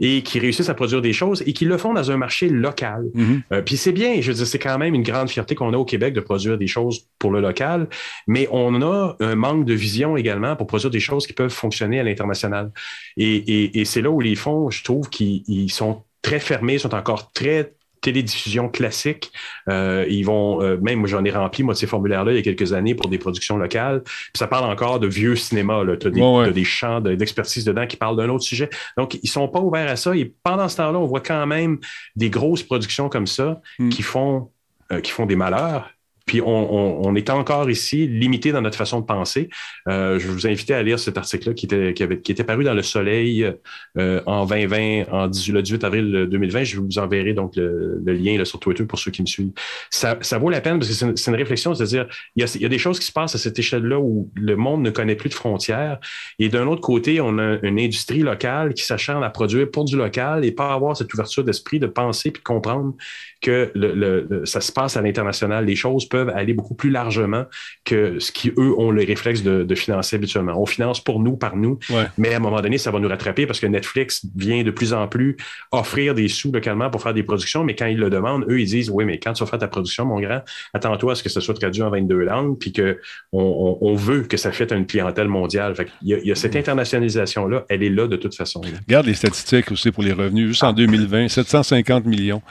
et 0.02 0.24
qui 0.24 0.40
réussissent 0.40 0.70
à 0.70 0.74
produire 0.74 1.02
des 1.02 1.14
choses 1.14 1.44
et 1.46 1.54
qui 1.54 1.64
le 1.64 1.78
font 1.78 1.94
dans 1.94 2.12
un 2.12 2.18
marché 2.18 2.50
local. 2.50 3.06
Mm-hmm. 3.16 3.42
Euh, 3.54 3.62
puis 3.62 3.78
c'est 3.78 3.92
bien, 3.92 4.20
je 4.20 4.32
veux 4.32 4.38
dire, 4.38 4.48
c'est 4.48 4.60
quand 4.60 4.78
même 4.78 4.96
une 4.96 5.04
grande 5.04 5.30
fierté 5.30 5.56
qu'on 5.56 5.72
a 5.74 5.78
au 5.78 5.86
Québec 5.86 6.14
de 6.14 6.22
produire 6.22 6.58
des 6.58 6.68
choses 6.68 7.08
pour 7.20 7.32
le 7.32 7.40
local, 7.40 7.88
mais 8.28 8.48
on 8.52 8.82
a 8.82 9.16
un 9.20 9.36
manque 9.36 9.66
de 9.66 9.74
vision 9.74 10.18
également 10.18 10.56
pour 10.56 10.68
produire 10.68 10.90
des 10.90 11.00
choses 11.00 11.28
qui 11.28 11.34
peuvent 11.34 11.52
fonctionner 11.54 12.00
à 12.00 12.04
l'international. 12.04 12.72
Et, 13.16 13.36
et, 13.36 13.80
et 13.80 13.86
c'est 13.86 14.02
là 14.02 14.10
où 14.10 14.20
les 14.20 14.36
fonds, 14.36 14.70
je 14.72 14.84
trouve 14.84 15.08
qu'ils 15.10 15.72
sont 15.72 16.04
très 16.22 16.40
fermés, 16.40 16.78
sont 16.78 16.96
encore 16.96 17.32
très 17.32 17.74
télédiffusion 18.02 18.68
classique. 18.70 19.32
Euh, 19.70 20.06
ils 20.10 20.24
vont, 20.24 20.62
euh, 20.62 20.78
même 20.82 21.06
j'en 21.06 21.24
ai 21.24 21.32
rempli 21.32 21.64
moi 21.64 21.74
de 21.74 21.80
ces 21.80 21.88
formulaires-là 21.88 22.32
il 22.32 22.36
y 22.36 22.40
a 22.40 22.42
quelques 22.42 22.74
années 22.74 22.96
pour 22.96 23.10
des 23.10 23.18
productions 23.18 23.58
locales. 23.58 24.04
Puis 24.04 24.32
ça 24.38 24.48
parle 24.48 24.70
encore 24.70 25.00
de 25.00 25.08
vieux 25.08 25.36
cinéma. 25.36 25.84
Tu 26.00 26.08
as, 26.08 26.52
des 26.52 26.64
champs 26.64 27.00
d'expertise 27.00 27.64
dedans 27.64 27.88
qui 27.88 27.98
parlent 27.98 28.18
d'un 28.18 28.30
autre 28.30 28.44
sujet. 28.44 28.70
Donc 28.98 29.18
ils 29.22 29.30
sont 29.30 29.48
pas 29.48 29.60
ouverts 29.60 29.90
à 29.90 29.96
ça. 29.96 30.16
Et 30.16 30.34
pendant 30.44 30.68
ce 30.68 30.78
temps-là, 30.78 31.00
on 31.00 31.06
voit 31.06 31.22
quand 31.22 31.46
même 31.48 31.80
des 32.16 32.30
grosses 32.30 32.64
productions 32.64 33.10
comme 33.10 33.28
ça 33.28 33.62
hmm. 33.80 33.90
qui 33.90 34.02
font 34.02 34.50
euh, 34.92 35.00
qui 35.00 35.12
font 35.12 35.26
des 35.26 35.36
malheurs 35.36 35.90
puis 36.32 36.42
on, 36.42 37.14
est 37.14 37.30
encore 37.30 37.70
ici 37.70 38.08
limité 38.08 38.54
dans 38.54 38.62
notre 38.62 38.78
façon 38.78 39.02
de 39.02 39.06
penser. 39.06 39.50
Euh, 39.90 40.18
je 40.18 40.30
vous 40.30 40.48
invite 40.48 40.72
à 40.72 40.82
lire 40.82 40.98
cet 40.98 41.18
article-là 41.18 41.54
qui 41.54 41.66
était, 41.66 41.94
qui, 41.94 42.04
avait, 42.04 42.22
qui 42.22 42.32
était 42.32 42.46
paru 42.46 42.64
dans 42.64 42.74
Le 42.74 42.84
Soleil 42.84 43.52
euh, 43.98 44.22
en 44.26 44.46
2020, 44.46 45.12
en 45.12 45.28
18, 45.28 45.52
le 45.52 45.62
18 45.62 45.84
avril 45.84 46.28
2020. 46.32 46.64
Je 46.64 46.80
vous 46.80 47.00
enverrai 47.00 47.34
donc 47.34 47.58
le, 47.58 48.02
lien 48.06 48.38
là, 48.38 48.46
sur 48.46 48.62
Twitter 48.62 48.86
pour 48.86 48.98
ceux 48.98 49.12
qui 49.12 49.22
me 49.22 49.28
suivent. 49.28 49.52
Ça, 49.90 50.16
vaut 50.38 50.50
la 50.50 50.62
peine 50.62 50.80
parce 50.80 50.88
que 50.88 51.18
c'est 51.18 51.32
une, 51.32 51.36
réflexion, 51.36 51.76
c'est-à-dire 51.76 52.08
il 52.38 52.44
y, 52.44 52.46
a, 52.46 52.56
il 52.56 52.62
y 52.62 52.66
a 52.66 52.70
des 52.70 52.78
choses 52.78 52.98
qui 52.98 53.08
se 53.08 53.12
passent 53.12 53.36
à 53.36 53.38
cette 53.38 53.60
échelle-là 53.60 54.00
où 54.00 54.32
le 54.36 54.56
monde 54.56 54.84
ne 54.84 54.90
connaît 54.90 55.18
plus 55.18 55.28
de 55.28 55.34
frontières. 55.34 56.00
Et 56.40 56.48
d'un 56.48 56.66
autre 56.66 56.80
côté, 56.80 57.20
on 57.20 57.40
a 57.40 57.58
une 57.62 57.78
industrie 57.78 58.22
locale 58.22 58.74
qui 58.74 58.86
s'acharne 58.86 59.26
à 59.26 59.32
produire 59.32 59.70
pour 59.70 59.84
du 59.84 59.98
local 59.98 60.46
et 60.46 60.54
pas 60.54 60.74
avoir 60.74 60.96
cette 60.96 61.14
ouverture 61.14 61.44
d'esprit 61.44 61.80
de 61.80 61.88
penser 61.88 62.32
puis 62.32 62.40
de 62.40 62.48
comprendre 62.48 62.94
que 63.42 63.72
le, 63.76 64.44
ça 64.46 64.62
se 64.62 64.72
passe 64.72 64.98
à 64.98 65.02
l'international. 65.02 65.66
Les 65.66 65.76
choses 65.76 66.08
peuvent 66.08 66.30
aller 66.30 66.54
beaucoup 66.54 66.76
plus 66.76 66.90
largement 66.90 67.46
que 67.84 68.20
ce 68.20 68.32
qui, 68.32 68.50
eux, 68.58 68.74
ont 68.78 68.92
le 68.92 69.04
réflexe 69.04 69.44
de, 69.44 69.76
financer 69.76 70.18
habituellement. 70.18 70.62
On 70.62 70.66
finance 70.66 71.04
pour 71.04 71.20
nous, 71.20 71.38
par 71.38 71.56
nous, 71.56 71.80
mais 72.18 72.34
à 72.34 72.38
un 72.38 72.40
moment 72.40 72.62
donné, 72.62 72.78
ça 72.78 72.92
va 72.92 73.00
nous 73.00 73.08
rattraper 73.08 73.48
parce 73.48 73.60
que 73.60 73.66
Netflix 73.68 74.26
vient 74.36 74.64
de 74.64 74.70
plus 74.70 74.94
en 74.94 75.08
plus 75.08 75.38
offrir 75.72 76.14
des 76.14 76.28
sous 76.28 76.52
localement 76.52 76.90
pour 76.90 77.02
faire 77.02 77.14
des 77.14 77.24
productions, 77.24 77.64
mais 77.64 77.76
quand 77.76 77.88
ils 77.88 77.98
le 77.98 78.10
demandent, 78.10 78.46
eux, 78.50 78.60
ils 78.60 78.68
disent, 78.68 78.90
oui, 78.90 79.06
mais 79.06 79.18
quand 79.18 79.34
tu 79.34 79.44
vas 79.44 79.50
faire 79.50 79.60
ta 79.60 79.68
production, 79.68 80.06
mon 80.06 80.20
grand, 80.20 80.42
attends-toi 80.74 81.14
à 81.14 81.16
ce 81.16 81.24
que 81.24 81.30
ça 81.30 81.42
soit 81.42 81.56
traduit 81.56 81.82
en 81.82 81.90
22 81.90 82.16
langues, 82.20 82.60
puis 82.60 82.74
qu'on 82.74 82.96
on, 83.34 83.96
veut 83.96 84.22
que 84.24 84.38
ça 84.38 84.52
fasse 84.52 84.72
une 84.72 84.86
clientèle 84.86 85.28
mondiale. 85.28 85.74
il, 86.02 86.20
y 86.24 86.32
a, 86.32 86.36
cette 86.36 86.54
mm. 86.54 86.60
internationalisation-là, 86.60 87.66
elle 87.70 87.84
est 87.84 87.90
là 87.90 88.08
de 88.08 88.18
toute 88.18 88.36
façon. 88.36 88.62
Regarde 88.88 89.08
les 89.08 89.14
statistiques 89.14 89.72
aussi 89.72 89.92
pour 89.92 90.04
les 90.04 90.14
revenus. 90.14 90.48
Juste 90.48 90.64
en 90.64 90.74
2020, 90.74 91.30
750 91.30 92.06
millions. 92.06 92.42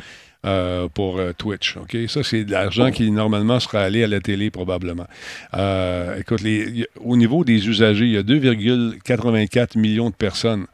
Euh, 0.47 0.89
pour 0.89 1.19
euh, 1.19 1.33
Twitch. 1.37 1.77
OK? 1.77 1.95
Ça, 2.09 2.23
c'est 2.23 2.45
de 2.45 2.53
l'argent 2.53 2.91
qui 2.91 3.11
normalement 3.11 3.61
serait 3.61 3.83
allé 3.83 4.03
à 4.03 4.07
la 4.07 4.21
télé 4.21 4.51
probablement. 4.51 5.07
Euh, 5.53 6.19
écoute, 6.19 6.41
les, 6.41 6.87
au 6.99 7.19
niveau 7.19 7.45
des 7.45 7.69
usagers, 7.69 8.07
il 8.07 8.13
y 8.13 8.17
a 8.17 8.23
2,84 8.23 9.79
millions 9.79 10.09
de 10.09 10.15
personnes 10.15 10.65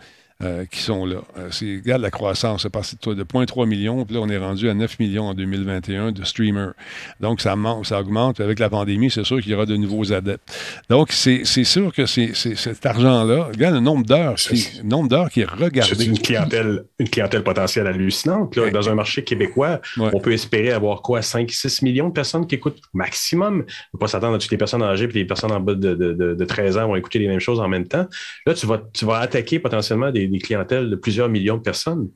euh, 0.42 0.66
qui 0.66 0.80
sont 0.80 1.06
là. 1.06 1.22
Euh, 1.38 1.48
c'est, 1.50 1.76
regarde 1.76 2.02
la 2.02 2.10
croissance, 2.10 2.64
c'est 2.64 2.68
passé 2.68 2.94
de 3.02 3.24
0,3 3.24 3.66
millions, 3.66 4.04
puis 4.04 4.16
là, 4.16 4.20
on 4.22 4.28
est 4.28 4.36
rendu 4.36 4.68
à 4.68 4.74
9 4.74 4.98
millions 4.98 5.28
en 5.28 5.34
2021 5.34 6.12
de 6.12 6.24
streamers. 6.24 6.74
Donc, 7.20 7.40
ça, 7.40 7.56
monte, 7.56 7.86
ça 7.86 8.00
augmente. 8.00 8.38
Avec 8.40 8.58
la 8.58 8.68
pandémie, 8.68 9.10
c'est 9.10 9.24
sûr 9.24 9.40
qu'il 9.40 9.52
y 9.52 9.54
aura 9.54 9.64
de 9.64 9.76
nouveaux 9.76 10.12
adeptes. 10.12 10.42
Donc, 10.90 11.10
c'est, 11.10 11.44
sûr 11.44 11.90
que 11.90 12.04
c'est, 12.04 12.34
cet 12.34 12.84
argent-là, 12.84 13.44
regarde 13.44 13.76
le 13.76 13.80
nombre 13.80 14.04
d'heures, 14.04 14.36
le 14.50 14.82
nombre 14.86 15.08
d'heures 15.08 15.30
qui 15.30 15.40
est 15.40 15.50
regardé. 15.50 15.94
C'est 15.94 16.04
une 16.04 16.18
clientèle, 16.18 16.84
une 16.98 17.08
clientèle 17.08 17.42
potentielle 17.42 17.86
hallucinante. 17.86 18.58
Dans 18.58 18.90
un 18.90 18.94
marché 18.94 19.24
québécois, 19.24 19.80
on 19.96 20.20
peut 20.20 20.32
espérer 20.32 20.70
avoir 20.70 21.00
quoi, 21.00 21.22
5, 21.22 21.50
6 21.50 21.80
millions 21.80 22.08
de 22.08 22.12
personnes 22.12 22.46
qui 22.46 22.56
écoutent 22.56 22.82
maximum. 22.92 23.54
On 23.54 23.56
ne 23.56 23.62
peut 23.92 23.98
pas 24.00 24.08
s'attendre 24.08 24.34
à 24.34 24.38
toutes 24.38 24.50
les 24.50 24.58
personnes 24.58 24.82
âgées 24.82 25.04
et 25.04 25.12
les 25.12 25.24
personnes 25.24 25.52
en 25.52 25.60
bas 25.60 25.74
de, 25.74 25.94
de, 25.94 26.44
13 26.44 26.76
ans 26.76 26.88
vont 26.88 26.96
écouter 26.96 27.20
les 27.20 27.28
mêmes 27.28 27.40
choses 27.40 27.58
en 27.58 27.68
même 27.68 27.88
temps. 27.88 28.06
Là, 28.46 28.52
tu 28.52 28.66
vas, 28.66 28.82
tu 28.92 29.06
vas 29.06 29.20
attaquer 29.20 29.60
potentiellement 29.60 30.10
des 30.10 30.25
des, 30.28 30.38
clientèles 30.38 30.90
de 30.90 30.96
plusieurs 30.96 31.28
millions 31.28 31.56
de 31.56 31.62
personnes 31.62 32.08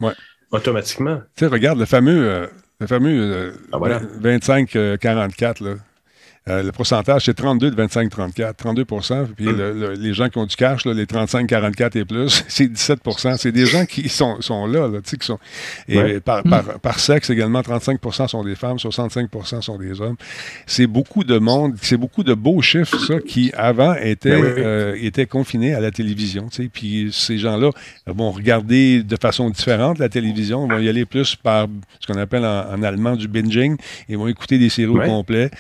automatiquement. 0.51 1.21
Tu 1.37 1.45
sais, 1.45 1.47
regarde 1.47 1.79
le 1.79 1.85
fameux, 1.85 2.29
euh, 2.29 2.47
le 2.81 2.87
fameux 2.87 3.53
25-44, 3.73 5.65
euh, 5.65 5.77
ah, 5.79 5.85
euh, 6.51 6.63
le 6.63 6.73
pourcentage, 6.73 7.25
c'est 7.27 7.35
32 7.35 7.71
de 7.71 7.83
25-34, 7.83 8.55
32 8.55 8.85
Puis 9.37 9.49
les 9.99 10.15
gens 10.15 10.29
qui 10.29 10.39
ont 10.39 10.47
du 10.47 10.57
cash, 10.57 10.85
les 10.85 11.05
35-44 11.05 11.99
et 11.99 12.05
plus, 12.05 12.45
c'est 12.49 12.67
17% 12.67 13.37
C'est 13.39 13.53
des 13.53 13.67
gens 13.67 13.87
qui 13.87 14.09
sont, 14.09 14.41
sont 14.41 14.67
là, 14.67 14.89
qui 15.03 15.27
sont. 15.27 15.39
Et 15.89 16.21
par, 16.21 16.43
par, 16.43 16.81
par, 16.81 16.99
sexe 16.99 17.31
également, 17.31 17.61
35% 17.61 18.29
sont 18.29 18.45
des 18.45 18.55
femmes, 18.55 18.77
65% 18.77 19.63
sont 19.63 19.79
des 19.79 20.01
hommes. 20.01 20.17
C'est 20.67 20.87
beaucoup 20.87 21.25
de 21.25 21.39
monde, 21.39 21.75
c'est 21.81 21.97
beaucoup 21.97 22.25
de 22.25 22.35
beaux 22.35 22.61
chiffres, 22.63 22.99
ça, 22.99 23.21
qui 23.21 23.53
avant 23.57 23.95
étaient, 23.95 24.31
ben 24.31 24.55
euh, 24.59 24.97
étaient 25.01 25.27
confinés 25.27 25.75
à 25.75 25.81
la 25.81 25.91
télévision. 25.91 26.49
Puis 26.73 27.11
ces 27.13 27.39
gens-là 27.39 27.71
vont 28.07 28.31
regarder 28.31 29.03
de 29.03 29.17
façon 29.17 29.51
différente 29.51 29.99
la 29.99 30.09
télévision, 30.09 30.67
vont 30.67 30.79
y 30.79 30.89
aller 30.89 31.05
plus 31.05 31.37
par 31.37 31.69
ce 32.01 32.07
qu'on 32.07 32.19
appelle 32.19 32.45
en, 32.45 32.83
allemand 32.83 33.17
du 33.17 33.29
binging. 33.29 33.77
Ils 34.09 34.19
vont 34.19 34.27
écouter 34.27 34.59
des 34.59 34.69
séries 34.69 34.91
au 34.91 35.01
complet. 35.01 35.51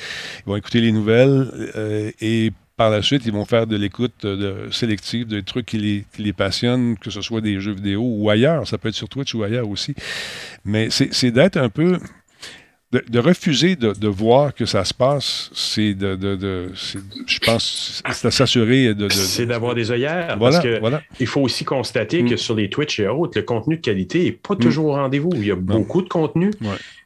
Ils 0.47 0.51
vont 0.51 0.57
écouter 0.57 0.80
les 0.81 0.93
nouvelles 0.93 1.51
euh, 1.77 2.11
et 2.21 2.53
par 2.77 2.89
la 2.89 3.03
suite, 3.03 3.27
ils 3.27 3.33
vont 3.33 3.45
faire 3.45 3.67
de 3.67 3.77
l'écoute 3.77 4.25
de, 4.25 4.71
sélective, 4.71 5.27
des 5.27 5.43
trucs 5.43 5.67
qui 5.67 5.77
les, 5.77 6.07
qui 6.15 6.23
les, 6.23 6.33
passionnent, 6.33 6.97
que 6.97 7.11
ce 7.11 7.21
soit 7.21 7.43
des 7.43 7.61
jeux 7.61 7.75
vidéo 7.75 8.01
ou 8.03 8.31
ailleurs. 8.31 8.67
Ça 8.67 8.79
peut 8.79 8.89
être 8.89 8.95
sur 8.95 9.11
Twitch 9.11 9.35
ou 9.35 9.43
ailleurs 9.43 9.69
aussi. 9.69 9.95
Mais 10.65 10.89
c'est 10.91 11.31
d'être 11.31 11.59
un 11.59 11.69
peu 11.69 11.99
de, 12.93 13.19
refuser 13.21 13.77
de, 13.77 14.09
voir 14.09 14.53
que 14.53 14.65
ça 14.65 14.85
se 14.85 14.93
passe, 14.93 15.51
c'est 15.55 15.95
de, 15.95 16.17
de, 16.17 16.73
je 16.75 17.39
pense, 17.39 18.03
c'est 18.11 18.27
de 18.27 18.31
s'assurer 18.31 18.95
de, 18.95 19.09
c'est 19.09 19.47
d'avoir 19.47 19.77
des 19.77 19.93
œillères. 19.93 20.37
parce 20.39 20.59
que 20.59 20.81
il 21.21 21.27
faut 21.29 21.41
aussi 21.41 21.65
constater 21.65 22.25
que 22.25 22.35
mm. 22.35 22.39
sur 22.39 22.57
les 22.57 22.69
Twitch 22.69 22.99
et 22.99 23.07
autres, 23.07 23.39
le 23.39 23.45
contenu 23.45 23.77
de 23.77 23.81
qualité 23.81 24.25
n'est 24.25 24.33
pas 24.33 24.55
mm. 24.55 24.59
toujours 24.59 24.87
au 24.87 24.93
rendez-vous. 24.93 25.31
Il 25.35 25.47
y 25.47 25.53
a 25.53 25.57
beaucoup 25.57 26.03
de 26.03 26.09
contenu, 26.09 26.51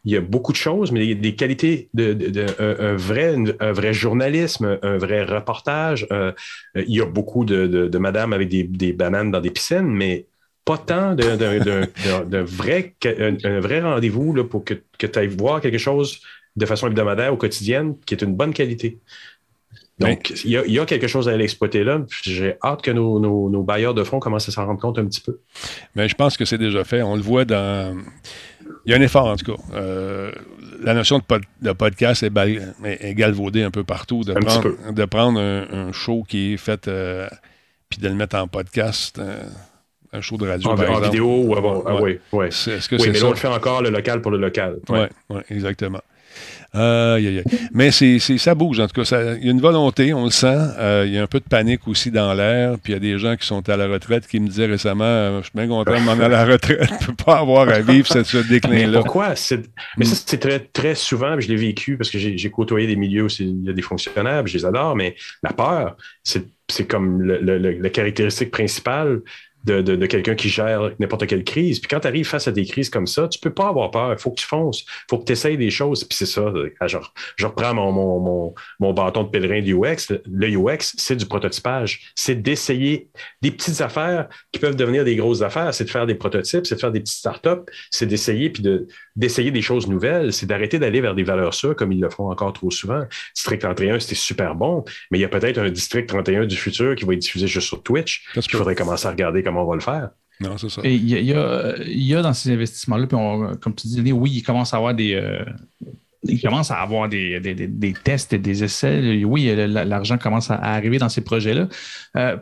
il 0.07 0.13
y 0.13 0.17
a 0.17 0.23
beaucoup 0.23 0.53
de 0.53 0.57
choses, 0.57 0.91
mais 0.91 1.05
il 1.05 1.09
y 1.11 1.13
a 1.13 1.17
des 1.17 1.35
qualités 1.35 1.89
de, 1.93 2.47
un, 2.59 2.97
vrai, 2.97 3.37
un 3.61 3.73
vrai 3.73 3.93
journalisme, 3.93 4.79
un 4.83 4.97
vrai 4.97 5.23
reportage. 5.23 6.07
Euh, 6.13 6.33
il 6.77 6.95
y 6.95 7.01
a 7.03 7.07
beaucoup 7.07 7.45
de, 7.45 7.67
de, 7.67 7.99
madames 7.99 8.33
avec 8.33 8.49
des, 8.49 8.63
des 8.63 8.95
bananes 8.95 9.31
dans 9.31 9.41
des 9.41 9.51
piscines, 9.51 9.83
mais 9.83 10.25
pas 10.65 10.79
tant 10.79 11.15
d'un 11.15 11.37
vrai, 12.45 12.95
un, 13.05 13.61
vrai 13.61 13.81
rendez-vous 13.81 14.45
pour 14.45 14.65
que, 14.65 14.75
que 14.99 15.07
tu 15.07 15.19
ailles 15.19 15.29
voir 15.29 15.61
quelque 15.61 15.79
chose 15.79 16.21
de 16.57 16.67
façon 16.67 16.87
hebdomadaire 16.87 17.33
ou 17.33 17.37
quotidienne 17.37 17.97
qui 18.07 18.15
est 18.15 18.23
une 18.23 18.35
bonne 18.35 18.55
qualité. 18.55 18.99
Donc, 19.99 20.33
il 20.45 20.51
y, 20.51 20.79
a 20.79 20.87
quelque 20.87 21.07
chose 21.07 21.29
à 21.29 21.33
aller 21.33 21.45
exploiter 21.45 21.85
là. 21.85 22.01
J'ai 22.23 22.57
hâte 22.65 22.83
que 22.83 22.91
nos, 22.91 23.21
nos, 23.21 23.63
bailleurs 23.63 23.95
de 23.95 24.03
fonds 24.03 24.19
commencent 24.19 24.49
à 24.49 24.53
s'en 24.53 24.67
rendre 24.67 24.81
compte 24.81 24.99
un 24.99 25.07
petit 25.07 25.21
peu. 25.21 25.39
Mais 25.95 26.09
je 26.09 26.17
pense 26.17 26.37
que 26.37 26.45
c'est 26.45 26.59
déjà 26.59 26.83
fait. 26.83 27.03
On 27.03 27.15
le 27.15 27.23
voit 27.23 27.45
dans. 27.45 27.97
Il 28.87 28.91
y 28.91 28.95
a 28.95 28.99
un 28.99 29.01
effort, 29.01 29.27
en 29.27 29.37
tout 29.37 29.55
cas. 29.55 29.63
Euh, 29.73 30.33
la 30.83 30.95
notion 30.95 31.21
de, 31.21 31.73
podcast 31.73 32.25
est, 32.25 33.15
galvaudée 33.15 33.63
un 33.63 33.71
peu 33.71 33.85
partout. 33.85 34.25
De 34.25 34.33
prendre, 34.33 34.93
de 34.93 35.05
prendre 35.05 35.41
un, 35.41 35.93
show 35.93 36.25
qui 36.29 36.55
est 36.55 36.57
fait 36.57 36.89
euh, 36.89 37.29
puis 37.89 38.01
de 38.01 38.09
le 38.09 38.15
mettre 38.15 38.37
en 38.37 38.49
podcast. 38.49 39.21
Euh, 39.21 39.45
un 40.15 40.21
show 40.21 40.37
de 40.37 40.49
radio. 40.49 40.71
En, 40.71 41.01
vidéo 41.01 41.45
ou 41.45 41.57
avant. 41.57 41.83
Ah, 41.87 41.97
oui, 42.01 42.19
oui. 42.33 42.47
Est-ce 42.47 42.89
que 42.89 42.97
oui, 42.97 43.11
mais 43.13 43.19
là, 43.19 43.27
on 43.27 43.31
le 43.31 43.37
fait 43.37 43.49
encore 43.49 43.83
le 43.83 43.91
local 43.91 44.21
pour 44.21 44.31
le 44.31 44.39
local. 44.39 44.79
Oui, 44.89 45.01
ouais, 45.31 45.43
exactement. 45.51 46.01
Mais 47.73 47.91
c'est, 47.91 48.19
ça 48.19 48.55
bouge, 48.55 48.81
en 48.81 48.89
tout 48.89 49.01
cas. 49.01 49.37
Il 49.37 49.45
y 49.45 49.49
a 49.49 49.51
une 49.51 49.61
volonté, 49.61 50.13
on 50.13 50.25
le 50.25 50.31
sent. 50.31 50.57
Euh, 50.79 51.05
il 51.07 51.13
y 51.13 51.19
a 51.19 51.23
un 51.23 51.27
peu 51.27 51.41
de 51.41 51.45
panique 51.45 51.87
aussi 51.87 52.11
dans 52.11 52.33
l'air. 52.35 52.77
Puis 52.83 52.93
il 52.93 52.95
y 52.95 52.97
a 52.97 53.01
des 53.01 53.19
gens 53.19 53.37
qui 53.37 53.47
sont 53.47 53.69
à 53.69 53.77
la 53.77 53.87
retraite 53.87 54.27
qui 54.27 54.41
me 54.41 54.49
disaient 54.49 54.67
récemment 54.67 55.05
euh, 55.05 55.39
Je 55.39 55.45
suis 55.45 55.53
bien 55.55 55.69
content 55.69 55.93
de 55.93 56.05
m'en 56.05 56.13
aller 56.13 56.25
à 56.25 56.29
la 56.29 56.45
retraite. 56.45 56.89
Je 56.89 56.93
ne 56.93 57.07
peux 57.07 57.25
pas 57.25 57.39
avoir 57.39 57.69
à 57.69 57.81
vivre 57.81 58.07
ce, 58.07 58.49
déclin-là. 58.49 59.01
pourquoi? 59.03 59.35
Mais 59.97 60.05
ça, 60.05 60.17
c'est 60.27 60.39
très, 60.39 60.61
très 60.61 60.95
souvent, 60.95 61.39
je 61.39 61.49
l'ai 61.49 61.57
vécu 61.57 61.97
parce 61.97 62.11
que 62.11 62.19
j'ai, 62.19 62.51
côtoyé 62.51 62.87
des 62.87 62.97
milieux 62.97 63.25
où 63.25 63.29
il 63.39 63.65
y 63.65 63.71
a 63.71 63.73
des 63.73 63.83
fonctionnaires, 63.83 64.47
je 64.47 64.57
les 64.57 64.65
adore, 64.65 64.97
mais 64.97 65.17
la 65.43 65.53
peur, 65.53 65.97
c'est, 66.23 66.45
comme 66.89 67.23
la 67.23 67.91
caractéristique 67.91 68.51
principale 68.51 69.21
de, 69.65 70.07
quelqu'un 70.07 70.35
qui 70.35 70.49
gère 70.49 70.91
n'importe 70.99 71.27
quelle 71.27 71.45
crise. 71.45 71.81
Puis 71.81 71.89
quand 71.89 72.01
tu 72.01 72.07
arrives 72.07 72.27
face 72.27 72.49
à 72.49 72.53
des 72.53 72.65
crises 72.65 72.91
comme 72.91 73.07
ça, 73.07 73.29
tu 73.29 73.39
peux 73.39 73.53
pas 73.53 73.69
avoir 73.69 73.91
peur. 73.91 74.13
Il 74.13 74.19
faut 74.19 74.31
que 74.31 74.41
tu 74.41 74.47
fonces. 74.47 74.83
Il 74.83 75.05
faut 75.11 75.19
que 75.19 75.25
tu 75.25 75.33
essayes 75.33 75.57
des 75.57 75.71
choses. 75.71 76.05
Puis 76.05 76.17
c'est 76.17 76.27
ça. 76.27 76.53
Genre, 76.87 77.15
je 77.37 77.47
reprends 77.47 77.75
mon, 77.75 77.93
mon, 77.93 78.55
mon, 78.81 78.93
bâton 78.93 79.23
de 79.23 79.29
pèlerin 79.29 79.63
du 79.63 79.75
UX. 79.75 80.13
Le 80.31 80.49
UX, 80.49 80.95
c'est 80.97 81.17
du 81.17 81.27
prototypage. 81.27 82.13
C'est 82.15 82.35
d'essayer 82.35 83.09
des 83.43 83.51
petites 83.51 83.81
affaires 83.81 84.29
qui 84.53 84.59
peuvent 84.59 84.77
devenir 84.77 85.05
des 85.05 85.17
grosses 85.17 85.43
affaires. 85.43 85.73
C'est 85.73 85.85
de 85.85 85.91
faire 85.91 86.07
des 86.07 86.15
prototypes, 86.15 86.67
c'est 86.67 86.75
de 86.75 86.81
faire 86.81 86.93
des 86.93 87.01
petites 87.01 87.19
startups, 87.19 87.71
c'est 87.91 88.07
d'essayer 88.07 88.51
puis 88.51 88.63
de, 88.63 88.87
d'essayer 89.17 89.51
des 89.51 89.63
choses 89.63 89.89
nouvelles. 89.89 90.33
C'est 90.33 90.47
d'arrêter 90.47 90.79
d'aller 90.79 91.01
vers 91.01 91.15
des 91.15 91.23
valeurs 91.23 91.55
sûres 91.55 91.77
comme 91.77 91.93
ils 91.93 92.01
le 92.01 92.11
font 92.11 92.31
encore 92.31 92.53
trop 92.53 92.71
souvent. 92.71 93.05
District 93.35 93.61
31, 93.61 93.99
c'était 94.01 94.15
super 94.15 94.55
bon, 94.55 94.85
mais 95.11 95.19
il 95.19 95.23
y 95.23 95.25
a 95.25 95.29
peut-être 95.29 95.59
un 95.59 95.71
District 95.71 96.07
31 96.07 96.47
du 96.47 96.57
futur 96.57 96.95
qui 96.95 97.05
va 97.05 97.15
être 97.15 97.21
diffusé 97.21 97.47
juste 97.47 97.69
sur 97.69 97.83
Twitch. 97.83 98.25
Il 98.37 98.43
faudrait 98.51 98.75
commencer 98.75 99.07
à 99.07 99.11
regarder 99.11 99.43
comment 99.43 99.54
on 99.61 99.67
va 99.67 99.75
le 99.75 99.81
faire. 99.81 100.11
Non, 100.41 100.59
c'est 100.59 100.69
ça. 100.69 100.81
Et 100.85 100.95
il 100.95 101.09
y, 101.09 102.15
a, 102.15 102.23
dans 102.23 102.33
ces 102.33 102.53
investissements-là, 102.53 103.07
puis 103.07 103.17
comme 103.61 103.75
tu 103.75 103.87
dis, 103.87 104.13
oui, 104.13 104.33
il 104.35 104.43
commence 104.43 104.75
à 104.75 104.79
avoir 104.79 104.95
des. 104.95 105.15
Euh, 105.15 105.45
il 106.27 106.41
commence 106.41 106.71
à 106.71 106.77
avoir 106.77 107.09
des, 107.09 107.95
tests 108.03 108.33
et 108.33 108.39
des 108.39 108.65
essais. 108.65 109.23
Oui, 109.25 109.55
l'argent 109.55 110.19
commence 110.19 110.51
à 110.51 110.57
arriver 110.57 110.99
dans 110.99 111.09
ces 111.09 111.21
projets-là, 111.21 111.69
euh, 112.17 112.37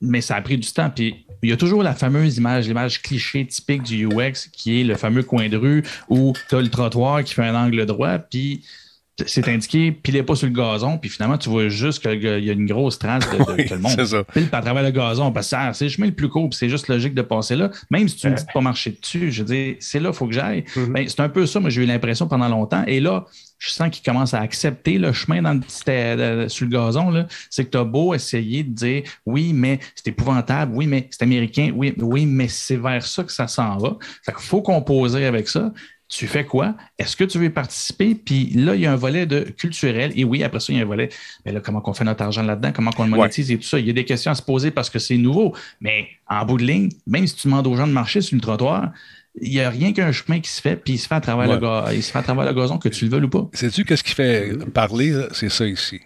mais 0.00 0.20
ça 0.20 0.36
a 0.36 0.42
pris 0.42 0.58
du 0.58 0.70
temps. 0.70 0.90
Puis 0.90 1.24
il 1.42 1.50
y 1.50 1.52
a 1.52 1.56
toujours 1.56 1.82
la 1.82 1.94
fameuse 1.94 2.36
image, 2.36 2.66
l'image 2.66 3.00
cliché 3.00 3.46
typique 3.46 3.82
du 3.82 4.06
UX, 4.06 4.48
qui 4.52 4.80
est 4.80 4.84
le 4.84 4.96
fameux 4.96 5.22
coin 5.22 5.48
de 5.48 5.56
rue 5.56 5.84
où 6.08 6.32
tu 6.48 6.56
as 6.56 6.60
le 6.60 6.68
trottoir 6.68 7.22
qui 7.22 7.34
fait 7.34 7.44
un 7.44 7.54
angle 7.54 7.86
droit, 7.86 8.18
puis 8.18 8.64
c'est 9.26 9.48
indiqué, 9.48 9.92
pilez 9.92 10.22
pas 10.22 10.34
sur 10.34 10.46
le 10.46 10.52
gazon, 10.52 10.98
puis 10.98 11.10
finalement, 11.10 11.38
tu 11.38 11.48
vois 11.48 11.68
juste 11.68 12.02
qu'il 12.02 12.22
y 12.22 12.50
a 12.50 12.52
une 12.52 12.66
grosse 12.66 12.98
trace 12.98 13.28
de, 13.30 13.62
que 13.62 13.74
le 13.74 13.80
monde 13.80 14.26
pile 14.32 14.48
à 14.52 14.60
travers 14.60 14.82
le 14.82 14.90
gazon, 14.90 15.32
parce 15.32 15.50
que 15.50 15.56
c'est 15.72 15.84
le 15.86 15.90
chemin 15.90 16.06
le 16.06 16.14
plus 16.14 16.28
court, 16.28 16.48
puis 16.48 16.56
c'est 16.56 16.68
juste 16.68 16.88
logique 16.88 17.14
de 17.14 17.22
passer 17.22 17.56
là. 17.56 17.70
Même 17.90 18.08
si 18.08 18.16
tu 18.16 18.28
ne 18.28 18.34
dis 18.34 18.44
pas 18.52 18.60
marcher 18.60 18.96
dessus, 19.00 19.32
je 19.32 19.42
veux 19.42 19.54
dire, 19.54 19.76
c'est 19.80 20.00
là, 20.00 20.10
il 20.10 20.14
faut 20.14 20.26
que 20.26 20.34
j'aille. 20.34 20.64
Mm-hmm. 20.74 20.92
Ben, 20.92 21.08
c'est 21.08 21.20
un 21.20 21.28
peu 21.28 21.46
ça, 21.46 21.60
moi, 21.60 21.70
j'ai 21.70 21.82
eu 21.82 21.86
l'impression 21.86 22.28
pendant 22.28 22.48
longtemps. 22.48 22.84
Et 22.86 23.00
là, 23.00 23.26
je 23.58 23.70
sens 23.70 23.90
qu'il 23.90 24.04
commence 24.04 24.34
à 24.34 24.40
accepter 24.40 24.98
le 24.98 25.12
chemin 25.12 25.42
dans 25.42 25.52
le 25.52 25.60
euh, 25.88 26.48
sur 26.48 26.66
le 26.66 26.70
gazon. 26.70 27.26
C'est 27.50 27.64
que 27.64 27.70
tu 27.70 27.78
as 27.78 27.84
beau 27.84 28.14
essayer 28.14 28.62
de 28.62 28.72
dire 28.72 29.02
oui, 29.26 29.52
mais 29.52 29.80
c'est 29.94 30.08
épouvantable, 30.08 30.72
oui, 30.74 30.86
mais 30.86 31.08
c'est 31.10 31.22
américain, 31.22 31.72
oui, 31.74 31.92
oui, 31.98 32.24
mais 32.24 32.48
c'est 32.48 32.76
vers 32.76 33.04
ça 33.04 33.24
que 33.24 33.32
ça 33.32 33.48
s'en 33.48 33.78
va. 33.78 33.96
Fait 34.24 34.32
qu'il 34.32 34.44
faut 34.44 34.62
composer 34.62 35.26
avec 35.26 35.48
ça 35.48 35.72
tu 36.08 36.26
fais 36.26 36.44
quoi? 36.44 36.74
Est-ce 36.98 37.16
que 37.16 37.24
tu 37.24 37.38
veux 37.38 37.50
participer? 37.50 38.14
Puis 38.14 38.50
là, 38.54 38.74
il 38.74 38.80
y 38.80 38.86
a 38.86 38.92
un 38.92 38.96
volet 38.96 39.26
de 39.26 39.40
culturel. 39.40 40.12
Et 40.16 40.24
oui, 40.24 40.42
après 40.42 40.58
ça, 40.58 40.72
il 40.72 40.76
y 40.76 40.80
a 40.80 40.82
un 40.82 40.86
volet, 40.86 41.10
mais 41.44 41.52
là, 41.52 41.60
comment 41.60 41.82
on 41.84 41.92
fait 41.92 42.04
notre 42.04 42.22
argent 42.22 42.42
là-dedans? 42.42 42.72
Comment 42.74 42.90
on 42.96 43.04
le 43.04 43.10
monétise 43.10 43.50
et 43.50 43.58
tout 43.58 43.64
ça? 43.64 43.78
Il 43.78 43.86
y 43.86 43.90
a 43.90 43.92
des 43.92 44.06
questions 44.06 44.30
à 44.30 44.34
se 44.34 44.42
poser 44.42 44.70
parce 44.70 44.88
que 44.88 44.98
c'est 44.98 45.18
nouveau. 45.18 45.54
Mais 45.80 46.08
en 46.26 46.46
bout 46.46 46.56
de 46.56 46.64
ligne, 46.64 46.88
même 47.06 47.26
si 47.26 47.34
tu 47.34 47.48
demandes 47.48 47.66
aux 47.66 47.76
gens 47.76 47.86
de 47.86 47.92
marcher 47.92 48.22
sur 48.22 48.36
le 48.36 48.40
trottoir, 48.40 48.90
il 49.40 49.50
n'y 49.50 49.60
a 49.60 49.70
rien 49.70 49.92
qu'un 49.92 50.10
chemin 50.12 50.40
qui 50.40 50.50
se 50.50 50.60
fait, 50.60 50.76
puis 50.76 50.94
il 50.94 50.98
se 50.98 51.06
fait 51.06 51.14
à 51.14 51.20
travers, 51.20 51.46
le, 51.46 51.94
il 51.94 52.02
se 52.02 52.10
fait 52.10 52.18
à 52.18 52.22
travers 52.22 52.44
le 52.44 52.52
gazon, 52.54 52.78
que 52.78 52.88
tu 52.88 53.06
le 53.06 53.16
veux 53.16 53.24
ou 53.24 53.28
pas. 53.28 53.48
Sais-tu 53.52 53.84
qu'est-ce 53.84 54.02
qui 54.02 54.14
fait 54.14 54.56
parler? 54.72 55.26
C'est 55.32 55.50
ça 55.50 55.66
ici. 55.66 56.00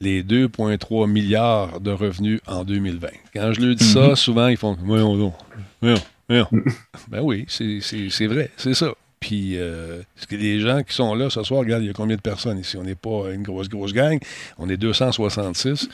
Les 0.00 0.22
2,3 0.22 1.08
milliards 1.08 1.80
de 1.80 1.92
revenus 1.92 2.40
en 2.46 2.64
2020. 2.64 3.08
Quand 3.32 3.52
je 3.52 3.60
leur 3.60 3.74
dis 3.76 3.84
ça, 3.84 4.08
mhm. 4.08 4.16
souvent, 4.16 4.48
ils 4.48 4.56
font 4.56 4.76
Voyons, 4.82 5.16
non, 5.16 5.32
voyons, 5.80 6.02
voyons. 6.28 6.48
ben 7.08 7.20
oui, 7.22 7.46
c'est 7.48 8.26
vrai, 8.26 8.50
c'est 8.56 8.74
ça. 8.74 8.92
Puis, 9.24 9.56
euh, 9.56 10.02
que 10.28 10.36
les 10.36 10.60
gens 10.60 10.82
qui 10.82 10.94
sont 10.94 11.14
là 11.14 11.30
ce 11.30 11.42
soir, 11.42 11.60
regarde, 11.60 11.82
il 11.82 11.86
y 11.86 11.90
a 11.90 11.94
combien 11.94 12.14
de 12.14 12.20
personnes 12.20 12.58
ici? 12.58 12.76
On 12.76 12.82
n'est 12.82 12.94
pas 12.94 13.32
une 13.32 13.42
grosse, 13.42 13.70
grosse 13.70 13.94
gang. 13.94 14.18
On 14.58 14.68
est 14.68 14.76
266. 14.76 15.88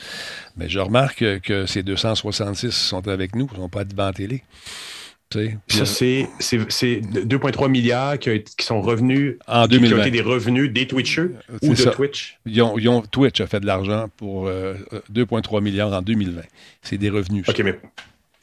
Mais 0.57 0.67
je 0.67 0.79
remarque 0.79 1.39
que 1.39 1.65
ces 1.65 1.81
266 1.81 2.71
sont 2.71 3.07
avec 3.07 3.33
nous. 3.35 3.47
Ils 3.53 3.55
ne 3.55 3.61
sont 3.61 3.69
pas 3.69 3.85
devant 3.85 4.07
la 4.07 4.11
télé. 4.11 4.43
Ça, 5.31 5.85
c'est 5.85 6.27
2,3 6.41 7.69
milliards 7.69 8.19
qui, 8.19 8.43
sont 8.59 8.81
revenus 8.81 9.37
en 9.47 9.65
2020. 9.65 9.87
Qui 9.87 9.93
ont 9.93 10.01
été 10.01 10.11
des 10.11 10.21
revenus 10.21 10.73
des 10.73 10.85
Twitchers 10.85 11.29
ou 11.61 11.73
de 11.73 11.89
Twitch. 11.89 12.37
Ils 12.45 12.61
ont, 12.61 13.01
Twitch 13.03 13.39
a 13.39 13.47
fait 13.47 13.61
de 13.61 13.65
l'argent 13.65 14.09
pour 14.17 14.49
2,3 14.49 15.55
euh, 15.55 15.61
milliards 15.61 15.93
en 15.93 16.01
2020. 16.01 16.41
C'est 16.81 16.97
des 16.97 17.09
revenus. 17.09 17.47
OK, 17.47 17.61
mais 17.63 17.79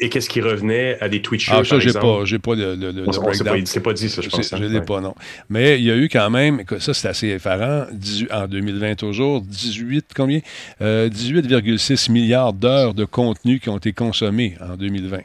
et 0.01 0.09
qu'est-ce 0.09 0.28
qui 0.28 0.40
revenait 0.40 0.99
à 1.01 1.09
des 1.09 1.22
Twitchers. 1.22 1.53
Ah, 1.55 1.64
ça, 1.64 1.78
j'ai 1.78 1.92
pas, 1.92 2.24
j'ai 2.24 2.38
pas 2.38 2.55
le, 2.55 2.74
le, 2.76 3.05
C'est 3.64 3.80
pas, 3.80 3.92
dit, 3.92 4.09
ça, 4.09 4.22
je 4.22 4.28
pense. 4.28 4.51
Je 4.51 4.57
ne 4.57 4.68
l'ai 4.68 4.80
pas, 4.80 5.01
non. 5.01 5.14
Mais 5.51 5.78
il 5.78 5.84
y 5.84 5.90
a 5.90 5.96
eu 5.96 6.09
quand 6.09 6.30
même, 6.30 6.62
ça, 6.78 6.94
c'est 6.94 7.09
assez 7.09 7.28
effarant, 7.28 7.86
en 8.30 8.46
2020 8.46 8.94
toujours, 8.94 9.40
18, 9.42 10.07
combien? 10.14 10.40
18,6 10.80 12.12
milliards 12.12 12.53
d'heures 12.53 12.94
de 12.94 13.05
contenu 13.05 13.59
qui 13.59 13.68
ont 13.68 13.78
été 13.78 13.92
consommés 13.92 14.57
en 14.61 14.76
2020. 14.76 15.18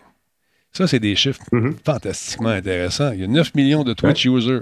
Ça, 0.72 0.88
c'est 0.88 1.00
des 1.00 1.16
chiffres 1.16 1.42
mm-hmm. 1.52 1.76
fantastiquement 1.86 2.50
intéressants. 2.50 3.12
Il 3.12 3.22
y 3.22 3.24
a 3.24 3.28
9 3.28 3.54
millions 3.54 3.84
de 3.84 3.94
Twitch 3.94 4.26
users 4.26 4.62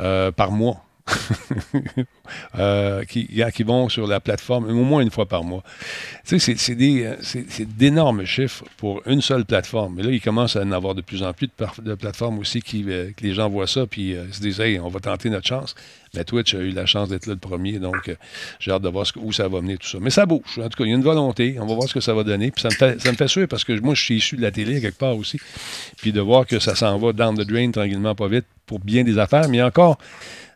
euh, 0.00 0.30
par 0.30 0.52
mois. 0.52 0.84
Euh, 2.58 3.04
qui, 3.04 3.26
qui, 3.54 3.62
vont 3.62 3.88
sur 3.88 4.06
la 4.06 4.20
plateforme 4.20 4.68
au 4.68 4.84
moins 4.84 5.00
une 5.00 5.10
fois 5.10 5.26
par 5.26 5.44
mois. 5.44 5.62
Tu 6.26 6.38
sais, 6.38 6.56
c'est 6.56 7.64
d'énormes 7.64 8.26
chiffres 8.26 8.64
pour 8.76 9.00
une 9.06 9.22
seule 9.22 9.46
plateforme. 9.46 9.94
Mais 9.96 10.02
là, 10.02 10.10
il 10.10 10.20
commence 10.20 10.56
à 10.56 10.62
en 10.62 10.72
avoir 10.72 10.94
de 10.94 11.00
plus 11.00 11.22
en 11.22 11.32
plus 11.32 11.48
de, 11.82 11.94
plateformes 11.94 12.38
aussi 12.38 12.60
qui, 12.60 12.84
euh, 12.88 13.10
que 13.16 13.24
les 13.24 13.32
gens 13.32 13.48
voient 13.48 13.66
ça 13.66 13.86
puis 13.86 14.14
se 14.30 14.40
disent, 14.40 14.60
hey, 14.60 14.78
on 14.78 14.88
va 14.88 15.00
tenter 15.00 15.30
notre 15.30 15.46
chance. 15.46 15.74
Mais 16.14 16.24
Twitch 16.24 16.54
a 16.54 16.58
eu 16.58 16.70
la 16.70 16.84
chance 16.84 17.08
d'être 17.08 17.26
là 17.26 17.32
le 17.32 17.38
premier, 17.38 17.78
donc 17.78 18.14
j'ai 18.60 18.70
hâte 18.70 18.82
de 18.82 18.88
voir 18.88 19.06
où 19.16 19.32
ça 19.32 19.48
va 19.48 19.60
mener 19.60 19.78
tout 19.78 19.88
ça. 19.88 19.98
Mais 20.00 20.10
ça 20.10 20.26
bouge. 20.26 20.58
En 20.58 20.68
tout 20.68 20.76
cas, 20.76 20.84
il 20.84 20.88
y 20.88 20.92
a 20.92 20.96
une 20.96 21.02
volonté. 21.02 21.56
On 21.60 21.66
va 21.66 21.74
voir 21.74 21.88
ce 21.88 21.94
que 21.94 22.00
ça 22.00 22.14
va 22.14 22.24
donner. 22.24 22.50
Puis 22.50 22.62
ça 22.62 22.68
me 22.68 22.74
fait, 22.74 23.00
ça 23.00 23.10
me 23.10 23.16
fait 23.16 23.28
sûr 23.28 23.48
parce 23.48 23.64
que 23.64 23.78
moi, 23.80 23.94
je 23.94 24.02
suis 24.02 24.16
issu 24.16 24.36
de 24.36 24.42
la 24.42 24.50
télé 24.50 24.80
quelque 24.80 24.98
part 24.98 25.16
aussi. 25.16 25.40
Puis 25.98 26.12
de 26.12 26.20
voir 26.20 26.46
que 26.46 26.58
ça 26.58 26.74
s'en 26.74 26.98
va 26.98 27.12
down 27.12 27.36
the 27.36 27.46
drain 27.46 27.70
tranquillement, 27.70 28.14
pas 28.14 28.28
vite, 28.28 28.46
pour 28.66 28.80
bien 28.80 29.04
des 29.04 29.18
affaires. 29.18 29.48
Mais 29.48 29.62
encore, 29.62 29.98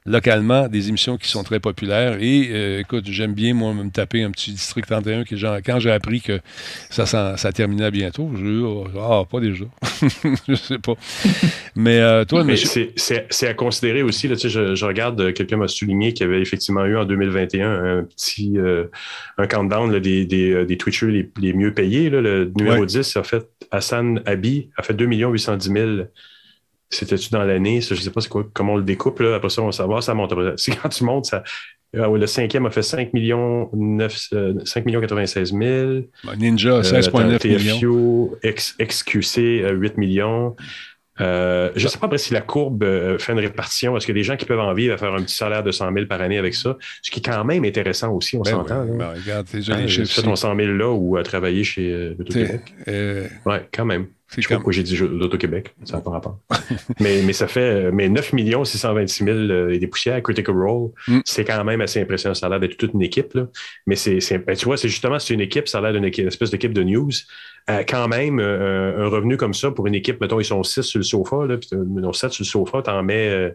localement 0.04 0.68
des 0.68 0.88
émissions 0.88 1.16
qui 1.16 1.28
sont 1.28 1.44
très 1.44 1.60
populaires. 1.60 2.16
Et 2.20 2.48
euh, 2.50 2.80
écoute, 2.80 3.04
j'aime 3.06 3.34
bien, 3.34 3.54
moi, 3.54 3.72
me 3.72 3.88
taper 3.90 4.22
un 4.22 4.30
petit 4.30 4.50
District 4.50 4.84
31 4.84 5.24
qui, 5.24 5.36
genre, 5.36 5.58
quand 5.64 5.78
j'ai 5.78 5.92
appris 5.92 6.20
que 6.20 6.40
ça, 6.90 7.06
ça, 7.06 7.52
terminait 7.52 7.90
bientôt, 7.90 8.30
je 8.36 8.60
oh, 8.62 8.86
ah, 8.98 9.22
pas 9.30 9.40
déjà. 9.40 9.64
je 10.48 10.54
sais 10.54 10.78
pas. 10.78 10.94
Mais 11.76 12.00
euh, 12.00 12.24
toi, 12.24 12.42
mais 12.42 12.56
c'est 12.56 13.48
à 13.48 13.54
considérer 13.54 14.02
aussi. 14.02 14.26
Là, 14.26 14.36
tu 14.36 14.50
sais, 14.50 14.74
je, 14.74 14.84
regarde, 14.84 15.20
euh, 15.20 15.32
quelqu'un 15.32 15.56
m'a 15.56 15.68
souligné 15.68 16.12
qu'il 16.12 16.26
y 16.26 16.28
avait 16.28 16.42
effectivement 16.42 16.84
eu 16.84 16.96
en 16.96 17.04
2021 17.04 17.98
un 17.98 18.02
petit 18.04 18.56
un 19.38 19.46
countdown 19.46 19.98
des, 20.00 20.24
des, 20.24 20.64
des, 20.64 20.76
Twitchers 20.76 21.06
les, 21.06 21.30
les 21.40 21.52
mieux 21.52 21.72
payés. 21.72 22.10
Là, 22.10 22.20
le 22.20 22.50
numéro 22.56 22.84
10 22.84 23.16
a 23.16 23.22
fait 23.22 23.46
Hassan 23.70 24.20
Abi 24.26 24.70
a 24.76 24.82
fait 24.82 24.94
2 24.94 25.06
810 25.06 25.72
000 25.72 25.90
c'était-tu 26.92 27.30
dans 27.30 27.42
l'année? 27.42 27.80
Je 27.80 27.94
ne 27.94 27.98
sais 27.98 28.10
pas 28.10 28.20
quoi, 28.28 28.46
comment 28.52 28.74
on 28.74 28.76
le 28.76 28.82
découpe. 28.82 29.20
Là. 29.20 29.34
Après 29.34 29.48
ça, 29.48 29.62
on 29.62 29.66
va 29.66 29.72
savoir, 29.72 30.02
ça 30.02 30.14
monte. 30.14 30.34
Quand 30.82 30.88
tu 30.88 31.04
montes, 31.04 31.26
ça, 31.26 31.42
euh, 31.96 32.16
le 32.16 32.26
cinquième 32.26 32.66
a 32.66 32.70
fait 32.70 32.82
5 32.82 33.12
millions, 33.12 33.68
9, 33.74 34.30
5 34.64 34.86
millions 34.86 35.00
96 35.00 35.52
000. 35.52 35.60
Ninja, 36.38 36.80
16,9 36.80 37.46
euh, 37.46 37.58
millions. 37.58 38.30
XQC, 38.44 39.70
8 39.72 39.98
millions. 39.98 40.56
Euh, 41.20 41.70
je 41.76 41.84
ne 41.84 41.88
sais 41.88 41.98
pas 41.98 42.06
après 42.06 42.16
si 42.16 42.32
la 42.32 42.40
courbe 42.40 42.84
fait 43.18 43.32
une 43.32 43.38
répartition. 43.38 43.96
Est-ce 43.96 44.06
qu'il 44.06 44.16
y 44.16 44.18
a 44.18 44.20
des 44.20 44.24
gens 44.24 44.36
qui 44.36 44.46
peuvent 44.46 44.58
en 44.58 44.72
vivre 44.72 44.94
à 44.94 44.96
faire 44.96 45.14
un 45.14 45.22
petit 45.22 45.34
salaire 45.34 45.62
de 45.62 45.70
100 45.70 45.92
000 45.92 46.06
par 46.06 46.22
année 46.22 46.38
avec 46.38 46.54
ça? 46.54 46.78
Ce 47.02 47.10
qui 47.10 47.20
est 47.20 47.22
quand 47.22 47.44
même 47.44 47.64
intéressant 47.64 48.10
aussi, 48.12 48.36
on 48.36 48.42
ben 48.42 48.52
s'entend. 48.52 48.86
Ben, 48.86 49.12
regarde, 49.14 49.46
tu 49.46 49.62
fais 49.62 50.22
ton 50.22 50.36
100 50.36 50.56
000 50.56 50.72
là 50.72 50.90
ou 50.90 51.18
à 51.18 51.22
travailler 51.22 51.64
chez 51.64 52.16
Auto-Québec. 52.18 52.74
Oui, 52.86 53.56
quand 53.72 53.84
même. 53.84 54.06
Je 54.36 54.46
crois 54.46 54.58
que 54.58 54.72
j'ai 54.72 54.82
dit 54.82 54.96
l'Auto-Québec, 54.96 55.74
ça 55.84 55.96
n'a 55.96 56.02
pas 56.02 56.10
rapport. 56.10 56.38
mais, 57.00 57.22
mais 57.22 57.32
ça 57.32 57.48
fait 57.48 57.90
mais 57.92 58.08
9 58.08 58.32
626 58.64 59.24
000 59.24 59.68
et 59.70 59.78
des 59.78 59.86
poussières, 59.86 60.22
Critical 60.22 60.54
Role. 60.56 60.90
Mm. 61.08 61.20
C'est 61.24 61.44
quand 61.44 61.62
même 61.64 61.80
assez 61.80 62.00
impressionnant. 62.00 62.34
Ça 62.34 62.46
a 62.46 62.48
l'air 62.50 62.60
d'être 62.60 62.76
toute 62.76 62.94
une 62.94 63.02
équipe. 63.02 63.34
Là. 63.34 63.48
Mais 63.86 63.96
c'est, 63.96 64.20
ben, 64.38 64.56
tu 64.56 64.64
vois, 64.64 64.76
c'est 64.76 64.88
justement 64.88 65.18
c'est 65.18 65.34
une 65.34 65.40
équipe, 65.40 65.68
ça 65.68 65.78
a 65.78 65.80
l'air 65.80 65.92
d'une 65.92 66.04
espèce 66.26 66.50
d'équipe 66.50 66.72
de 66.72 66.82
news. 66.82 67.10
Euh, 67.70 67.84
quand 67.88 68.08
même, 68.08 68.40
euh, 68.40 69.06
un 69.06 69.08
revenu 69.08 69.36
comme 69.36 69.54
ça 69.54 69.70
pour 69.70 69.86
une 69.86 69.94
équipe, 69.94 70.20
mettons, 70.20 70.40
ils 70.40 70.44
sont 70.44 70.64
6 70.64 70.82
sur 70.82 70.98
le 70.98 71.04
sofa, 71.04 71.46
là, 71.46 71.56
puis 71.56 71.68
non, 71.72 72.12
7 72.12 72.32
sur 72.32 72.42
le 72.42 72.48
sofa, 72.48 72.82
t'en 72.82 73.04
mets, 73.04 73.28
euh, 73.28 73.50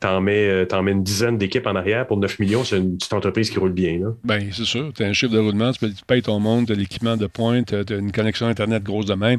t'en 0.00 0.22
mets, 0.22 0.64
t'en 0.66 0.82
mets 0.82 0.92
une 0.92 1.02
dizaine 1.02 1.36
d'équipes 1.36 1.66
en 1.66 1.76
arrière 1.76 2.06
pour 2.06 2.16
9 2.16 2.38
millions, 2.38 2.64
c'est 2.64 2.78
une 2.78 2.96
petite 2.96 3.12
entreprise 3.12 3.50
qui 3.50 3.58
roule 3.58 3.72
bien. 3.72 3.98
Là. 3.98 4.14
Bien, 4.24 4.48
c'est 4.52 4.64
sûr. 4.64 4.90
Tu 4.94 5.02
as 5.02 5.06
un 5.06 5.12
chiffre 5.12 5.34
de 5.34 5.38
roulement, 5.38 5.70
tu, 5.72 5.86
payes 6.06 6.22
ton 6.22 6.40
monde, 6.40 6.66
tu 6.66 6.72
as 6.72 6.76
l'équipement 6.76 7.18
de 7.18 7.26
pointe, 7.26 7.74
tu 7.86 7.92
as 7.92 7.96
une 7.98 8.10
connexion 8.10 8.46
Internet 8.46 8.82
grosse 8.82 9.06
de 9.06 9.14
même, 9.14 9.38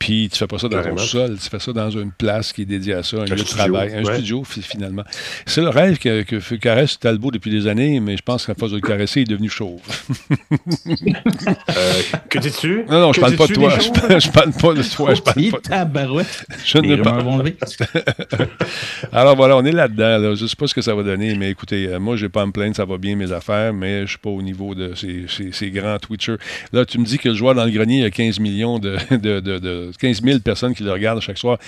puis 0.00 0.21
tu 0.28 0.38
fais 0.38 0.46
pas 0.46 0.58
ça 0.58 0.68
dans 0.68 0.82
ton 0.82 0.96
sol, 0.98 1.36
tu 1.42 1.48
fais 1.48 1.58
ça 1.58 1.72
dans 1.72 1.90
une 1.90 2.12
place 2.12 2.52
qui 2.52 2.62
est 2.62 2.66
dédiée 2.66 2.94
à 2.94 3.02
ça, 3.02 3.18
un, 3.18 3.24
lieu 3.24 3.36
de 3.36 3.42
travail, 3.42 3.94
un 3.94 4.04
studio, 4.04 4.42
finalement. 4.44 5.04
C'est 5.46 5.60
le 5.60 5.68
rêve 5.68 5.98
que, 5.98 6.22
que, 6.22 6.54
caresse 6.56 6.98
Talbot 6.98 7.30
depuis 7.30 7.50
des 7.50 7.66
années, 7.66 8.00
mais 8.00 8.16
je 8.16 8.22
pense 8.22 8.46
qu'à 8.46 8.54
force 8.54 8.72
de 8.72 8.76
le 8.76 8.82
caresser, 8.82 9.20
il 9.20 9.24
est 9.24 9.32
devenu 9.32 9.48
chauve. 9.48 9.80
que 12.28 12.38
dis-tu? 12.38 12.84
Non, 12.88 13.00
non, 13.00 13.12
je 13.12 13.20
parle 13.20 13.36
pas 13.36 13.46
de 13.46 13.54
toi. 13.54 13.78
Je, 13.78 14.30
parle 14.30 14.52
pas 14.52 14.74
de 14.74 14.82
toi. 14.82 15.14
Je 15.14 15.20
parle 15.22 15.34
pas. 15.34 16.22
Je 16.64 16.78
ne 16.78 16.96
pas. 16.96 17.22
Alors 19.12 19.36
voilà, 19.36 19.56
on 19.56 19.64
est 19.64 19.72
là-dedans. 19.72 20.34
Je 20.34 20.42
ne 20.42 20.48
sais 20.48 20.56
pas 20.56 20.66
ce 20.66 20.74
que 20.74 20.82
ça 20.82 20.94
va 20.94 21.02
donner, 21.02 21.34
mais 21.34 21.50
écoutez, 21.50 21.88
euh, 21.88 21.98
moi, 21.98 22.16
je 22.16 22.24
n'ai 22.24 22.28
pas 22.28 22.42
à 22.42 22.46
me 22.46 22.52
plaindre, 22.52 22.76
ça 22.76 22.84
va 22.84 22.98
bien 22.98 23.16
mes 23.16 23.32
affaires, 23.32 23.72
mais 23.72 23.98
je 23.98 24.02
ne 24.02 24.06
suis 24.06 24.18
pas 24.18 24.30
au 24.30 24.42
niveau 24.42 24.74
de 24.74 24.94
ces, 24.94 25.70
grands 25.70 25.98
Twitchers. 25.98 26.36
Là, 26.72 26.84
tu 26.84 26.98
me 26.98 27.04
dis 27.04 27.18
que 27.18 27.28
le 27.28 27.34
joueur 27.34 27.54
dans 27.54 27.64
le 27.64 27.70
grenier, 27.70 27.98
il 27.98 28.02
y 28.02 28.06
a 28.06 28.10
15 28.10 28.40
millions 28.40 28.78
de, 28.78 28.96
de, 29.10 29.90
15 29.98 30.11
000 30.20 30.40
personnes 30.40 30.74
qui 30.74 30.82
le 30.82 30.92
regardent 30.92 31.20
chaque 31.20 31.38
soir. 31.38 31.58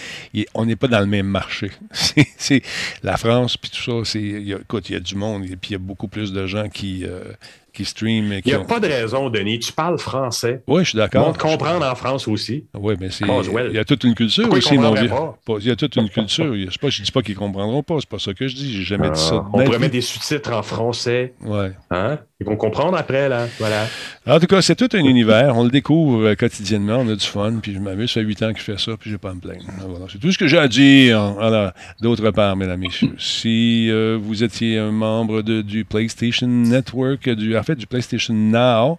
on 0.55 0.67
n'est 0.67 0.77
pas 0.77 0.89
dans 0.89 1.01
le 1.01 1.07
même 1.07 1.27
marché. 1.27 1.71
C'est 2.37 2.63
la 3.03 3.17
France, 3.17 3.57
puis 3.57 3.71
tout 3.71 4.05
ça. 4.05 4.19
écoute, 4.19 4.91
il 4.91 4.93
y 4.93 4.97
a 4.97 5.01
du 5.01 5.15
monde, 5.15 5.45
et 5.45 5.57
puis 5.57 5.71
il 5.71 5.73
y 5.73 5.77
a 5.77 5.79
beaucoup 5.79 6.09
plus 6.09 6.33
de 6.33 6.47
gens 6.47 6.69
qui, 6.69 7.05
euh, 7.05 7.33
qui 7.75 7.85
stream. 7.85 8.33
Il 8.33 8.43
n'y 8.47 8.55
a 8.55 8.61
pas 8.61 8.81
de 8.81 8.87
raison, 8.87 9.29
Denis. 9.29 9.59
Tu 9.59 9.73
parles 9.73 9.99
français. 9.99 10.63
Oui, 10.67 10.85
je 10.85 10.91
suis 10.91 10.97
d'accord. 10.97 11.29
On 11.29 11.33
te 11.33 11.39
comprendre 11.39 11.85
en 11.85 11.95
France 11.95 12.27
aussi. 12.29 12.67
Oui, 12.75 12.95
mais 13.01 13.11
c'est. 13.11 13.25
Il 13.27 13.75
y 13.75 13.79
a 13.79 13.85
toute 13.85 14.05
une 14.05 14.15
culture 14.15 14.51
aussi, 14.51 14.79
mon 14.79 14.95
vieux. 14.95 15.11
Il 15.59 15.67
y 15.67 15.71
a 15.71 15.77
toute 15.77 15.97
une 15.97 16.09
culture. 16.09 16.55
Je 16.55 16.65
ne 16.65 17.05
dis 17.05 17.13
pas 17.13 17.23
qu'ils 17.23 17.35
ne 17.35 17.39
comprendront 17.41 17.83
pas. 17.83 17.97
C'est 18.01 18.09
pas 18.09 18.19
ça 18.19 18.33
que 18.33 18.49
je 18.49 18.55
dis. 18.55 18.73
J'ai 18.73 18.85
jamais 18.85 19.11
dit 19.11 19.21
ça. 19.21 19.43
Ah, 19.45 19.51
on 19.53 19.65
pourrait 19.65 19.79
mettre 19.79 19.93
des 19.93 20.01
sous-titres 20.01 20.53
en 20.53 20.63
français. 20.63 21.35
Ouais. 21.43 21.73
Hein? 21.91 22.19
Ils 22.45 22.51
vont 22.51 22.57
comprendre 22.57 22.95
après, 22.99 23.27
là. 23.31 23.47
Voilà. 23.59 23.87
En 24.27 24.39
tout 24.39 24.47
cas, 24.47 24.61
c'est 24.61 24.77
tout 24.77 24.89
un 24.93 25.05
univers. 25.05 25.57
On 25.57 25.65
le 25.65 25.71
découvre 25.71 26.27
euh, 26.27 26.35
quotidiennement. 26.35 26.97
On 26.99 27.09
a 27.09 27.15
du 27.15 27.25
fun. 27.25 27.55
Puis 27.63 27.73
je 27.73 27.79
m'amuse. 27.79 28.11
Ça 28.11 28.21
fait 28.21 28.27
huit 28.27 28.43
ans 28.43 28.53
que 28.53 28.59
je 28.59 28.65
fais 28.65 28.77
ça. 28.77 28.93
Puis 28.99 29.09
je 29.09 29.15
n'ai 29.15 29.19
pas 29.19 29.31
à 29.31 29.35
me 29.35 29.41
plaindre. 29.41 29.65
Voilà. 29.89 30.05
C'est 30.13 30.19
tout 30.19 30.31
ce 30.31 30.37
que 30.37 30.47
j'ai 30.47 30.59
à 30.59 30.69
dire. 30.69 31.33
Voilà. 31.33 31.73
D'autre 32.03 32.31
part, 32.33 32.55
mesdames, 32.55 32.81
messieurs, 32.81 33.15
si 33.19 33.91
euh, 33.91 34.19
vous 34.21 34.45
étiez 34.45 34.79
un 34.79 34.91
membre 34.91 35.41
du 35.41 35.87
PlayStation 35.87 36.47
Network, 36.47 37.31
du, 37.31 37.57
en 37.57 37.63
fait, 37.63 37.77
du 37.77 37.87
PlayStation 37.87 38.35
Now, 38.35 38.99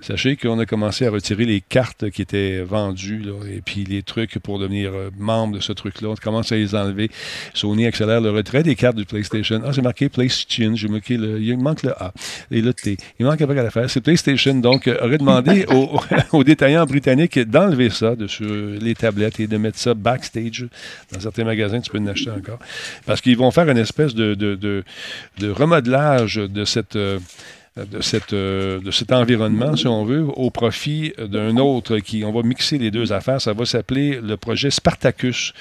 sachez 0.00 0.36
qu'on 0.36 0.58
a 0.58 0.66
commencé 0.66 1.06
à 1.06 1.10
retirer 1.10 1.44
les 1.44 1.60
cartes 1.60 2.10
qui 2.10 2.22
étaient 2.22 2.62
vendues. 2.62 3.22
Là, 3.22 3.34
et 3.48 3.60
puis 3.60 3.84
les 3.84 4.02
trucs 4.02 4.40
pour 4.40 4.58
devenir 4.58 4.90
euh, 4.92 5.10
membre 5.16 5.54
de 5.54 5.60
ce 5.60 5.72
truc-là. 5.72 6.08
On 6.08 6.14
commence 6.16 6.50
à 6.50 6.56
les 6.56 6.74
enlever. 6.74 7.12
Sony 7.54 7.86
accélère 7.86 8.20
le 8.20 8.30
retrait 8.30 8.64
des 8.64 8.74
cartes 8.74 8.96
du 8.96 9.04
PlayStation. 9.04 9.60
Ah, 9.64 9.70
c'est 9.72 9.82
marqué 9.82 10.08
PlayStation. 10.08 10.74
J'ai 10.74 10.88
marqué 10.88 11.16
le, 11.16 11.40
il 11.40 11.58
manque 11.58 11.84
le 11.84 11.92
A. 11.92 12.12
Et 12.50 12.60
le 12.60 12.71
Il 13.18 13.26
manque 13.26 13.40
un 13.40 13.46
peu 13.46 13.58
à 13.58 13.70
faire. 13.70 13.88
C'est 13.90 14.00
PlayStation. 14.00 14.54
Donc, 14.54 14.86
euh, 14.86 14.98
aurait 15.02 15.18
demandé 15.18 15.66
aux, 16.32 16.44
détaillants 16.44 16.86
britanniques 16.86 17.38
d'enlever 17.38 17.90
ça 17.90 18.16
de 18.16 18.26
sur 18.26 18.46
les 18.46 18.94
tablettes 18.94 19.40
et 19.40 19.46
de 19.46 19.56
mettre 19.56 19.78
ça 19.78 19.94
backstage. 19.94 20.66
Dans 21.12 21.20
certains 21.20 21.44
magasins, 21.44 21.80
tu 21.80 21.90
peux 21.90 21.98
en 21.98 22.06
acheter 22.06 22.30
encore. 22.30 22.58
Parce 23.06 23.20
qu'ils 23.20 23.36
vont 23.36 23.50
faire 23.50 23.68
une 23.68 23.78
espèce 23.78 24.14
de, 24.14 24.34
de, 24.34 24.54
de, 24.56 25.50
remodelage 25.50 26.36
de 26.36 26.64
cette. 26.64 26.96
Euh, 26.96 27.18
de, 27.76 28.02
cette, 28.02 28.34
euh, 28.34 28.80
de 28.80 28.90
cet 28.90 29.12
environnement, 29.12 29.74
si 29.76 29.86
on 29.86 30.04
veut, 30.04 30.26
au 30.36 30.50
profit 30.50 31.14
d'un 31.18 31.56
autre 31.56 31.98
qui, 31.98 32.22
on 32.22 32.32
va 32.32 32.42
mixer 32.42 32.76
les 32.76 32.90
deux 32.90 33.14
affaires. 33.14 33.40
Ça 33.40 33.54
va 33.54 33.64
s'appeler 33.64 34.20
le 34.22 34.36
projet 34.36 34.70
Spartacus. 34.70 35.54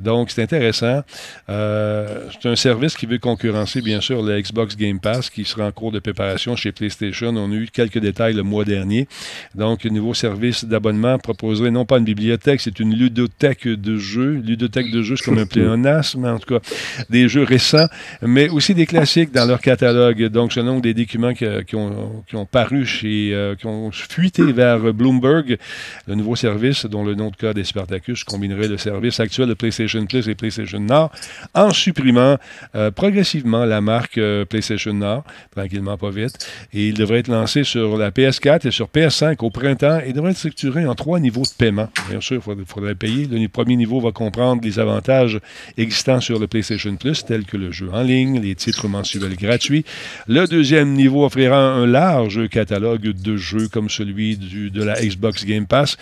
Donc, 0.00 0.30
c'est 0.30 0.42
intéressant. 0.42 1.02
Euh, 1.48 2.28
c'est 2.40 2.48
un 2.48 2.56
service 2.56 2.96
qui 2.96 3.06
veut 3.06 3.18
concurrencer, 3.18 3.82
bien 3.82 4.00
sûr, 4.00 4.22
le 4.22 4.40
Xbox 4.40 4.76
Game 4.76 5.00
Pass 5.00 5.30
qui 5.30 5.44
sera 5.44 5.66
en 5.66 5.72
cours 5.72 5.92
de 5.92 5.98
préparation 5.98 6.56
chez 6.56 6.72
PlayStation. 6.72 7.28
On 7.36 7.52
a 7.52 7.54
eu 7.54 7.68
quelques 7.72 7.98
détails 7.98 8.34
le 8.34 8.42
mois 8.42 8.64
dernier. 8.64 9.06
Donc, 9.54 9.84
le 9.84 9.90
nouveau 9.90 10.14
service 10.14 10.64
d'abonnement 10.64 11.18
proposerait 11.18 11.70
non 11.70 11.84
pas 11.84 11.98
une 11.98 12.04
bibliothèque, 12.04 12.60
c'est 12.60 12.80
une 12.80 12.94
ludothèque 12.94 13.68
de 13.68 13.96
jeux. 13.96 14.42
Ludothèque 14.44 14.90
de 14.90 15.02
jeux, 15.02 15.16
c'est 15.16 15.24
comme 15.24 15.38
un 15.38 15.46
pléonasme, 15.46 16.24
en 16.24 16.38
tout 16.38 16.58
cas, 16.58 16.64
des 17.10 17.28
jeux 17.28 17.44
récents, 17.44 17.86
mais 18.22 18.48
aussi 18.48 18.74
des 18.74 18.86
classiques 18.86 19.32
dans 19.32 19.44
leur 19.44 19.60
catalogue. 19.60 20.24
Donc, 20.28 20.56
nom 20.56 20.80
des 20.80 20.94
documents 20.94 21.34
qui 21.34 21.44
qui, 21.66 21.76
ont, 21.76 22.22
qui, 22.28 22.36
ont, 22.36 22.46
paru 22.46 22.86
chez, 22.86 23.30
euh, 23.32 23.56
qui 23.56 23.66
ont 23.66 23.90
fuité 23.90 24.52
vers 24.52 24.94
Bloomberg, 24.94 25.58
le 26.06 26.14
nouveau 26.14 26.36
service 26.36 26.86
dont 26.86 27.04
le 27.04 27.14
nom 27.14 27.30
de 27.30 27.36
code 27.36 27.58
est 27.58 27.64
Spartacus 27.64 28.24
combinerait 28.24 28.68
le 28.68 28.78
service 28.78 29.20
actuel 29.20 29.48
de 29.48 29.54
PlayStation 29.54 29.81
Plus 29.86 30.28
et 30.28 30.34
PlayStation 30.34 30.80
Now 30.80 31.10
en 31.54 31.70
supprimant 31.70 32.38
euh, 32.74 32.90
progressivement 32.90 33.64
la 33.64 33.80
marque 33.80 34.20
PlayStation 34.48 34.92
Now, 34.92 35.24
tranquillement 35.54 35.96
pas 35.96 36.10
vite. 36.10 36.46
Et 36.72 36.88
il 36.88 36.94
devrait 36.94 37.18
être 37.18 37.28
lancé 37.28 37.64
sur 37.64 37.96
la 37.96 38.10
PS4 38.10 38.66
et 38.66 38.70
sur 38.70 38.88
PS5 38.88 39.36
au 39.40 39.50
printemps 39.50 40.00
et 40.04 40.12
devrait 40.12 40.32
être 40.32 40.38
structuré 40.38 40.86
en 40.86 40.94
trois 40.94 41.20
niveaux 41.20 41.42
de 41.42 41.56
paiement. 41.56 41.88
Bien 42.08 42.20
sûr, 42.20 42.42
il 42.46 42.64
faudrait, 42.66 42.94
payer. 42.94 43.26
Le 43.26 43.48
premier 43.48 43.76
niveau 43.76 44.00
va 44.00 44.12
comprendre 44.12 44.62
les 44.62 44.78
avantages 44.78 45.40
existants 45.76 46.20
sur 46.20 46.38
le 46.38 46.46
PlayStation 46.46 46.94
Plus, 46.96 47.24
tels 47.24 47.44
que 47.44 47.56
le 47.56 47.72
jeu 47.72 47.90
en 47.92 48.02
ligne, 48.02 48.40
les 48.40 48.54
titres 48.54 48.88
mensuels 48.88 49.36
gratuits. 49.36 49.84
Le 50.28 50.46
deuxième 50.46 50.92
niveau 50.92 51.24
offrira 51.24 51.58
un 51.58 51.86
large 51.86 52.48
catalogue 52.48 53.12
de 53.12 53.36
jeux 53.36 53.68
comme 53.68 53.88
celui 53.90 54.36
du, 54.36 54.70
de 54.70 54.82
la 54.82 55.00
Xbox 55.00 55.44
Game 55.44 55.66
Pass, 55.66 55.96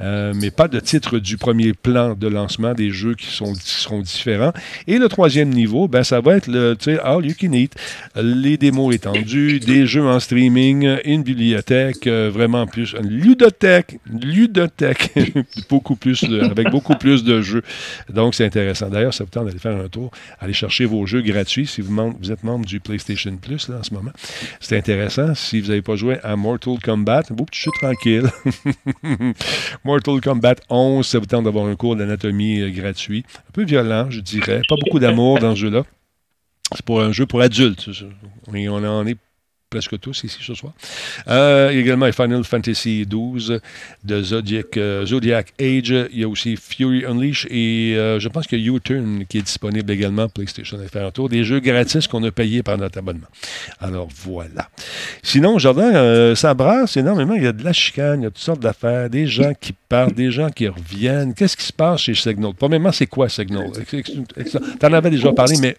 euh, 0.00 0.32
mais 0.34 0.50
pas 0.50 0.68
de 0.68 0.80
titre 0.80 1.18
du 1.18 1.36
premier 1.36 1.72
plan 1.72 2.14
de 2.14 2.28
lancement 2.28 2.74
des 2.74 2.90
jeux 2.90 3.14
qui, 3.22 3.34
sont, 3.34 3.54
seront 3.54 4.00
différents. 4.00 4.52
Et 4.86 4.98
le 4.98 5.08
troisième 5.08 5.50
niveau, 5.50 5.88
ben, 5.88 6.02
ça 6.02 6.20
va 6.20 6.36
être 6.36 6.48
le 6.48 6.76
All 7.04 7.24
You 7.24 7.34
Can 7.40 7.52
Eat, 7.52 7.74
les 8.16 8.56
démos 8.56 8.94
étendues, 8.94 9.60
des 9.60 9.86
jeux 9.86 10.06
en 10.06 10.20
streaming, 10.20 10.98
une 11.04 11.22
bibliothèque, 11.22 12.06
euh, 12.06 12.30
vraiment 12.32 12.66
plus, 12.66 12.94
une 13.00 13.08
ludothèque, 13.08 13.98
ludothèque, 14.10 15.12
beaucoup 15.68 15.96
plus, 15.96 16.24
avec 16.24 16.70
beaucoup 16.70 16.94
plus 16.94 17.24
de 17.24 17.40
jeux. 17.40 17.62
Donc, 18.12 18.34
c'est 18.34 18.44
intéressant. 18.44 18.88
D'ailleurs, 18.88 19.14
ça 19.14 19.24
vous 19.24 19.30
tente 19.30 19.46
d'aller 19.46 19.58
faire 19.58 19.76
un 19.76 19.88
tour, 19.88 20.10
aller 20.40 20.52
chercher 20.52 20.84
vos 20.84 21.06
jeux 21.06 21.22
gratuits 21.22 21.66
si 21.66 21.80
vous, 21.80 21.92
êtes 22.30 22.44
membre 22.44 22.66
du 22.66 22.80
PlayStation 22.80 23.36
Plus 23.36 23.68
là, 23.68 23.78
en 23.78 23.82
ce 23.82 23.94
moment. 23.94 24.12
C'est 24.60 24.76
intéressant. 24.76 25.34
Si 25.34 25.60
vous 25.60 25.68
n'avez 25.68 25.82
pas 25.82 25.96
joué 25.96 26.18
à 26.22 26.36
Mortal 26.36 26.74
Kombat, 26.82 27.24
vous, 27.30 27.46
je 27.52 27.60
suis 27.60 27.70
tranquille. 27.80 28.26
Mortal 29.84 30.20
Kombat 30.20 30.56
11, 30.68 31.06
ça 31.06 31.18
vous 31.18 31.26
tente 31.26 31.44
d'avoir 31.44 31.66
un 31.66 31.76
cours 31.76 31.96
d'anatomie 31.96 32.60
euh, 32.60 32.70
Un 33.20 33.52
peu 33.52 33.64
violent, 33.64 34.10
je 34.10 34.20
dirais. 34.20 34.62
Pas 34.68 34.76
beaucoup 34.76 34.98
d'amour 34.98 35.38
dans 35.38 35.54
ce 35.54 35.60
jeu-là. 35.60 35.84
C'est 36.74 36.84
pour 36.84 37.02
un 37.02 37.12
jeu 37.12 37.26
pour 37.26 37.40
adultes. 37.40 37.90
on 38.46 38.84
en 38.84 39.06
est 39.06 39.16
presque 39.72 39.98
tous 39.98 40.24
ici 40.24 40.38
ce 40.42 40.52
soir. 40.52 40.74
Euh, 41.28 41.70
également 41.70 42.12
Final 42.12 42.44
Fantasy 42.44 43.06
XII 43.08 43.58
de 44.04 44.22
Zodiac, 44.22 44.76
euh, 44.76 45.06
Zodiac, 45.06 45.54
Age. 45.58 45.94
Il 46.12 46.20
y 46.20 46.24
a 46.24 46.28
aussi 46.28 46.56
Fury 46.56 47.06
Unleashed 47.06 47.50
et 47.50 47.94
euh, 47.96 48.20
je 48.20 48.28
pense 48.28 48.46
qu'il 48.46 48.60
y 48.60 48.68
a 48.68 48.72
U-Turn 48.74 49.24
qui 49.26 49.38
est 49.38 49.42
disponible 49.42 49.90
également 49.90 50.28
PlayStation 50.28 50.78
et 50.82 50.88
faire 50.88 51.06
un 51.06 51.10
tour. 51.10 51.30
Des 51.30 51.42
jeux 51.42 51.60
gratis 51.60 52.06
qu'on 52.06 52.22
a 52.24 52.30
payés 52.30 52.62
par 52.62 52.76
notre 52.76 52.98
abonnement. 52.98 53.28
Alors 53.80 54.08
voilà. 54.24 54.68
Sinon, 55.22 55.58
Jordan, 55.58 56.34
ça 56.34 56.52
brasse 56.52 56.98
énormément. 56.98 57.34
Il 57.34 57.44
y 57.44 57.46
a 57.46 57.52
de 57.52 57.64
la 57.64 57.72
chicane, 57.72 58.20
il 58.20 58.24
y 58.24 58.26
a 58.26 58.30
toutes 58.30 58.44
sortes 58.44 58.60
d'affaires, 58.60 59.08
des 59.08 59.26
gens 59.26 59.52
qui 59.58 59.72
partent, 59.72 60.14
des 60.14 60.30
gens 60.30 60.50
qui 60.50 60.68
reviennent. 60.68 61.32
Qu'est-ce 61.32 61.56
qui 61.56 61.64
se 61.64 61.72
passe 61.72 62.02
chez 62.02 62.14
Signal? 62.14 62.52
Premièrement, 62.58 62.92
c'est 62.92 63.06
quoi 63.06 63.30
Signal? 63.30 63.70
Tu 63.88 64.86
en 64.86 64.92
avais 64.92 65.10
déjà 65.10 65.32
parlé, 65.32 65.56
mais 65.62 65.74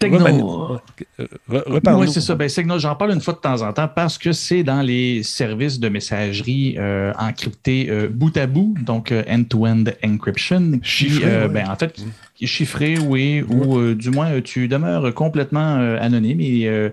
reparle 1.48 2.00
Oui, 2.00 2.10
c'est 2.10 2.20
ça. 2.20 2.34
Ben, 2.34 2.48
Signal, 2.48 2.80
j'en 2.80 2.96
parle 2.96 3.12
une 3.12 3.20
fois 3.20 3.34
de 3.34 3.38
temps 3.38 3.62
en 3.62 3.72
temps 3.72 3.83
parce 3.88 4.18
que 4.18 4.32
c'est 4.32 4.62
dans 4.62 4.82
les 4.82 5.22
services 5.22 5.78
de 5.80 5.88
messagerie 5.88 6.76
euh, 6.78 7.12
encryptés 7.18 7.88
euh, 7.88 8.08
bout 8.08 8.36
à 8.36 8.46
bout, 8.46 8.74
donc 8.82 9.12
euh, 9.12 9.22
end-to-end 9.28 9.84
encryption, 10.04 10.78
qui, 10.82 11.20
ben, 11.20 11.68
en 11.68 11.76
fait, 11.76 12.04
chiffré, 12.42 12.98
oui, 12.98 13.42
ou 13.48 13.78
euh, 13.78 13.94
du 13.94 14.10
moins 14.10 14.40
tu 14.40 14.66
demeures 14.66 15.14
complètement 15.14 15.76
euh, 15.78 15.96
anonyme. 16.00 16.40
Et 16.40 16.66
euh, 16.66 16.90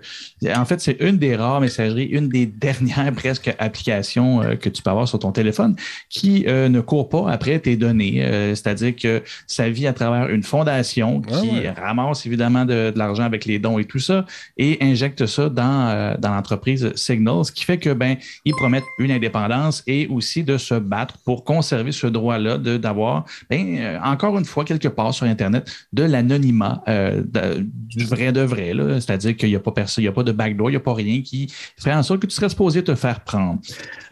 en 0.56 0.66
fait, 0.66 0.80
c'est 0.82 0.98
une 1.00 1.18
des 1.18 1.36
rares 1.36 1.62
messageries, 1.62 2.06
une 2.06 2.30
des 2.30 2.46
dernières 2.62 3.12
presque 3.14 3.54
applications 3.60 4.42
que 4.60 4.70
tu 4.70 4.82
peux 4.82 4.90
avoir 4.90 5.08
sur 5.08 5.20
ton 5.20 5.32
téléphone 5.32 5.76
qui 6.10 6.46
ne 6.46 6.80
court 6.82 7.10
pas 7.10 7.32
après 7.32 7.60
tes 7.60 7.76
données. 7.76 8.24
C'est-à-dire 8.56 8.96
que 8.96 9.24
ça 9.48 9.70
vit 9.70 9.88
à 9.88 9.94
travers 9.94 10.30
une 10.30 10.44
fondation 10.44 11.22
qui 11.22 11.68
ramasse 11.68 12.26
évidemment 12.26 12.66
de, 12.66 12.94
l'argent 12.96 13.24
avec 13.24 13.46
les 13.46 13.60
dons 13.60 13.80
et 13.80 13.86
tout 13.86 14.00
ça 14.00 14.26
et 14.58 14.78
injecte 14.82 15.26
ça 15.26 15.50
dans, 15.50 16.16
dans 16.20 16.34
l'entreprise 16.34 16.92
Signal, 16.96 17.46
ce 17.46 17.52
qui 17.52 17.64
fait 17.64 17.78
que 17.78 17.94
ben 17.94 18.18
ils 18.46 18.54
promettent 18.54 18.84
une 19.00 19.12
indépendance 19.12 19.84
et 19.88 20.08
aussi 20.08 20.44
de 20.44 20.58
se 20.58 20.76
battre 20.76 21.18
pour 21.26 21.44
conserver 21.44 21.92
ce 21.92 22.08
droit-là 22.08 22.58
d'avoir, 22.58 23.26
ben, 23.50 24.00
encore 24.04 24.38
une 24.38 24.46
fois, 24.46 24.66
quelque 24.66 24.88
part 24.88 25.14
sur 25.14 25.26
Internet 25.32 25.72
de 25.94 26.04
l'anonymat 26.04 26.84
euh, 26.88 27.24
du 27.64 28.06
vrai 28.06 28.32
de 28.32 28.42
vrai. 28.42 28.74
C'est-à-dire 29.00 29.36
qu'il 29.36 29.50
n'y 29.50 29.56
a 29.56 29.60
pas 29.60 29.72
personne, 29.72 30.04
il 30.04 30.06
n'y 30.06 30.10
a 30.10 30.14
pas 30.14 30.24
de 30.24 30.32
backdoor, 30.32 30.70
il 30.70 30.74
n'y 30.74 30.78
a 30.78 30.82
pas 30.82 30.94
rien 30.94 31.22
qui 31.22 31.52
ferait 31.78 31.94
en 31.94 32.04
sorte 32.04 32.22
que 32.22 32.28
tu 32.28 32.36
serais 32.36 32.50
supposé 32.50 32.84
te 32.84 32.96
faire 32.96 33.22
prendre. 33.24 33.60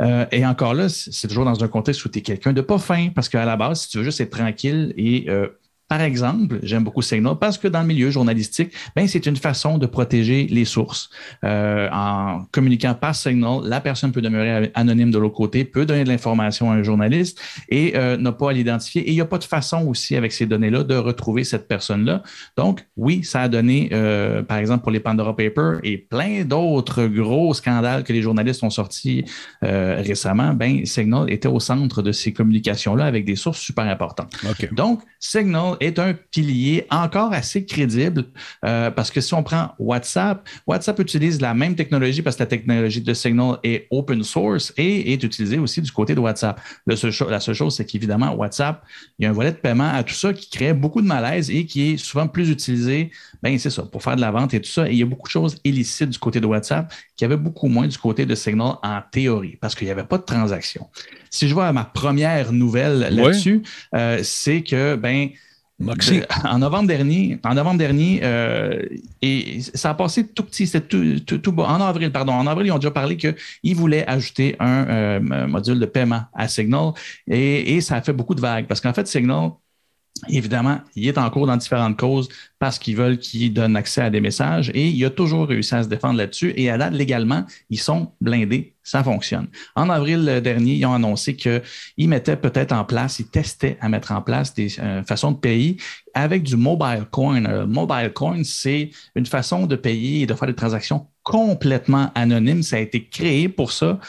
Euh, 0.01 0.25
et 0.31 0.45
encore 0.45 0.73
là, 0.73 0.89
c'est 0.89 1.27
toujours 1.27 1.45
dans 1.45 1.63
un 1.63 1.67
contexte 1.67 2.03
où 2.05 2.09
tu 2.09 2.19
es 2.19 2.21
quelqu'un 2.21 2.53
de 2.53 2.61
pas 2.61 2.77
fin, 2.77 3.09
parce 3.09 3.29
qu'à 3.29 3.45
la 3.45 3.55
base, 3.55 3.81
si 3.81 3.89
tu 3.89 3.97
veux 3.97 4.03
juste 4.03 4.21
être 4.21 4.31
tranquille 4.31 4.93
et 4.97 5.29
euh, 5.29 5.47
par 5.89 6.01
exemple, 6.01 6.59
j'aime 6.61 6.83
beaucoup 6.83 7.01
Signal 7.01 7.35
parce 7.39 7.57
que 7.57 7.67
dans 7.67 7.81
le 7.81 7.87
milieu 7.87 8.11
journalistique, 8.11 8.71
ben, 8.95 9.07
c'est 9.07 9.25
une 9.25 9.35
façon 9.35 9.79
de 9.79 9.87
protéger 9.87 10.45
les 10.47 10.63
sources. 10.63 11.09
Euh, 11.43 11.89
en 11.91 12.45
communiquant 12.51 12.93
par 12.93 13.15
Signal, 13.15 13.61
la 13.63 13.81
personne 13.81 14.11
peut 14.11 14.21
demeurer 14.21 14.71
anonyme 14.75 15.09
de 15.09 15.17
l'autre 15.17 15.35
côté, 15.35 15.65
peut 15.65 15.87
donner 15.87 16.03
de 16.03 16.09
l'information 16.09 16.71
à 16.71 16.75
un 16.75 16.83
journaliste 16.83 17.41
et 17.69 17.93
euh, 17.95 18.17
n'a 18.17 18.31
pas 18.31 18.51
à 18.51 18.53
l'identifier. 18.53 19.01
Et 19.01 19.09
il 19.09 19.15
n'y 19.15 19.21
a 19.21 19.25
pas 19.25 19.39
de 19.39 19.43
façon 19.43 19.87
aussi 19.87 20.15
avec 20.15 20.31
ces 20.31 20.45
données-là 20.45 20.83
de 20.83 20.95
retrouver 20.95 21.43
cette 21.43 21.67
personne-là. 21.67 22.21
Donc, 22.55 22.85
oui, 22.95 23.23
ça 23.23 23.41
a 23.41 23.47
donné, 23.47 23.89
euh, 23.91 24.43
par 24.43 24.59
exemple, 24.59 24.83
pour 24.83 24.91
les 24.91 24.99
Pandora 24.99 25.35
Papers 25.35 25.79
et 25.83 25.97
plein 25.97 26.43
d'autres 26.43 27.07
gros 27.07 27.55
scandales 27.55 28.03
que 28.03 28.13
les 28.13 28.21
journalistes 28.21 28.63
ont 28.63 28.69
sortis 28.69 29.25
récemment, 29.61 30.53
ben, 30.53 30.85
Signal 30.85 31.31
était 31.31 31.47
au 31.47 31.59
centre 31.59 32.03
de 32.03 32.11
ces 32.11 32.31
communications-là 32.31 33.05
avec 33.05 33.25
des 33.25 33.35
sources 33.35 33.59
super 33.59 33.85
importantes. 33.85 34.31
Donc, 34.71 35.01
Signal 35.19 35.77
est 35.79 35.99
un 35.99 36.13
pilier 36.13 36.85
encore 36.89 37.33
assez 37.33 37.65
crédible 37.65 38.25
euh, 38.65 38.91
parce 38.91 39.11
que 39.11 39.21
si 39.21 39.33
on 39.33 39.43
prend 39.43 39.73
WhatsApp, 39.79 40.47
WhatsApp 40.67 40.99
utilise 40.99 41.41
la 41.41 41.53
même 41.53 41.75
technologie 41.75 42.21
parce 42.21 42.35
que 42.35 42.43
la 42.43 42.47
technologie 42.47 43.01
de 43.01 43.13
Signal 43.13 43.57
est 43.63 43.87
open 43.91 44.23
source 44.23 44.73
et 44.77 45.13
est 45.13 45.23
utilisée 45.23 45.57
aussi 45.57 45.81
du 45.81 45.91
côté 45.91 46.15
de 46.15 46.19
WhatsApp. 46.19 46.59
la 46.85 46.95
seule 46.95 47.55
chose, 47.55 47.75
c'est 47.75 47.85
qu'évidemment, 47.85 48.33
WhatsApp, 48.33 48.83
il 49.17 49.23
y 49.23 49.25
a 49.25 49.29
un 49.29 49.33
volet 49.33 49.51
de 49.51 49.57
paiement 49.57 49.89
à 49.89 50.03
tout 50.03 50.13
ça 50.13 50.33
qui 50.33 50.49
crée 50.49 50.73
beaucoup 50.73 51.01
de 51.01 51.07
malaise 51.07 51.49
et 51.49 51.65
qui 51.65 51.91
est 51.91 51.97
souvent 51.97 52.27
plus 52.27 52.49
utilisé, 52.49 53.11
ben 53.41 53.57
c'est 53.57 53.69
ça, 53.69 53.83
pour 53.83 54.03
faire 54.03 54.15
de 54.15 54.21
la 54.21 54.31
vente 54.31 54.53
et 54.53 54.61
tout 54.61 54.69
ça. 54.69 54.87
Et 54.87 54.93
il 54.93 54.97
y 54.97 55.03
a 55.03 55.05
beaucoup 55.05 55.27
de 55.27 55.31
choses 55.31 55.57
illicites 55.63 56.09
du 56.09 56.19
côté 56.19 56.39
de 56.39 56.45
WhatsApp 56.45 56.91
qui 57.15 57.25
avait 57.25 57.37
beaucoup 57.37 57.67
moins 57.67 57.87
du 57.87 57.97
côté 57.97 58.25
de 58.25 58.35
Signal 58.35 58.75
en 58.81 59.01
théorie 59.11 59.57
parce 59.59 59.75
qu'il 59.75 59.85
n'y 59.85 59.91
avait 59.91 60.03
pas 60.03 60.17
de 60.17 60.23
transaction. 60.23 60.87
Si 61.29 61.47
je 61.47 61.53
vois 61.53 61.67
à 61.67 61.73
ma 61.73 61.85
première 61.85 62.51
nouvelle 62.51 62.99
là-dessus, 62.99 63.63
euh, 63.93 64.19
c'est 64.23 64.63
que, 64.63 64.95
ben, 64.95 65.29
en 66.43 66.59
novembre 66.59 66.87
dernier, 66.87 67.39
en 67.43 67.53
novembre 67.53 67.77
dernier, 67.77 68.19
euh, 68.23 68.83
et 69.21 69.61
ça 69.61 69.91
a 69.91 69.93
passé 69.93 70.27
tout 70.27 70.43
petit, 70.43 70.67
c'était 70.67 70.87
tout, 70.87 71.37
tout, 71.37 71.59
En 71.59 71.81
avril, 71.81 72.11
pardon. 72.11 72.33
En 72.33 72.47
avril, 72.47 72.67
ils 72.67 72.71
ont 72.71 72.77
déjà 72.77 72.91
parlé 72.91 73.15
qu'ils 73.17 73.75
voulaient 73.75 74.05
ajouter 74.07 74.55
un 74.59 74.87
euh, 74.87 75.47
module 75.47 75.79
de 75.79 75.85
paiement 75.85 76.23
à 76.33 76.47
Signal 76.47 76.91
et, 77.27 77.75
et, 77.75 77.81
ça 77.81 77.95
a 77.95 78.01
fait 78.01 78.13
beaucoup 78.13 78.35
de 78.35 78.41
vagues 78.41 78.67
parce 78.67 78.81
qu'en 78.81 78.93
fait, 78.93 79.07
Signal, 79.07 79.51
Évidemment, 80.27 80.81
il 80.95 81.07
est 81.07 81.17
en 81.17 81.29
cours 81.29 81.47
dans 81.47 81.55
différentes 81.57 81.97
causes 81.97 82.27
parce 82.59 82.77
qu'ils 82.77 82.95
veulent 82.95 83.17
qu'il 83.17 83.53
donne 83.53 83.75
accès 83.75 84.01
à 84.01 84.09
des 84.09 84.19
messages 84.19 84.69
et 84.73 84.87
il 84.87 85.05
a 85.05 85.09
toujours 85.09 85.47
réussi 85.47 85.75
à 85.75 85.83
se 85.83 85.87
défendre 85.87 86.17
là-dessus. 86.17 86.53
Et 86.57 86.69
à 86.69 86.77
date, 86.77 86.93
légalement, 86.93 87.45
ils 87.69 87.79
sont 87.79 88.11
blindés. 88.19 88.75
Ça 88.83 89.03
fonctionne. 89.03 89.47
En 89.75 89.89
avril 89.89 90.41
dernier, 90.43 90.73
ils 90.73 90.85
ont 90.85 90.93
annoncé 90.93 91.35
qu'ils 91.35 92.09
mettaient 92.09 92.35
peut-être 92.35 92.71
en 92.71 92.83
place, 92.83 93.19
ils 93.19 93.29
testaient 93.29 93.77
à 93.81 93.87
mettre 93.87 94.11
en 94.11 94.21
place 94.21 94.53
des 94.55 94.79
euh, 94.79 95.03
façons 95.03 95.31
de 95.31 95.37
payer 95.37 95.77
avec 96.15 96.43
du 96.43 96.55
mobile 96.55 97.05
coin. 97.11 97.45
Euh, 97.45 97.67
mobile 97.67 98.11
coin, 98.13 98.41
c'est 98.43 98.89
une 99.15 99.27
façon 99.27 99.67
de 99.67 99.75
payer 99.75 100.21
et 100.21 100.25
de 100.25 100.33
faire 100.33 100.47
des 100.47 100.55
transactions 100.55 101.07
complètement 101.23 102.11
anonymes. 102.15 102.63
Ça 102.63 102.77
a 102.77 102.79
été 102.79 103.07
créé 103.07 103.47
pour 103.47 103.71
ça. 103.71 103.99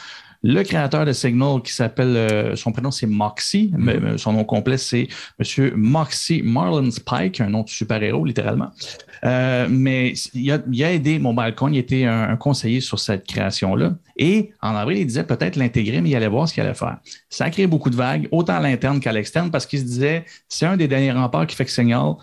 Le 0.43 0.63
créateur 0.63 1.05
de 1.05 1.13
Signal, 1.13 1.61
qui 1.61 1.71
s'appelle, 1.71 2.15
euh, 2.17 2.55
son 2.55 2.71
prénom 2.71 2.89
c'est 2.89 3.05
Moxie, 3.05 3.71
mais 3.77 3.97
mm-hmm. 3.97 4.17
son 4.17 4.33
nom 4.33 4.43
complet 4.43 4.77
c'est 4.77 5.07
Monsieur 5.37 5.73
Moxie 5.75 6.41
Marlon 6.43 6.89
Spike, 6.89 7.41
un 7.41 7.49
nom 7.49 7.61
de 7.61 7.69
super-héros 7.69 8.25
littéralement. 8.25 8.69
Euh, 9.23 9.67
mais 9.69 10.13
il 10.33 10.51
a, 10.51 10.59
il 10.71 10.83
a, 10.83 10.91
aidé 10.93 11.19
MobileCoin, 11.19 11.71
il 11.71 11.77
était 11.77 12.05
un, 12.05 12.35
conseiller 12.37 12.81
sur 12.81 12.97
cette 12.99 13.27
création-là. 13.27 13.93
Et 14.17 14.51
en 14.61 14.75
avril, 14.75 14.97
il 14.97 15.05
disait 15.05 15.23
peut-être 15.23 15.57
l'intégrer, 15.57 16.01
mais 16.01 16.09
il 16.09 16.15
allait 16.15 16.27
voir 16.27 16.49
ce 16.49 16.53
qu'il 16.55 16.63
allait 16.63 16.73
faire. 16.73 16.97
Ça 17.29 17.45
a 17.45 17.49
créé 17.51 17.67
beaucoup 17.67 17.91
de 17.91 17.95
vagues, 17.95 18.27
autant 18.31 18.55
à 18.55 18.59
l'interne 18.59 18.99
qu'à 18.99 19.11
l'externe, 19.11 19.51
parce 19.51 19.67
qu'il 19.67 19.79
se 19.79 19.83
disait 19.83 20.25
c'est 20.49 20.65
un 20.65 20.75
des 20.75 20.87
derniers 20.87 21.11
remparts 21.11 21.45
qui 21.45 21.55
fait 21.55 21.65
que 21.65 21.71
Signal 21.71 22.15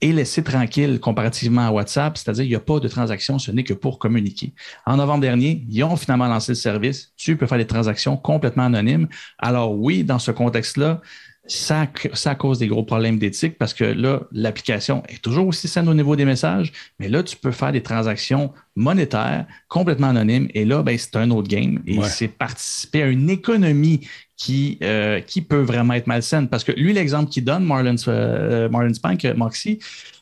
et 0.00 0.12
laisser 0.12 0.42
tranquille 0.42 0.98
comparativement 1.00 1.66
à 1.66 1.70
WhatsApp, 1.70 2.16
c'est-à-dire 2.16 2.44
il 2.44 2.48
n'y 2.48 2.54
a 2.54 2.60
pas 2.60 2.80
de 2.80 2.88
transaction, 2.88 3.38
ce 3.38 3.50
n'est 3.50 3.64
que 3.64 3.74
pour 3.74 3.98
communiquer. 3.98 4.54
En 4.86 4.96
novembre 4.96 5.20
dernier, 5.20 5.64
ils 5.68 5.84
ont 5.84 5.96
finalement 5.96 6.28
lancé 6.28 6.52
le 6.52 6.56
service. 6.56 7.12
Tu 7.16 7.36
peux 7.36 7.46
faire 7.46 7.58
des 7.58 7.66
transactions 7.66 8.16
complètement 8.16 8.64
anonymes. 8.64 9.08
Alors 9.38 9.72
oui, 9.72 10.04
dans 10.04 10.18
ce 10.18 10.30
contexte-là, 10.30 11.00
ça, 11.46 11.88
ça 12.12 12.34
cause 12.34 12.58
des 12.58 12.68
gros 12.68 12.84
problèmes 12.84 13.18
d'éthique 13.18 13.58
parce 13.58 13.74
que 13.74 13.84
là, 13.84 14.20
l'application 14.30 15.02
est 15.08 15.20
toujours 15.20 15.48
aussi 15.48 15.68
saine 15.68 15.88
au 15.88 15.94
niveau 15.94 16.14
des 16.14 16.24
messages, 16.24 16.72
mais 16.98 17.08
là, 17.08 17.22
tu 17.22 17.36
peux 17.36 17.50
faire 17.50 17.72
des 17.72 17.82
transactions 17.82 18.52
monétaires 18.76 19.46
complètement 19.68 20.08
anonymes 20.08 20.48
et 20.54 20.64
là, 20.64 20.82
ben, 20.82 20.96
c'est 20.96 21.16
un 21.16 21.30
autre 21.30 21.48
game 21.48 21.80
et 21.86 22.00
c'est 22.02 22.28
participer 22.28 23.02
à 23.02 23.06
une 23.06 23.28
économie 23.28 24.06
qui, 24.40 24.78
euh, 24.82 25.20
qui 25.20 25.42
peut 25.42 25.60
vraiment 25.60 25.92
être 25.92 26.06
malsaine. 26.06 26.48
Parce 26.48 26.64
que 26.64 26.72
lui, 26.72 26.94
l'exemple 26.94 27.30
qu'il 27.30 27.44
donne, 27.44 27.62
Marlon, 27.62 27.96
euh, 28.08 28.70
Marlon 28.70 28.94
Spank, 28.94 29.22
euh, 29.26 29.34
Moxie, 29.34 29.78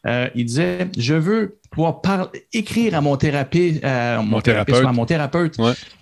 euh, 0.06 0.28
il 0.34 0.46
disait 0.46 0.88
Je 0.98 1.14
veux 1.14 1.58
pouvoir 1.70 2.00
écrire 2.52 2.96
à 2.96 3.00
mon 3.00 3.16
thérapeute, 3.16 3.80
mon, 4.24 4.40
thérapeute. 4.40 4.82
mon 4.92 5.06
thérapeute 5.06 5.58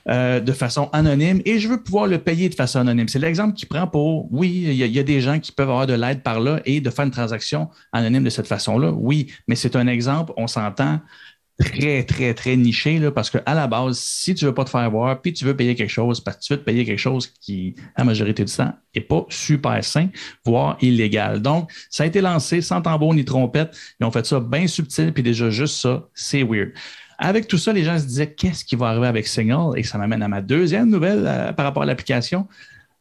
de 0.06 0.52
façon 0.52 0.88
anonyme 0.92 1.42
et 1.44 1.58
je 1.58 1.68
veux 1.68 1.82
pouvoir 1.82 2.06
le 2.06 2.16
payer 2.16 2.48
de 2.48 2.54
façon 2.54 2.78
anonyme. 2.78 3.08
C'est 3.08 3.18
l'exemple 3.18 3.54
qu'il 3.54 3.68
prend 3.68 3.86
pour 3.86 4.32
oui, 4.32 4.64
il 4.68 4.74
y, 4.74 4.98
a 4.98 5.02
des 5.02 5.20
gens 5.20 5.38
qui 5.38 5.52
peuvent 5.52 5.68
avoir 5.68 5.86
de 5.86 5.92
l'aide 5.92 6.22
par 6.22 6.40
là 6.40 6.60
et 6.64 6.80
de 6.80 6.88
faire 6.88 7.04
une 7.04 7.10
transaction 7.10 7.68
anonyme 7.92 8.24
de 8.24 8.30
cette 8.30 8.46
façon-là. 8.46 8.92
Oui, 8.92 9.30
mais 9.48 9.56
c'est 9.56 9.76
un 9.76 9.88
exemple, 9.88 10.32
on 10.36 10.46
s'entend 10.46 11.00
très, 11.58 12.04
très, 12.04 12.34
très 12.34 12.56
niché, 12.56 12.98
là, 12.98 13.10
parce 13.10 13.30
qu'à 13.30 13.54
la 13.54 13.66
base, 13.66 13.98
si 13.98 14.34
tu 14.34 14.44
veux 14.44 14.54
pas 14.54 14.64
te 14.64 14.70
faire 14.70 14.90
voir, 14.90 15.20
puis 15.20 15.32
tu 15.32 15.44
veux 15.44 15.56
payer 15.56 15.74
quelque 15.74 15.90
chose, 15.90 16.20
parce 16.20 16.36
que 16.36 16.42
tu 16.42 16.52
veux 16.52 16.58
te 16.58 16.64
payer 16.64 16.84
quelque 16.84 16.98
chose 16.98 17.26
qui, 17.40 17.74
à 17.94 18.00
la 18.00 18.04
majorité 18.04 18.44
du 18.44 18.52
temps, 18.52 18.74
n'est 18.94 19.02
pas 19.02 19.24
super 19.28 19.82
sain, 19.82 20.08
voire 20.44 20.76
illégal. 20.80 21.40
Donc, 21.40 21.70
ça 21.90 22.04
a 22.04 22.06
été 22.06 22.20
lancé 22.20 22.60
sans 22.60 22.82
tambour 22.82 23.14
ni 23.14 23.24
trompette. 23.24 23.76
Ils 24.00 24.04
ont 24.06 24.10
fait 24.10 24.26
ça 24.26 24.40
bien 24.40 24.66
subtil, 24.66 25.12
puis 25.12 25.22
déjà, 25.22 25.50
juste 25.50 25.76
ça, 25.76 26.06
c'est 26.14 26.42
weird. 26.42 26.72
Avec 27.18 27.48
tout 27.48 27.58
ça, 27.58 27.72
les 27.72 27.84
gens 27.84 27.98
se 27.98 28.04
disaient 28.04 28.32
qu'est-ce 28.34 28.64
qui 28.64 28.76
va 28.76 28.88
arriver 28.88 29.06
avec 29.06 29.26
Signal? 29.26 29.70
Et 29.76 29.82
ça 29.82 29.96
m'amène 29.96 30.22
à 30.22 30.28
ma 30.28 30.42
deuxième 30.42 30.90
nouvelle 30.90 31.24
euh, 31.26 31.52
par 31.52 31.64
rapport 31.64 31.82
à 31.82 31.86
l'application. 31.86 32.46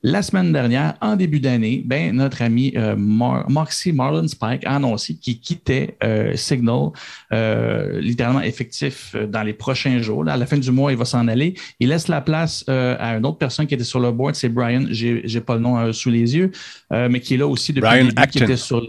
La 0.08 0.22
semaine 0.22 0.54
dernière, 0.54 0.94
en 1.02 1.16
début 1.16 1.40
d'année, 1.40 1.82
ben, 1.84 2.16
notre 2.16 2.44
ami 2.44 2.72
euh, 2.78 2.96
Moxie 2.96 3.92
Marlon 3.92 4.28
Spike 4.28 4.64
a 4.64 4.76
annoncé 4.76 5.16
qu'il 5.16 5.40
quittait 5.40 5.98
euh, 6.04 6.36
Signal, 6.36 6.90
euh, 7.34 8.00
littéralement 8.02 8.42
effectif 8.42 9.16
dans 9.16 9.42
les 9.42 9.54
prochains 9.54 9.98
jours. 10.04 10.24
à 10.30 10.38
la 10.38 10.46
fin 10.46 10.60
du 10.60 10.70
mois, 10.70 10.92
il 10.92 10.98
va 11.00 11.06
s'en 11.06 11.28
aller. 11.28 11.56
Il 11.80 11.90
laisse 11.90 12.08
la 12.08 12.22
place 12.22 12.64
à 12.68 13.18
une 13.18 13.26
autre 13.26 13.40
personne 13.40 13.66
qui 13.66 13.74
était 13.74 13.84
sur 13.84 14.00
le 14.00 14.12
board, 14.12 14.36
c'est 14.36 14.48
Brian, 14.48 14.86
j'ai 14.92 15.42
pas 15.42 15.56
le 15.56 15.62
nom 15.62 15.92
sous 15.92 16.12
les 16.12 16.36
yeux, 16.36 16.52
mais 16.92 17.20
qui 17.20 17.34
est 17.34 17.38
là 17.38 17.48
aussi 17.48 17.74
depuis 17.74 17.90
Brian 17.90 18.10
le 18.16 18.26
qui 18.28 18.44
était 18.44 18.58
sur 18.58 18.88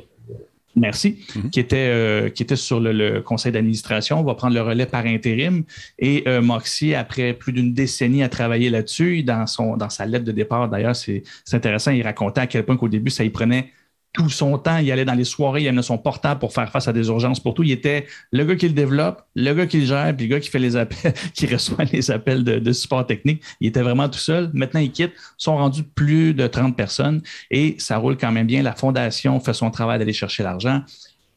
Merci, 0.77 1.25
mhm. 1.35 1.51
qui, 1.51 1.59
était, 1.59 1.89
euh, 1.89 2.29
qui 2.29 2.43
était 2.43 2.55
sur 2.55 2.81
le, 2.81 3.21
conseil 3.21 3.51
d'administration, 3.51 4.23
va 4.23 4.35
prendre 4.35 4.55
le 4.55 4.61
relais 4.61 4.85
par 4.85 5.07
intérim. 5.07 5.65
Et 5.99 6.23
euh, 6.29 6.43
Moxie, 6.43 6.95
après 6.95 7.33
plus 7.33 7.53
d'une 7.53 7.73
décennie 7.73 8.23
à 8.23 8.29
travailler 8.29 8.69
là-dessus, 8.69 9.23
dans, 9.23 9.47
son, 9.47 9.79
dans 9.79 9.89
sa 9.89 10.05
lettre 10.05 10.27
de 10.27 10.33
départ, 10.33 10.69
d'ailleurs, 10.69 10.95
c'est 10.95 11.23
intéressant, 11.53 11.93
il 11.93 12.03
racontait 12.03 12.43
à 12.43 12.47
quel 12.47 12.65
point 12.65 12.77
qu'au 12.77 12.89
début, 12.89 13.11
ça 13.11 13.25
y 13.25 13.31
prenait 13.31 13.73
tout 14.17 14.31
son 14.31 14.57
temps. 14.57 14.79
Il 14.79 14.91
allait 14.91 15.05
dans 15.05 15.15
les 15.15 15.25
soirées, 15.25 15.63
il 15.63 15.69
amenait 15.69 15.83
son 15.83 15.99
portable 15.99 16.41
pour 16.41 16.53
faire 16.53 16.73
face 16.73 16.89
à 16.89 16.93
des 16.93 17.09
urgences 17.09 17.39
pour 17.39 17.53
tout. 17.53 17.63
Il 17.63 17.71
était 17.71 18.07
le 18.33 18.45
gars 18.45 18.57
qui 18.57 18.67
le 18.67 18.75
développe, 18.75 19.23
le 19.35 19.53
gars 19.53 19.67
qui 19.67 19.81
le 19.81 19.87
gère, 19.87 20.17
puis 20.17 20.27
le 20.27 20.35
gars 20.35 20.41
qui 20.41 20.49
fait 20.49 20.59
les 20.59 20.75
appels, 20.75 21.13
qui 21.35 21.47
reçoit 21.47 21.85
les 21.85 22.11
appels 22.11 22.43
de, 22.43 22.73
support 22.73 23.07
technique. 23.07 23.43
Il 23.61 23.69
était 23.69 23.83
vraiment 23.83 24.09
tout 24.09 24.19
seul. 24.19 24.51
Maintenant, 24.55 24.81
il 24.81 24.91
quitte. 24.91 25.13
Sont 25.37 25.57
rendus 25.57 25.83
plus 25.83 26.33
de 26.33 26.47
30 26.47 26.75
personnes 26.77 27.23
et 27.51 27.77
ça 27.79 27.99
roule 27.99 28.17
quand 28.17 28.33
même 28.33 28.47
bien. 28.47 28.63
La 28.63 28.75
fondation 28.75 29.39
fait 29.39 29.53
son 29.53 29.71
travail 29.71 29.99
d'aller 29.99 30.15
chercher 30.15 30.43
l'argent. 30.43 30.83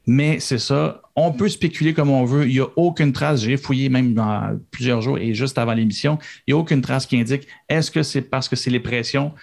Mais 0.07 0.39
c'est 0.39 0.57
ça. 0.57 1.01
On 1.15 1.31
peut 1.31 1.49
spéculer 1.49 1.93
comme 1.93 2.09
on 2.09 2.23
veut. 2.23 2.47
Il 2.47 2.53
n'y 2.53 2.59
a 2.61 2.67
aucune 2.77 3.11
trace. 3.11 3.41
J'ai 3.41 3.57
fouillé 3.57 3.89
même 3.89 4.13
dans 4.13 4.57
plusieurs 4.71 5.01
jours 5.01 5.17
et 5.17 5.33
juste 5.33 5.57
avant 5.57 5.73
l'émission. 5.73 6.17
Il 6.47 6.53
n'y 6.53 6.57
a 6.57 6.61
aucune 6.61 6.81
trace 6.81 7.05
qui 7.05 7.19
indique 7.19 7.47
est-ce 7.67 7.91
que 7.91 8.03
c'est 8.03 8.21
parce 8.21 8.47
que 8.47 8.55
c'est 8.55 8.71
les 8.71 8.79
pressions 8.79 9.33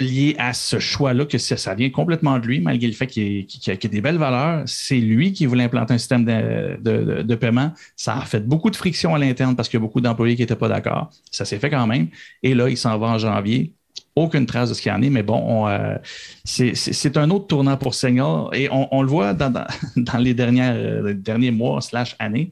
lié 0.00 0.34
à 0.38 0.52
ce 0.52 0.78
choix-là, 0.78 1.24
que 1.26 1.38
ça, 1.38 1.74
vient 1.74 1.90
complètement 1.90 2.38
de 2.38 2.46
lui, 2.46 2.60
malgré 2.60 2.86
le 2.86 2.92
fait 2.92 3.06
qu'il 3.06 3.46
qu 3.46 3.70
a, 3.70 3.76
des 3.76 4.00
belles 4.00 4.18
valeurs. 4.18 4.62
C'est 4.66 4.98
lui 4.98 5.32
qui 5.32 5.46
voulait 5.46 5.64
implanter 5.64 5.94
un 5.94 5.98
système 5.98 6.24
de, 6.24 7.34
paiement. 7.34 7.72
Ça 7.96 8.16
a 8.16 8.20
fait 8.22 8.46
beaucoup 8.46 8.70
de 8.70 8.76
friction 8.76 9.14
à 9.14 9.18
l'interne 9.18 9.56
parce 9.56 9.68
qu'il 9.68 9.78
y 9.78 9.82
a 9.82 9.86
beaucoup 9.86 10.00
d'employés 10.00 10.36
qui 10.36 10.42
n'étaient 10.42 10.56
pas 10.56 10.68
d'accord. 10.68 11.10
Ça 11.30 11.44
s'est 11.44 11.58
fait 11.58 11.70
quand 11.70 11.86
même. 11.86 12.08
Et 12.42 12.54
là, 12.54 12.68
il 12.68 12.76
s'en 12.76 12.98
va 12.98 13.08
en 13.08 13.18
janvier. 13.18 13.72
Aucune 14.16 14.46
trace 14.46 14.68
de 14.68 14.74
ce 14.74 14.82
qu'il 14.82 14.92
en 14.92 15.02
est, 15.02 15.10
mais 15.10 15.24
bon, 15.24 15.66
euh, 15.66 15.96
c'est 16.44 17.16
un 17.16 17.30
autre 17.30 17.48
tournant 17.48 17.76
pour 17.76 17.94
Seigneur 17.94 18.54
et 18.54 18.68
on, 18.70 19.02
le 19.02 19.08
voit 19.08 19.34
dans, 19.34 19.52
les, 20.20 20.34
dernières, 20.34 21.02
les 21.02 21.14
derniers 21.14 21.50
mois 21.50 21.80
slash 21.80 22.14
années. 22.20 22.50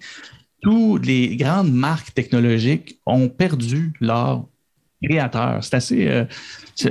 Toutes 0.60 1.06
les 1.06 1.36
grandes 1.36 1.72
marques 1.72 2.14
technologiques 2.14 2.98
ont 3.06 3.28
perdu 3.28 3.92
leur 4.00 4.46
créateur. 5.02 5.62
C'est 5.62 5.74
assez. 5.74 6.08
Euh, 6.08 6.24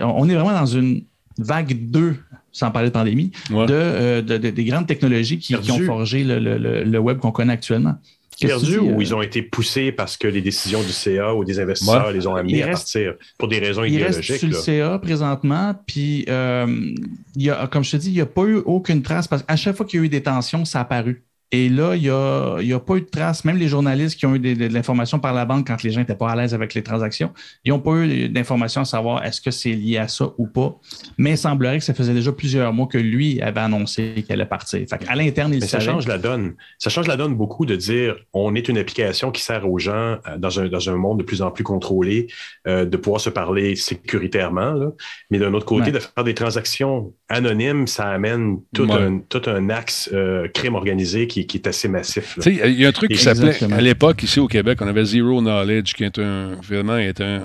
on 0.02 0.30
est 0.30 0.36
vraiment 0.36 0.54
dans 0.54 0.66
une 0.66 1.04
vague 1.38 1.74
2, 1.90 2.16
sans 2.52 2.72
parler 2.72 2.90
de 2.90 2.94
pandémie, 2.94 3.32
euh, 3.52 4.22
de, 4.22 4.38
des 4.38 4.66
grandes 4.66 4.88
technologies 4.88 5.40
qui, 5.40 5.56
ont 5.56 5.80
forgé 5.86 6.24
le, 6.24 7.00
web 7.00 7.18
qu'on 7.18 7.32
connaît 7.32 7.54
actuellement. 7.54 7.96
Perdu 8.40 8.80
ou 8.80 8.96
euh? 8.96 8.98
ils 9.00 9.14
ont 9.14 9.22
été 9.22 9.44
poussés 9.44 9.92
parce 9.92 10.18
que 10.18 10.28
les 10.28 10.42
décisions 10.42 10.82
du 10.82 10.92
CA 10.92 11.36
ou 11.36 11.46
des 11.46 11.60
investisseurs 11.60 12.12
les 12.12 12.26
ont 12.26 12.34
amenés 12.34 12.64
à 12.64 12.70
partir 12.70 13.14
pour 13.38 13.48
des 13.48 13.60
raisons 13.60 13.84
idéologiques. 13.84 14.30
Il 14.30 14.32
reste 14.32 14.40
sur 14.40 14.48
le 14.48 14.56
CA 14.56 14.98
présentement, 14.98 15.76
puis 15.86 16.26
il 16.28 16.96
y 17.36 17.50
a, 17.52 17.68
comme 17.68 17.84
je 17.84 17.92
te 17.92 17.98
dis, 17.98 18.10
il 18.10 18.16
n'y 18.16 18.22
a 18.22 18.26
pas 18.26 18.44
eu 18.44 18.56
aucune 18.56 19.04
trace 19.04 19.28
parce 19.28 19.44
qu'à 19.44 19.56
chaque 19.56 19.76
fois 19.76 19.86
qu'il 19.86 20.00
y 20.00 20.04
a 20.04 20.06
eu 20.06 20.10
des 20.10 20.24
tensions, 20.24 20.66
ça 20.66 20.80
a 20.80 20.82
apparu. 20.82 21.24
Et 21.52 21.68
là, 21.68 21.96
il 21.96 22.02
n'y 22.02 22.10
a, 22.10 22.76
a, 22.76 22.80
pas 22.80 22.96
eu 22.96 23.02
de 23.02 23.10
traces. 23.10 23.44
Même 23.44 23.58
les 23.58 23.68
journalistes 23.68 24.18
qui 24.18 24.26
ont 24.26 24.36
eu 24.36 24.40
de, 24.40 24.68
l'information 24.68 25.20
par 25.20 25.34
la 25.34 25.44
banque 25.44 25.68
quand 25.68 25.84
les 25.84 25.92
gens 25.92 26.00
n'étaient 26.00 26.16
pas 26.16 26.32
à 26.32 26.36
l'aise 26.36 26.54
avec 26.54 26.74
les 26.74 26.82
transactions, 26.82 27.34
ils 27.66 27.70
n'ont 27.72 27.80
pas 27.80 27.96
eu 27.96 28.30
d'informations 28.30 28.82
à 28.82 28.86
savoir 28.86 29.26
est-ce 29.26 29.42
que 29.42 29.52
c'est 29.52 29.74
lié 29.74 29.98
à 29.98 30.08
ça 30.08 30.30
ou 30.38 30.48
pas. 30.48 30.74
Mais 31.18 31.32
il 31.32 31.38
semblerait 31.38 31.80
que 31.80 31.84
ça 31.84 31.94
faisait 31.94 32.14
déjà 32.14 32.32
plusieurs 32.32 32.72
mois 32.72 32.88
que 32.88 32.98
lui 32.98 33.42
avait 33.42 33.60
annoncé 33.60 34.14
qu'il 34.16 34.32
allait 34.32 34.46
partir. 34.46 34.80
Fait 34.90 35.08
à 35.08 35.16
l'interne, 35.16 35.54
il 35.54 35.60
Mais 35.60 35.68
ça 35.68 35.82
change 35.82 36.08
la 36.08 36.18
donne. 36.18 36.54
Ça 36.78 36.90
change 36.90 37.08
la 37.08 37.18
donne 37.18 37.36
beaucoup 37.36 37.66
de 37.66 37.76
dire 37.76 38.16
on 38.34 38.56
est 38.56 38.70
une 38.70 38.78
application 38.78 39.32
qui 39.32 39.42
sert 39.42 39.70
aux 39.70 39.80
gens 39.80 40.18
euh, 40.28 40.38
dans 40.38 40.60
un, 40.60 40.68
dans 40.68 40.90
un 40.90 40.96
monde 40.96 41.20
de 41.20 41.24
plus 41.24 41.42
en 41.42 41.52
plus 41.52 41.64
contrôlé, 41.66 42.28
euh, 42.68 42.86
de 42.86 42.98
pouvoir 42.98 43.20
se 43.20 43.30
parler 43.30 43.76
sécuritairement. 43.76 44.72
Là. 44.72 44.92
Mais 45.30 45.40
d'un 45.40 45.54
autre 45.54 45.66
côté, 45.66 45.92
de 45.92 46.00
faire 46.00 46.24
des 46.24 46.34
transactions 46.34 47.14
anonymes, 47.28 47.88
ça 47.88 48.08
amène 48.08 48.60
tout, 48.74 48.88
un, 48.92 49.20
tout 49.20 49.42
un 49.48 49.70
axe 49.70 50.10
euh, 50.14 50.48
crime 50.48 50.76
organisé 50.76 51.28
qui 51.28 51.41
qui, 51.46 51.58
est 51.58 51.68
assez 51.68 51.88
massif. 51.88 52.38
Il 52.46 52.80
y 52.80 52.86
a 52.86 52.90
un 52.90 52.92
truc 52.92 53.12
qui 53.12 53.18
s'appelait, 53.18 53.58
à 53.72 53.82
l'époque, 53.82 54.24
ici 54.24 54.40
au 54.40 54.48
Québec, 54.48 54.80
on 54.82 54.88
avait 54.88 55.06
Zero 55.06 55.42
Knowledge, 55.42 55.94
qui 55.94 56.04
est 56.04 56.20
un, 56.20 56.56
vraiment 56.62 56.98
est 56.98 57.22
un, 57.22 57.44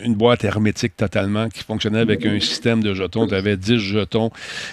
une 0.00 0.14
boîte 0.14 0.44
hermétique 0.44 0.96
totalement 0.96 1.48
qui 1.48 1.64
fonctionnait 1.64 1.98
avec 1.98 2.24
un 2.24 2.38
système 2.38 2.82
de 2.82 2.94
jetons. 2.94 3.26
Tu 3.26 3.34
avais 3.34 3.56
10 3.56 3.78
jetons 3.78 4.30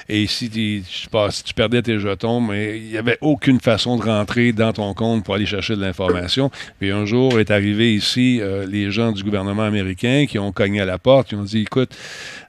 et 0.09 0.27
si, 0.27 0.49
tu, 0.49 0.83
si 0.83 1.43
tu 1.43 1.53
perdais 1.55 1.81
tes 1.81 1.99
jetons, 1.99 2.39
mais 2.39 2.77
il 2.77 2.89
n'y 2.89 2.97
avait 2.97 3.17
aucune 3.21 3.59
façon 3.59 3.97
de 3.97 4.03
rentrer 4.03 4.53
dans 4.53 4.73
ton 4.73 4.93
compte 4.93 5.23
pour 5.23 5.33
aller 5.33 5.47
chercher 5.47 5.75
de 5.75 5.81
l'information. 5.81 6.51
Puis 6.79 6.91
un 6.91 7.05
jour 7.05 7.39
est 7.39 7.49
arrivé 7.49 7.95
ici 7.95 8.39
euh, 8.41 8.67
les 8.67 8.91
gens 8.91 9.11
du 9.11 9.23
gouvernement 9.23 9.63
américain 9.63 10.25
qui 10.29 10.37
ont 10.37 10.51
cogné 10.51 10.81
à 10.81 10.85
la 10.85 10.99
porte, 10.99 11.29
qui 11.29 11.35
ont 11.35 11.43
dit 11.43 11.61
écoute, 11.61 11.95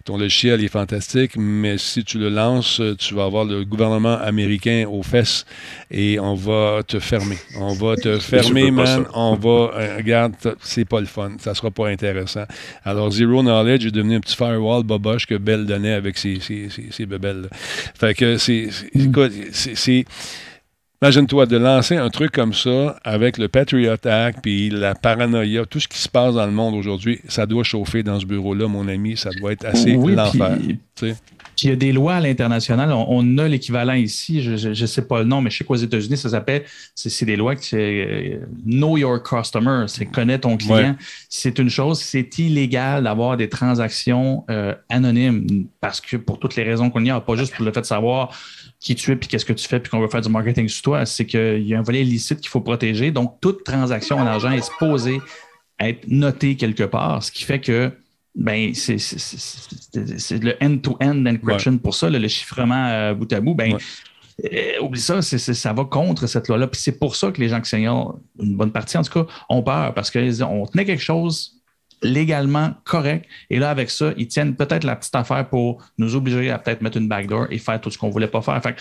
ton 0.09 0.17
logiciel 0.17 0.65
est 0.65 0.69
fantastique, 0.69 1.33
mais 1.37 1.77
si 1.77 2.03
tu 2.03 2.19
le 2.19 2.31
lances, 2.31 2.81
tu 2.99 3.15
vas 3.15 3.25
avoir 3.25 3.45
le 3.45 3.65
gouvernement 3.65 4.15
américain 4.15 4.87
aux 4.91 5.03
fesses 5.03 5.45
et 5.91 6.19
on 6.19 6.35
va 6.35 6.83
te 6.83 6.99
fermer. 6.99 7.37
On 7.59 7.75
va 7.75 7.95
te 7.97 8.19
fermer, 8.19 8.71
man. 8.71 9.05
On 9.13 9.35
va. 9.35 9.71
Euh, 9.79 9.97
regarde, 9.99 10.35
c'est 10.63 10.87
pas 10.87 11.01
le 11.01 11.07
fun. 11.07 11.33
Ça 11.39 11.55
sera 11.55 11.71
pas 11.71 11.89
intéressant. 11.89 12.45
Alors, 12.85 13.11
Zero 13.11 13.43
Knowledge 13.43 13.87
est 13.87 13.91
devenu 13.91 14.17
un 14.17 14.21
petit 14.21 14.37
firewall 14.37 14.83
boboche 14.83 15.27
que 15.27 15.35
Bell 15.37 15.67
donnait 15.67 15.93
avec 15.93 16.19
ses, 16.19 16.41
ses, 16.41 16.69
ses, 16.91 17.07
bebelles. 17.07 17.49
Fait 17.99 18.15
que 18.15 18.37
c'est. 18.39 18.69
C'est 21.01 21.07
Imagine-toi 21.07 21.47
de 21.47 21.57
lancer 21.57 21.97
un 21.97 22.11
truc 22.11 22.33
comme 22.33 22.53
ça 22.53 22.97
avec 23.05 23.39
le 23.39 23.49
Patriot 23.49 23.95
Act, 24.05 24.41
puis 24.43 24.69
la 24.69 24.97
paranoïa, 24.97 25.65
tout 25.65 25.79
ce 25.79 25.87
qui 25.87 25.99
se 25.99 26.09
passe 26.09 26.35
dans 26.35 26.47
le 26.47 26.53
monde 26.53 26.75
aujourd'hui, 26.75 27.21
ça 27.29 27.47
doit 27.47 27.63
chauffer 27.63 28.03
dans 28.03 28.19
ce 28.19 28.27
bureau-là, 28.27 28.67
mon 28.67 28.89
ami. 28.89 29.17
Ça 29.17 29.31
doit 29.31 29.53
être 29.53 29.65
assez 29.65 29.93
l'enfer. 29.93 30.59
Il 31.63 31.71
y 31.71 31.73
a 31.73 31.77
des 31.77 31.93
lois 31.93 32.15
à 32.15 32.21
l'international. 32.21 32.93
On, 32.93 33.39
a 33.39 33.49
l'équivalent 33.49 33.95
ici, 33.95 34.43
je 34.43 34.69
ne 34.69 34.87
sais 34.87 35.03
pas 35.03 35.21
le 35.21 35.25
nom, 35.25 35.41
mais 35.41 35.51
je 35.51 35.59
sais 35.59 35.65
qu'aux 35.65 35.75
États-Unis, 35.77 36.17
ça 36.17 36.31
s'appelle, 36.31 36.65
c'est 36.95 37.25
des 37.25 37.37
lois 37.37 37.57
qui 37.57 37.77
euh, 37.77 38.39
Know 38.65 38.97
Your 38.97 39.23
Customer, 39.23 39.85
c'est 39.87 40.07
connaître 40.07 40.49
ton 40.49 40.57
client. 40.57 40.97
C'est 41.29 41.59
une 41.59 41.71
chose, 41.71 42.01
c'est 42.01 42.39
illégal 42.39 43.05
d'avoir 43.05 43.37
des 43.37 43.49
transactions 43.49 44.45
euh, 44.51 44.75
anonymes 44.89 45.67
parce 45.81 46.01
que 46.01 46.17
pour 46.17 46.39
toutes 46.39 46.57
les 46.57 46.63
raisons 46.63 46.91
qu'on 46.91 47.05
y 47.05 47.11
a, 47.11 47.21
pas 47.21 47.37
juste 47.37 47.55
pour 47.55 47.65
le 47.65 47.73
fait 47.73 47.81
de 47.81 47.87
savoir 47.87 48.31
qui 48.81 48.95
tu 48.95 49.11
es, 49.11 49.17
puis 49.17 49.29
qu'est-ce 49.29 49.45
que 49.45 49.53
tu 49.53 49.67
fais, 49.67 49.81
puis 49.81 49.91
qu'on 49.91 50.01
veut 50.01 50.09
faire 50.09 50.21
du 50.21 50.29
marketing 50.29 50.69
sur 50.69 50.83
toi, 50.83 51.05
c'est 51.05 51.27
qu'il 51.27 51.67
y 51.67 51.75
a 51.75 51.79
un 51.79 51.83
volet 51.83 52.03
illicite 52.03 52.41
qu'il 52.41 52.49
faut 52.49 52.61
protéger. 52.61 53.11
Donc, 53.11 53.41
toute 53.41 53.65
transaction 53.65 54.17
en 54.17 54.27
argent 54.27 54.51
est 54.53 54.63
supposée 54.63 55.21
être 55.81 56.07
notée 56.09 56.57
quelque 56.57 56.85
part, 56.85 57.23
ce 57.23 57.33
qui 57.33 57.45
fait 57.45 57.61
que 57.61 57.93
ben, 58.35 58.73
c'est 58.75 58.99
le 60.43 60.57
end-to-end 60.63 61.27
encryption 61.27 61.79
pour 61.79 61.95
ça, 61.95 62.09
le, 62.09 62.29
chiffrement 62.29 62.87
euh, 62.89 63.15
bout 63.15 63.33
à 63.33 63.41
bout. 63.41 63.55
Ben, 63.55 63.77
euh, 64.45 64.81
oublie 64.81 65.01
ça, 65.01 65.21
ça 65.23 65.73
va 65.73 65.85
contre 65.85 66.29
cette 66.29 66.47
loi-là. 66.47 66.69
Puis 66.69 66.81
c'est 66.81 66.99
pour 66.99 67.17
ça 67.17 67.33
que 67.33 67.41
les 67.41 67.49
gens 67.49 67.61
qui 67.61 67.69
saignent, 67.69 67.91
une 68.41 68.57
bonne 68.57 68.71
partie 68.71 68.97
en 68.97 69.03
tout 69.03 69.25
cas, 69.25 69.33
ont 69.49 69.63
peur 69.63 69.93
parce 69.95 70.13
qu'on 70.13 70.67
tenait 70.67 70.85
quelque 70.85 71.03
chose 71.03 71.58
légalement 72.03 72.75
correct. 72.85 73.27
Et 73.51 73.59
là, 73.59 73.71
avec 73.71 73.91
ça, 73.91 74.13
ils 74.17 74.29
tiennent 74.29 74.55
peut-être 74.55 74.85
la 74.85 74.97
petite 74.97 75.15
affaire 75.15 75.49
pour 75.49 75.83
nous 75.99 76.15
obliger 76.17 76.51
à 76.51 76.59
peut-être 76.59 76.81
mettre 76.83 76.97
une 76.97 77.09
backdoor 77.09 77.47
et 77.51 77.59
faire 77.59 77.81
tout 77.81 77.91
ce 77.91 77.99
qu'on 77.99 78.11
voulait 78.11 78.29
pas 78.29 78.43
faire. 78.43 78.63
Fait 78.63 78.77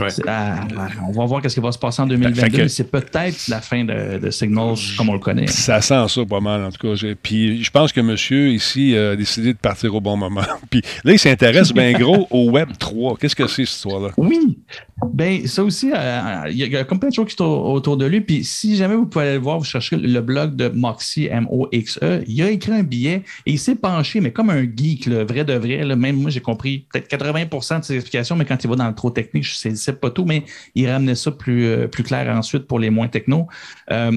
on 0.00 1.12
va 1.12 1.24
voir 1.24 1.42
ce 1.42 1.54
qui 1.54 1.60
va 1.60 1.72
se 1.72 1.78
passer 1.78 2.02
en 2.02 2.06
2022. 2.06 2.68
C'est 2.68 2.90
peut-être 2.90 3.48
la 3.48 3.60
fin 3.60 3.84
de, 3.84 4.18
de, 4.18 4.30
Signal 4.30 4.74
comme 4.96 5.08
on 5.08 5.14
le 5.14 5.18
connaît. 5.18 5.46
Ça 5.46 5.80
sent 5.80 6.06
ça 6.08 6.24
pas 6.24 6.40
mal, 6.40 6.64
en 6.64 6.70
tout 6.70 6.86
cas. 6.86 7.08
Puis 7.22 7.64
je 7.64 7.70
pense 7.70 7.92
que 7.92 8.00
monsieur 8.00 8.48
ici 8.48 8.96
a 8.96 9.16
décidé 9.16 9.52
de 9.52 9.58
partir 9.58 9.94
au 9.94 10.00
bon 10.00 10.16
moment. 10.16 10.44
Puis 10.70 10.82
là, 11.04 11.12
il 11.12 11.18
s'intéresse 11.18 11.72
bien 11.72 11.92
gros 11.92 12.26
au 12.30 12.50
Web 12.50 12.70
3. 12.78 13.16
Qu'est-ce 13.16 13.36
que 13.36 13.46
c'est 13.46 13.64
cette 13.64 13.74
histoire-là? 13.74 14.10
Oui. 14.16 14.58
Ben, 15.06 15.46
ça 15.46 15.62
aussi, 15.62 15.92
euh, 15.94 16.42
il 16.50 16.56
y 16.56 16.76
a 16.76 16.84
comme 16.84 16.98
plein 16.98 17.08
de 17.08 17.14
choses 17.14 17.28
qui 17.28 17.36
sont 17.36 17.44
autour 17.44 17.96
de 17.96 18.04
lui. 18.04 18.20
Puis 18.20 18.44
si 18.44 18.76
jamais 18.76 18.96
vous 18.96 19.06
pouvez 19.06 19.26
aller 19.26 19.34
le 19.34 19.40
voir, 19.40 19.58
vous 19.58 19.64
cherchez 19.64 19.96
le 19.96 20.20
blog 20.20 20.56
de 20.56 20.68
Moxie, 20.68 21.26
M-O-X-E, 21.26 22.24
il 22.26 22.42
a 22.42 22.50
écrit 22.50 22.72
un 22.72 22.82
billet 22.82 23.22
et 23.46 23.52
il 23.52 23.58
s'est 23.58 23.76
penché, 23.76 24.20
mais 24.20 24.32
comme 24.32 24.50
un 24.50 24.62
geek, 24.62 25.06
là, 25.06 25.24
vrai 25.24 25.44
de 25.44 25.54
vrai. 25.54 25.84
Là, 25.84 25.94
même 25.94 26.16
moi, 26.16 26.30
j'ai 26.30 26.40
compris 26.40 26.86
peut-être 26.92 27.08
80% 27.08 27.80
de 27.80 27.84
ses 27.84 27.94
explications, 27.94 28.34
mais 28.34 28.44
quand 28.44 28.62
il 28.62 28.68
va 28.68 28.76
dans 28.76 28.88
le 28.88 28.94
trop 28.94 29.10
technique, 29.10 29.44
je 29.44 29.68
ne 29.68 29.74
sais 29.76 29.92
pas 29.92 30.10
tout, 30.10 30.24
mais 30.24 30.44
il 30.74 30.90
ramenait 30.90 31.14
ça 31.14 31.30
plus, 31.30 31.66
euh, 31.66 31.86
plus 31.86 32.02
clair 32.02 32.28
ensuite 32.36 32.66
pour 32.66 32.78
les 32.80 32.90
moins 32.90 33.08
techno. 33.08 33.46
Euh, 33.90 34.12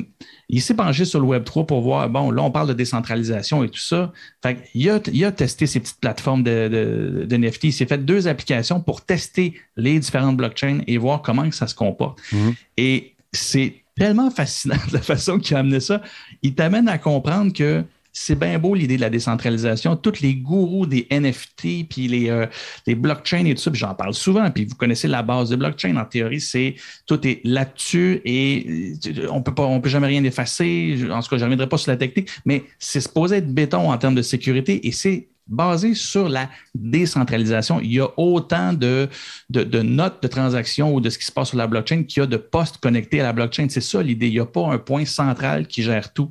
il 0.52 0.62
s'est 0.62 0.74
penché 0.74 1.06
sur 1.06 1.22
le 1.22 1.26
Web 1.26 1.46
3 1.46 1.66
pour 1.66 1.80
voir, 1.80 2.10
bon, 2.10 2.30
là, 2.30 2.44
on 2.44 2.52
parle 2.52 2.68
de 2.68 2.74
décentralisation 2.74 3.64
et 3.64 3.70
tout 3.70 3.80
ça. 3.80 4.12
Fait 4.44 4.58
il, 4.76 4.90
a, 4.90 5.00
il 5.12 5.24
a 5.24 5.32
testé 5.32 5.66
ces 5.66 5.80
petites 5.80 6.02
plateformes 6.02 6.44
de, 6.44 7.26
de, 7.26 7.38
NFT. 7.38 7.64
Il 7.66 7.74
s'est 7.74 7.86
fait 7.86 8.04
deux 8.04 8.28
applications 8.28 8.82
pour 8.82 9.02
tester 9.06 9.54
les 9.78 9.98
différentes 9.98 10.36
blockchains 10.36 10.82
et 10.88 10.98
voir 10.98 11.22
comment 11.22 11.50
ça 11.52 11.68
se 11.68 11.76
comporte. 11.76 12.20
Mhm. 12.34 12.54
Et 12.76 13.16
c'est 13.32 13.76
tellement 13.96 14.30
fascinant 14.30 14.76
de 14.90 14.94
la 14.94 15.02
façon 15.02 15.40
qu'il 15.40 15.56
a 15.56 15.60
amené 15.60 15.80
ça. 15.80 16.02
Il 16.42 16.54
t'amène 16.54 16.90
à 16.90 16.98
comprendre 16.98 17.54
que 17.54 17.86
c'est 18.14 18.38
bien 18.38 18.60
beau 18.60 18.76
l'idée 18.76 18.98
de 18.98 19.02
la 19.02 19.10
décentralisation. 19.10 19.96
Tous 19.96 20.22
les 20.22 20.36
gourous 20.36 20.86
des 20.86 21.08
NFT, 21.10 21.88
puis 21.90 22.08
les, 22.08 22.30
euh, 22.30 22.46
les 22.86 22.96
blockchains 22.96 23.46
et 23.46 23.56
tout 23.56 23.62
ça, 23.62 23.72
j'en 23.74 23.96
parle 23.96 24.14
souvent, 24.14 24.50
puis 24.52 24.66
vous 24.66 24.76
connaissez 24.76 25.08
la 25.08 25.24
base 25.24 25.50
des 25.50 25.58
blockchains. 25.58 25.96
En 25.96 26.06
théorie, 26.06 26.42
c'est 26.42 26.76
tout 27.06 27.26
est 27.28 27.42
là-dessus 27.44 28.22
et 28.26 28.94
euh, 29.08 29.28
on 29.32 29.42
peut 29.42 29.54
pas, 29.54 29.64
on 29.64 29.80
peut 29.80 29.90
jamais 29.90 30.08
rien 30.08 30.24
effacer. 30.24 30.98
En 31.10 31.22
tout 31.22 31.30
cas, 31.30 31.38
je 31.38 31.42
ne 31.42 31.44
reviendrai 31.46 31.70
pas 31.70 31.78
sur 31.78 31.92
la 31.92 31.98
technique, 31.98 32.30
mais 32.46 32.64
c'est 32.80 33.02
supposé 33.02 33.38
être 33.38 33.54
béton 33.54 33.92
en 33.92 33.98
termes 33.98 34.16
de 34.16 34.22
sécurité 34.22 34.88
et 34.88 34.92
c'est 34.92 35.28
basé 35.48 35.94
sur 35.94 36.30
la 36.30 36.50
décentralisation. 36.74 37.82
Il 37.82 37.94
y 37.94 38.00
a 38.00 38.08
autant 38.18 38.74
de, 38.74 39.10
de, 39.50 39.64
de, 39.64 39.82
notes 39.82 40.24
de 40.24 40.28
transactions 40.28 40.94
ou 40.94 41.02
de 41.02 41.10
ce 41.10 41.18
qui 41.18 41.26
se 41.26 41.32
passe 41.32 41.50
sur 41.50 41.58
la 41.58 41.68
blockchain 41.68 42.04
qu'il 42.04 42.22
y 42.22 42.24
a 42.24 42.26
de 42.26 42.38
postes 42.38 42.78
connectés 42.78 43.20
à 43.20 43.24
la 43.24 43.34
blockchain. 43.34 43.68
C'est 43.70 43.82
ça 43.82 44.02
l'idée. 44.02 44.28
Il 44.28 44.34
n'y 44.34 44.40
a 44.40 44.46
pas 44.46 44.68
un 44.68 44.78
point 44.78 45.06
central 45.06 45.68
qui 45.68 45.84
gère 45.84 46.14
tout 46.14 46.30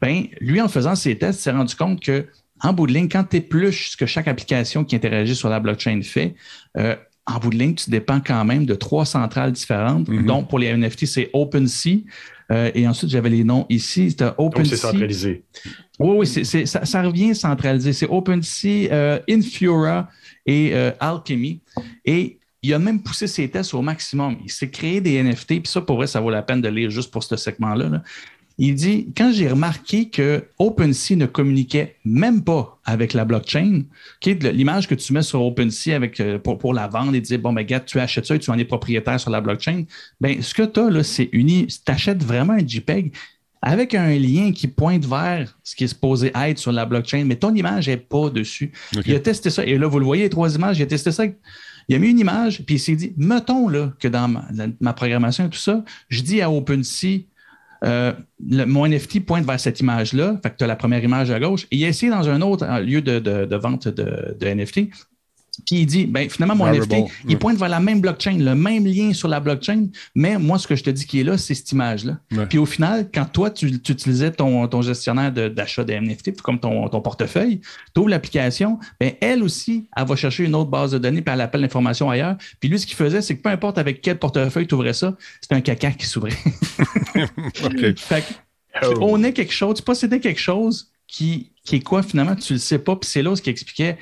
ben, 0.00 0.24
lui, 0.40 0.60
en 0.60 0.68
faisant 0.68 0.94
ses 0.94 1.18
tests, 1.18 1.40
s'est 1.40 1.50
rendu 1.50 1.74
compte 1.74 2.00
que 2.00 2.26
en 2.60 2.72
bout 2.72 2.86
de 2.86 2.92
ligne, 2.92 3.08
quand 3.08 3.24
tu 3.24 3.36
épluches 3.36 3.90
ce 3.90 3.96
que 3.96 4.06
chaque 4.06 4.26
application 4.26 4.84
qui 4.84 4.96
interagit 4.96 5.36
sur 5.36 5.48
la 5.48 5.60
blockchain 5.60 6.00
fait, 6.02 6.34
euh, 6.76 6.96
en 7.26 7.38
bout 7.38 7.50
de 7.50 7.56
ligne, 7.56 7.74
tu 7.74 7.90
dépends 7.90 8.20
quand 8.20 8.44
même 8.44 8.64
de 8.64 8.74
trois 8.74 9.04
centrales 9.04 9.52
différentes. 9.52 10.08
Mm-hmm. 10.08 10.24
Donc, 10.24 10.48
pour 10.48 10.58
les 10.58 10.74
NFT, 10.74 11.06
c'est 11.06 11.30
OpenSea. 11.32 12.00
Euh, 12.50 12.70
et 12.74 12.88
ensuite, 12.88 13.10
j'avais 13.10 13.28
les 13.28 13.44
noms 13.44 13.66
ici. 13.68 14.10
C'était 14.10 14.30
OpenSea. 14.38 14.62
Donc, 14.62 14.66
c'est 14.66 14.76
centralisé. 14.76 15.44
Oui, 15.98 16.16
oui, 16.18 16.26
c'est, 16.26 16.66
ça, 16.66 16.84
ça, 16.84 17.02
revient 17.02 17.34
centralisé. 17.34 17.92
C'est 17.92 18.08
OpenSea, 18.08 18.90
euh, 18.90 19.18
Infura 19.28 20.08
et 20.46 20.70
euh, 20.72 20.92
Alchemy. 21.00 21.60
Et 22.04 22.38
il 22.62 22.74
a 22.74 22.78
même 22.78 23.02
poussé 23.02 23.26
ses 23.26 23.48
tests 23.48 23.74
au 23.74 23.82
maximum. 23.82 24.36
Il 24.44 24.50
s'est 24.50 24.70
créé 24.70 25.00
des 25.00 25.22
NFT, 25.22 25.46
puis 25.46 25.62
ça, 25.66 25.80
pour 25.80 25.96
vrai, 25.96 26.06
ça 26.06 26.20
vaut 26.20 26.30
la 26.30 26.42
peine 26.42 26.60
de 26.60 26.68
lire 26.68 26.90
juste 26.90 27.10
pour 27.10 27.22
ce 27.22 27.36
segment-là. 27.36 27.88
Là. 27.88 28.02
Il 28.60 28.74
dit, 28.74 29.12
quand 29.16 29.30
j'ai 29.32 29.48
remarqué 29.48 30.10
que 30.10 30.44
OpenSea 30.58 31.14
ne 31.14 31.26
communiquait 31.26 31.96
même 32.04 32.42
pas 32.42 32.80
avec 32.84 33.12
la 33.12 33.24
blockchain, 33.24 33.82
l'image 34.24 34.88
que 34.88 34.96
tu 34.96 35.12
mets 35.12 35.22
sur 35.22 35.42
OpenSea 35.42 35.94
avec, 35.94 36.18
euh, 36.18 36.38
pour, 36.40 36.58
pour 36.58 36.74
la 36.74 36.88
vendre 36.88 37.14
et 37.14 37.20
dire, 37.20 37.38
bon, 37.38 37.52
ben, 37.52 37.62
gars, 37.62 37.78
tu 37.78 38.00
achètes 38.00 38.26
ça 38.26 38.34
et 38.34 38.40
tu 38.40 38.50
en 38.50 38.58
es 38.58 38.64
propriétaire 38.64 39.20
sur 39.20 39.30
la 39.30 39.40
blockchain, 39.40 39.84
ben, 40.20 40.42
ce 40.42 40.54
que 40.54 40.64
tu 40.64 40.80
as 40.80 40.90
là, 40.90 41.04
c'est 41.04 41.28
uni, 41.30 41.68
tu 41.68 41.92
achètes 41.92 42.24
vraiment 42.24 42.54
un 42.54 42.66
JPEG 42.66 43.12
avec 43.62 43.94
un 43.94 44.10
lien 44.18 44.52
qui 44.52 44.66
pointe 44.66 45.04
vers 45.04 45.56
ce 45.62 45.76
qui 45.76 45.84
est 45.84 45.88
supposé 45.88 46.32
être 46.34 46.58
sur 46.58 46.72
la 46.72 46.84
blockchain, 46.84 47.24
mais 47.24 47.36
ton 47.36 47.54
image 47.54 47.88
n'est 47.88 47.96
pas 47.96 48.30
dessus. 48.30 48.72
Il 49.06 49.14
a 49.14 49.20
testé 49.20 49.50
ça. 49.50 49.64
Et 49.64 49.78
là, 49.78 49.86
vous 49.86 49.98
le 49.98 50.04
voyez, 50.04 50.24
les 50.24 50.30
trois 50.30 50.54
images, 50.54 50.78
il 50.78 50.82
a 50.82 50.86
testé 50.86 51.12
ça. 51.12 51.24
Il 51.88 51.94
a 51.94 51.98
mis 51.98 52.10
une 52.10 52.18
image, 52.18 52.62
puis 52.64 52.76
il 52.76 52.78
s'est 52.78 52.96
dit, 52.96 53.14
mettons 53.16 53.68
là, 53.68 53.92
que 53.98 54.08
dans 54.08 54.28
ma, 54.28 54.44
ma 54.80 54.92
programmation 54.92 55.46
et 55.46 55.50
tout 55.50 55.58
ça, 55.58 55.84
je 56.08 56.22
dis 56.22 56.40
à 56.40 56.50
OpenSea, 56.50 57.24
euh, 57.84 58.12
mon 58.40 58.86
NFT 58.88 59.24
pointe 59.24 59.44
vers 59.44 59.60
cette 59.60 59.80
image-là. 59.80 60.38
Fait 60.42 60.50
que 60.50 60.56
tu 60.56 60.64
as 60.64 60.66
la 60.66 60.76
première 60.76 61.02
image 61.02 61.30
à 61.30 61.38
gauche. 61.38 61.66
Et 61.70 61.76
il 61.76 62.10
dans 62.10 62.28
un 62.28 62.40
autre 62.40 62.66
lieu 62.80 63.02
de, 63.02 63.56
vente 63.56 63.88
de, 63.88 64.36
de, 64.38 64.46
NFT. 64.46 64.88
Puis 65.66 65.76
il 65.76 65.86
dit, 65.86 66.06
ben, 66.06 66.28
finalement, 66.28 66.56
mon 66.56 66.72
NFT, 66.72 66.96
il 67.28 67.38
pointe 67.38 67.58
vers 67.58 67.68
la 67.68 67.80
même 67.80 68.00
blockchain, 68.00 68.38
le 68.38 68.54
même 68.54 68.86
lien 68.86 69.12
sur 69.12 69.28
la 69.28 69.40
blockchain, 69.40 69.86
mais 70.14 70.38
moi, 70.38 70.58
ce 70.58 70.66
que 70.66 70.76
je 70.76 70.84
te 70.84 70.90
dis 70.90 71.06
qui 71.06 71.20
est 71.20 71.24
là, 71.24 71.38
c'est 71.38 71.54
cette 71.54 71.70
image-là. 71.72 72.18
Puis 72.48 72.58
au 72.58 72.66
final, 72.66 73.08
quand 73.12 73.26
toi, 73.26 73.50
tu, 73.50 73.66
utilisais 73.66 74.30
ton, 74.30 74.66
ton 74.68 74.82
gestionnaire 74.82 75.32
d'achat 75.32 75.84
de, 75.84 75.92
NFT, 75.92 76.40
comme 76.40 76.58
ton, 76.58 76.88
ton 76.88 77.00
portefeuille, 77.00 77.60
tu 77.94 78.00
ouvres 78.00 78.08
l'application, 78.08 78.78
ben, 79.00 79.12
elle 79.20 79.42
aussi, 79.42 79.88
elle 79.96 80.06
va 80.06 80.16
chercher 80.16 80.44
une 80.44 80.54
autre 80.54 80.70
base 80.70 80.92
de 80.92 80.98
données, 80.98 81.22
puis 81.22 81.32
elle 81.32 81.40
appelle 81.40 81.60
l'information 81.60 82.10
ailleurs. 82.10 82.36
Puis 82.60 82.68
lui, 82.68 82.78
ce 82.78 82.86
qu'il 82.86 82.96
faisait, 82.96 83.22
c'est 83.22 83.36
que 83.36 83.42
peu 83.42 83.50
importe 83.50 83.78
avec 83.78 84.00
quel 84.00 84.18
portefeuille 84.18 84.66
tu 84.66 84.74
ouvrais 84.74 84.92
ça, 84.92 85.16
c'était 85.40 85.54
un 85.54 85.60
caca 85.60 85.90
qui 85.92 86.06
s'ouvrait. 86.06 86.30
fait 87.96 88.24
oh. 88.82 88.94
on 89.00 89.22
est 89.22 89.32
quelque 89.32 89.52
chose, 89.52 89.76
tu 89.76 89.82
possédais 89.82 90.20
quelque 90.20 90.40
chose 90.40 90.90
qui, 91.06 91.52
qui 91.64 91.76
est 91.76 91.80
quoi 91.80 92.02
finalement, 92.02 92.36
tu 92.36 92.54
le 92.54 92.58
sais 92.58 92.78
pas, 92.78 92.96
puis 92.96 93.08
c'est 93.08 93.22
là 93.22 93.34
ce 93.34 93.42
qui 93.42 93.50
expliquait 93.50 93.98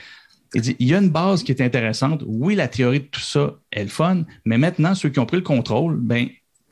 il 0.57 0.63
dit, 0.63 0.77
il 0.79 0.89
y 0.89 0.95
a 0.95 0.99
une 0.99 1.11
base 1.11 1.43
qui 1.43 1.53
est 1.53 1.61
intéressante. 1.61 2.23
Oui, 2.27 2.55
la 2.55 2.67
théorie 2.67 3.01
de 3.01 3.05
tout 3.05 3.21
ça 3.21 3.55
est 3.71 3.83
le 3.83 3.91
fun, 3.91 4.25
mais 4.47 4.57
maintenant, 4.57 4.95
ceux 4.95 5.11
qui 5.11 5.19
ont 5.19 5.27
pris 5.27 5.37
le 5.37 5.43
contrôle, 5.43 5.97
ben, 6.01 6.29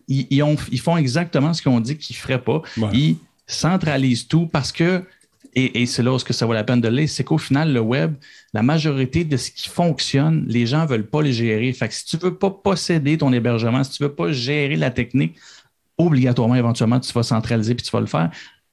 ils, 0.08 0.42
ont, 0.42 0.56
ils 0.72 0.80
font 0.80 0.96
exactement 0.96 1.52
ce 1.52 1.62
qu'on 1.62 1.80
dit 1.80 1.98
qu'ils 1.98 2.16
ne 2.16 2.20
feraient 2.20 2.42
pas. 2.42 2.62
Ils 2.94 3.16
centralisent 3.46 4.26
tout 4.26 4.46
parce 4.46 4.72
que, 4.72 5.04
et, 5.54 5.84
c'est 5.84 6.02
là 6.02 6.14
où 6.14 6.18
ça 6.18 6.46
vaut 6.46 6.54
la 6.54 6.64
peine 6.64 6.80
de 6.80 6.88
lire, 6.88 7.08
c'est 7.08 7.24
qu'au 7.24 7.36
final, 7.36 7.74
le 7.74 7.80
web, 7.80 8.14
la 8.54 8.62
majorité 8.62 9.24
de 9.24 9.36
ce 9.36 9.50
qui 9.50 9.68
fonctionne, 9.68 10.46
les 10.48 10.66
gens 10.66 10.82
ne 10.82 10.88
veulent 10.88 11.06
pas 11.06 11.20
le 11.20 11.30
gérer. 11.30 11.70
Fait 11.74 11.88
que 11.88 11.94
si 11.94 12.06
tu 12.06 12.16
ne 12.16 12.22
veux 12.22 12.34
pas 12.36 12.50
posséder 12.50 13.18
ton 13.18 13.32
hébergement, 13.34 13.84
si 13.84 13.92
tu 13.92 14.02
ne 14.02 14.08
veux 14.08 14.14
pas 14.14 14.32
gérer 14.32 14.76
la 14.76 14.90
technique, 14.90 15.36
obligatoirement, 15.98 16.56
éventuellement, 16.56 17.00
tu 17.00 17.12
vas 17.12 17.22
centraliser 17.22 17.74
puis 17.74 17.84
tu 17.84 17.92
vas 17.92 18.00
le 18.00 18.06
faire. 18.06 18.30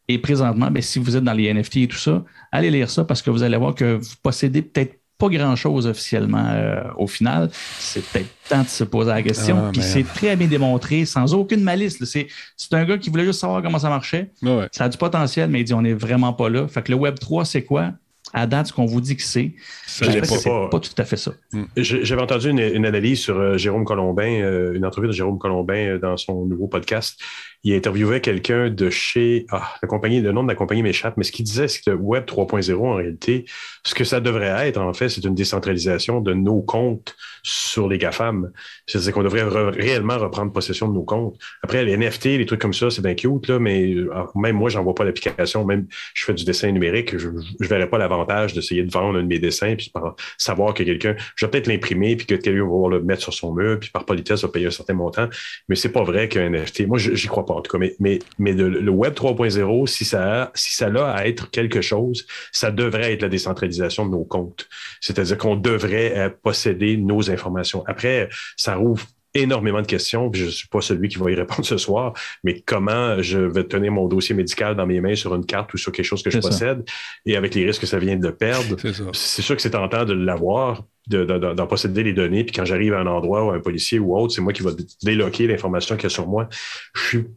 Et 0.07 0.17
présentement, 0.17 0.71
ben, 0.71 0.81
si 0.81 0.99
vous 0.99 1.17
êtes 1.17 1.23
dans 1.23 1.33
les 1.33 1.53
NFT 1.53 1.77
et 1.77 1.87
tout 1.87 1.97
ça, 1.97 2.23
allez 2.51 2.71
lire 2.71 2.89
ça 2.89 3.03
parce 3.03 3.21
que 3.21 3.29
vous 3.29 3.43
allez 3.43 3.57
voir 3.57 3.75
que 3.75 3.95
vous 3.95 4.15
possédez 4.23 4.61
peut-être 4.61 5.00
pas 5.21 5.29
grand-chose 5.29 5.85
officiellement 5.85 6.47
euh, 6.49 6.81
au 6.97 7.05
final. 7.05 7.49
C'est 7.77 8.03
peut-être 8.03 8.29
temps 8.49 8.63
de 8.63 8.67
se 8.67 8.83
poser 8.83 9.11
la 9.11 9.21
question. 9.21 9.65
Ah, 9.67 9.69
puis 9.71 9.83
c'est 9.83 10.03
très 10.03 10.35
bien 10.35 10.47
démontré, 10.47 11.05
sans 11.05 11.33
aucune 11.35 11.61
malice. 11.61 12.03
C'est, 12.03 12.27
un 12.71 12.85
gars 12.85 12.97
qui 12.97 13.11
voulait 13.11 13.25
juste 13.25 13.39
savoir 13.39 13.61
comment 13.61 13.79
ça 13.79 13.89
marchait. 13.89 14.31
Ça 14.71 14.85
a 14.85 14.89
du 14.89 14.97
potentiel, 14.97 15.49
mais 15.49 15.61
il 15.61 15.63
dit 15.63 15.73
on 15.73 15.83
n'est 15.83 15.93
vraiment 15.93 16.33
pas 16.33 16.49
là. 16.49 16.67
Fait 16.67 16.81
que 16.81 16.91
le 16.91 16.97
Web 16.97 17.19
3, 17.19 17.45
c'est 17.45 17.63
quoi? 17.63 17.91
à 18.33 18.47
date, 18.47 18.67
ce 18.67 18.73
qu'on 18.73 18.85
vous 18.85 19.01
dit 19.01 19.17
que 19.17 19.23
c'est, 19.23 19.53
c'est 19.85 20.21
pas, 20.21 20.69
pas, 20.69 20.79
tout 20.79 20.93
à 20.97 21.03
fait 21.03 21.17
ça. 21.17 21.31
Hmm. 21.51 21.63
J'avais 21.75 22.21
entendu 22.21 22.49
une, 22.49 22.85
analyse 22.85 23.19
sur 23.19 23.37
euh, 23.37 23.57
Jérôme 23.57 23.83
Colombin, 23.83 24.41
euh, 24.41 24.73
une 24.73 24.85
entrevue 24.85 25.07
de 25.07 25.11
Jérôme 25.11 25.37
Colombin 25.37 25.97
dans 25.97 26.15
son 26.15 26.45
nouveau 26.45 26.67
podcast 26.67 27.19
il 27.63 27.75
interviewait 27.75 28.21
quelqu'un 28.21 28.69
de 28.69 28.89
chez 28.89 29.45
ah, 29.51 29.75
la 29.81 29.87
compagnie, 29.87 30.19
le 30.21 30.31
nom 30.31 30.43
de 30.43 30.47
la 30.47 30.55
compagnie 30.55 30.81
m'échappe, 30.81 31.15
mais 31.17 31.23
ce 31.23 31.31
qu'il 31.31 31.45
disait, 31.45 31.67
c'est 31.67 31.81
que 31.81 31.91
Web 31.91 32.25
3.0, 32.25 32.75
en 32.75 32.95
réalité, 32.95 33.45
ce 33.85 33.93
que 33.93 34.03
ça 34.03 34.19
devrait 34.19 34.67
être, 34.67 34.77
en 34.77 34.93
fait, 34.93 35.09
c'est 35.09 35.23
une 35.23 35.35
décentralisation 35.35 36.21
de 36.21 36.33
nos 36.33 36.61
comptes 36.61 37.15
sur 37.43 37.87
les 37.87 37.97
GAFAM. 37.97 38.51
C'est-à-dire 38.87 39.13
qu'on 39.13 39.23
devrait 39.23 39.43
réellement 39.43 40.17
reprendre 40.17 40.51
possession 40.51 40.87
de 40.87 40.93
nos 40.93 41.03
comptes. 41.03 41.37
Après, 41.63 41.83
les 41.83 41.97
NFT, 41.97 42.25
les 42.25 42.45
trucs 42.45 42.61
comme 42.61 42.73
ça, 42.73 42.89
c'est 42.89 43.01
bien 43.01 43.15
cute, 43.15 43.47
là, 43.47 43.59
mais 43.59 43.95
ah, 44.13 44.27
même 44.35 44.55
moi, 44.55 44.69
j'en 44.69 44.83
vois 44.83 44.95
pas 44.95 45.03
l'application. 45.03 45.65
Même 45.65 45.87
je 46.13 46.25
fais 46.25 46.33
du 46.33 46.45
dessin 46.45 46.71
numérique, 46.71 47.17
je 47.17 47.29
ne 47.29 47.67
verrais 47.67 47.89
pas 47.89 47.97
l'avantage 47.97 48.53
d'essayer 48.53 48.83
de 48.83 48.91
vendre 48.91 49.19
un 49.19 49.23
de 49.23 49.27
mes 49.27 49.39
dessins, 49.39 49.75
puis 49.75 49.91
savoir 50.37 50.73
que 50.73 50.83
quelqu'un, 50.83 51.15
je 51.35 51.45
vais 51.45 51.51
peut-être 51.51 51.67
l'imprimer, 51.67 52.15
puis 52.15 52.25
que 52.25 52.35
quelqu'un 52.35 52.65
va 52.65 52.89
le 52.89 53.03
mettre 53.03 53.21
sur 53.21 53.33
son 53.33 53.53
mur, 53.53 53.79
puis 53.79 53.89
par 53.89 54.05
politesse, 54.05 54.41
va 54.41 54.49
payer 54.49 54.67
un 54.67 54.71
certain 54.71 54.93
montant. 54.93 55.27
Mais 55.69 55.75
c'est 55.75 55.91
pas 55.91 56.03
vrai 56.03 56.27
qu'un 56.27 56.49
NFT, 56.49 56.87
moi, 56.87 56.97
j'y 56.97 57.27
crois 57.27 57.45
pas 57.45 57.50
en 57.57 57.61
tout 57.61 57.71
cas. 57.71 57.77
Mais, 57.99 58.19
mais, 58.39 58.53
le, 58.53 58.89
Web 58.89 59.13
3.0, 59.13 59.87
si 59.87 60.05
ça, 60.05 60.43
a, 60.43 60.51
si 60.53 60.75
ça 60.75 60.87
a 60.87 61.11
à 61.11 61.25
être 61.25 61.49
quelque 61.51 61.81
chose, 61.81 62.25
ça 62.51 62.71
devrait 62.71 63.13
être 63.13 63.21
la 63.21 63.29
décentralisation 63.29 64.05
de 64.05 64.11
nos 64.11 64.23
comptes. 64.23 64.67
C'est-à-dire 64.99 65.37
qu'on 65.37 65.55
devrait 65.55 66.17
euh, 66.17 66.29
posséder 66.29 66.97
nos 66.97 67.29
informations. 67.31 67.83
Après, 67.87 68.29
ça 68.57 68.75
rouvre 68.75 69.05
énormément 69.33 69.81
de 69.81 69.87
questions, 69.87 70.29
puis 70.29 70.41
je 70.41 70.45
ne 70.47 70.51
suis 70.51 70.67
pas 70.67 70.81
celui 70.81 71.07
qui 71.09 71.17
va 71.17 71.31
y 71.31 71.35
répondre 71.35 71.65
ce 71.65 71.77
soir, 71.77 72.13
mais 72.43 72.61
comment 72.61 73.21
je 73.21 73.39
vais 73.39 73.63
tenir 73.63 73.91
mon 73.91 74.07
dossier 74.07 74.35
médical 74.35 74.75
dans 74.75 74.85
mes 74.85 74.99
mains 75.01 75.15
sur 75.15 75.33
une 75.35 75.45
carte 75.45 75.73
ou 75.73 75.77
sur 75.77 75.91
quelque 75.91 76.05
chose 76.05 76.23
que 76.23 76.29
je 76.29 76.39
possède, 76.39 76.83
et 77.25 77.35
avec 77.35 77.55
les 77.55 77.65
risques 77.65 77.81
que 77.81 77.87
ça 77.87 77.99
vient 77.99 78.17
de 78.17 78.29
perdre. 78.29 78.75
C'est 79.13 79.41
sûr 79.41 79.55
que 79.55 79.61
c'est 79.61 79.71
tentant 79.71 80.05
de 80.05 80.13
l'avoir, 80.13 80.83
d'en 81.07 81.67
posséder 81.67 82.03
les 82.03 82.13
données, 82.13 82.43
puis 82.43 82.53
quand 82.55 82.65
j'arrive 82.65 82.93
à 82.93 82.99
un 82.99 83.07
endroit 83.07 83.45
ou 83.45 83.51
un 83.51 83.59
policier 83.59 83.99
ou 83.99 84.15
autre, 84.17 84.33
c'est 84.33 84.41
moi 84.41 84.53
qui 84.53 84.63
va 84.63 84.71
déloquer 85.03 85.47
l'information 85.47 85.95
qu'il 85.95 86.03
y 86.03 86.07
a 86.07 86.09
sur 86.09 86.27
moi. 86.27 86.47
Je 86.93 87.01
suis 87.01 87.27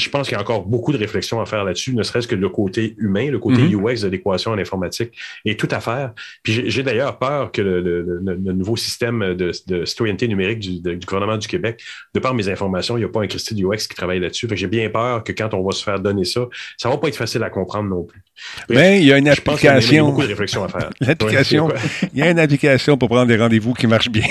je 0.00 0.10
pense 0.10 0.28
qu'il 0.28 0.36
y 0.36 0.38
a 0.38 0.42
encore 0.42 0.64
beaucoup 0.64 0.92
de 0.92 0.98
réflexions 0.98 1.40
à 1.40 1.46
faire 1.46 1.64
là-dessus, 1.64 1.94
ne 1.94 2.02
serait-ce 2.02 2.26
que 2.26 2.34
le 2.34 2.48
côté 2.48 2.94
humain, 2.98 3.30
le 3.30 3.38
côté 3.38 3.62
mhm. 3.62 3.86
UX 3.86 4.02
de 4.02 4.08
l'équation 4.08 4.52
en 4.52 4.58
informatique 4.58 5.12
est 5.44 5.58
tout 5.58 5.68
à 5.70 5.80
faire. 5.80 6.12
Puis 6.42 6.70
j'ai 6.70 6.82
d'ailleurs 6.82 7.18
peur 7.18 7.52
que 7.52 7.62
le, 7.62 8.20
nouveau 8.52 8.76
système 8.76 9.34
de, 9.34 9.52
citoyenneté 9.84 10.28
numérique 10.28 10.60
du, 10.60 11.06
gouvernement 11.06 11.36
du 11.36 11.48
Québec, 11.48 11.82
de 12.14 12.20
par 12.20 12.34
mes 12.34 12.48
informations, 12.48 12.96
il 12.96 13.00
n'y 13.00 13.06
a 13.06 13.08
pas 13.08 13.22
un 13.22 13.26
Christy 13.26 13.62
UX 13.62 13.86
qui 13.88 13.94
travaille 13.94 14.20
là-dessus. 14.20 14.48
J'ai 14.52 14.66
bien 14.66 14.88
peur 14.90 15.24
que 15.24 15.32
quand 15.32 15.54
on 15.54 15.62
va 15.62 15.72
se 15.72 15.82
faire 15.82 16.00
donner 16.00 16.24
ça, 16.24 16.48
ça 16.76 16.88
ne 16.88 16.94
va 16.94 16.98
pas 16.98 17.08
être 17.08 17.16
facile 17.16 17.42
à 17.42 17.50
comprendre 17.50 17.88
non 17.88 18.02
plus. 18.02 18.22
Mais 18.68 19.00
il 19.00 19.06
y 19.06 19.12
a 19.12 19.18
une 19.18 19.28
application. 19.28 19.92
Il 19.92 19.96
y 19.96 19.98
a 19.98 20.02
beaucoup 20.02 20.22
de 20.22 20.28
réflexions 20.28 20.64
à 20.64 20.68
faire. 20.68 20.90
L'application, 21.00 21.68
il 22.12 22.18
y 22.18 22.22
a 22.22 22.30
une 22.30 22.38
application 22.38 22.96
pour 22.96 23.08
prendre 23.08 23.26
des 23.26 23.36
rendez-vous 23.36 23.74
qui 23.74 23.86
marche 23.86 24.08
bien. 24.08 24.26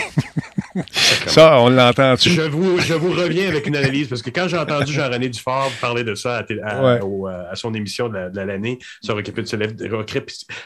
ça, 1.27 1.59
on 1.61 1.69
l'entend. 1.69 2.15
Je 2.15 2.41
vous, 2.41 2.79
je 2.79 2.93
vous 2.93 3.11
reviens 3.11 3.47
avec 3.47 3.67
une 3.67 3.75
analyse 3.75 4.07
parce 4.07 4.21
que 4.21 4.29
quand 4.29 4.47
j'ai 4.47 4.57
entendu 4.57 4.93
Jean-René 4.93 5.29
Dufort 5.29 5.58
parler 5.81 6.03
de 6.03 6.15
ça 6.15 6.45
à, 6.63 7.55
son 7.55 7.73
émission 7.73 8.09
de 8.09 8.39
l'année 8.39 8.79
sur 9.01 9.15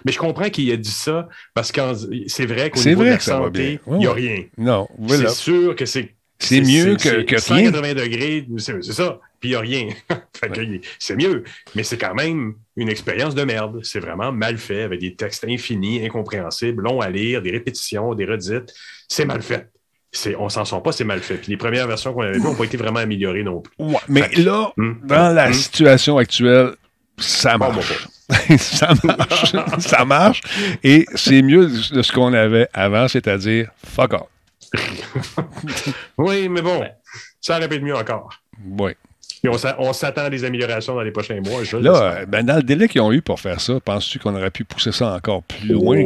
mais 0.05 0.11
je 0.11 0.17
comprends 0.17 0.49
qu'il 0.49 0.71
a 0.71 0.77
dit 0.77 0.91
ça 0.91 1.27
parce 1.53 1.71
que 1.71 1.81
c'est 2.27 2.45
vrai 2.45 2.69
qu'au 2.69 2.83
niveau 2.83 3.03
de 3.03 3.09
la 3.09 3.19
santé, 3.19 3.79
il 3.87 3.97
n'y 3.97 4.07
a 4.07 4.13
rien. 4.13 4.43
Non, 4.57 4.87
C'est 5.07 5.29
sûr 5.29 5.75
que 5.75 5.85
c'est 5.85 6.15
c'est 6.39 6.61
mieux 6.61 6.97
que, 6.97 7.21
que 7.21 7.39
180 7.39 7.93
degrés, 7.93 8.45
c'est 8.57 8.83
ça. 8.83 9.19
Puis 9.39 9.49
il 9.49 9.51
n'y 9.51 9.55
a 9.55 9.59
rien. 9.61 9.87
c'est 10.99 11.15
mieux. 11.15 11.43
Mais 11.75 11.83
c'est 11.83 11.97
quand 11.97 12.13
même 12.13 12.55
une 12.75 12.89
expérience 12.89 13.33
de 13.33 13.43
merde. 13.43 13.79
C'est 13.83 13.99
vraiment 13.99 14.31
mal 14.31 14.57
fait, 14.57 14.83
avec 14.83 14.99
des 14.99 15.15
textes 15.15 15.45
infinis, 15.47 16.05
incompréhensibles, 16.05 16.83
longs 16.83 16.99
à 16.99 17.09
lire, 17.09 17.41
des 17.41 17.51
répétitions, 17.51 18.13
des 18.13 18.25
redites. 18.25 18.73
C'est 19.07 19.25
mal 19.25 19.41
fait. 19.41 19.69
On 20.37 20.49
s'en 20.49 20.65
sort 20.65 20.83
pas, 20.83 20.91
c'est 20.91 21.03
mal 21.03 21.21
fait. 21.21 21.35
Puis 21.35 21.49
les 21.49 21.57
premières 21.57 21.87
versions 21.87 22.13
qu'on 22.13 22.21
avait 22.21 22.33
vues 22.33 22.41
n'ont 22.41 22.55
pas 22.55 22.65
été 22.65 22.77
vraiment 22.77 22.99
améliorées 22.99 23.43
non 23.43 23.61
plus. 23.61 23.73
mais 24.07 24.29
là, 24.37 24.71
hmm? 24.77 24.93
dans 25.03 25.33
la 25.33 25.49
hmm? 25.49 25.53
situation 25.53 26.17
actuelle, 26.17 26.75
ça 27.17 27.57
marche. 27.57 28.07
ça 28.57 28.93
marche. 29.03 29.55
ça 29.79 30.05
marche. 30.05 30.41
Et 30.83 31.05
c'est 31.15 31.41
mieux 31.41 31.67
de 31.67 32.01
ce 32.01 32.11
qu'on 32.11 32.33
avait 32.33 32.67
avant, 32.73 33.07
c'est-à-dire 33.07 33.69
fuck 33.85 34.13
off. 34.13 34.27
oui, 36.17 36.49
mais 36.49 36.61
bon, 36.61 36.83
ça 37.41 37.57
aurait 37.57 37.67
pu 37.67 37.75
être 37.75 37.83
mieux 37.83 37.95
encore. 37.95 38.29
Oui. 38.65 38.93
On 39.49 39.93
s'attend 39.93 40.23
à 40.23 40.29
des 40.29 40.45
améliorations 40.45 40.95
dans 40.95 41.01
les 41.01 41.11
prochains 41.11 41.41
mois. 41.41 41.61
là, 41.81 42.25
ben, 42.25 42.45
dans 42.45 42.55
le 42.55 42.63
délai 42.63 42.87
qu'ils 42.87 43.01
ont 43.01 43.11
eu 43.11 43.21
pour 43.21 43.39
faire 43.39 43.59
ça, 43.59 43.79
penses-tu 43.79 44.19
qu'on 44.19 44.35
aurait 44.35 44.51
pu 44.51 44.63
pousser 44.63 44.91
ça 44.91 45.13
encore 45.13 45.43
plus 45.43 45.67
loin? 45.67 46.01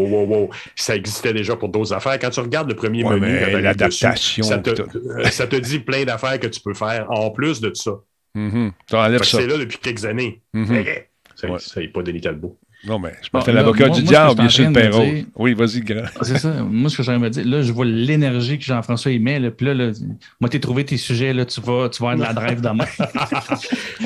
Ça 0.75 0.95
existait 0.95 1.33
déjà 1.33 1.55
pour 1.55 1.69
d'autres 1.69 1.93
affaires. 1.93 2.17
Quand 2.19 2.29
tu 2.29 2.39
regardes 2.39 2.69
le 2.69 2.75
premier 2.75 3.03
menu, 3.03 3.61
l'adaptation, 3.61 4.43
ça, 4.43 4.61
euh, 4.65 5.23
ça, 5.29 5.47
te 5.47 5.55
dit 5.55 5.79
plein 5.79 6.03
d'affaires 6.03 6.39
que 6.39 6.47
tu 6.47 6.59
peux 6.61 6.73
faire 6.73 7.05
en 7.09 7.29
plus 7.31 7.61
de 7.61 7.71
ça. 7.73 7.91
Mm 8.33 8.69
C'est 8.87 9.47
là 9.47 9.57
depuis 9.57 9.77
quelques 9.79 10.05
années. 10.05 10.41
Mm-hmm. 10.53 11.59
Ça 11.59 11.79
n'est 11.81 11.87
pas 11.87 12.01
Denis 12.01 12.21
Talbot. 12.21 12.57
Non, 12.85 12.99
mais 12.99 13.13
je 13.21 13.29
m'appelle 13.33 13.55
l'avocat 13.55 13.89
du 13.89 14.03
diable, 14.03 14.35
bien 14.35 14.49
sûr, 14.49 14.71
Perrault. 14.71 15.05
Oui, 15.35 15.53
vas-y, 15.53 15.81
grand. 15.81 16.03
Ah, 16.19 16.23
c'est 16.23 16.37
ça. 16.37 16.51
Moi, 16.63 16.89
ce 16.89 16.97
que 16.97 17.03
j'aimerais 17.03 17.29
dire, 17.29 17.45
là, 17.45 17.61
je 17.61 17.71
vois 17.71 17.85
l'énergie 17.85 18.59
que 18.59 18.65
Jean-François 18.65 19.11
y 19.11 19.19
met. 19.19 19.39
Là, 19.39 19.51
puis 19.51 19.65
là, 19.65 19.73
là 19.73 19.91
moi, 20.39 20.49
t'es 20.49 20.59
trouvé 20.59 20.85
tes 20.85 20.97
sujets, 20.97 21.33
là, 21.33 21.45
tu 21.45 21.59
vas, 21.61 21.89
tu 21.89 22.01
vas 22.01 22.11
avoir 22.11 22.15
de 22.15 22.21
la 22.21 22.33
drive 22.33 22.61
demain. 22.61 22.85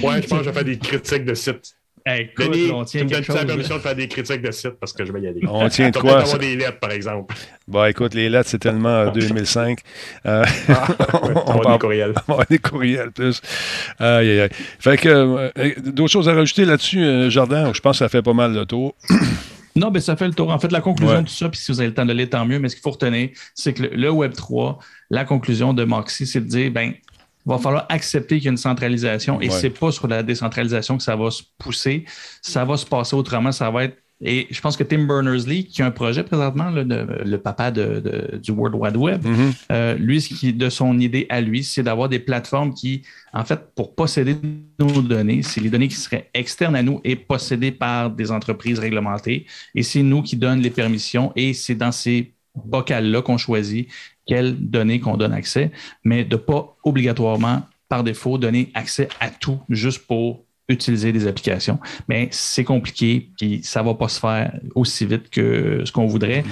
ouais, 0.03 0.21
je 0.21 0.27
pense 0.27 0.39
que 0.39 0.45
je 0.45 0.49
vais 0.49 0.53
faire 0.53 0.63
des 0.63 0.77
critiques 0.77 1.25
de 1.25 1.33
sites. 1.33 1.75
Écoute, 2.05 2.51
Denis, 2.51 2.71
on 2.71 2.83
tient 2.83 3.01
tu 3.01 3.07
me 3.07 3.21
donnes 3.21 3.37
la 3.37 3.45
permission 3.45 3.75
de 3.75 3.81
faire 3.81 3.95
des 3.95 4.07
critiques 4.07 4.41
de 4.41 4.51
site 4.51 4.71
parce 4.79 4.93
que 4.93 5.05
je 5.05 5.11
vais 5.11 5.21
y 5.21 5.27
aller. 5.27 5.41
On 5.47 5.69
tient 5.69 5.89
de 5.89 5.97
quoi? 5.97 6.21
avoir 6.21 6.39
des 6.39 6.55
lettres, 6.55 6.79
par 6.79 6.91
exemple. 6.91 7.35
Bon, 7.67 7.85
écoute, 7.85 8.13
les 8.13 8.29
lettres, 8.29 8.49
c'est 8.49 8.59
tellement 8.59 9.11
2005. 9.11 9.79
Euh, 10.25 10.43
ah, 10.69 10.87
on, 11.47 11.59
va 11.59 11.73
des 11.73 11.79
courriels. 11.79 12.13
On 12.27 12.35
va 12.35 12.45
des 12.49 12.59
courriels 12.59 13.11
plus. 13.11 13.41
Aïe, 13.99 14.29
aïe, 14.29 14.39
aïe. 14.41 14.49
Fait 14.79 14.97
que, 14.97 15.09
euh, 15.09 15.73
d'autres 15.85 16.11
choses 16.11 16.27
à 16.27 16.33
rajouter 16.33 16.65
là-dessus, 16.65 17.03
euh, 17.03 17.29
Jardin? 17.29 17.71
Je 17.73 17.81
pense 17.81 17.99
que 17.99 18.05
ça 18.05 18.09
fait 18.09 18.21
pas 18.21 18.33
mal 18.33 18.53
le 18.53 18.65
tour. 18.65 18.95
Non, 19.75 19.89
mais 19.89 20.01
ça 20.01 20.15
fait 20.17 20.27
le 20.27 20.33
tour. 20.33 20.49
En 20.49 20.59
fait, 20.59 20.71
la 20.71 20.81
conclusion 20.81 21.21
de 21.21 21.27
tout 21.27 21.33
ça, 21.33 21.47
puis 21.47 21.59
si 21.59 21.71
vous 21.71 21.79
avez 21.79 21.87
le 21.87 21.93
temps 21.93 22.05
de 22.05 22.11
lire, 22.11 22.29
tant 22.29 22.45
mieux, 22.45 22.59
mais 22.59 22.67
ce 22.67 22.75
qu'il 22.75 22.81
faut 22.81 22.91
retenir, 22.91 23.29
c'est 23.55 23.73
que 23.73 23.83
le, 23.83 24.09
Web 24.09 24.33
3, 24.33 24.79
la 25.09 25.23
conclusion 25.23 25.73
de 25.73 25.83
Moxie, 25.85 26.27
c'est 26.27 26.41
de 26.41 26.45
dire, 26.45 26.71
ben, 26.71 26.93
va 27.45 27.57
falloir 27.57 27.85
accepter 27.89 28.37
qu'il 28.37 28.45
y 28.45 28.47
a 28.47 28.51
une 28.51 28.57
centralisation 28.57 29.41
et 29.41 29.49
ce 29.49 29.59
c'est 29.59 29.69
pas 29.69 29.91
sur 29.91 30.07
la 30.07 30.23
décentralisation 30.23 30.97
que 30.97 31.03
ça 31.03 31.15
va 31.15 31.31
se 31.31 31.43
pousser. 31.57 32.05
Ça 32.41 32.65
va 32.65 32.77
se 32.77 32.85
passer 32.85 33.15
autrement. 33.15 33.51
Ça 33.51 33.69
va 33.69 33.85
être. 33.85 33.97
Et 34.23 34.47
je 34.51 34.61
pense 34.61 34.77
que 34.77 34.83
Tim 34.83 35.05
Berners-Lee, 35.05 35.65
qui 35.65 35.81
a 35.81 35.87
un 35.87 35.91
projet 35.91 36.23
présentement, 36.23 36.69
le 36.69 37.37
papa 37.37 37.71
de, 37.71 38.37
du 38.37 38.51
World 38.51 38.75
Wide 38.75 38.95
Web, 38.95 39.25
mm-hmm. 39.25 39.53
euh, 39.71 39.95
lui, 39.95 40.21
ce 40.21 40.35
qui, 40.35 40.53
de 40.53 40.69
son 40.69 40.99
idée 40.99 41.25
à 41.29 41.41
lui, 41.41 41.63
c'est 41.63 41.81
d'avoir 41.81 42.07
des 42.07 42.19
plateformes 42.19 42.71
qui, 42.71 43.01
en 43.33 43.43
fait, 43.43 43.59
pour 43.73 43.95
posséder 43.95 44.35
nos 44.79 45.01
données, 45.01 45.41
c'est 45.41 45.59
les 45.59 45.71
données 45.71 45.87
qui 45.87 45.95
seraient 45.95 46.29
externes 46.35 46.75
à 46.75 46.83
nous 46.83 47.01
et 47.03 47.15
possédées 47.15 47.71
par 47.71 48.11
des 48.11 48.31
entreprises 48.31 48.77
réglementées. 48.77 49.47
Et 49.73 49.81
c'est 49.81 50.03
nous 50.03 50.21
qui 50.21 50.35
donnent 50.35 50.61
les 50.61 50.69
permissions 50.69 51.33
et 51.35 51.55
c'est 51.55 51.75
dans 51.75 51.91
ces 51.91 52.31
bocals-là 52.55 53.21
qu'on 53.21 53.37
choisit 53.37 53.87
quelles 54.25 54.55
données 54.55 54.99
qu'on 54.99 55.17
donne 55.17 55.33
accès, 55.33 55.71
mais 56.03 56.23
de 56.23 56.35
ne 56.35 56.41
pas 56.41 56.75
obligatoirement, 56.83 57.63
par 57.89 58.03
défaut, 58.03 58.37
donner 58.37 58.71
accès 58.73 59.09
à 59.19 59.29
tout 59.29 59.59
juste 59.69 60.07
pour 60.07 60.45
utiliser 60.69 61.11
des 61.11 61.27
applications. 61.27 61.79
Mais 62.07 62.29
c'est 62.31 62.63
compliqué, 62.63 63.29
puis 63.37 63.61
ça 63.63 63.81
ne 63.81 63.87
va 63.87 63.93
pas 63.95 64.07
se 64.07 64.19
faire 64.19 64.53
aussi 64.75 65.05
vite 65.05 65.29
que 65.29 65.81
ce 65.85 65.91
qu'on 65.91 66.07
voudrait. 66.07 66.43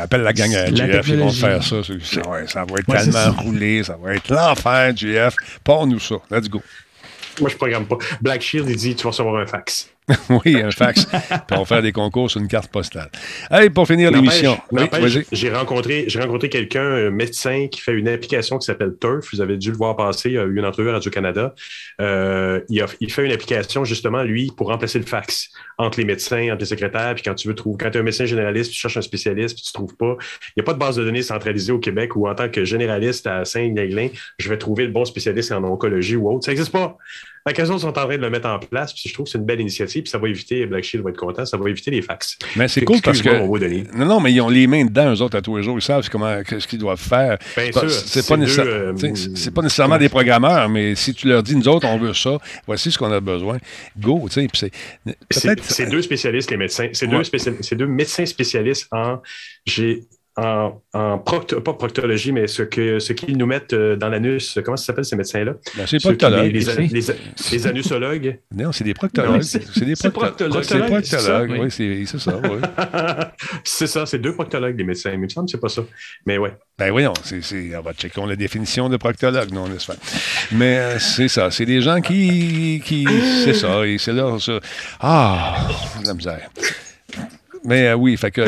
appelle 0.00 0.22
la 0.22 0.32
gang 0.32 0.52
à 0.54 0.66
GF, 0.74 1.08
ils 1.08 1.16
vont 1.16 1.30
faire 1.30 1.62
ça. 1.62 1.82
Ça, 1.82 2.22
va 2.24 2.40
être 2.42 2.86
tellement 2.86 3.42
roulé, 3.42 3.84
ça 3.84 3.96
va 4.02 4.14
être 4.14 4.28
l'enfer, 4.28 4.96
GF. 4.96 5.34
Pas 5.62 5.86
nous 5.86 6.00
ça. 6.00 6.16
Let's 6.30 6.48
go. 6.48 6.60
Moi, 7.40 7.48
je 7.48 7.54
ne 7.54 7.58
programme 7.58 7.86
pas. 7.86 7.98
Black 8.20 8.42
Shield, 8.42 8.68
il 8.68 8.76
dit 8.76 8.96
tu 8.96 9.04
vas 9.04 9.10
recevoir 9.10 9.36
un 9.36 9.46
fax. 9.46 9.90
oui, 10.44 10.60
un 10.60 10.70
fax. 10.70 11.04
Puis 11.04 11.20
on 11.52 11.58
va 11.60 11.64
faire 11.64 11.82
des 11.82 11.92
concours 11.92 12.30
sur 12.30 12.40
une 12.40 12.48
carte 12.48 12.70
postale. 12.70 13.10
Allez, 13.50 13.70
pour 13.70 13.86
finir 13.86 14.10
l'émission. 14.10 14.58
j'ai 15.32 15.50
rencontré, 15.50 16.06
rencontré 16.18 16.48
quelqu'un, 16.48 16.82
un 16.82 17.10
médecin, 17.10 17.68
qui 17.70 17.80
fait 17.80 17.92
une 17.92 18.08
application 18.08 18.58
qui 18.58 18.66
s'appelle 18.66 18.94
Turf. 19.00 19.28
Vous 19.32 19.40
avez 19.40 19.56
dû 19.56 19.70
le 19.70 19.76
voir 19.76 19.96
passer. 19.96 20.30
Il 20.30 20.34
y 20.34 20.38
a 20.38 20.44
eu 20.44 20.56
une 20.56 20.64
entrevue 20.64 20.90
à 20.90 20.94
Radio-Canada. 20.94 21.54
Euh, 22.00 22.60
il, 22.68 22.84
il, 23.00 23.12
fait 23.12 23.24
une 23.24 23.32
application, 23.32 23.84
justement, 23.84 24.22
lui, 24.22 24.50
pour 24.56 24.68
remplacer 24.68 24.98
le 24.98 25.06
fax 25.06 25.50
entre 25.76 25.98
les 25.98 26.04
médecins, 26.04 26.48
entre 26.50 26.60
les 26.60 26.66
secrétaires. 26.66 27.14
Puis 27.14 27.22
quand 27.24 27.34
tu 27.34 27.48
veux 27.48 27.54
trouver, 27.54 27.76
quand 27.78 27.90
tu 27.90 27.98
es 27.98 28.00
un 28.00 28.04
médecin 28.04 28.24
généraliste, 28.24 28.72
tu 28.72 28.78
cherches 28.78 28.96
un 28.96 29.02
spécialiste, 29.02 29.54
puis 29.54 29.64
tu 29.64 29.70
ne 29.70 29.84
trouves 29.84 29.96
pas, 29.96 30.16
il 30.56 30.60
n'y 30.60 30.60
a 30.62 30.64
pas 30.64 30.74
de 30.74 30.78
base 30.78 30.96
de 30.96 31.04
données 31.04 31.22
centralisée 31.22 31.72
au 31.72 31.78
Québec 31.78 32.16
où, 32.16 32.28
en 32.28 32.34
tant 32.34 32.48
que 32.48 32.64
généraliste 32.64 33.26
à 33.26 33.44
Saint-Gnéglin, 33.44 34.08
je 34.38 34.48
vais 34.48 34.58
trouver 34.58 34.84
le 34.84 34.92
bon 34.92 35.04
spécialiste 35.04 35.52
en 35.52 35.62
oncologie 35.64 36.16
ou 36.16 36.30
autre. 36.30 36.44
Ça 36.44 36.50
n'existe 36.50 36.72
pas. 36.72 36.96
Les 37.56 37.66
sont 37.66 37.84
en 37.86 37.92
train 37.92 38.06
de 38.06 38.16
le 38.16 38.30
mettre 38.30 38.48
en 38.48 38.58
place, 38.58 38.92
puis 38.92 39.02
je 39.06 39.14
trouve 39.14 39.24
que 39.24 39.30
c'est 39.30 39.38
une 39.38 39.44
belle 39.44 39.60
initiative, 39.60 40.02
puis 40.02 40.10
ça 40.10 40.18
va 40.18 40.28
éviter, 40.28 40.66
Black 40.66 40.84
Shield 40.84 41.04
va 41.04 41.10
être 41.10 41.16
content, 41.16 41.44
ça 41.44 41.56
va 41.56 41.68
éviter 41.70 41.90
les 41.90 42.02
fax. 42.02 42.38
Mais 42.56 42.68
c'est 42.68 42.84
cool 42.84 43.00
parce 43.00 43.22
que. 43.22 43.96
Non, 43.96 44.06
non, 44.06 44.20
mais 44.20 44.32
ils 44.32 44.40
ont 44.40 44.48
les 44.48 44.66
mains 44.66 44.84
dedans, 44.84 45.12
eux 45.14 45.22
autres, 45.22 45.36
à 45.36 45.42
tous 45.42 45.56
les 45.56 45.62
jours, 45.62 45.78
ils 45.78 45.82
savent 45.82 46.08
comment, 46.10 46.40
ce 46.46 46.66
qu'ils 46.66 46.78
doivent 46.78 47.00
faire. 47.00 47.38
Bien 47.56 47.72
sûr. 47.72 47.90
C'est 47.90 48.26
pas, 48.26 48.34
euh, 48.34 48.92
pas, 49.54 49.62
nécessairement 49.62 49.98
des 49.98 50.08
programmeurs, 50.08 50.68
mais 50.68 50.94
si 50.94 51.14
tu 51.14 51.28
leur 51.28 51.42
dis, 51.42 51.56
nous 51.56 51.68
autres, 51.68 51.86
on 51.86 51.98
veut 51.98 52.14
ça, 52.14 52.38
voici 52.66 52.90
ce 52.90 52.98
qu'on 52.98 53.12
a 53.12 53.20
besoin, 53.20 53.58
go, 53.98 54.28
tu 54.30 54.48
sais. 54.54 54.70
C'est 55.30 55.88
deux 55.88 56.02
spécialistes, 56.02 56.50
les 56.50 56.56
médecins. 56.56 56.88
C'est 56.92 57.06
deux, 57.06 57.22
deux 57.76 57.86
médecins 57.86 58.26
spécialistes 58.26 58.88
en. 58.92 59.20
J'ai 59.66 60.04
en, 60.38 61.18
pas 61.18 61.72
proctologie, 61.74 62.32
mais 62.32 62.46
ce 62.46 62.62
que 62.62 62.98
ce 62.98 63.12
qu'ils 63.12 63.36
nous 63.36 63.46
mettent 63.46 63.72
euh, 63.72 63.96
dans 63.96 64.08
l'anus, 64.08 64.58
comment 64.64 64.76
ça 64.76 64.86
s'appelle 64.86 65.04
ces 65.04 65.16
médecins-là? 65.16 65.54
Ben, 65.76 65.86
c'est 65.86 65.98
proctologues. 65.98 66.52
Les, 66.52 66.60
les, 66.60 67.02
les, 67.52 67.66
anusologues. 67.66 68.38
Non, 68.54 68.72
c'est 68.72 68.84
des 68.84 68.94
proctologues. 68.94 69.42
C'est 69.42 69.84
des 69.84 69.94
proctologues. 70.10 70.62
C'est 70.62 70.78
proctologues, 70.78 71.50
oui, 71.60 72.06
c'est 72.06 72.18
ça. 72.18 72.40
Oui. 72.42 72.60
c'est 73.64 73.86
ça, 73.86 74.06
c'est 74.06 74.18
deux 74.18 74.32
proctologues, 74.32 74.76
des 74.76 74.84
médecins. 74.84 75.10
Mais 75.10 75.16
il 75.16 75.22
me 75.22 75.28
semble 75.28 75.46
que 75.46 75.52
c'est 75.52 75.60
pas 75.60 75.68
ça. 75.68 75.82
Mais 76.26 76.38
ouais. 76.38 76.52
Ben 76.78 76.90
voyons, 76.90 77.14
c'est, 77.24 77.76
on 77.76 77.82
va 77.82 77.92
checker 77.92 78.24
la 78.26 78.36
définition 78.36 78.88
de 78.88 78.96
proctologue, 78.96 79.52
non, 79.52 79.68
n'est-ce 79.68 79.86
pas? 79.86 79.96
Mais 80.52 80.78
euh, 80.78 80.98
c'est 80.98 81.28
ça, 81.28 81.50
c'est 81.50 81.66
des 81.66 81.80
gens 81.80 82.00
qui, 82.00 82.80
qui 82.84 83.04
c'est 83.44 83.54
ça, 83.54 83.84
et 83.84 83.98
c'est 83.98 84.12
là, 84.12 84.38
ça. 84.38 84.60
Ah, 85.00 85.66
la 86.04 86.14
misère. 86.14 86.48
Mais 87.68 87.88
euh, 87.88 87.94
oui, 87.94 88.16
fait 88.16 88.30
que 88.30 88.42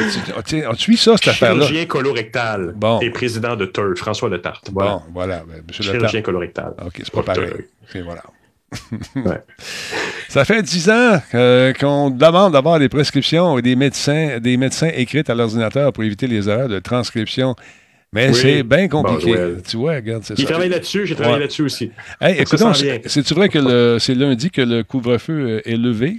tu, 0.44 0.62
tu, 0.62 0.82
suis 0.82 0.97
ça, 0.97 1.16
cette 1.16 1.28
affaire-là. 1.28 1.66
Chirurgien 1.66 1.86
colorectal 1.86 2.72
bon. 2.74 3.01
et 3.01 3.10
président 3.10 3.55
de 3.55 3.66
TER, 3.66 3.92
François 3.97 4.28
Letarte. 4.28 4.70
Voilà. 4.72 4.92
Bon, 4.92 5.02
voilà. 5.12 5.42
Ben, 5.47 5.62
Chirurgien 5.70 6.22
colorectal. 6.22 6.74
OK, 6.84 6.94
c'est 6.97 7.10
pas 7.10 7.22
pareil. 7.22 7.52
voilà. 8.05 8.22
ouais. 9.16 9.42
Ça 10.28 10.44
fait 10.44 10.62
dix 10.62 10.88
ans 10.88 11.20
euh, 11.34 11.72
qu'on 11.72 12.09
demande 12.10 12.52
d'avoir 12.52 12.78
des 12.78 12.88
prescriptions 12.88 13.59
et 13.59 13.62
des 13.62 13.74
médecins, 13.74 14.38
des 14.38 14.56
médecins 14.56 14.90
écrites 14.94 15.28
à 15.28 15.34
l'ordinateur 15.34 15.92
pour 15.92 16.05
éviter 16.05 16.26
les 16.28 16.48
erreurs 16.48 16.68
de 16.68 16.78
transcription. 16.78 17.56
Mais 18.12 18.32
c'est 18.32 18.62
bien 18.62 18.88
compliqué. 18.88 19.34
Tu 19.68 19.76
vois, 19.76 19.94
regarde, 19.94 20.22
c'est 20.24 20.36
ça. 20.36 20.42
Il 20.42 20.47
travaille 20.47 20.68
là-dessus, 20.68 21.06
j'ai 21.06 21.14
travaillé 21.14 21.40
là-dessus 21.40 21.62
aussi. 21.62 21.92
Hey, 22.20 22.40
écoute, 22.40 22.60
c'est-tu 23.06 23.34
vrai 23.34 23.48
que 23.48 23.98
c'est 24.01 24.14
lundi 24.14 24.51
que 24.51 24.62
le 24.62 24.82
couvre-feu 24.82 25.62
est 25.64 25.76
levé? 25.76 26.18